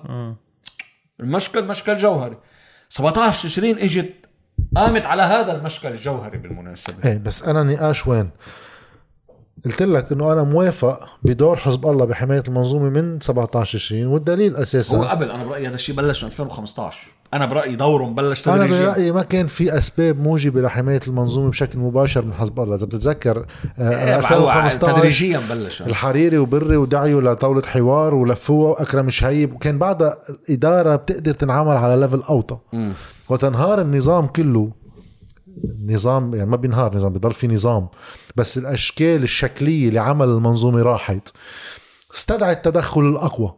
المشكل 1.20 1.64
مشكل 1.66 1.98
جوهري 1.98 2.38
17 2.90 3.48
تشرين 3.50 3.80
إجت 3.80 4.14
قامت 4.76 5.06
على 5.06 5.24
هذا 5.24 5.52
المشكل 5.56 5.88
الجوهري 5.88 6.38
بالمناسبة 6.38 7.10
إيه 7.10 7.18
بس 7.18 7.44
أنا 7.44 7.64
نقاش 7.64 8.08
وين 8.08 8.30
قلت 9.66 9.82
لك 9.84 10.12
إنه 10.12 10.32
أنا 10.34 10.44
موافق 10.44 11.00
بدور 11.24 11.56
حزب 11.56 11.86
الله 11.88 12.06
بحماية 12.06 12.44
المنظومة 12.48 12.90
من 12.90 13.20
17 13.20 13.78
20 13.78 14.06
والدليل 14.06 14.56
هو 14.56 14.62
أساسا 14.62 14.98
قبل 14.98 15.32
أنا 15.32 15.44
برأيي 15.44 15.68
هذا 15.68 15.76
الشيء 15.76 15.96
بلش 15.96 16.24
من 16.24 16.30
2015 16.30 16.98
أنا 17.34 17.46
برأيي 17.46 17.76
دوره 17.76 18.04
مبلش 18.06 18.48
أنا 18.50 18.58
تدريجيا. 18.58 18.86
برأيي 18.86 19.12
ما 19.12 19.24
كان 19.24 19.48
في 19.48 19.78
أسباب 19.78 20.20
موجبة 20.20 20.62
لحماية 20.62 21.00
المنظومة 21.08 21.50
بشكل 21.50 21.80
مباشر 21.80 22.26
من 22.26 22.34
حزب 22.34 22.60
الله. 22.60 22.76
إذا 22.76 22.86
بتتذكر 22.86 23.46
آه، 23.80 24.06
إيه، 24.06 24.18
2015 24.20 24.94
تدريجيا 24.94 25.42
بلش. 25.50 25.82
الحريري 25.82 26.38
وبري 26.38 26.78
ودعيوا 26.78 27.22
لطاولة 27.22 27.62
حوار 27.62 28.14
ولفوها 28.16 28.70
وأكرم 28.70 29.10
شهيب 29.10 29.54
وكان 29.54 29.78
بعدها 29.78 30.18
إدارة 30.50 30.96
بتقدر 30.96 31.34
تنعمل 31.34 31.78
على 31.78 32.02
ليفل 32.02 32.22
أوطى. 32.30 32.58
وتنهار 33.30 33.82
النظام 33.82 34.26
كله 34.26 34.72
نظام 35.86 36.36
يعني 36.36 36.50
ما 36.50 36.56
بينهار 36.58 36.96
نظام 36.96 37.14
بيضل 37.14 37.32
في 37.32 37.48
نظام. 37.48 37.88
بس 38.36 38.58
الأشكال 38.58 39.24
الشكلية 39.24 39.90
لعمل 39.90 40.28
المنظومة 40.28 40.82
راحت. 40.82 41.30
استدعى 42.16 42.52
التدخل 42.52 43.02
الأقوى. 43.02 43.56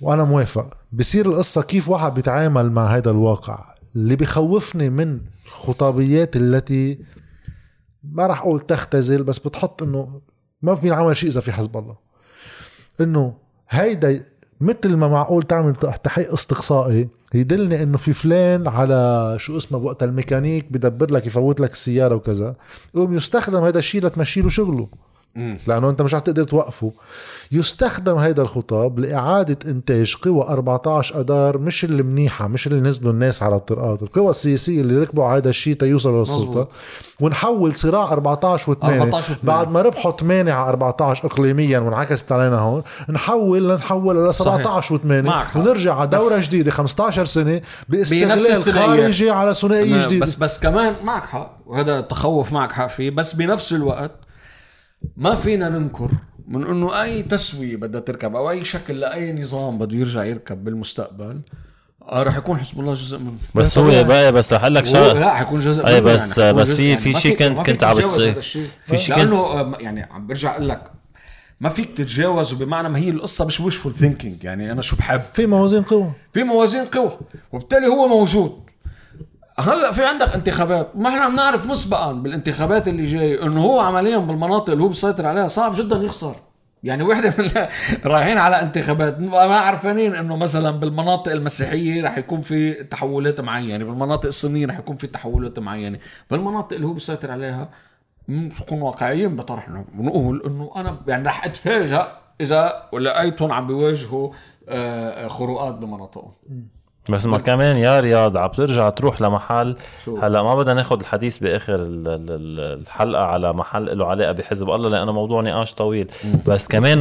وأنا 0.00 0.24
موافق. 0.24 0.76
بصير 0.92 1.26
القصة 1.26 1.62
كيف 1.62 1.88
واحد 1.88 2.14
بيتعامل 2.14 2.72
مع 2.72 2.86
هذا 2.86 3.10
الواقع. 3.10 3.74
اللي 3.96 4.16
بخوفني 4.16 4.90
من 4.90 5.20
الخطابيات 5.46 6.36
التي 6.36 6.98
ما 8.02 8.26
راح 8.26 8.40
أقول 8.40 8.60
تختزل 8.60 9.22
بس 9.22 9.38
بتحط 9.38 9.82
إنه 9.82 10.20
ما 10.62 10.74
في 10.74 10.90
عمل 10.90 11.16
شيء 11.16 11.28
إذا 11.28 11.40
في 11.40 11.52
حزب 11.52 11.76
الله. 11.76 11.96
إنه 13.00 13.34
هيدا 13.68 14.22
مثل 14.60 14.94
ما 14.96 15.08
معقول 15.08 15.42
تعمل 15.42 15.76
تحقيق 15.76 16.32
استقصائي 16.32 17.08
يدلني 17.34 17.82
إنه 17.82 17.96
في 17.98 18.12
فلان 18.12 18.68
على 18.68 19.34
شو 19.38 19.56
اسمه 19.56 19.78
بوقت 19.78 20.02
الميكانيك 20.02 20.66
بدبر 20.70 21.10
لك 21.10 21.26
يفوت 21.26 21.60
لك 21.60 21.72
السيارة 21.72 22.14
وكذا 22.14 22.54
يقوم 22.94 23.14
يستخدم 23.14 23.64
هذا 23.64 23.78
الشيء 23.78 24.06
لتمشي 24.06 24.40
له 24.40 24.48
شغله. 24.48 24.88
لأنه 25.66 25.90
أنت 25.90 26.02
مش 26.02 26.14
رح 26.14 26.20
تقدر 26.20 26.44
توقفه. 26.44 26.92
يستخدم 27.52 28.16
هيدا 28.16 28.42
الخطاب 28.42 28.98
لإعادة 28.98 29.70
إنتاج 29.70 30.14
قوى 30.22 30.42
14 30.42 31.20
اذار 31.20 31.58
مش 31.58 31.84
اللي 31.84 32.02
منيحة 32.02 32.48
مش 32.48 32.66
اللي 32.66 32.80
نزلوا 32.80 33.12
الناس 33.12 33.42
على 33.42 33.56
الطرقات. 33.56 34.02
القوى 34.02 34.30
السياسية 34.30 34.80
اللي 34.80 35.00
ركبوا 35.00 35.24
على 35.24 35.38
هذا 35.38 35.50
الشيء 35.50 35.74
تيوصلوا 35.74 36.20
للسلطة. 36.20 36.68
ونحول 37.20 37.74
صراع 37.74 38.12
14 38.12 38.74
و8 38.74 38.84
14 38.84 39.34
و8. 39.34 39.36
بعد 39.42 39.70
ما 39.70 39.82
ربحوا 39.82 40.12
8 40.12 40.52
على 40.52 40.68
14 40.68 41.26
اقليميا 41.26 41.78
وانعكست 41.78 42.32
علينا 42.32 42.58
هون 42.58 42.82
نحول 43.08 43.68
لنحول 43.68 44.28
ل 44.28 44.34
17 44.34 44.98
و8 44.98 45.04
معك 45.04 45.46
حق. 45.46 45.56
ونرجع 45.60 45.94
على 45.94 46.08
دورة 46.08 46.38
جديدة 46.38 46.70
15 46.70 47.24
سنة 47.24 47.60
باستغلال. 47.88 48.62
خارجي 48.62 49.30
على 49.30 49.54
ثنائيه 49.54 50.06
جديده 50.06 50.22
بس 50.22 50.34
بس 50.34 50.58
كمان 50.58 51.04
معك 51.04 51.22
حق. 51.22 51.50
وهذا 51.66 52.00
تخوف 52.00 52.52
معك 52.52 52.72
حق 52.72 52.86
فيه. 52.86 53.10
بس 53.10 53.34
بنفس 53.34 53.72
الوقت 53.72 54.10
ما 55.16 55.34
فينا 55.34 55.68
ننكر 55.68 56.10
من 56.48 56.66
إنه 56.66 57.02
أي 57.02 57.22
تسوية 57.22 57.76
بدها 57.76 58.00
تركب 58.00 58.36
أو 58.36 58.50
أي 58.50 58.64
شكل 58.64 59.00
لأي 59.00 59.32
نظام 59.32 59.78
بده 59.78 59.98
يرجع 59.98 60.24
يركب 60.24 60.64
بالمستقبل 60.64 61.40
آه 62.02 62.22
رح 62.22 62.36
يكون 62.36 62.58
حزب 62.58 62.80
الله 62.80 62.92
جزء 62.92 63.18
منه 63.18 63.32
بس 63.54 63.78
هو. 63.78 64.04
بقى 64.04 64.32
بس 64.32 64.52
رح 64.52 64.60
أقول 64.62 64.74
لك 64.74 64.86
شغله 64.86 65.20
لا 65.20 65.34
حيكون 65.34 65.60
جزء 65.60 65.86
أي 65.86 66.00
منه 66.00 66.14
بس- 66.14 66.40
حيكون 66.40 66.62
بس 66.62 66.68
جزء 66.68 66.76
في- 66.76 66.96
في 66.96 67.12
ما 67.12 67.18
شيء 67.18 67.36
كنت- 67.36 67.66
كنت 67.66 67.84
عم 67.84 67.94
في 67.94 68.40
شيء 68.40 68.64
كنت- 68.90 69.08
لأنه 69.18 69.36
آه، 69.36 69.76
يعني 69.80 70.02
عم 70.02 70.26
برجع 70.26 70.50
أقول 70.54 70.68
لك 70.68 70.82
ما 71.60 71.68
فيك 71.68 71.90
تتجاوز 71.98 72.52
بمعنى 72.52 72.88
ما 72.88 72.98
هي 72.98 73.08
القصة 73.10 73.44
مش 73.44 73.60
وishful 73.62 73.88
ثينكينج 73.88 74.44
يعني 74.44 74.72
أنا 74.72 74.82
شو 74.82 74.96
بحب. 74.96 75.20
في 75.20 75.46
موازين 75.46 75.82
قوى 75.82 76.12
في 76.32 76.42
موازين 76.44 76.84
قوى 76.84 77.18
وبالتالي 77.52 77.86
هو 77.86 78.08
موجود. 78.08 78.67
هلا 79.58 79.92
في 79.92 80.04
عندك 80.04 80.34
انتخابات. 80.34 80.96
ما 80.96 81.08
إحنا 81.08 81.28
بنعرف 81.28 81.66
مسبقا 81.66 82.12
بالانتخابات 82.12 82.88
اللي 82.88 83.04
جاي 83.04 83.42
إنه 83.42 83.64
هو 83.64 83.80
عمليا 83.80 84.18
بالمناطق 84.18 84.70
اللي 84.70 84.84
هو 84.84 84.88
بيسيطر 84.88 85.26
عليها. 85.26 85.46
صعب 85.46 85.74
جدا 85.74 85.96
يخسر. 85.96 86.36
يعني 86.82 87.02
وحدة 87.02 87.34
من 87.38 87.50
رايحين 88.12 88.38
على 88.38 88.62
انتخابات. 88.62 89.20
ما 89.20 89.56
عارفين 89.56 90.14
إنه 90.14 90.36
مثلا 90.36 90.70
بالمناطق 90.70 91.32
المسيحية 91.32 92.04
رح 92.04 92.18
يكون 92.18 92.40
في 92.40 92.74
تحولات 92.74 93.40
معينة. 93.40 93.84
بالمناطق 93.84 94.26
السنيه 94.26 94.66
رح 94.66 94.78
يكون 94.78 94.96
في 94.96 95.06
تحولات 95.06 95.58
معينة. 95.58 95.98
بالمناطق 96.30 96.74
اللي 96.74 96.86
هو 96.86 96.92
بيسيطر 96.92 97.30
عليها 97.30 97.68
نكون 98.28 98.82
واقعيين 98.82 99.36
بطرحنا 99.36 99.84
ونقول 99.98 100.42
إنه 100.46 100.70
أنا 100.76 101.00
يعني 101.06 101.28
رح 101.28 101.44
اتفاجئ 101.44 102.02
إذا 102.40 102.88
لقيتهم 102.92 103.52
عم 103.52 103.66
بيواجهوا 103.66 104.32
آه، 104.68 105.28
خروقات 105.28 105.74
بمناطقهم. 105.74 106.32
بس 107.08 107.26
ما 107.26 107.38
كمان 107.38 107.76
يا 107.76 108.00
رياض 108.00 108.36
عم 108.36 108.48
ترجع 108.50 108.90
تروح 108.90 109.22
لمحل؟ 109.22 109.76
هلا 110.22 110.42
ما 110.42 110.54
بدنا 110.54 110.74
ناخذ 110.74 111.00
الحديث 111.00 111.38
بآخر 111.38 111.74
ال- 111.74 112.08
ال- 112.08 112.30
ال- 112.30 112.80
الحلقة 112.80 113.24
على 113.24 113.52
محل 113.52 113.98
له 113.98 114.06
علاقة 114.06 114.32
بحزب 114.32 114.70
الله 114.70 114.88
لأنه 114.88 115.12
موضوع 115.12 115.42
نقاش 115.42 115.74
طويل. 115.74 116.08
بس 116.46 116.68
كمان 116.68 116.98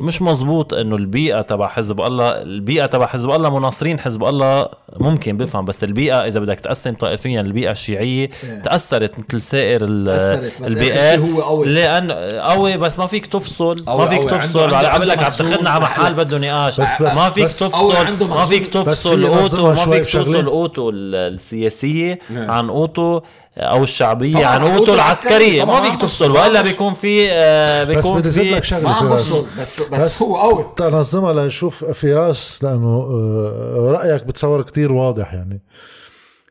مش 0.00 0.22
مزبوط 0.22 0.74
إنه 0.74 0.96
البيئة 0.96 1.40
تبع 1.40 1.68
حزب 1.68 2.00
الله 2.00 2.30
البيئة 2.42 2.86
تبع 2.86 3.06
حزب 3.06 3.30
الله 3.30 3.58
مناصرين 3.58 4.00
حزب 4.00 4.24
الله 4.24 4.68
ممكن 4.96 5.36
بفهم 5.36 5.64
بس 5.64 5.84
البيئة 5.84 6.26
إذا 6.26 6.40
بدك 6.40 6.60
تقسم 6.60 6.94
طائفيا 6.94 7.40
البيئة 7.40 7.70
الشيعية 7.70 8.30
تأثرت 8.64 9.12
مثل 9.18 9.42
سائر 9.42 9.84
بس 9.84 10.20
البيئات 10.66 11.18
هو 11.18 11.40
قوي. 11.42 11.66
لأن 11.66 12.12
قوي 12.40 12.76
بس 12.76 12.98
ما 12.98 13.06
فيك 13.06 13.26
تفصل 13.26 13.74
ما 13.88 14.06
فيك. 14.06 14.30
تفصل 14.30 14.74
عم 14.74 15.02
لك 15.02 15.18
عم 15.22 15.30
تاخذنا 15.30 15.70
على 15.70 15.80
محل. 15.82 16.14
بده 16.14 16.38
نقاش 16.38 16.80
بس- 16.80 17.02
بس- 17.02 17.16
ما 17.16 17.30
فيك 17.30 17.44
بس- 17.44 17.58
تفصل 17.58 18.28
ما 18.28 18.44
فيك 18.44 18.66
تفصل 18.66 19.20
نظمها 19.30 19.86
ما 19.86 19.92
فيك. 19.92 20.04
تفصل 20.04 20.46
أوتو 20.46 20.90
ال- 20.90 21.34
السياسية 21.34 22.18
نعم. 22.30 22.50
عن 22.50 22.68
أوتو 22.68 23.20
أو 23.58 23.82
الشعبية 23.82 24.46
عن 24.46 24.62
العسكري. 24.62 24.94
العسكريه 24.94 25.64
ما 25.64 25.90
فيك 25.90 26.00
تفصل. 26.00 26.30
وإلا 26.30 26.62
بيكون 26.62 26.94
في 26.94 27.32
آه، 27.32 27.84
بس 27.84 27.96
بيكون 27.96 28.18
بدي 28.18 28.30
زيد 28.30 28.44
في 28.44 28.54
لك 28.54 28.64
شغله 28.64 29.00
فراس. 29.00 29.32
بس, 29.60 29.80
بس, 29.80 29.88
بس 29.88 30.22
هو 30.22 30.36
قوي 30.36 30.66
تنظمها 30.76 31.32
لنشوف 31.32 31.84
فراس 31.84 32.64
لأنه 32.64 33.08
آه، 33.10 33.90
رأيك 33.90 34.24
بتصور 34.24 34.62
كتير 34.62 34.92
واضح 34.92 35.34
يعني 35.34 35.60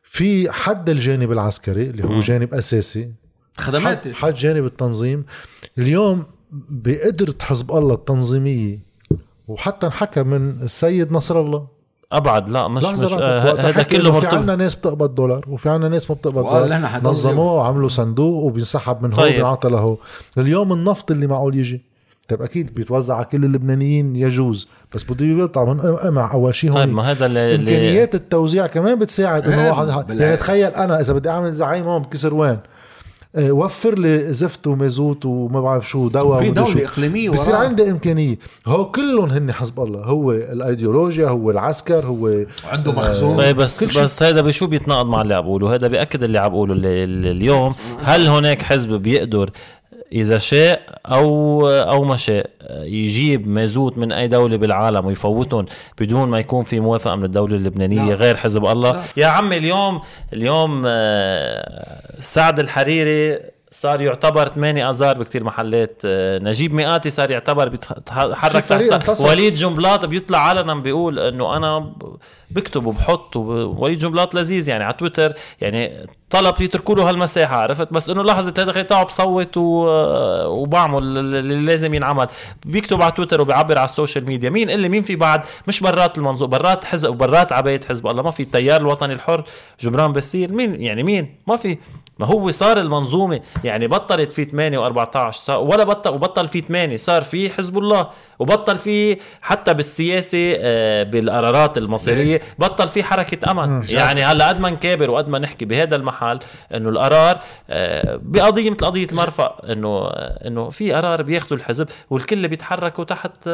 في 0.04 0.50
حد 0.50 0.90
الجانب 0.90 1.32
العسكري 1.32 1.82
اللي 1.82 2.04
هو 2.04 2.20
جانب 2.20 2.54
أساسي 2.54 3.10
خدماتي 3.58 4.14
حد, 4.14 4.16
حد 4.16 4.34
جانب 4.34 4.64
التنظيم 4.64 5.24
اليوم 5.78 6.24
بقدرة 6.50 7.34
حزب 7.40 7.70
الله 7.72 7.94
التنظيمية 7.94 8.78
وحتى 9.48 9.86
انحكى 9.86 10.22
من 10.22 10.62
السيد 10.62 11.12
نصر 11.12 11.40
الله 11.40 11.77
أبعد 12.12 12.48
لا 12.48 12.68
مش 12.68 12.84
لحظة 12.84 13.06
مش. 13.16 13.22
آه 13.22 13.60
هذا 13.60 13.82
كله 13.82 14.00
إنه 14.00 14.10
في 14.10 14.26
مرتبط. 14.26 14.34
عنا 14.34 14.56
ناس 14.56 14.74
بتقبض 14.74 15.14
دولار 15.14 15.44
وفي 15.48 15.68
عنا 15.68 15.88
ناس 15.88 16.10
ما 16.10 16.16
بتقبض 16.16 16.42
دولار. 16.42 17.00
نظموه 17.04 17.52
وعملوا 17.54 17.88
صندوق 17.88 18.44
وبينسحب 18.44 19.02
من 19.02 19.12
هون 19.12 19.20
طيب. 19.20 19.34
بينعطى 19.34 19.68
له 19.68 19.98
اليوم 20.38 20.72
النفط 20.72 21.10
اللي 21.10 21.26
معقول 21.26 21.56
يجي. 21.56 21.82
طيب 22.28 22.42
أكيد 22.42 22.74
بيتوزع 22.74 23.16
على 23.16 23.24
كل 23.24 23.44
اللبنانيين 23.44 24.16
يجوز. 24.16 24.68
بس 24.94 25.04
بده 25.04 25.26
يقطع 25.26 25.64
من 25.64 25.80
قمع 25.80 26.32
اول 26.32 26.54
شيء 26.54 26.70
هون 26.70 26.78
طيب 26.78 26.94
ما 26.94 27.02
هذا 27.10 27.26
اللي 27.26 27.54
إمكانيات 27.54 28.14
التوزيع 28.14 28.66
كمان 28.66 28.98
بتساعد 28.98 29.48
إنه 29.48 29.68
واحد. 29.68 30.10
يعني 30.10 30.36
تخيل 30.36 30.70
أنا 30.70 31.00
إذا 31.00 31.12
بدي 31.12 31.30
أعمل 31.30 31.52
زعيم 31.52 31.84
هون 31.84 32.02
بكسروان 32.02 32.50
آه، 32.50 32.77
وفر 33.36 33.98
لي 33.98 34.34
زفت 34.34 34.66
ومازوت 34.66 35.26
وما 35.26 35.60
بعرف 35.60 35.88
شو 35.88 36.08
دواء 36.08 36.40
في 36.40 36.50
دولة 36.50 36.70
شو. 36.70 36.78
إقليمية 36.78 37.30
بصير. 37.30 37.54
عندي 37.56 37.90
إمكانية 37.90 38.38
هو 38.66 38.90
كلهم 38.90 39.30
هن 39.30 39.52
حزب 39.52 39.80
الله 39.80 40.00
هو 40.04 40.32
الأيديولوجيا 40.32 41.28
هو 41.28 41.50
العسكر 41.50 42.06
هو 42.06 42.44
عنده 42.64 42.92
مخزون 42.92 43.36
طيب 43.36 43.56
بس. 43.56 43.98
بس 43.98 44.22
هذا 44.22 44.40
بشو 44.40 44.66
بيتناقض 44.66 45.06
مع 45.06 45.20
اللي 45.22 45.34
عم 45.34 45.42
بقوله 45.42 45.74
هذا 45.74 45.88
بيأكد 45.88 46.22
اللي 46.22 46.38
عم 46.38 46.48
بقوله 46.50 46.74
اليوم 46.76 47.74
هل 48.02 48.26
هناك 48.26 48.62
حزب 48.62 48.92
بيقدر 48.92 49.50
إذا 50.12 50.38
شاء 50.38 50.82
أو 51.06 51.68
أو 51.68 52.04
ما 52.04 52.16
شاء 52.16 52.50
يجيب 52.70 53.48
مازوت 53.48 53.98
من 53.98 54.12
أي 54.12 54.28
دولة 54.28 54.56
بالعالم 54.56 55.06
ويفوتهم 55.06 55.66
بدون 56.00 56.28
ما 56.28 56.38
يكون 56.38 56.64
في 56.64 56.80
موافقة 56.80 57.16
من 57.16 57.24
الدولة 57.24 57.54
اللبنانية 57.56 58.08
لا. 58.08 58.14
غير 58.14 58.36
حزب 58.36 58.64
الله 58.66 58.92
لا. 58.92 59.02
يا 59.16 59.26
عمي 59.26 59.56
اليوم 59.56 60.00
اليوم 60.32 60.82
آه، 60.86 61.96
سعد 62.20 62.58
الحريري 62.60 63.38
صار 63.72 64.00
يعتبر 64.02 64.48
8 64.48 64.90
اذار 64.90 65.18
بكتير 65.18 65.44
محلات 65.44 66.02
آه، 66.04 66.38
نجيب 66.38 66.74
ميقاتي 66.74 67.10
صار 67.10 67.30
يعتبر 67.30 67.68
بيتحرك 67.68 68.64
تحت. 68.64 69.08
وليد 69.30 69.54
جنبلاط 69.54 70.04
بيطلع 70.04 70.38
علنا 70.38 70.74
بيقول 70.74 71.18
إنه 71.18 71.56
أنا 71.56 71.92
بكتب 72.50 72.86
وبحط 72.86 73.36
وب- 73.36 73.78
وليد 73.78 73.98
جنبلاط 73.98 74.34
لذيذ 74.34 74.68
يعني 74.68 74.84
على 74.84 74.92
تويتر 74.92 75.32
يعني 75.60 76.06
طلب 76.30 76.60
يتركوا 76.60 76.94
له 76.94 77.08
هالمساحة 77.10 77.56
عرفت؟ 77.56 77.92
بس 77.92 78.10
إنه 78.10 78.22
لحظة 78.22 78.54
هذا 78.62 78.72
خي 78.72 78.82
تعب 78.82 79.06
بصوت 79.06 79.56
و... 79.56 79.62
وبعمل 80.46 80.98
اللي 81.18 81.54
لازم 81.66 81.94
ينعمل. 81.94 82.26
بيكتب 82.66 83.02
على 83.02 83.12
تويتر 83.12 83.40
وبيعبر 83.40 83.78
على 83.78 83.84
ال 83.84 83.90
social 83.90 84.24
media. 84.26 84.50
مين 84.50 84.70
اللي 84.70 84.88
مين 84.88 85.02
في 85.02 85.16
بعد؟ 85.16 85.42
مش 85.66 85.80
برات 85.80 86.18
المنظور 86.18 86.48
برات 86.48 86.84
حزب 86.84 87.10
برات 87.10 87.52
عباية 87.52 87.80
حزب 87.88 88.06
الله 88.06 88.22
ما 88.22 88.30
في 88.30 88.42
التيار 88.42 88.80
الوطني 88.80 89.12
الحر 89.12 89.44
جبران 89.80 90.12
بسير 90.12 90.52
مين 90.52 90.82
يعني 90.82 91.02
مين؟ 91.02 91.34
ما 91.46 91.56
في. 91.56 91.78
ما 92.18 92.26
هو 92.26 92.50
صار 92.50 92.80
المنظومة 92.80 93.40
يعني 93.64 93.86
بطلت 93.86 94.32
في 94.32 94.44
8 94.44 94.88
و14 94.88 95.30
صار 95.30 95.60
ولا 95.60 95.84
بطل 95.84 96.10
وبطل 96.10 96.48
في 96.48 96.60
8 96.60 96.96
صار 96.96 97.22
في 97.22 97.50
حزب 97.50 97.78
الله 97.78 98.08
وبطل 98.38 98.78
في 98.78 99.16
حتى 99.40 99.74
بالسياسة 99.74 100.54
آه، 100.58 101.02
بالقرارات 101.02 101.78
المصيرية 101.78 102.40
بطل 102.58 102.88
في 102.88 103.02
حركة 103.02 103.50
امل 103.50 103.84
يعني 103.90 104.24
هلا 104.24 104.48
قد 104.48 104.60
ما 104.60 104.70
نكابر 104.70 105.10
وقد 105.10 105.28
ما 105.28 105.38
نحكي 105.38 105.64
بهذا 105.64 105.96
المحل 105.96 106.38
إنه 106.74 106.88
القرار 106.88 107.40
آه، 107.70 108.20
بقضية 108.22 108.70
مثل 108.70 108.86
قضية 108.86 109.06
المرفأ 109.12 109.72
انه 109.72 110.08
إنه 110.46 110.70
في 110.70 110.92
قرار 110.92 111.22
بياخذوا 111.22 111.58
الحزب 111.58 111.88
والكل 112.10 112.48
بيتحركوا 112.48 113.04
تحت 113.04 113.48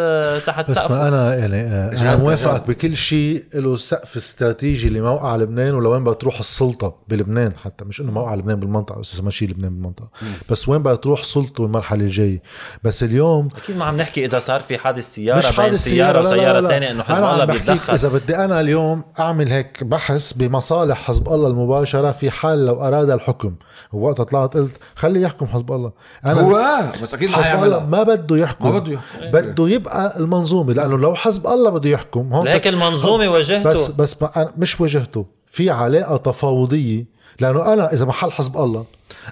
تحت 0.46 0.70
بس 0.70 0.76
سقف 0.76 0.90
ما 0.90 1.08
أنا 1.08 1.34
يعني 1.34 1.60
آه، 1.60 1.90
أنا 1.90 2.16
موافقك. 2.16 2.68
بكل 2.68 2.96
شيء 2.96 3.42
له 3.54 3.76
سقف 3.76 4.16
استراتيجي 4.16 4.88
لموقع 4.88 5.36
لبنان 5.36 5.74
ولوين 5.74 6.02
بدها 6.04 6.14
تروح 6.14 6.38
السلطة 6.38 6.96
بلبنان 7.08 7.52
حتى 7.64 7.84
مش 7.84 8.00
إنه 8.00 8.12
موقع 8.12 8.34
لبنان. 8.34 8.53
بالمنطقة 8.60 9.00
أساسا 9.00 9.22
ماشي 9.22 9.46
لبنان 9.46 9.74
بالمنطقة. 9.74 10.10
بس 10.50 10.68
وين 10.68 10.82
بدها 10.82 10.94
تروح 10.94 11.22
سلطته 11.22 11.64
المرحله 11.64 12.04
الجاية؟ 12.04 12.42
بس 12.84 13.02
اليوم 13.02 13.48
أكيد 13.56 13.76
ما 13.76 13.84
عم 13.84 13.96
نحكي 13.96 14.24
إذا 14.24 14.38
صار 14.38 14.60
في 14.60 14.78
حادث 14.78 15.04
سيارة 15.04 15.38
مش 15.38 15.44
بين 15.44 15.52
حادث 15.52 15.84
سيارة 15.84 16.20
وسيارة. 16.20 16.68
ثانية 16.68 16.90
إنه 16.90 17.02
حزب 17.02 17.24
الله 17.24 17.44
بيتدخل. 17.44 17.92
إذا 17.92 18.08
بدي 18.08 18.36
أنا 18.36 18.60
اليوم 18.60 19.02
أعمل 19.20 19.52
هيك 19.52 19.84
بحث 19.84 20.32
بمصالح 20.32 20.98
حزب 20.98 21.28
الله 21.28 21.48
المباشرة 21.48 22.10
في 22.10 22.30
حال 22.30 22.66
لو 22.66 22.74
أراد 22.74 23.10
الحكم. 23.10 23.54
ووقتها 23.92 24.24
طلعت 24.24 24.56
قلت 24.56 24.76
خليه 24.94 25.20
يحكم 25.20 25.46
حزب 25.46 25.72
الله. 25.72 25.92
أنا 26.26 26.40
هو؟ 26.40 26.82
بس 27.02 27.14
أكيد 27.14 27.30
ما 27.30 27.36
حزب 27.36 27.64
الله 27.64 27.86
ما 27.86 28.02
بده 28.02 28.36
يحكم. 28.36 28.72
ما 28.72 28.78
بده 28.78 28.92
يحكم. 28.92 29.30
بده 29.30 29.68
يبقى 29.68 30.16
المنظومة 30.16 30.72
لأنه 30.72 30.98
لو 30.98 31.14
حزب 31.14 31.46
الله 31.46 31.70
بده 31.70 31.90
يحكم 31.90 32.32
هون 32.32 32.46
لهيك 32.46 32.66
المنظومة 32.66 33.28
واجهته 33.28 33.70
بس 33.70 33.88
بس 33.88 34.22
ما 34.22 34.52
مش 34.58 34.80
وجهته. 34.80 35.26
في 35.46 35.70
علاقة 35.70 36.16
تفاوضية 36.16 37.13
لأنه 37.40 37.72
أنا 37.72 37.92
إذا 37.92 38.04
محل 38.06 38.32
حزب 38.32 38.56
الله 38.56 38.84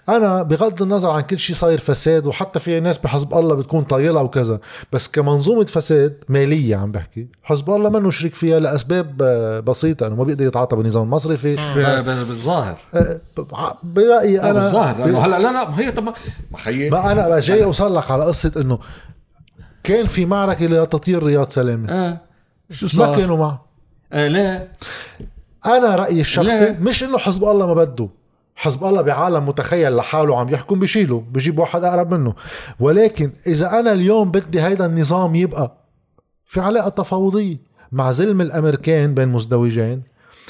أنا 0.09 0.43
بغض 0.43 0.83
النظر 0.83 1.11
عن 1.11 1.21
كل 1.21 1.39
شيء 1.39 1.57
صاير 1.57 1.79
فساد 1.79 2.27
وحتى 2.27 2.61
في 2.61 2.81
ناس 2.81 2.99
بحزب 2.99 3.35
الله 3.35 3.55
بتكون 3.55 3.83
طايلة 3.83 4.23
وكذا 4.23 4.59
بس 4.93 5.09
كمنظومة 5.09 5.65
فساد 5.65 6.17
مالية 6.29 6.77
عم 6.77 6.93
بحكي 6.93 7.27
حزب 7.43 7.71
الله 7.71 7.89
منه 7.91 8.11
شريك 8.11 8.35
فيها 8.35 8.61
لأسباب 8.61 9.23
آه، 9.23 9.61
بسيطة 9.61 10.07
إنه 10.07 10.15
ما 10.17 10.25
بيقدر 10.25 10.47
يتعاطى 10.47 10.77
بالنظام 10.77 11.03
المصرفي 11.03 11.57
ب- 11.57 12.27
بالظاهر. 12.29 12.79
آه، 12.95 13.21
برأيي 13.83 14.41
أنا 14.41 14.53
بالظاهر 14.53 14.99
لأنه 14.99 15.19
هلا 15.27 15.39
لا 15.39 15.53
لا 15.53 15.71
ما 15.71 15.79
هي 15.81 15.91
طب 15.93 16.03
ما 16.03 16.13
ما 16.53 16.59
خيي 16.59 16.91
ما 16.91 17.13
أنا 17.13 17.41
جاي 17.41 17.65
أوصل 17.65 17.97
لك 17.97 18.11
على 18.11 18.25
قصة 18.25 18.53
إنه 18.57 18.79
كان 19.85 20.07
في 20.07 20.27
معركة 20.27 20.67
لتطهير 20.67 21.23
رياض 21.23 21.49
سلامة. 21.51 21.89
آه. 21.89 22.21
شو 22.71 22.87
ما 22.87 22.93
صار؟ 22.93 23.17
كانوا 23.17 23.37
معه. 23.37 23.65
آه 24.13 24.29
ليه؟ 24.29 24.73
أنا 25.67 25.97
رأيي 25.97 26.21
الشخصي 26.21 26.65
لا. 26.65 26.77
مش 26.81 27.03
إنه 27.05 27.19
حزب 27.19 27.45
الله 27.45 27.67
ما 27.67 27.75
بده 27.75 28.09
حزب 28.57 28.85
الله 28.85 29.03
بعالم 29.03 29.49
متخيل 29.49 29.97
لحاله 29.97 30.39
عم 30.39 30.49
يحكم 30.49 30.79
بشيله 30.79 31.25
بجيب 31.33 31.59
واحد 31.59 31.85
أقرب 31.85 32.15
منه 32.15 32.35
ولكن 32.81 33.33
إذا 33.47 33.79
أنا 33.81 33.93
اليوم 33.93 34.31
بدي 34.31 34.63
هيدا 34.63 34.87
النظام 34.87 35.35
يبقى 35.35 35.77
في 36.47 36.61
علاقة 36.61 36.89
تفاوضية 36.89 37.57
مع 37.93 38.11
زلم 38.13 38.41
الأمريكان 38.41 39.15
بين 39.15 39.29
مزدوجين 39.29 40.03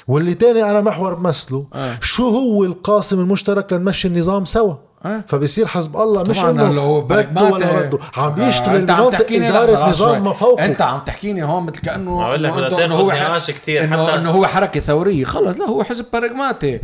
واللي 0.09 0.35
تاني 0.35 0.65
أنا 0.71 0.81
محور 0.81 1.15
بمثله 1.15 1.67
آه. 1.75 1.99
شو 2.01 2.29
هو 2.29 2.65
القاسم 2.65 3.21
المشترك 3.21 3.73
لنمشي 3.73 4.09
النظام 4.09 4.45
سوا 4.45 4.75
آه. 5.05 5.25
فبصير 5.27 5.67
حزب 5.67 5.97
الله 5.97 6.23
مش 6.23 6.45
إنه 6.45 6.81
هو 6.81 7.01
بده 7.01 7.45
ولا. 7.45 7.83
بده 7.83 7.99
عم 8.17 8.25
آه، 8.25 8.29
بيشتغل 8.29 8.77
أنت 8.77 8.91
عم 8.91 9.01
بمنطق 9.01 9.19
تحكيني 9.19 9.49
لا، 9.51 9.65
إدارة. 9.65 9.89
نظام 9.89 10.25
ما 10.25 10.33
فوقه 10.33 10.65
أنت 10.65 10.83
عم 10.83 11.01
تحكيني 11.01 11.45
هون 11.45 11.63
مثل 11.63 11.81
كأنه 11.81 12.35
لك 12.37 12.51
إنه 12.53 12.85
إنه 12.85 12.95
هو 12.95 13.07
نقاش 13.13 13.51
كتير. 13.51 13.85
إنه 13.85 14.07
حتى- 14.07 14.15
إنه 14.15 14.31
هو 14.31 14.47
حركة 14.47 14.81
ثورية. 14.81 15.25
خلص 15.25 15.59
لا 15.59 15.65
هو 15.67 15.85
حزب 15.85 16.07
براغماتي. 16.13 16.81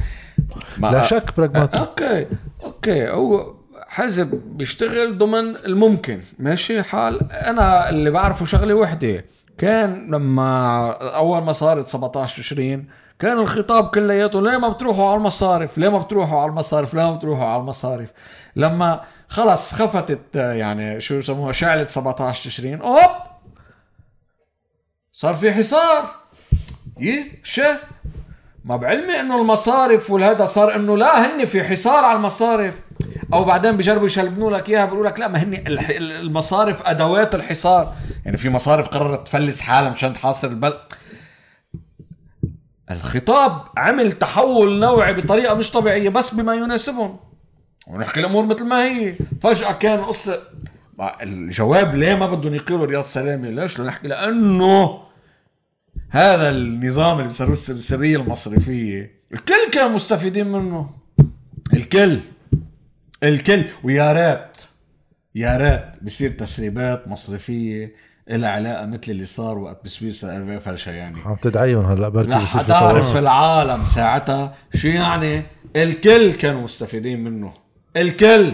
ما- 0.78 0.86
لا 0.90 1.02
شك 1.02 1.24
براغماتي. 1.36 1.78
أوكي 1.80 2.26
أوكي. 2.64 3.08
هو 3.10 3.54
حزب 3.88 4.40
بيشتغل 4.46 5.18
ضمن 5.18 5.56
الممكن. 5.56 6.20
ماشي 6.38 6.82
حال. 6.82 7.32
أنا 7.32 7.88
اللي 7.88 8.10
بعرفه 8.10 8.44
شغلة 8.46 8.74
وحدة. 8.74 9.24
كان 9.58 10.10
لما 10.14 10.90
أول 11.16 11.42
ما 11.42 11.52
صارت 11.52 11.86
17 11.86 12.36
تشرين 12.42 12.88
كان 13.18 13.38
الخطاب 13.38 13.90
كلياته 13.90 14.42
ليه 14.42 14.56
ما 14.56 14.68
بتروحوا 14.68 15.08
على 15.08 15.16
المصارف؟ 15.16 15.78
ليه 15.78 15.88
ما 15.88 15.98
بتروحوا 15.98 16.40
على 16.40 16.50
المصارف؟ 16.50 16.94
ليه 16.94 17.02
ما 17.02 17.10
بتروحوا 17.12 17.46
على 17.46 17.60
المصارف؟ 17.60 18.12
لما 18.56 19.00
خلص 19.28 19.74
خفتت 19.74 20.34
يعني 20.34 21.00
شو 21.00 21.14
يسموها 21.14 21.52
شعلة 21.52 21.84
17 21.86 22.50
تشرين 22.50 22.80
أوب! 22.80 23.10
صار 25.12 25.34
في 25.34 25.52
حصار. 25.52 26.04
يه 27.00 27.40
شا 27.42 27.78
ما 28.64 28.76
بعلمي 28.76 29.20
إنه 29.20 29.40
المصارف 29.40 30.10
والهذا 30.10 30.44
صار 30.44 30.74
إنه 30.74 30.96
لا 30.96 31.26
هن 31.26 31.44
في 31.44 31.64
حصار 31.64 32.04
على 32.04 32.16
المصارف. 32.16 32.80
أو 33.32 33.44
بعدين 33.44 33.76
بيجربوا 33.76 34.06
يشلبنوا 34.06 34.50
لك 34.50 34.70
إياها 34.70 34.84
بيقولوا 34.84 35.08
لك 35.08 35.20
لا 35.20 35.28
ما 35.28 35.38
هن 35.42 35.64
المصارف 35.90 36.86
أدوات 36.86 37.34
الحصار. 37.34 37.94
يعني 38.24 38.36
في 38.36 38.48
مصارف 38.48 38.88
قررت 38.88 39.26
تفلس 39.26 39.60
حالها 39.60 39.90
مشان 39.90 40.12
تحاصر 40.12 40.48
البلد. 40.48 40.78
الخطاب 42.90 43.62
عمل 43.76 44.12
تحول 44.12 44.80
نوعي 44.80 45.12
بطريقة 45.12 45.54
مش 45.54 45.70
طبيعية 45.70 46.08
بس 46.08 46.34
بما 46.34 46.54
يناسبهم. 46.54 47.16
ونحكي 47.86 48.20
الأمور 48.20 48.46
مثل 48.46 48.64
ما 48.64 48.84
هي. 48.84 49.14
فجأة 49.40 49.72
كان 49.72 50.00
قصه 50.04 50.38
الجواب 51.22 51.94
ليه 51.94 52.14
ما 52.14 52.26
بدهم 52.26 52.54
يقيلوا 52.54 52.86
رياض 52.86 53.02
سلامة. 53.02 53.50
ليش؟ 53.50 53.80
نحكي 53.80 54.08
لأنه 54.08 54.98
هذا 56.10 56.48
النظام 56.48 57.16
اللي 57.16 57.28
بيسموه 57.28 57.50
السر- 57.52 57.72
السرية 57.74 58.16
المصرفية. 58.16 59.18
الكل 59.32 59.70
كانوا 59.72 59.88
مستفيدين 59.90 60.46
منه. 60.52 60.90
الكل. 61.72 62.18
الكل. 63.22 63.64
ويا 63.84 64.12
ريت. 64.12 64.58
يا 65.34 65.56
ريت 65.56 66.02
بصير 66.04 66.30
تسريبات 66.30 67.08
مصرفية. 67.08 67.94
لها 68.36 68.50
علاقة 68.50 68.86
مثل 68.86 69.02
اللي 69.08 69.24
صار 69.24 69.58
وقت 69.58 69.84
بسويسرا 69.84 70.32
ايرفي 70.32 70.60
فلشياني 70.60 71.18
عم 71.24 71.36
تدعيهم 71.36 71.86
هلا 71.86 72.08
بركي 72.08 72.28
تواصل 72.68 73.12
في 73.12 73.18
العالم 73.18 73.84
ساعتها 73.84 74.54
شو 74.74 74.88
يعني 74.88 75.46
الكل 75.76 76.32
كانوا 76.32 76.62
مستفيدين 76.62 77.24
منه. 77.24 77.52
الكل. 77.96 78.52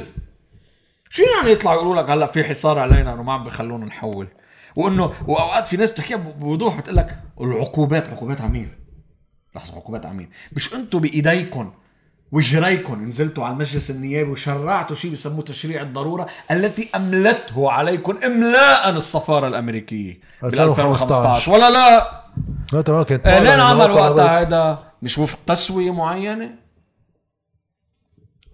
شو 1.08 1.22
يعني 1.22 1.52
يطلعوا 1.52 1.76
يقولوا 1.76 2.02
لك 2.02 2.10
هلا 2.10 2.26
في 2.26 2.44
حصار 2.44 2.78
علينا 2.78 3.14
إنه 3.14 3.22
ما 3.22 3.32
عم 3.32 3.44
بيخلونا 3.44 3.86
نحول؟ 3.86 4.28
وإنه 4.76 5.12
وأوقات 5.26 5.66
في 5.66 5.76
ناس 5.76 5.92
بتحكيها 5.92 6.16
بوضوح 6.16 6.78
بتقول 6.78 6.96
لك 6.96 7.18
العقوبات 7.40 8.08
عقوبات 8.08 8.40
على 8.40 8.52
مين؟ 8.52 8.68
لحظة 9.56 9.76
عقوبات 9.76 10.06
على 10.06 10.14
مين؟ 10.14 10.30
مش 10.52 10.74
أنتم 10.74 10.98
بايديكم 10.98 11.72
وجريكم 12.32 13.04
نزلتوا 13.04 13.44
على 13.44 13.52
المجلس 13.52 13.90
النيابي 13.90 14.30
وشرعتوا 14.30 14.96
شيء 14.96 15.10
بيسموه 15.10 15.42
تشريع 15.42 15.82
الضرورة 15.82 16.26
التي 16.50 16.88
أملته 16.94 17.70
عليكم 17.72 18.18
إملاء 18.26 18.90
السفاره 18.90 19.48
الأمريكية 19.48 20.20
بال 20.42 20.60
2015 20.60 21.52
ولا 21.52 21.70
لا؟ 21.70 22.20
لا 22.72 22.80
تمام 22.82 23.02
كانت 23.02 23.26
لين 23.26 23.44
معلنة 23.44 23.62
عمل 23.62 23.90
وقتها 23.90 24.38
هيدا 24.40 24.78
مش 25.02 25.18
وفق 25.18 25.38
تسوية 25.46 25.92
معينة؟ 25.92 26.54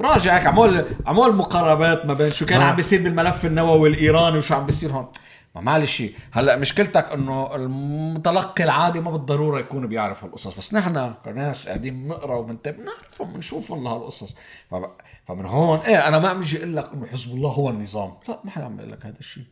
راجع 0.00 0.36
هيك 0.36 0.46
عمول 0.46 0.84
عمول 1.06 1.36
مقاربات 1.36 2.06
ما 2.06 2.14
بين 2.14 2.30
شو 2.30 2.46
كان 2.46 2.60
عم 2.60 2.76
بيصير 2.76 3.02
بالملف 3.02 3.46
النووي 3.46 3.88
الإيراني 3.88 4.38
وشو 4.38 4.54
عم 4.54 4.66
بيصير 4.66 4.90
هون. 4.92 5.08
ما 5.54 5.60
معلش 5.60 6.02
هلأ 6.32 6.56
مشكلتك 6.56 7.04
إنه 7.12 7.54
المتلقي 7.54 8.64
العادي 8.64 9.00
ما 9.00 9.10
بالضرورة 9.10 9.60
يكون 9.60 9.86
بيعرف 9.86 10.24
هالقصص 10.24 10.58
بس 10.58 10.74
نحن 10.74 11.14
كناس 11.24 11.68
قاعدين 11.68 12.02
بنقرأ 12.02 12.36
وبنتابع 12.36 12.78
بنعرفهم 12.78 13.32
بنشوفهم 13.32 13.84
لهالقصص 13.84 14.36
فمن 15.26 15.46
هون 15.46 15.78
إيه 15.78 16.08
أنا 16.08 16.18
ما 16.18 16.28
عم 16.28 16.38
بيجي 16.38 16.58
أقول 16.58 16.76
لك 16.76 16.92
إنه 16.92 17.06
حزب 17.06 17.34
الله 17.34 17.50
هو 17.50 17.70
النظام. 17.70 18.14
لا 18.28 18.40
ما 18.44 18.50
حدا 18.50 18.64
عم 18.64 18.76
بيقول 18.76 18.92
لك 18.92 19.06
هذا 19.06 19.18
الشيء 19.18 19.44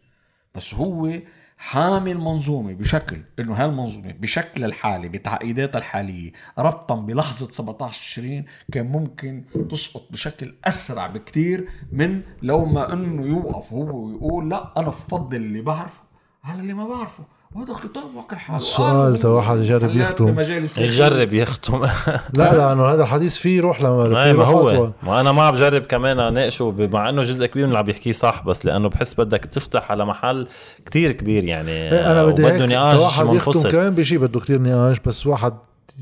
بس 0.55 0.75
هو 0.75 1.12
حامي 1.59 2.13
المنظومة 2.13 2.73
بشكل 2.73 3.23
إنه 3.39 3.55
هالمنظومة 3.55 4.13
بشكل 4.13 4.65
الحالي 4.65 5.09
بتعقيداتها 5.09 5.79
الحالية 5.79 6.33
ربطا 6.59 6.95
بلحظة 6.95 7.47
17 7.47 8.01
تشرين 8.01 8.45
كان 8.73 8.87
ممكن 8.87 9.45
تسقط 9.71 10.13
بشكل 10.13 10.55
أسرع 10.65 11.07
بكتير 11.07 11.69
من 11.93 12.23
لو 12.43 12.65
ما 12.65 12.93
إنه 12.93 13.27
يوقف 13.27 13.73
هو 13.73 14.07
ويقول 14.07 14.51
لا 14.51 14.73
أنا 14.77 14.89
بفضل 14.89 15.37
اللي 15.37 15.61
بعرفه. 15.63 16.03
على 16.45 16.61
اللي 16.61 16.75
ما 16.75 16.89
بعرفه. 16.89 17.25
وهذا 17.55 17.75
خطاب 17.75 18.05
وكل 18.16 18.37
حاله. 18.37 18.57
السؤال 18.57 19.15
آه، 19.15 19.16
تا 19.16 19.29
واحد 19.29 19.59
يجرب 19.59 19.97
يختم. 19.97 20.41
يجرب 20.79 21.33
يختم 21.33 21.85
لا 22.35 22.55
لأنه 22.55 22.85
هذا 22.87 23.03
الحديث 23.03 23.37
فيه 23.37 23.57
يروح 23.57 23.81
لما 23.83 24.09
ما 24.09 24.25
فيه 24.25 24.33
ما 24.33 24.45
هو. 24.45 24.69
أطول. 24.69 24.93
ما 25.03 25.20
أنا 25.20 25.33
ما 25.33 25.43
عم 25.43 25.55
بجرب 25.55 25.83
كمان 25.83 26.20
أناقشه 26.20 26.75
مع 26.79 27.09
إنه 27.09 27.23
جزء 27.23 27.47
كبير 27.47 27.62
من 27.65 27.69
اللي 27.69 27.79
عم 27.79 27.91
يحكيه 27.91 28.12
صح 28.12 28.45
بس 28.47 28.66
لأنه 28.66 28.89
بحس 28.89 29.15
بدك 29.15 29.45
تفتح 29.45 29.91
على 29.91 30.05
محل 30.05 30.49
كتير 30.87 31.12
كبير 31.12 31.45
يعني. 31.45 31.70
إيه 31.70 32.12
أنا 32.12 32.25
بدي 32.25 32.47
هيك 32.47 32.62
نقاش 32.62 33.01
واحد 33.01 33.35
يختم 33.35 33.70
كمان 33.70 33.95
بشيء 33.95 34.19
بده 34.19 34.41
كتير 34.41 34.62
نقاش 34.62 35.01
بس 35.07 35.27
واحد 35.27 35.53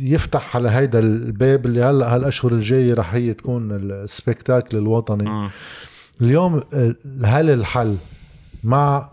يفتح 0.01 0.57
على 0.57 0.69
هيدا 0.71 0.99
الباب 0.99 1.67
اللي 1.67 1.83
هلا 1.83 2.15
هالأشهر 2.15 2.53
الجاية 2.53 2.95
رح 2.95 3.15
هي 3.15 3.35
تكون 3.35 3.73
السبكتاكل 3.73 4.77
الوطني. 4.77 5.31
مم. 5.31 5.49
اليوم 6.21 6.61
هل 7.25 7.51
الحل 7.51 7.97
مع 8.65 9.09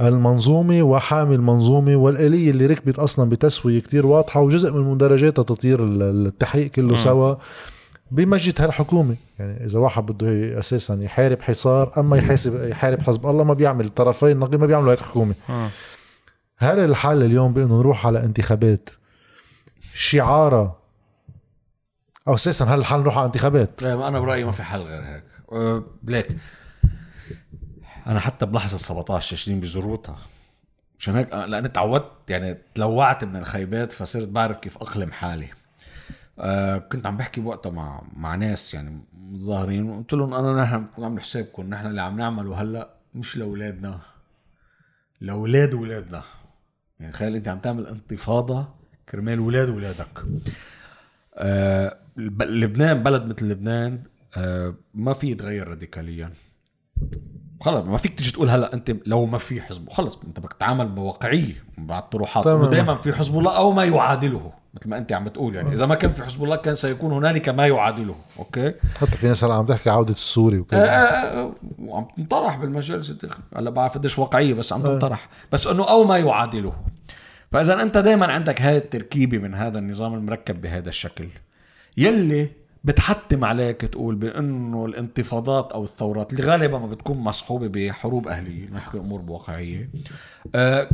المنظومة 0.00 0.82
وحامي 0.82 1.34
المنظومة 1.34 1.96
والآلية 1.96 2.50
اللي 2.50 2.66
ركبت 2.66 2.98
أصلا 2.98 3.28
بتسوية 3.28 3.80
كتير 3.80 4.06
واضحة 4.06 4.40
وجزء 4.40 4.72
من 4.72 4.80
مندرجاتها 4.80 5.42
تطير 5.42 5.78
التحقيق 5.84 6.70
كله 6.70 6.96
سوا 6.96 7.34
بمجد 8.10 8.60
هالحكومة. 8.60 9.16
يعني 9.38 9.64
إذا 9.64 9.78
واحد 9.78 10.06
بده 10.06 10.58
أساسا 10.58 10.94
يحارب 10.94 11.42
حصار 11.42 11.92
أما 11.98 12.16
يحاسب 12.16 12.68
يحارب 12.68 13.02
حزب 13.02 13.26
الله 13.26 13.44
ما 13.44 13.54
بيعمل 13.54 13.84
الطرفين 13.84 14.30
النقيض 14.30 14.60
ما 14.60 14.66
بيعملوا 14.66 14.92
هيك 14.92 15.00
حكومة. 15.00 15.34
مم. 15.48 15.68
هل 16.58 16.78
الحل 16.78 17.22
اليوم 17.22 17.52
بأنه 17.52 17.78
نروح 17.78 18.06
على 18.06 18.24
انتخابات 18.24 18.90
شعارة؟ 19.94 20.76
أو 22.28 22.34
أساسا 22.34 22.64
هل 22.64 22.78
الحل 22.78 23.00
نروح 23.00 23.18
على 23.18 23.26
انتخابات؟ 23.26 23.82
إيه، 23.82 24.08
أنا 24.08 24.20
برأيي 24.20 24.44
ما 24.44 24.52
في 24.52 24.62
حل 24.62 24.80
غير 24.80 25.02
هيك. 25.02 25.24
أه، 25.52 25.84
ليك. 26.04 26.36
أنا 28.06 28.20
حتى 28.20 28.46
بلحظة 28.46 28.76
17 28.76 29.36
20 29.36 29.60
بجروطها 29.60 30.18
مشان 30.98 31.16
هيك 31.16 31.32
لأني 31.34 31.68
تعودت 31.68 32.10
يعني 32.28 32.58
تلوعت 32.74 33.24
من 33.24 33.36
الخيبات 33.36 33.92
فصرت 33.92 34.28
بعرف 34.28 34.56
كيف 34.56 34.78
أقلم 34.78 35.12
حالي. 35.12 35.48
آه 36.38 36.78
كنت 36.78 37.06
عم 37.06 37.16
بحكي 37.16 37.40
بوقتها 37.40 37.70
مع 37.70 38.02
مع 38.16 38.34
ناس 38.34 38.74
يعني 38.74 39.00
متظاهرين 39.14 39.90
وقلت 39.90 40.12
لهم 40.12 40.34
أنا 40.34 40.62
نحن 40.62 40.86
عامل 41.04 41.20
حسابكم 41.20 41.62
نحن 41.70 41.86
اللي 41.86 42.02
عم 42.02 42.16
نعمله 42.16 42.62
هلأ 42.62 42.90
مش 43.14 43.36
لأولادنا. 43.36 44.00
لأولاد 45.20 45.74
اولادنا 45.74 46.22
يعني 47.00 47.12
تخيل 47.12 47.36
أنت 47.36 47.48
عم 47.48 47.58
تعمل 47.58 47.86
انتفاضة 47.86 48.68
كرمال 49.08 49.38
أولاد 49.38 49.68
اولادك 49.68 50.24
آه 51.34 51.96
لبنان 52.16 53.02
بلد 53.02 53.24
مثل 53.26 53.48
لبنان 53.48 54.02
آه 54.36 54.74
ما 54.94 55.12
في 55.12 55.30
يتغير 55.30 55.68
راديكاليا. 55.68 56.30
خلص 57.60 57.84
ما 57.84 57.96
فيك 57.96 58.14
تيجي 58.14 58.32
تقول 58.32 58.50
هلا 58.50 58.74
انت 58.74 58.96
لو 59.06 59.26
ما 59.26 59.38
في 59.38 59.60
حزب 59.60 59.88
خلص 59.90 60.18
انت 60.26 60.40
بدك 60.40 60.52
تتعامل 60.52 60.88
بواقعية 60.88 61.64
مع 61.78 61.98
الطروحات. 61.98 62.46
ودائما 62.46 62.94
في 62.94 63.12
حزب 63.12 63.38
الله 63.38 63.56
أو 63.56 63.72
ما 63.72 63.84
يعادله 63.84 64.52
مثل 64.74 64.88
ما 64.88 64.98
أنت 64.98 65.12
عم 65.12 65.24
بتقول 65.24 65.54
يعني. 65.54 65.72
إذا 65.72 65.86
ما 65.86 65.94
كان 65.94 66.12
في 66.12 66.24
حزب 66.24 66.44
الله 66.44 66.56
كان 66.56 66.74
سيكون 66.74 67.12
هنالك 67.12 67.48
ما 67.48 67.66
يعادله 67.66 68.14
أوكي؟ 68.38 68.74
حتى 69.00 69.10
في 69.10 69.26
ناس 69.26 69.44
هلا 69.44 69.54
عم 69.54 69.64
تحكي 69.64 69.90
عودة 69.90 70.12
السوري 70.12 70.56
آه، 70.56 70.60
وكذا. 70.60 70.88
آه، 70.88 70.94
آه، 70.94 71.52
وعم 71.78 72.06
تنطرح 72.16 72.56
بالمجالس. 72.56 73.12
هلا 73.56 73.70
بعرف 73.70 73.94
قديش 73.94 74.18
واقعية 74.18 74.54
بس 74.54 74.72
عم 74.72 74.82
تنطرح. 74.82 75.28
بس 75.52 75.66
إنه 75.66 75.88
أو 75.88 76.04
ما 76.04 76.18
يعادله. 76.18 76.72
فإذا 77.52 77.82
أنت 77.82 77.98
دائما 77.98 78.26
عندك 78.26 78.62
هاي 78.62 78.76
التركيبة 78.76 79.38
من 79.38 79.54
هذا 79.54 79.78
النظام 79.78 80.14
المركب 80.14 80.60
بهذا 80.60 80.88
الشكل. 80.88 81.28
يلي 81.96 82.50
بتحتم 82.86 83.44
عليك 83.44 83.80
تقول 83.80 84.14
بأنه 84.14 84.86
الانتفاضات 84.86 85.72
أو 85.72 85.84
الثورات 85.84 86.32
اللي 86.32 86.42
غالبا 86.42 86.78
ما 86.78 86.86
بتكون 86.86 87.18
مصحوبة 87.18 87.68
بحروب 87.68 88.28
أهلية 88.28 88.68
نحكي 88.70 88.98
أمور 88.98 89.20
بواقعيه 89.20 89.90
آه، 90.54 90.88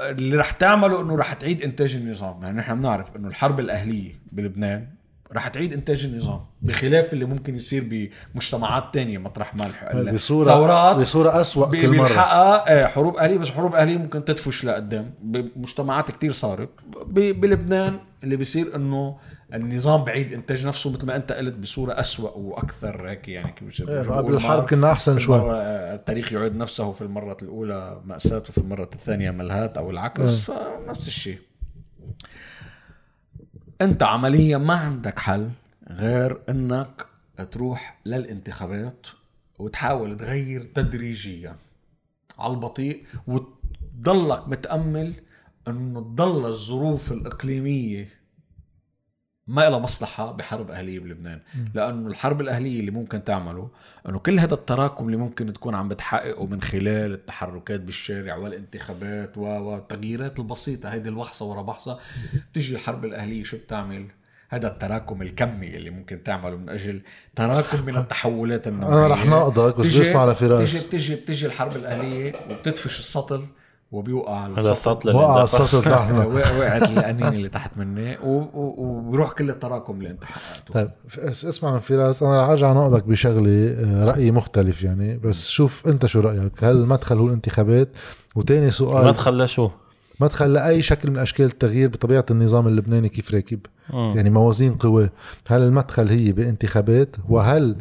اللي 0.00 0.36
رح 0.36 0.50
تعمله 0.50 1.00
إنه 1.00 1.16
رح 1.16 1.32
تعيد 1.32 1.62
إنتاج 1.62 1.96
النظام. 1.96 2.42
يعني 2.42 2.58
نحن 2.58 2.80
بنعرف 2.80 3.16
إنه 3.16 3.28
الحرب 3.28 3.60
الأهلية 3.60 4.12
بلبنان 4.32 4.86
رح 5.32 5.48
تعيد 5.48 5.72
إنتاج 5.72 6.04
النظام 6.04 6.40
بخلاف 6.62 7.12
اللي 7.12 7.24
ممكن 7.24 7.54
يصير 7.54 8.10
بمجتمعات 8.34 8.84
تانية 8.94 9.18
مطرح 9.18 9.54
ما 9.54 9.70
بصورة 10.12 10.44
ثورات 10.46 10.96
بصورة 10.96 11.40
أسوأ 11.40 11.70
كل 11.70 11.96
مرة. 11.96 12.18
آه، 12.18 12.86
حروب 12.86 13.16
أهلية 13.16 13.38
بس 13.38 13.50
حروب 13.50 13.74
أهلية 13.74 13.96
ممكن 13.96 14.24
تدفش 14.24 14.64
لقدام. 14.64 15.14
بمجتمعات 15.22 16.10
كتير 16.10 16.32
صارت 16.32 16.68
بلبنان 17.12 17.98
اللي 18.24 18.36
بيصير 18.36 18.76
إنه 18.76 19.16
النظام 19.54 20.04
بعيد 20.04 20.32
إنتاج 20.32 20.66
نفسه 20.66 20.90
مثل 20.92 21.06
ما 21.06 21.16
أنت 21.16 21.32
قلت 21.32 21.54
بصورة 21.54 22.00
أسوأ 22.00 22.30
وأكثر 22.30 23.08
هيك 23.08 23.28
يعني 23.28 23.52
كيف 23.52 23.64
بيصير. 23.64 23.88
إيه، 23.88 24.00
بيقول 24.02 24.16
قبل 24.16 24.34
الحرب 24.34 24.58
مار- 24.58 24.66
كنا 24.66 24.92
أحسن 24.92 25.14
في 25.14 25.20
شوي. 25.20 25.36
آه، 25.40 25.94
التاريخ 25.94 26.32
يعيد 26.32 26.56
نفسه 26.56 26.92
في 26.92 27.02
المرة 27.02 27.36
الأولى 27.42 28.00
مأساة 28.04 28.38
وفي 28.48 28.58
المرة 28.58 28.88
الثانية 28.94 29.30
ملهات 29.30 29.76
أو 29.76 29.90
العكس 29.90 30.40
فنفس 30.40 31.06
الشيء. 31.06 31.38
أنت 33.80 34.02
عمليا 34.02 34.58
ما 34.58 34.74
عندك 34.74 35.18
حل 35.18 35.50
غير 35.90 36.42
أنك 36.48 37.06
تروح 37.50 37.98
للانتخابات 38.06 39.06
وتحاول 39.58 40.16
تغير 40.16 40.62
تدريجيا 40.62 41.56
على 42.38 42.52
البطيء 42.52 43.04
وتضلك 43.26 44.48
متأمل 44.48 45.14
أنه 45.68 46.00
تضل 46.00 46.46
الظروف 46.46 47.12
الإقليمية 47.12 48.19
ما 49.50 49.68
لها 49.68 49.78
مصلحة 49.78 50.32
بحرب 50.32 50.70
أهلية 50.70 51.00
بلبنان. 51.00 51.40
لأنه 51.74 52.08
الحرب 52.08 52.40
الأهلية 52.40 52.80
اللي 52.80 52.90
ممكن 52.90 53.24
تعمله 53.24 53.68
أنه 54.08 54.18
كل 54.18 54.38
هذا 54.38 54.54
التراكم 54.54 55.06
اللي 55.06 55.16
ممكن 55.16 55.52
تكون 55.52 55.74
عم 55.74 55.88
بتحققه 55.88 56.46
من 56.46 56.62
خلال 56.62 57.12
التحركات 57.12 57.80
بالشارع 57.80 58.36
والانتخابات 58.36 59.38
والتغييرات 59.38 60.38
البسيطة 60.38 60.88
هيدي 60.88 61.08
الوحصة 61.08 61.44
ورا 61.44 61.62
بحصة 61.62 61.98
بتيجي 62.52 62.74
الحرب 62.74 63.04
الأهلية 63.04 63.44
شو 63.44 63.56
بتعمل؟ 63.56 64.06
هذا 64.48 64.68
التراكم 64.68 65.22
الكمي 65.22 65.76
اللي 65.76 65.90
ممكن 65.90 66.22
تعمله 66.22 66.56
من 66.56 66.68
أجل 66.68 67.02
تراكم 67.36 67.86
من 67.86 67.96
التحولات 67.96 68.68
النوعية. 68.68 69.06
أنا 69.06 69.14
رح 69.14 69.24
ناقضك 69.24 69.76
بس 69.76 69.96
بسمع 69.96 70.26
لفراس. 70.26 70.76
بتيجي 70.76 70.86
بتيجي 70.86 71.14
بتيجي 71.14 71.46
الحرب 71.46 71.76
الأهلية 71.76 72.32
وبتدفش 72.50 72.98
السطل 72.98 73.46
وبيوقع 73.92 74.46
هذا 74.46 74.72
السطل 74.72 75.16
وقع 75.16 75.40
اندفع. 75.40 75.44
السطل 75.64 75.90
وقع- 75.90 76.26
وقعت 76.58 76.82
القنينه 76.82 77.28
اللي 77.28 77.48
تحت 77.48 77.70
مني 77.76 78.18
و- 78.18 78.38
و- 78.54 78.74
وبيروح 78.78 79.32
كل 79.32 79.50
التراكم 79.50 79.98
اللي 79.98 80.10
انت 80.10 80.24
حققته 80.24 80.74
طيب 80.74 80.90
اسمع 81.28 81.72
من 81.72 81.78
فراس 81.78 82.22
أنا 82.22 82.42
رح 82.42 82.48
أرجع 82.48 82.72
نقضك 82.72 83.04
بشغله 83.04 83.74
آه، 83.78 84.04
رايي 84.04 84.30
مختلف 84.30 84.82
يعني 84.82 85.16
بس 85.18 85.48
شوف 85.48 85.88
أنت 85.88 86.06
شو 86.06 86.20
رأيك. 86.20 86.64
هل 86.64 86.76
المدخل 86.76 87.18
هو 87.18 87.26
الانتخابات؟ 87.26 87.88
وتاني 88.34 88.70
سؤال 88.70 89.04
ما 89.04 89.12
تخلى 89.12 89.46
شو 89.46 89.70
مدخل 90.20 90.52
لأي 90.52 90.82
شكل 90.82 91.10
من 91.10 91.18
أشكال 91.18 91.44
التغيير 91.46 91.88
بطبيعة 91.88 92.24
النظام 92.30 92.66
اللبناني 92.68 93.08
كيف 93.08 93.34
راكب. 93.34 93.58
يعني 93.92 94.30
موازين 94.30 94.74
قوى 94.74 95.10
هل 95.48 95.62
المدخل 95.62 96.08
هي 96.08 96.32
بانتخابات؟ 96.32 97.16
وهل 97.28 97.76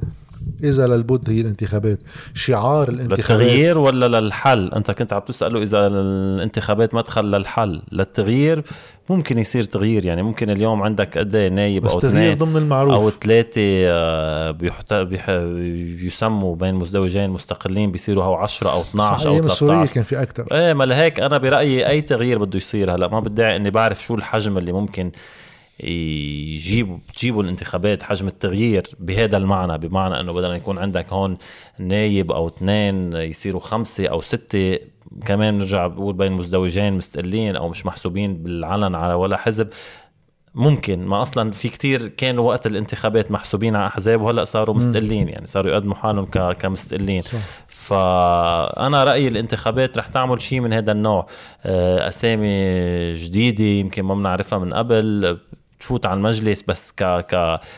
إذا 0.63 0.87
للبد 0.87 1.29
هي 1.29 1.41
الانتخابات. 1.41 1.99
شعار 2.33 2.89
الانتخابات. 2.89 3.19
للتغيير 3.19 3.77
ولا 3.77 4.19
للحل؟ 4.19 4.73
أنت 4.73 4.91
كنت 4.91 5.13
عم 5.13 5.21
تسأله 5.21 5.63
إذا 5.63 5.87
الانتخابات 5.87 6.95
مدخل 6.95 7.25
للحل. 7.25 7.81
للتغيير 7.91 8.63
ممكن 9.09 9.37
يصير 9.37 9.63
تغيير 9.63 10.05
يعني 10.05 10.23
ممكن 10.23 10.49
اليوم 10.49 10.81
عندك 10.81 11.17
قد 11.17 11.35
إيه 11.35 11.49
نايب 11.49 11.83
بس 11.83 11.93
أو 11.93 11.99
تغيير 11.99 12.33
اثنين 12.33 12.37
ضمن 12.37 12.55
أو 12.55 12.57
المعروف 12.57 13.23
ثلاثة 13.23 13.61
آه، 13.61 14.51
بيحت... 14.51 14.93
بيح... 14.93 15.29
يسموا 16.05 16.55
بين 16.55 16.75
مزدوجين 16.75 17.29
مستقلين 17.29 17.91
بيصيروا 17.91 18.23
هو 18.23 18.35
10 18.35 18.71
أو 18.71 18.81
12 18.81 19.17
صح 19.17 19.25
أو 19.25 19.33
أيام 19.33 19.45
السورية 19.45 19.73
13 19.73 19.93
كان 19.93 20.03
في 20.03 20.21
أكثر 20.21 20.47
إيه 20.51 20.73
ما 20.73 20.83
لهيك 20.83 21.19
أنا 21.19 21.37
برأيي 21.37 21.87
أي 21.87 22.01
تغيير 22.01 22.37
بده 22.37 22.57
يصير 22.57 22.95
هلأ 22.95 23.07
ما 23.07 23.19
بدعي 23.19 23.55
اني 23.55 23.69
بعرف 23.69 24.03
شو 24.03 24.15
الحجم 24.15 24.57
اللي 24.57 24.71
ممكن 24.71 25.11
يجيبوا 25.83 26.97
تجيبوا 27.15 27.43
الانتخابات 27.43 28.03
حجم 28.03 28.27
التغيير 28.27 28.87
بهذا 28.99 29.37
المعنى 29.37 29.77
بمعنى 29.77 30.19
إنه 30.19 30.33
بدل 30.33 30.47
ما 30.47 30.55
يكون 30.55 30.77
عندك 30.77 31.13
هون 31.13 31.37
نايب 31.79 32.31
أو 32.31 32.47
اثنين 32.47 33.13
يصيروا 33.13 33.61
خمسة 33.61 34.07
أو 34.07 34.21
ستة. 34.21 34.79
كمان 35.25 35.57
نرجع 35.57 35.87
بقول 35.87 36.15
بين 36.15 36.31
مزدوجين 36.31 36.93
مستقلين 36.93 37.55
أو 37.55 37.69
مش 37.69 37.85
محسوبين 37.85 38.43
بالعلن 38.43 38.95
على 38.95 39.13
ولا 39.13 39.37
حزب. 39.37 39.67
ممكن 40.55 41.05
ما 41.05 41.21
أصلا 41.21 41.51
في 41.51 41.69
كتير 41.69 42.07
كانوا 42.07 42.47
وقت 42.47 42.67
الانتخابات 42.67 43.31
محسوبين 43.31 43.75
على 43.75 43.87
أحزاب 43.87 44.21
وهلأ 44.21 44.43
صاروا 44.43 44.75
مستقلين 44.75 45.29
يعني 45.29 45.45
صاروا 45.45 45.71
يقدموا 45.71 45.95
حالهم 45.95 46.25
كمستقلين. 46.53 47.21
صح. 47.21 47.39
فأنا 47.67 49.03
رأيي 49.03 49.27
الانتخابات 49.27 49.97
رح 49.97 50.07
تعمل 50.07 50.41
شيء 50.41 50.59
من 50.59 50.73
هذا 50.73 50.91
النوع. 50.91 51.27
آه، 51.63 52.07
أسامي 52.07 53.13
جديدة 53.13 53.63
يمكن 53.63 54.03
ما 54.03 54.15
بنعرفها 54.15 54.59
من 54.59 54.73
قبل. 54.73 55.37
تفوت 55.79 56.05
على 56.05 56.17
المجلس 56.17 56.61
بس 56.61 56.91
ك 56.91 57.25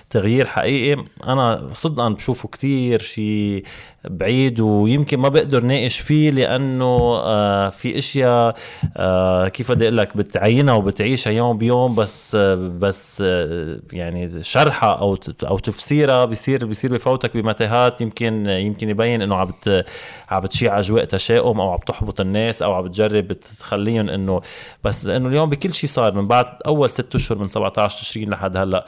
كتغيير 0.10 0.48
حقيقي 0.48 1.06
أنا 1.24 1.70
صدقا 1.74 2.10
بشوفه 2.10 2.50
كتير 2.50 3.02
شيء 3.02 3.64
بعيد 4.10 4.60
ويمكن 4.60 5.18
ما 5.20 5.30
بقدر 5.30 5.64
ناقش 5.64 6.00
فيه 6.00 6.32
لأنه 6.32 6.86
آه 7.24 7.70
في 7.70 7.98
أشياء 7.98 8.56
آه 8.98 9.48
كيف 9.48 9.72
بدي 9.72 9.84
أقول 9.86 9.98
لك 9.98 10.18
بتعينها 10.18 10.74
وبتعيشها 10.74 11.32
يوم 11.32 11.58
بيوم 11.58 11.96
بس 11.96 12.36
آه 12.36 12.56
بس 12.80 13.24
يعني 13.94 14.44
شرحها 14.44 14.92
أو 14.92 15.18
أو 15.44 15.58
تفسيرها 15.58 16.26
بيصير 16.26 16.66
بيصير 16.66 16.94
بفوتك 16.94 17.38
بمتاهات. 17.38 18.02
يمكن 18.02 18.50
يمكن 18.50 18.90
يبين 18.90 19.22
إنه 19.22 19.36
عم 19.36 19.52
عم 20.30 20.42
بتشيع 20.42 20.80
أجواء 20.80 21.04
تشاؤم 21.04 21.60
أو 21.62 21.72
عم 21.72 21.80
تحبط 21.80 22.22
الناس 22.22 22.62
أو 22.62 22.74
عم 22.74 22.84
بتجرب 22.84 23.34
تخليهم 23.34 24.10
إنه 24.10 24.42
بس 24.84 25.06
انه 25.06 25.30
اليوم 25.30 25.50
بكل 25.50 25.74
شيء 25.74 25.90
صار 25.90 26.14
من 26.14 26.28
بعد 26.28 26.46
أول 26.66 26.90
ست 26.90 27.16
أشهر 27.16 27.38
من 27.38 27.48
17 27.48 27.98
تشرين 27.98 28.30
لحد 28.30 28.58
هلأ 28.58 28.86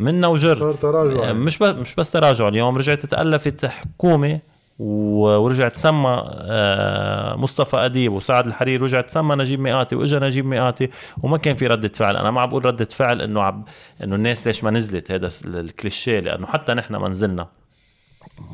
منا 0.00 0.26
وجر. 0.26 0.54
صار 0.54 0.74
تراجع. 0.74 1.32
مش 1.32 1.58
بس 1.58 1.68
مش 1.68 1.94
بس 1.94 2.10
تراجع. 2.10 2.48
اليوم 2.48 2.76
رجعت 2.78 3.06
تألفت 3.06 3.66
حكومه 3.66 4.40
ورجع 4.78 5.68
تسمى 5.68 6.24
آه، 6.28 7.36
مصطفى 7.36 7.76
أديب 7.76 8.12
وسعد 8.12 8.46
الحرير 8.46 8.82
رجع 8.82 9.00
تسمى 9.00 9.36
نجيب 9.36 9.60
مئاتي 9.60 9.96
وإجا 9.96 10.18
نجيب 10.18 10.46
مئاتي. 10.46 10.90
وما 11.22 11.38
كان 11.38 11.54
في 11.54 11.66
ردة 11.66 11.88
فعل. 11.88 12.16
أنا 12.16 12.30
ما 12.30 12.40
عم 12.40 12.48
بقول 12.48 12.66
ردة 12.66 12.84
فعل 12.84 13.22
إنه 13.22 13.42
عب 13.42 13.64
إنه 14.04 14.14
الناس 14.16 14.46
ليش 14.46 14.64
ما 14.64 14.70
نزلت. 14.70 15.10
هذا 15.10 15.30
الكليشيه 15.44 16.20
لأنه 16.20 16.46
حتى 16.46 16.74
نحن 16.74 16.96
ما 16.96 17.08
نزلنا. 17.08 17.46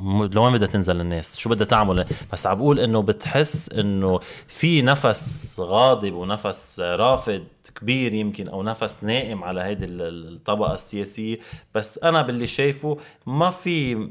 لوين 0.04 0.52
بدها 0.52 0.68
تنزل 0.68 1.00
الناس؟ 1.00 1.38
شو 1.38 1.50
بدها 1.50 1.66
تعمل؟ 1.66 2.06
بس 2.32 2.46
عم 2.46 2.58
بقول 2.58 2.80
إنه 2.80 3.02
بتحس 3.02 3.68
إنه 3.72 4.20
في 4.48 4.82
نفس 4.82 5.56
غاضب 5.60 6.14
ونفس 6.14 6.80
رافض 6.80 7.44
كبير 7.74 8.14
يمكن 8.14 8.48
أو 8.48 8.62
نفس 8.62 9.04
نائم 9.04 9.44
على 9.44 9.60
هيدي 9.60 9.86
الطبقة 9.88 10.74
السياسية. 10.74 11.38
بس 11.74 11.98
أنا 11.98 12.22
باللي 12.22 12.46
شايفه 12.46 12.98
ما 13.26 13.50
في 13.50 14.10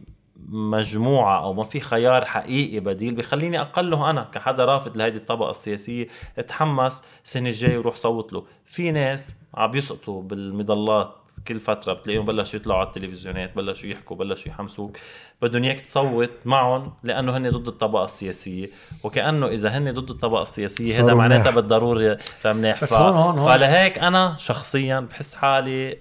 مجموعة 0.49 1.43
أو 1.43 1.53
ما 1.53 1.63
في 1.63 1.79
خيار 1.79 2.25
حقيقي 2.25 2.79
بديل 2.79 3.15
بخليني 3.15 3.61
أقله 3.61 4.09
أنا 4.09 4.23
كحدا 4.23 4.65
رافض 4.65 4.97
لهيدي 4.97 5.17
الطبقة 5.17 5.51
السياسية. 5.51 6.07
اتحمس 6.37 7.03
السنة 7.25 7.49
الجاية 7.49 7.77
وروح 7.77 7.95
صوت 7.95 8.33
له. 8.33 8.43
في 8.65 8.91
ناس 8.91 9.29
عم 9.53 9.75
يسقطوا 9.75 10.21
بالمظلات 10.21 11.20
كل 11.47 11.59
فترة 11.59 11.93
بتلاقيهم 11.93 12.25
بلشوا 12.25 12.59
يطلعوا 12.59 12.79
على 12.79 12.87
التلفزيونات 12.87 13.55
بلشوا 13.55 13.89
يحكوا 13.89 14.17
بلشوا 14.17 14.51
يحمسوك. 14.51 14.97
بدهم 15.41 15.63
إياك 15.63 15.79
تصوت 15.79 16.31
معهم 16.45 16.93
لأنه 17.03 17.37
هن 17.37 17.49
ضد 17.49 17.67
الطبقة 17.67 18.05
السياسية. 18.05 18.67
وكأنه 19.03 19.47
إذا 19.47 19.69
هن 19.69 19.93
ضد 19.93 20.09
الطبقة 20.09 20.41
السياسية 20.41 21.03
هذا 21.03 21.13
معناتها 21.13 21.51
بالضروري 21.51 22.17
منيح. 22.45 22.83
بس 22.83 22.93
هون 22.93 23.15
هون 23.15 23.37
هون. 23.37 23.47
فلهيك 23.47 23.99
أنا 23.99 24.35
شخصيا 24.37 24.99
بحس 24.99 25.35
حالي 25.35 25.97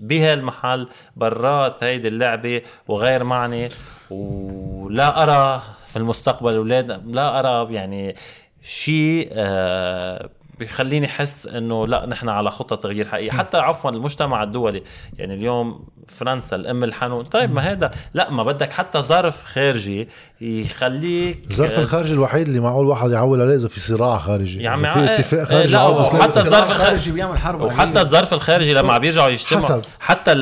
بهالمحل 0.00 0.88
برات 1.16 1.84
هيدي 1.84 2.08
اللعبة 2.08 2.62
وغير 2.88 3.24
معني. 3.24 3.68
ولا 4.10 5.22
أرى 5.22 5.62
في 5.86 5.96
المستقبل 5.96 6.50
الاولاد 6.50 7.06
لا 7.06 7.38
أرى 7.38 7.74
يعني 7.74 8.16
شيء 8.62 9.28
آه 9.32 10.30
بيخليني 10.58 11.06
أحس 11.06 11.46
إنه 11.46 11.86
لا 11.86 12.06
نحن 12.06 12.28
على 12.28 12.50
خطة 12.50 12.76
تغيير 12.76 13.08
حقيقي 13.08 13.36
حتى 13.36 13.56
عفوا 13.56 13.90
المجتمع 13.90 14.42
الدولي 14.42 14.82
يعني 15.18 15.34
اليوم 15.34 15.84
فرنسا 16.08 16.56
الأم 16.56 16.84
الحنون 16.84 17.24
طيب 17.24 17.54
ما 17.54 17.72
هذا 17.72 17.90
لا 18.14 18.30
ما 18.30 18.42
بدك 18.42 18.72
حتى 18.72 19.02
ظرف 19.02 19.44
خارجي 19.44 20.08
يخليك 20.40 21.46
الظرف 21.50 21.78
الخارجي 21.78 22.12
الوحيد 22.12 22.48
اللي 22.48 22.60
معقول 22.60 22.86
واحد 22.86 23.10
يعول 23.10 23.40
عليه 23.40 23.54
إذا 23.54 23.68
في 23.68 23.80
صراع 23.80 24.18
خارجي. 24.18 24.62
يعني 24.62 24.92
في 24.92 25.14
اتفاق 25.14 25.44
خارجي 25.44 25.72
لا 25.72 26.02
حتى 26.22 26.40
الظرف 26.40 26.70
الخارجي 26.70 27.10
بيعمل 27.10 27.38
حرب 27.38 27.60
وحتى 27.60 28.00
الظرف 28.00 28.34
الخارجي 28.34 28.74
لما 28.74 28.92
عم 28.92 29.00
بيرجعوا 29.00 29.28
يجتمعوا. 29.28 29.82
حتى 30.00 30.32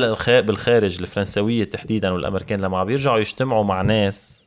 بالخارج 0.41 0.99
الفرنسوية 0.99 1.63
تحديدا 1.63 2.09
والأمريكان 2.09 2.61
لما 2.61 2.79
عم 2.79 2.85
بيرجعوا 2.87 3.19
يجتمعوا 3.19 3.63
مع 3.63 3.81
ناس 3.81 4.37
آه 4.37 4.46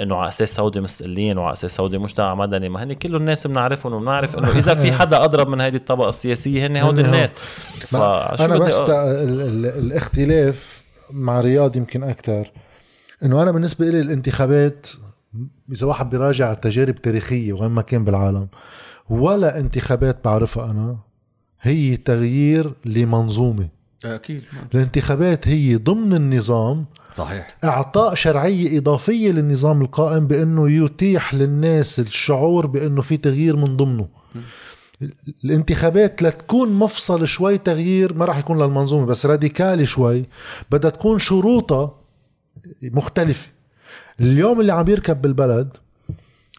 إنه 0.00 0.16
على 0.16 0.28
أساس 0.28 0.54
سعودي 0.54 0.80
مسؤولين 0.80 1.38
وعلى 1.38 1.52
أساس 1.52 1.74
سعودي 1.74 1.98
مجتمع 1.98 2.34
مدني. 2.34 2.68
ما 2.68 2.84
هن 2.84 2.92
كل 2.92 3.16
الناس 3.16 3.46
بنعرفهم 3.46 3.92
وبنعرف 3.92 4.38
إنه 4.38 4.48
إذا 4.48 4.74
في 4.74 4.92
حدا 4.92 5.24
أضرب 5.24 5.48
من 5.48 5.60
هذه 5.60 5.76
الطبقة 5.76 6.08
السياسية 6.08 6.66
هن 6.66 6.76
هودي 6.76 7.00
الناس. 7.00 7.32
أنا 7.94 8.58
بس 8.58 8.80
الاختلاف 8.80 10.84
مع 11.10 11.40
رياض 11.40 11.76
يمكن 11.76 12.02
أكثر 12.02 12.50
إنه 13.22 13.42
أنا 13.42 13.50
بالنسبة 13.50 13.86
لي 13.86 14.00
الانتخابات 14.00 14.86
إذا 15.72 15.86
واحد 15.86 16.10
بيراجع 16.10 16.52
التجارب 16.52 16.96
التاريخيه 16.96 17.52
وين 17.52 17.70
ما 17.70 17.82
كان 17.82 18.04
بالعالم 18.04 18.48
ولا 19.10 19.58
انتخابات 19.58 20.24
بعرفها 20.24 20.70
أنا 20.70 20.98
هي 21.60 21.96
تغيير 21.96 22.72
لمنظومة. 22.84 23.68
أكيد 24.04 24.42
الانتخابات 24.74 25.48
هي 25.48 25.76
ضمن 25.76 26.14
النظام. 26.14 26.86
صحيح. 27.14 27.56
إعطاء 27.64 28.14
شرعية 28.14 28.78
إضافية 28.78 29.32
للنظام 29.32 29.82
القائم 29.82 30.26
بأنه 30.26 30.70
يتيح 30.70 31.34
للناس 31.34 32.00
الشعور 32.00 32.66
بأنه 32.66 33.02
في 33.02 33.16
تغيير 33.16 33.56
من 33.56 33.76
ضمنه. 33.76 34.08
الانتخابات 35.44 36.22
لتكون 36.22 36.72
مفصل 36.72 37.28
شوي 37.28 37.58
تغيير 37.58 38.14
ما 38.14 38.24
راح 38.24 38.38
يكون 38.38 38.62
للمنظومة 38.62 39.06
بس 39.06 39.26
راديكالي 39.26 39.86
شوي. 39.86 40.24
بدها 40.70 40.90
تكون 40.90 41.18
شروطها 41.18 41.94
مختلفة. 42.82 43.48
اليوم 44.20 44.60
اللي 44.60 44.72
عم 44.72 44.88
يركب 44.88 45.22
بالبلد 45.22 45.76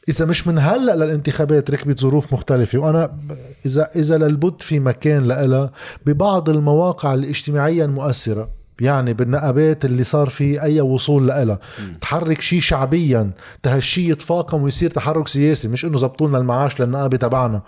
إذا 0.10 0.26
مش 0.26 0.48
من 0.48 0.60
هلأ 0.60 0.96
للانتخابات 0.96 1.72
ركبت 1.72 2.00
ظروف 2.00 2.34
مختلفة 2.34 2.80
وأنا 2.80 3.18
إذا 3.66 3.88
إذا 3.96 4.18
للبد 4.18 4.62
في 4.62 4.80
مكان 4.80 5.28
لها 5.28 5.72
ببعض 6.06 6.50
المواقع 6.50 7.14
الاجتماعية 7.14 7.86
المؤثرة 7.86 8.50
يعني 8.82 9.14
بالنقابات 9.14 9.86
اللي 9.86 10.04
صار 10.04 10.30
في 10.30 10.62
أي 10.62 10.82
وصول 10.82 11.28
لها 11.28 11.60
تحرك 12.02 12.42
شيء 12.42 12.62
شعبيا 12.62 13.32
تهالشي 13.64 14.10
يتفاقم 14.10 14.62
ويصير 14.62 14.90
تحرك 14.90 15.28
سياسي 15.28 15.68
مش 15.68 15.86
إنه 15.86 15.98
زبطوا 15.98 16.28
لنا 16.28 16.38
المعاش 16.38 16.82
للنقابة 16.82 17.18
تبعنا. 17.18 17.62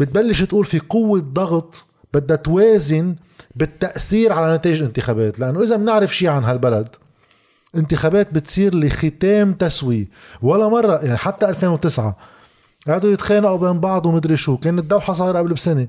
بتبلش 0.00 0.42
تقول 0.42 0.64
في 0.64 0.78
قوة 0.78 1.20
ضغط 1.20 1.84
بدها 2.14 2.36
توازن 2.36 3.14
بالتأثير 3.56 4.32
على 4.32 4.54
نتائج 4.54 4.78
الانتخابات 4.78 5.40
لأنه 5.40 5.62
إذا 5.62 5.76
بنعرف 5.76 6.16
شيء 6.16 6.28
عن 6.28 6.44
هالبلد 6.44 6.88
انتخابات 7.76 8.34
بتصير 8.34 8.74
لختام 8.74 9.52
تسوي 9.52 10.08
ولا 10.42 10.68
مرة 10.68 10.96
يعني 11.04 11.16
حتى 11.16 11.48
2009 11.48 12.16
قعدوا 12.88 13.12
يتخانقوا 13.12 13.56
بين 13.56 13.80
بعض 13.80 14.06
ومدري 14.06 14.36
شو. 14.36 14.56
كانت 14.56 14.78
الدوحة 14.78 15.12
صايرة 15.12 15.38
قبل 15.38 15.52
بسنة. 15.52 15.86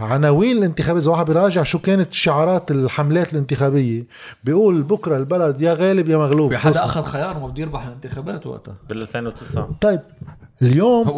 عناوين 0.00 0.58
الانتخابات؟ 0.58 1.02
إذا 1.02 1.10
واحد 1.10 1.26
بيراجع 1.26 1.62
شو 1.62 1.78
كانت 1.78 2.12
شعارات 2.12 2.70
الحملات 2.70 3.32
الانتخابية؟ 3.32 4.06
بيقول 4.44 4.82
بكرة 4.82 5.16
البلد 5.16 5.62
يا 5.62 5.74
غالب 5.74 6.08
يا 6.08 6.16
مغلوب. 6.16 6.50
في 6.50 6.58
حدا 6.58 6.84
أخذ 6.84 7.02
خيار 7.02 7.36
وما 7.36 7.46
بده 7.48 7.62
يربح 7.62 7.86
الانتخابات 7.86 8.46
وقتها؟ 8.46 8.74
بال 8.88 9.02
2009 9.02 9.70
طيب 9.80 10.00
اليوم 10.62 11.08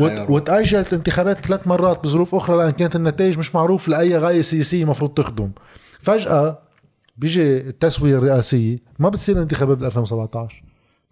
وت... 0.00 0.30
وتأجلت 0.30 0.92
الانتخابات 0.92 1.46
ثلاث 1.46 1.66
مرات 1.66 2.04
بظروف 2.04 2.34
أخرى 2.34 2.56
لأن 2.56 2.70
كانت 2.70 2.96
النتائج 2.96 3.38
مش 3.38 3.54
معروف 3.54 3.88
لأي 3.88 4.18
غاية 4.18 4.42
سياسية 4.42 4.82
المفروض 4.82 5.10
تخدم. 5.10 5.50
فجأة 6.00 6.58
بيجي 7.22 7.56
التسوية 7.58 8.18
الرئاسية 8.18 8.78
ما 8.98 9.08
بتصير 9.08 9.36
الانتخابات 9.36 9.78
بال 9.78 9.86
2017 9.86 10.62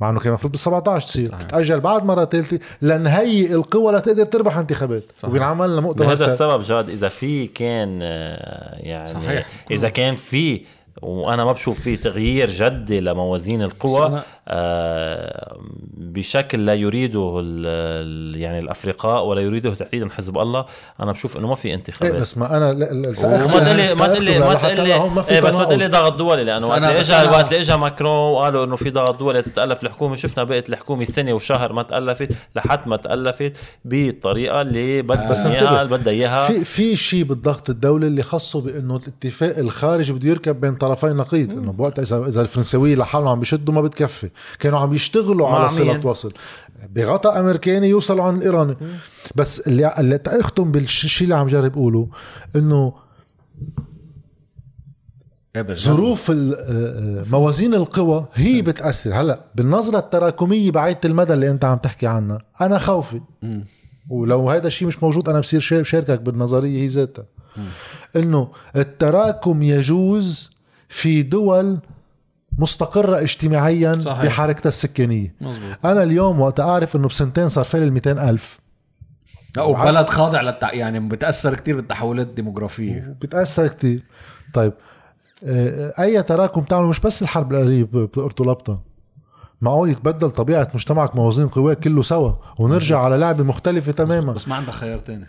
مع 0.00 0.10
إنه 0.10 0.20
كان 0.20 0.28
المفروض 0.28 0.52
بال 0.52 0.60
17 0.60 1.06
تصير 1.06 1.28
تتاجل 1.28 1.80
بعد 1.80 2.04
مرة 2.04 2.24
ثالثة 2.24 2.58
لنهيئ 2.82 3.54
القوى 3.54 3.92
لتقدر 3.92 4.24
تربح 4.24 4.56
انتخابات 4.56 5.04
وبينعمل 5.24 5.72
لنا 5.72 5.80
مؤتمر 5.80 6.12
هذا 6.12 6.32
السبب 6.32 6.62
جاد 6.62 6.88
إذا 6.88 7.08
في 7.08 7.46
كان 7.46 7.98
آه، 8.02 8.76
يعني 8.78 9.08
صحيح. 9.08 9.46
إذا 9.70 9.88
كان 9.88 10.16
في 10.16 10.64
وأنا 11.02 11.44
ما 11.44 11.52
بشوف 11.52 11.80
في 11.80 11.96
تغيير 11.96 12.50
جدي 12.50 13.00
لموازين 13.00 13.62
القوى 13.62 14.22
بشكل 15.96 16.66
لا 16.66 16.74
يريده 16.74 17.42
يعني 18.38 18.58
الأفرقاء 18.58 19.24
ولا 19.24 19.40
يريده 19.40 19.74
تحديدا 19.74 20.08
حزب 20.10 20.38
الله. 20.38 20.64
أنا 21.00 21.12
بشوف 21.12 21.36
إنه 21.36 21.48
ما 21.48 21.54
في 21.54 21.74
انتخابات. 21.74 22.14
إيه 22.14 22.20
بس 22.20 22.38
ما 22.38 22.56
أنا 22.56 22.70
وما 22.70 23.60
تقول 23.60 23.76
لي 23.76 23.94
ما 23.94 24.06
تقول 24.06 24.24
لي 24.24 24.38
ما 24.38 24.54
تقول 24.54 24.76
لي 24.76 24.94
إيه 25.30 25.40
بس 25.40 25.54
ما 25.54 25.64
تقول 25.64 25.78
لي 25.78 25.86
ضغط 25.86 26.12
دولي 26.12 26.44
لأنه 26.44 26.66
وقت 26.66 26.82
اللي 26.82 27.00
اجى 27.00 27.28
وقت 27.28 27.52
اللي 27.52 27.60
اجى 27.60 27.76
ماكرون 27.76 28.32
وقالوا 28.32 28.64
إنه 28.64 28.76
في 28.76 28.90
ضغط 28.90 29.18
دولي 29.18 29.42
تتألف 29.42 29.82
الحكومة 29.82 30.16
شفنا 30.16 30.44
بقت 30.44 30.68
الحكومة 30.68 31.04
سنة 31.04 31.32
وشهر 31.32 31.72
ما 31.72 31.82
تألفت 31.82 32.28
لحد 32.56 32.88
ما 32.88 32.96
تألفت 32.96 33.52
بالطريقة 33.84 34.60
اللي 34.60 35.02
بدها 35.02 35.46
إياها 35.46 35.84
بدها 35.84 36.12
إياها. 36.12 36.46
في 36.46 36.64
في 36.64 36.96
شيء 36.96 37.24
بالضغط 37.24 37.70
الدولي 37.70 38.06
اللي 38.06 38.22
خصه 38.22 38.60
بأنه 38.60 38.96
الاتفاق 38.96 39.58
الخارجي 39.58 40.12
بده 40.12 40.28
يركب 40.28 40.60
بين 40.60 40.74
طرفي 40.74 41.06
نقيض. 41.06 41.52
إنه 41.52 41.72
بوقت 41.72 41.98
إذا 41.98 42.26
إذا 42.26 42.42
الفرنساويه 42.42 42.96
لحالهم 42.96 43.28
عم 43.28 43.40
بيشدوا 43.40 43.74
ما 43.74 43.80
بتكفي. 43.82 44.30
كانوا 44.58 44.78
عم 44.78 44.94
يشتغلوا 44.94 45.48
على 45.48 45.68
صلة 45.70 46.06
وصل. 46.06 46.32
بغطاء 46.94 47.40
امريكاني 47.40 47.88
يوصلوا 47.88 48.24
عند 48.24 48.36
الإيراني. 48.36 48.76
بس 49.34 49.68
اللي 49.68 49.90
اللي 49.98 50.18
تاختم 50.18 50.72
بالشيء 50.72 51.24
اللي 51.24 51.34
عم 51.34 51.46
جرب 51.46 51.72
اقوله 51.72 52.08
إنه 52.56 52.92
إيه 55.56 55.62
بالظبط. 55.62 55.96
ظروف 55.96 56.30
آه، 56.30 56.34
آه، 56.34 57.24
موازين 57.30 57.74
القوى 57.74 58.26
هي 58.34 58.62
بتأثر. 58.62 59.14
هلا 59.14 59.40
بالنظرة 59.54 59.98
التراكمية 59.98 60.70
بعيدة 60.70 61.00
المدى 61.04 61.32
اللي 61.32 61.50
أنت 61.50 61.64
عم 61.64 61.78
تحكي 61.78 62.06
عنها 62.06 62.38
أنا 62.60 62.78
خوفي. 62.78 63.20
ولو 64.10 64.50
هذا 64.50 64.66
الشيء 64.66 64.88
مش 64.88 65.02
موجود 65.02 65.28
أنا 65.28 65.40
بصير 65.40 65.60
شا- 65.60 65.82
شاركك 65.82 66.20
بالنظرية 66.20 66.82
هي 66.82 66.86
ذاتها. 66.86 67.24
إنه 68.16 68.48
التراكم 68.76 69.62
يجوز 69.62 70.50
في 70.88 71.22
دول 71.22 71.78
مستقرة 72.58 73.20
اجتماعيا 73.20 73.98
صحيح. 73.98 74.24
بحركتها 74.24 74.68
السكانية 74.68 75.34
مزبوط 75.40 75.86
أنا 75.86 76.02
اليوم 76.02 76.40
وقت 76.40 76.60
أعرف 76.60 76.96
أنه 76.96 77.08
بسنتين 77.08 77.48
صار 77.48 77.64
فيلي 77.64 77.86
ال 78.06 78.18
ألف. 78.18 78.60
وبلد 79.58 80.06
خاضع 80.08 80.40
للتع... 80.40 80.72
يعني 80.72 81.00
بتأثر 81.00 81.54
كتير 81.54 81.76
بالتحولات 81.76 82.26
الديموغرافية. 82.26 83.16
بتأثر 83.20 83.66
كتير. 83.66 84.02
طيب 84.54 84.72
آه، 85.44 85.92
أي 85.98 86.22
تراكم 86.22 86.60
تعمله 86.60 86.88
مش 86.88 87.00
بس 87.00 87.22
الحرب 87.22 87.52
الأهلية 87.52 87.84
بتقرطوا 87.84 88.46
لبطة 88.46 88.82
معقول 89.60 89.90
يتبدل 89.90 90.30
طبيعة 90.30 90.68
مجتمعك 90.74 91.16
موازين 91.16 91.48
قواه 91.48 91.74
كله 91.74 92.02
سوا 92.02 92.32
ونرجع 92.58 92.98
على 92.98 93.16
لعبة 93.16 93.44
مختلفة 93.44 93.92
تماما. 93.92 94.32
بس 94.32 94.48
ما 94.48 94.54
عندك 94.54 94.70
خيار 94.70 94.98
تاني. 94.98 95.26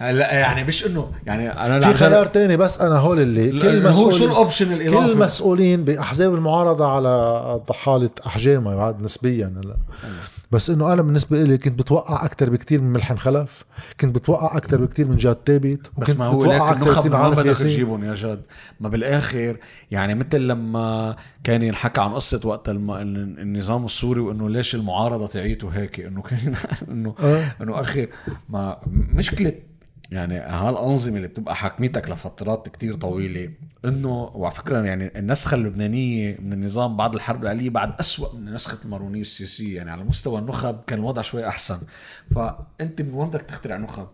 لا 0.00 0.32
يعني 0.32 0.64
مش 0.64 0.86
إنه 0.86 1.10
يعني 1.26 1.48
أنا 1.48 1.80
في 1.80 1.94
خيار 1.94 2.26
تاني 2.26 2.56
بس 2.56 2.80
أنا 2.80 2.98
هول 2.98 3.20
اللي 3.20 3.60
كل 3.60 3.86
هو 3.86 3.92
شو 3.92 4.08
مسؤول 4.08 4.30
ال 4.30 4.36
option 4.36 4.72
الاضافي 4.72 5.14
كل 5.14 5.18
مسؤولين 5.18 5.84
بأحزاب 5.84 6.34
المعارضة 6.34 6.86
على 6.86 7.60
ضحالة 7.68 8.10
احجامها 8.26 8.74
بعد 8.74 9.02
نسبيا. 9.02 9.52
هلا 9.62 9.76
بس 10.52 10.70
إنه 10.70 10.92
أنا 10.92 11.02
بالنسبة 11.02 11.42
لي 11.42 11.58
كنت 11.58 11.78
بتوقع 11.78 12.24
أكثر 12.24 12.50
بكتير 12.50 12.80
من 12.80 12.92
ملحم 12.92 13.16
خلف 13.16 13.64
كنت 14.00 14.14
بتوقع 14.14 14.56
أكثر 14.56 14.80
بكتير 14.80 15.08
من 15.08 15.16
جاد 15.16 15.36
ثابت 15.46 15.90
بس 15.98 16.16
ما 16.16 16.26
هو 16.26 16.44
النخب 16.44 16.80
بكتير 16.80 17.02
من 17.04 17.10
ما 17.10 17.18
عارف 17.18 17.38
بدك 17.38 17.56
تجيبهم 17.56 18.04
يا 18.04 18.14
جد 18.14 18.42
ما 18.80 18.88
بالآخر 18.88 19.56
يعني 19.90 20.14
مثل 20.14 20.40
لما 20.40 21.16
كان 21.44 21.62
ينحكى 21.62 22.00
عن 22.00 22.14
قصة 22.14 22.40
وقت 22.44 22.68
الم... 22.68 22.90
النظام 22.90 23.84
السوري 23.84 24.20
وإنه 24.20 24.48
ليش 24.48 24.74
المعارضة 24.74 25.26
تعيته 25.26 25.68
هيك 25.68 26.00
إنه 26.00 26.22
كان 26.22 26.54
انه 26.90 27.14
آه. 27.20 27.56
إنه 27.60 27.80
أخي 27.80 28.08
ما 28.48 28.78
مشكله 28.86 29.52
يعني 30.10 30.38
هالأنظمة 30.38 31.16
اللي 31.16 31.28
بتبقى 31.28 31.56
حاكمتك 31.56 32.10
لفترات 32.10 32.68
كتير 32.68 32.94
طويلة 32.94 33.50
إنه 33.84 34.30
وعلى 34.34 34.54
فكرة 34.54 34.78
يعني 34.84 35.18
النسخة 35.18 35.54
اللبنانية 35.54 36.36
من 36.40 36.52
النظام 36.52 36.96
بعد 36.96 37.14
الحرب 37.14 37.42
العاليه 37.42 37.70
بعد 37.70 37.92
أسوأ 38.00 38.34
من 38.38 38.54
نسخة 38.54 38.78
المارونية 38.84 39.20
السياسية 39.20 39.76
يعني 39.76 39.90
على 39.90 40.04
مستوى 40.04 40.38
النخب 40.38 40.80
كان 40.86 40.98
الوضع 40.98 41.22
شوي 41.22 41.48
أحسن. 41.48 41.78
فأنت 42.34 43.02
من 43.02 43.14
وين 43.14 43.28
بدك 43.28 43.42
تخترع 43.42 43.76
نخب. 43.76 44.08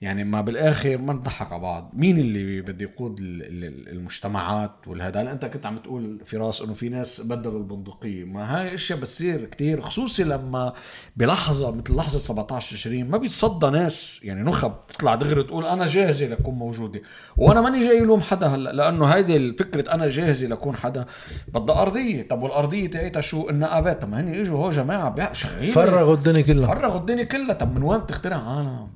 يعني 0.00 0.24
ما 0.24 0.40
بالآخر 0.40 0.98
ما 0.98 1.12
نضحك 1.12 1.52
على 1.52 1.60
بعض. 1.62 1.90
مين 1.94 2.18
اللي 2.18 2.60
بده 2.60 2.84
يقود 2.84 3.18
ال- 3.20 3.42
ال- 3.64 3.88
المجتمعات 3.88 4.70
والهذا؟ 4.86 5.20
هلا 5.20 5.32
أنت 5.32 5.44
كنت 5.44 5.66
عم 5.66 5.78
تقول 5.78 6.20
فراس 6.24 6.62
إنه 6.62 6.72
في 6.74 6.88
ناس 6.88 7.20
بدلوا 7.20 7.58
البندقية. 7.58 8.24
ما 8.24 8.60
هاي 8.60 8.74
أشياء 8.74 8.98
بتصير 8.98 9.44
كتير 9.44 9.80
خصوصي 9.80 10.24
لما 10.24 10.72
بلحظة 11.16 11.70
مثل 11.70 11.94
لحظة 11.96 12.18
17 12.18 12.76
تشرين 12.76 13.10
ما 13.10 13.18
بيتصدى 13.18 13.70
ناس. 13.70 14.20
يعني 14.22 14.42
نخب 14.42 14.72
تطلع 14.88 15.14
دغري 15.14 15.42
تقول 15.42 15.66
أنا 15.66 15.86
جاهزة 15.86 16.26
لكون 16.26 16.54
موجودة. 16.54 17.00
وأنا 17.36 17.60
ماني 17.60 17.86
جاي 17.88 18.00
لوم 18.00 18.20
حدا 18.20 18.46
هلا 18.46 18.72
لأنه 18.72 19.06
هيدي 19.06 19.36
الفكرة 19.36 19.94
أنا 19.94 20.08
جاهزة 20.08 20.46
لكون 20.46 20.76
حدا. 20.76 21.06
بدها 21.48 21.82
أرضية. 21.82 22.28
طب 22.28 22.42
والأرضية 22.42 22.90
تاعتها 22.90 23.20
شو؟ 23.20 23.48
النقابات 23.50 24.02
طب 24.02 24.08
ما 24.08 24.20
هن 24.20 24.28
إجوا 24.34 24.58
هو 24.58 24.70
جماعة 24.70 25.32
شغالين. 25.32 25.70
فرغوا 25.70 26.14
الدنيا 26.14 26.42
كلها. 26.42 26.66
فرغوا 26.74 27.00
الدنيا 27.00 27.24
كلها. 27.24 27.54
طب 27.54 27.74
من 27.74 27.82
وين 27.82 28.00
بتخترع 28.00 28.36
عالم؟ 28.36 28.88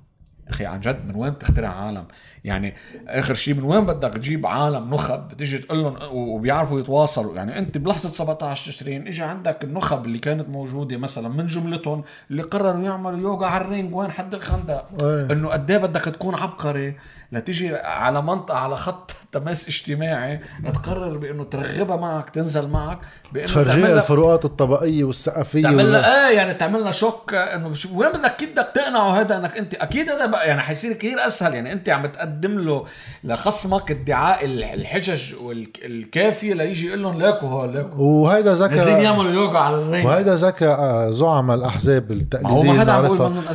أخي 0.51 0.67
عن 0.67 0.81
جد 0.81 1.07
من 1.09 1.15
وين 1.17 1.33
بتخترع 1.33 1.69
عالم؟ 1.69 2.05
يعني 2.45 2.75
آخر 3.09 3.35
شيء 3.35 3.55
من 3.55 3.65
وين 3.65 3.87
بدك 3.87 4.13
تجيب 4.13 4.47
عالم 4.47 4.95
نخب؟ 4.95 5.29
بتيجي 5.29 5.59
تقول 5.59 5.79
لهم 5.79 5.97
وبيعرفوا 6.13 6.81
يتواصلوا. 6.81 7.37
يعني 7.37 7.59
أنت 7.59 7.79
بلحظة 7.79 8.09
17 8.09 8.73
تشرين 8.73 9.07
اجى 9.07 9.23
عندك 9.23 9.65
النخب 9.65 10.07
اللي 10.07 10.19
كانت 10.19 10.49
موجودة 10.49 10.97
مثلا 10.97 11.29
من 11.29 11.47
جملتهم 11.47 12.05
اللي 12.31 12.43
قرروا 12.43 12.81
يعملوا 12.81 13.19
يوغا 13.19 13.47
على 13.47 13.65
الرينج 13.65 13.95
وين؟ 13.95 14.11
حد 14.11 14.35
الخندق. 14.35 14.87
إيه. 15.03 15.29
إنه 15.33 15.49
قد 15.49 15.71
إيه 15.71 15.79
بدك 15.79 16.05
تكون 16.05 16.35
عبقري 16.35 16.97
لتيجي 17.33 17.77
على 17.77 18.23
منطقة 18.23 18.59
على 18.59 18.77
خط 18.77 19.11
تماس 19.33 19.69
اجتماعي 19.69 20.41
تقرر 20.75 21.17
بإنه 21.17 21.45
ترغبها 21.45 21.97
معك 21.97 22.31
تنزل 22.31 22.69
معك 22.69 22.99
بإنه 23.33 23.47
تفرجيها 23.47 23.97
الفروقات 23.97 24.45
الطبقية 24.45 25.05
والثقافيه 25.05 25.63
تعمل 25.63 25.95
إيه 25.95 26.37
يعني 26.37 26.55
تعمل 26.55 26.81
لها 26.81 26.91
شوك 26.91 27.35
إنه 27.35 27.73
وين 27.93 28.13
بدك 28.13 28.37
كيف 28.37 28.53
بدك 28.53 28.71
تقنعه 28.75 29.21
هذا؟ 29.21 29.37
إنك 29.37 29.57
أنت 29.57 29.75
أكيد 29.75 30.11
هذا 30.11 30.45
يعني 30.45 30.61
حيصير 30.61 30.93
كثير 30.93 31.27
أسهل. 31.27 31.55
يعني 31.55 31.73
أنت 31.73 31.89
عم 31.89 32.03
تقدم 32.31 32.59
له 32.59 32.85
لخصمك 33.25 33.91
ادعاء 33.91 34.45
ال- 34.45 34.65
الحجج 34.65 35.35
والكافيه 35.43 36.55
ليجي 36.55 36.87
يقول 36.89 37.03
لهم 37.03 37.23
ليكوا 37.23 37.49
هو 37.49 37.65
ليكوا 37.67 37.99
وهيدا 37.99 38.55
ذكاء 38.55 39.03
يعملوا 39.03 39.31
يوغا 39.33 39.59
على 39.59 39.77
الرينج 39.77 40.07
وهيدا 40.07 40.35
ذكاء 40.35 40.79
آه، 40.81 41.11
زعماء 41.11 41.57
الأحزاب 41.57 42.23
ما 42.43 42.51
هو 42.51 42.63
ما 42.63 42.81
حدا 42.81 42.99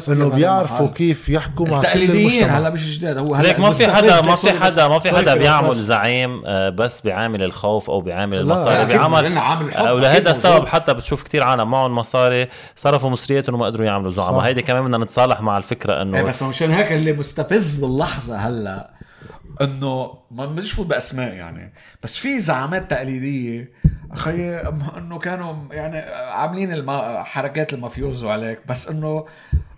إنه 0.10 0.30
بيعرفوا. 0.30 0.88
كيف 0.88 1.30
يحكوا 1.30 1.66
مع 1.68 1.80
كل 1.82 1.88
التقليديين 1.88 2.30
المجتمع 2.32 2.58
هلا 2.60 2.70
مش 2.70 2.98
جداد 3.00 3.18
هو 3.18 3.36
هلا 3.36 3.48
ليك 3.48 3.60
ما 3.60 3.72
في 3.72 3.88
حدا 3.88 4.22
ما 4.22 4.36
في 4.36 4.52
حدا 4.52 4.88
ما 4.88 5.00
في 5.00 5.10
حدا 5.18 5.36
بيعمل. 5.36 5.72
زعيم 5.72 6.42
آه، 6.46 6.70
بس 6.70 7.02
بعامل 7.06 7.44
الخوف 7.44 7.90
أو 7.90 8.02
بعامل 8.02 8.36
لا، 8.36 8.42
المصاري 8.42 8.82
أكيد 8.82 8.96
ولهذا 9.96 10.14
موجود. 10.14 10.28
السبب 10.28 10.68
حتى 10.68 10.94
بتشوف 10.94 11.24
كتير 11.24 11.44
عالم 11.44 11.72
معهم 11.72 11.96
مصاري 11.96 12.48
صرفوا 12.76 13.10
مصرياتهم 13.10 13.56
وما 13.56 13.66
قدروا 13.66 13.86
يعملوا 13.86 14.12
زعماء. 14.12 14.42
هيدي 14.46 14.62
كمان 14.62 14.84
بدنا 14.86 14.98
نتصالح 14.98 15.42
مع 15.42 15.58
الفكرة 15.58 15.94
إيه 15.94 16.02
انه 16.02 16.22
بس 16.22 16.44
مشان 16.44 16.72
هيك 16.72 16.92
اللي 16.92 17.14
مستفز 17.14 17.76
باللحظة 17.76 18.38
هلا 18.38 18.65
انه 19.62 20.14
ما 20.32 20.46
بديش 20.46 20.74
فوت 20.74 20.86
بأسماء 20.88 21.34
يعني 21.34 21.74
بس 22.04 22.18
في 22.18 22.40
زعامات 22.40 22.92
تقليدية. 22.92 23.72
أخي 24.12 24.58
إنه 24.98 25.20
كانوا 25.20 25.56
يعني 25.72 25.98
عاملين 26.32 26.74
الم... 26.74 26.92
حركات 27.24 27.74
المافيوزو 27.74 28.30
عليك 28.30 28.60
بس 28.70 28.88
انه 28.90 29.26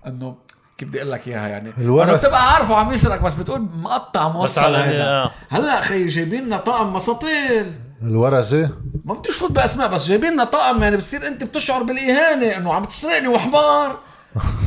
إنه 0.08 0.36
كيف 0.78 0.88
بدي 0.90 0.98
أقول 1.02 1.12
لك 1.12 1.28
إياها 1.28 1.48
يعني؟ 1.48 1.72
الورق. 1.78 2.18
بتبقى 2.18 2.54
عارفه 2.54 2.76
عم 2.76 2.92
يسرق 2.94 3.22
بس 3.22 3.36
بتقول 3.36 3.62
مقطع 3.76 4.28
موصل 4.30 4.62
على- 4.62 4.66
هيدا 4.78 5.04
آه. 5.10 5.32
هلأ 5.50 5.80
أخي 5.80 6.08
جايبين 6.08 6.46
لنا 6.46 6.58
طقم 6.58 6.94
مساطيل. 6.94 7.74
الورثة؟ 8.02 8.70
ما 9.06 9.14
بديش 9.14 9.36
فوت 9.36 9.52
بأسماء 9.52 9.88
بس 9.88 10.08
جايبين 10.08 10.34
لنا 10.34 10.44
طقم 10.44 10.84
يعني 10.84 10.98
بتصير 10.98 11.28
أنت 11.28 11.44
بتشعر 11.44 11.84
بالإهانة 11.84 12.56
إنه 12.58 12.74
عم 12.74 12.86
تسرقني 12.86 13.28
وحمار. 13.28 14.00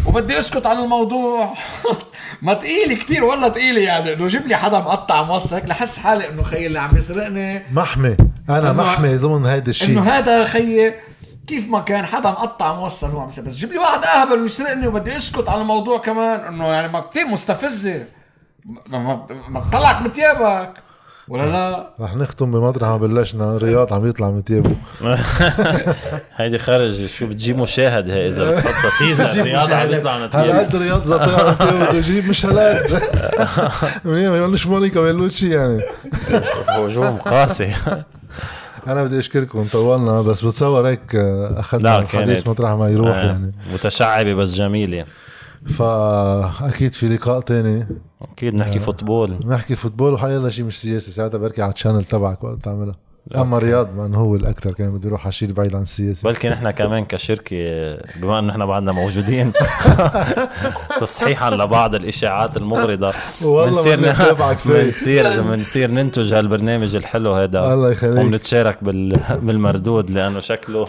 وبدي 0.07 0.39
اسكت 0.39 0.67
عن 0.67 0.79
الموضوع. 0.79 1.55
ما 2.43 2.55
تقيلي 2.55 2.95
كتير 2.95 3.25
والله 3.25 3.49
تقيلي 3.49 3.83
يعني 3.83 4.13
إنه 4.13 4.27
جيب 4.27 4.47
لي 4.47 4.57
حدا 4.57 4.79
مقطع 4.79 5.39
هيك 5.53 5.65
لحس 5.65 5.99
حالي 5.99 6.29
إنه 6.29 6.43
خيي 6.43 6.67
اللي 6.67 6.81
عم 6.81 6.97
يسرقني. 6.97 7.63
محمي. 7.73 8.17
أنا 8.49 8.73
محمي 8.73 9.17
ضمن 9.17 9.47
هيدا 9.47 9.71
الشيء 9.71 9.89
إنه 9.89 10.03
هذا 10.03 10.45
خيي 10.45 10.95
كيف 11.47 11.69
ما 11.69 11.81
كان 11.81 12.07
حدا 12.07 12.31
مقطع 12.31 12.75
موصل 12.75 13.11
هو 13.11 13.21
عم 13.21 13.27
بس 13.27 13.57
جيب 13.57 13.73
لي 13.73 13.79
واحد 13.79 14.05
آهبل 14.05 14.41
ويسرقني 14.43 14.87
وبدي 14.87 15.17
اسكت 15.17 15.49
عن 15.49 15.61
الموضوع 15.61 15.99
كمان 15.99 16.41
إنه 16.41 16.67
يعني 16.67 16.89
ما 16.89 17.01
كثير 17.01 17.27
مستفزة. 17.27 18.05
ما 18.65 18.99
ما 18.99 19.27
ما 19.49 19.61
بطلعك 19.61 20.03
من 20.03 20.13
تيابك 20.13 20.73
ولا 21.31 21.47
لا؟ 21.47 21.91
رح 22.01 22.17
نختم 22.17 22.51
بمطرح 22.53 22.89
ما 22.89 22.97
بلشنا 22.97 23.57
رياض 23.57 23.93
عم 23.93 24.07
يطلع 24.07 24.31
من 24.31 24.45
تيابه 24.45 24.71
هيدي 26.37 26.59
خرج 26.59 27.07
شو 27.07 27.27
بتجيب 27.27 27.59
مشاهد 27.59 28.11
هي 28.11 28.29
إذا 28.29 28.51
بتحطها 28.53 28.91
تيزر 28.99 29.43
رياض 29.43 29.73
عم 29.73 29.91
يطلع 29.91 30.19
من 30.19 30.25
التياب. 30.25 30.45
هالقد 30.45 30.77
رياض 30.77 31.05
زي 31.05 31.19
طلع 31.19 31.51
من 31.51 31.59
تيابه 31.59 31.87
بده 31.89 31.99
يجيب 31.99 32.29
مش 32.29 32.47
هالقد 32.47 33.03
منيح 34.05 34.31
ما 34.31 34.37
يقولش 34.37 34.67
مونيكا 34.67 35.01
ما 35.01 35.09
يقولوش 35.09 35.35
شيء 35.35 35.51
يعني. 35.51 35.81
هجوم 36.69 37.17
قاسي 37.17 37.75
أنا 38.87 39.05
بدي 39.05 39.19
أشكركم 39.19 39.65
طولنا 39.73 40.23
بس 40.23 40.45
بتصور 40.45 40.89
هيك 40.89 41.15
آه، 41.15 41.61
أخذنا 41.61 41.99
الحديث 41.99 42.49
مطرح 42.49 42.71
ما 42.71 42.89
يروح 42.89 43.17
آه، 43.17 43.25
يعني. 43.27 43.53
متشعبة 43.75 44.35
بس 44.35 44.55
جميلة. 44.55 45.05
فأكيد 45.67 46.95
في 46.95 47.09
لقاء 47.09 47.41
تاني. 47.41 47.87
أكيد 48.23 48.55
نحكي 48.55 48.79
football. 48.79 49.39
نحكي 49.47 49.77
football 49.77 50.13
وحيلا 50.13 50.51
شيء 50.51 50.65
مش 50.65 50.81
سياسي 50.81 51.11
ساعتها 51.11 51.39
بركي 51.39 51.63
على 51.63 51.73
ال 51.73 51.77
channel 51.77 52.05
تبعك 52.05 52.45
وقت 52.45 52.63
تعملها. 52.63 52.97
أما 53.37 53.59
رياض 53.59 53.97
ما 53.97 54.19
هو 54.19 54.37
الأكثر 54.37 54.73
كان 54.73 54.91
بده 54.93 55.09
يروح 55.09 55.25
على 55.25 55.33
شيء 55.33 55.53
بعيد 55.53 55.75
عن 55.75 55.83
السياسة. 55.83 56.29
بلكي 56.29 56.49
نحن 56.49 56.71
كمان 56.71 57.05
كشركة 57.05 57.57
بما 58.23 58.39
إنه 58.39 58.49
نحن 58.49 58.67
بعدنا 58.67 58.93
موجودين 58.93 59.53
تصحيحا 61.01 61.51
لبعض 61.51 61.95
الإشاعات 61.95 62.57
المغرضة. 62.57 63.13
بنصير. 63.41 64.01
بنصير 64.65 65.43
بنصير 65.43 65.91
ننتج 65.91 66.33
هالبرنامج 66.33 66.97
الحلو 66.97 67.33
هذا 67.35 67.73
الله 67.75 67.91
يخليك. 67.91 68.19
وبنتشارك 68.27 68.85
بال... 68.85 69.21
بالمردود 69.43 70.11
لأنه 70.11 70.41
شكله 70.41 70.89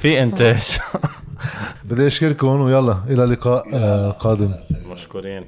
في 0.00 0.22
إنتاج. 0.22 0.78
بدي 1.84 2.06
أشكركم 2.06 2.46
ويلا 2.60 2.96
إلى 3.10 3.24
لقاء 3.24 3.64
آه، 3.74 4.10
قادم. 4.10 4.54
مشكورين. 4.90 5.44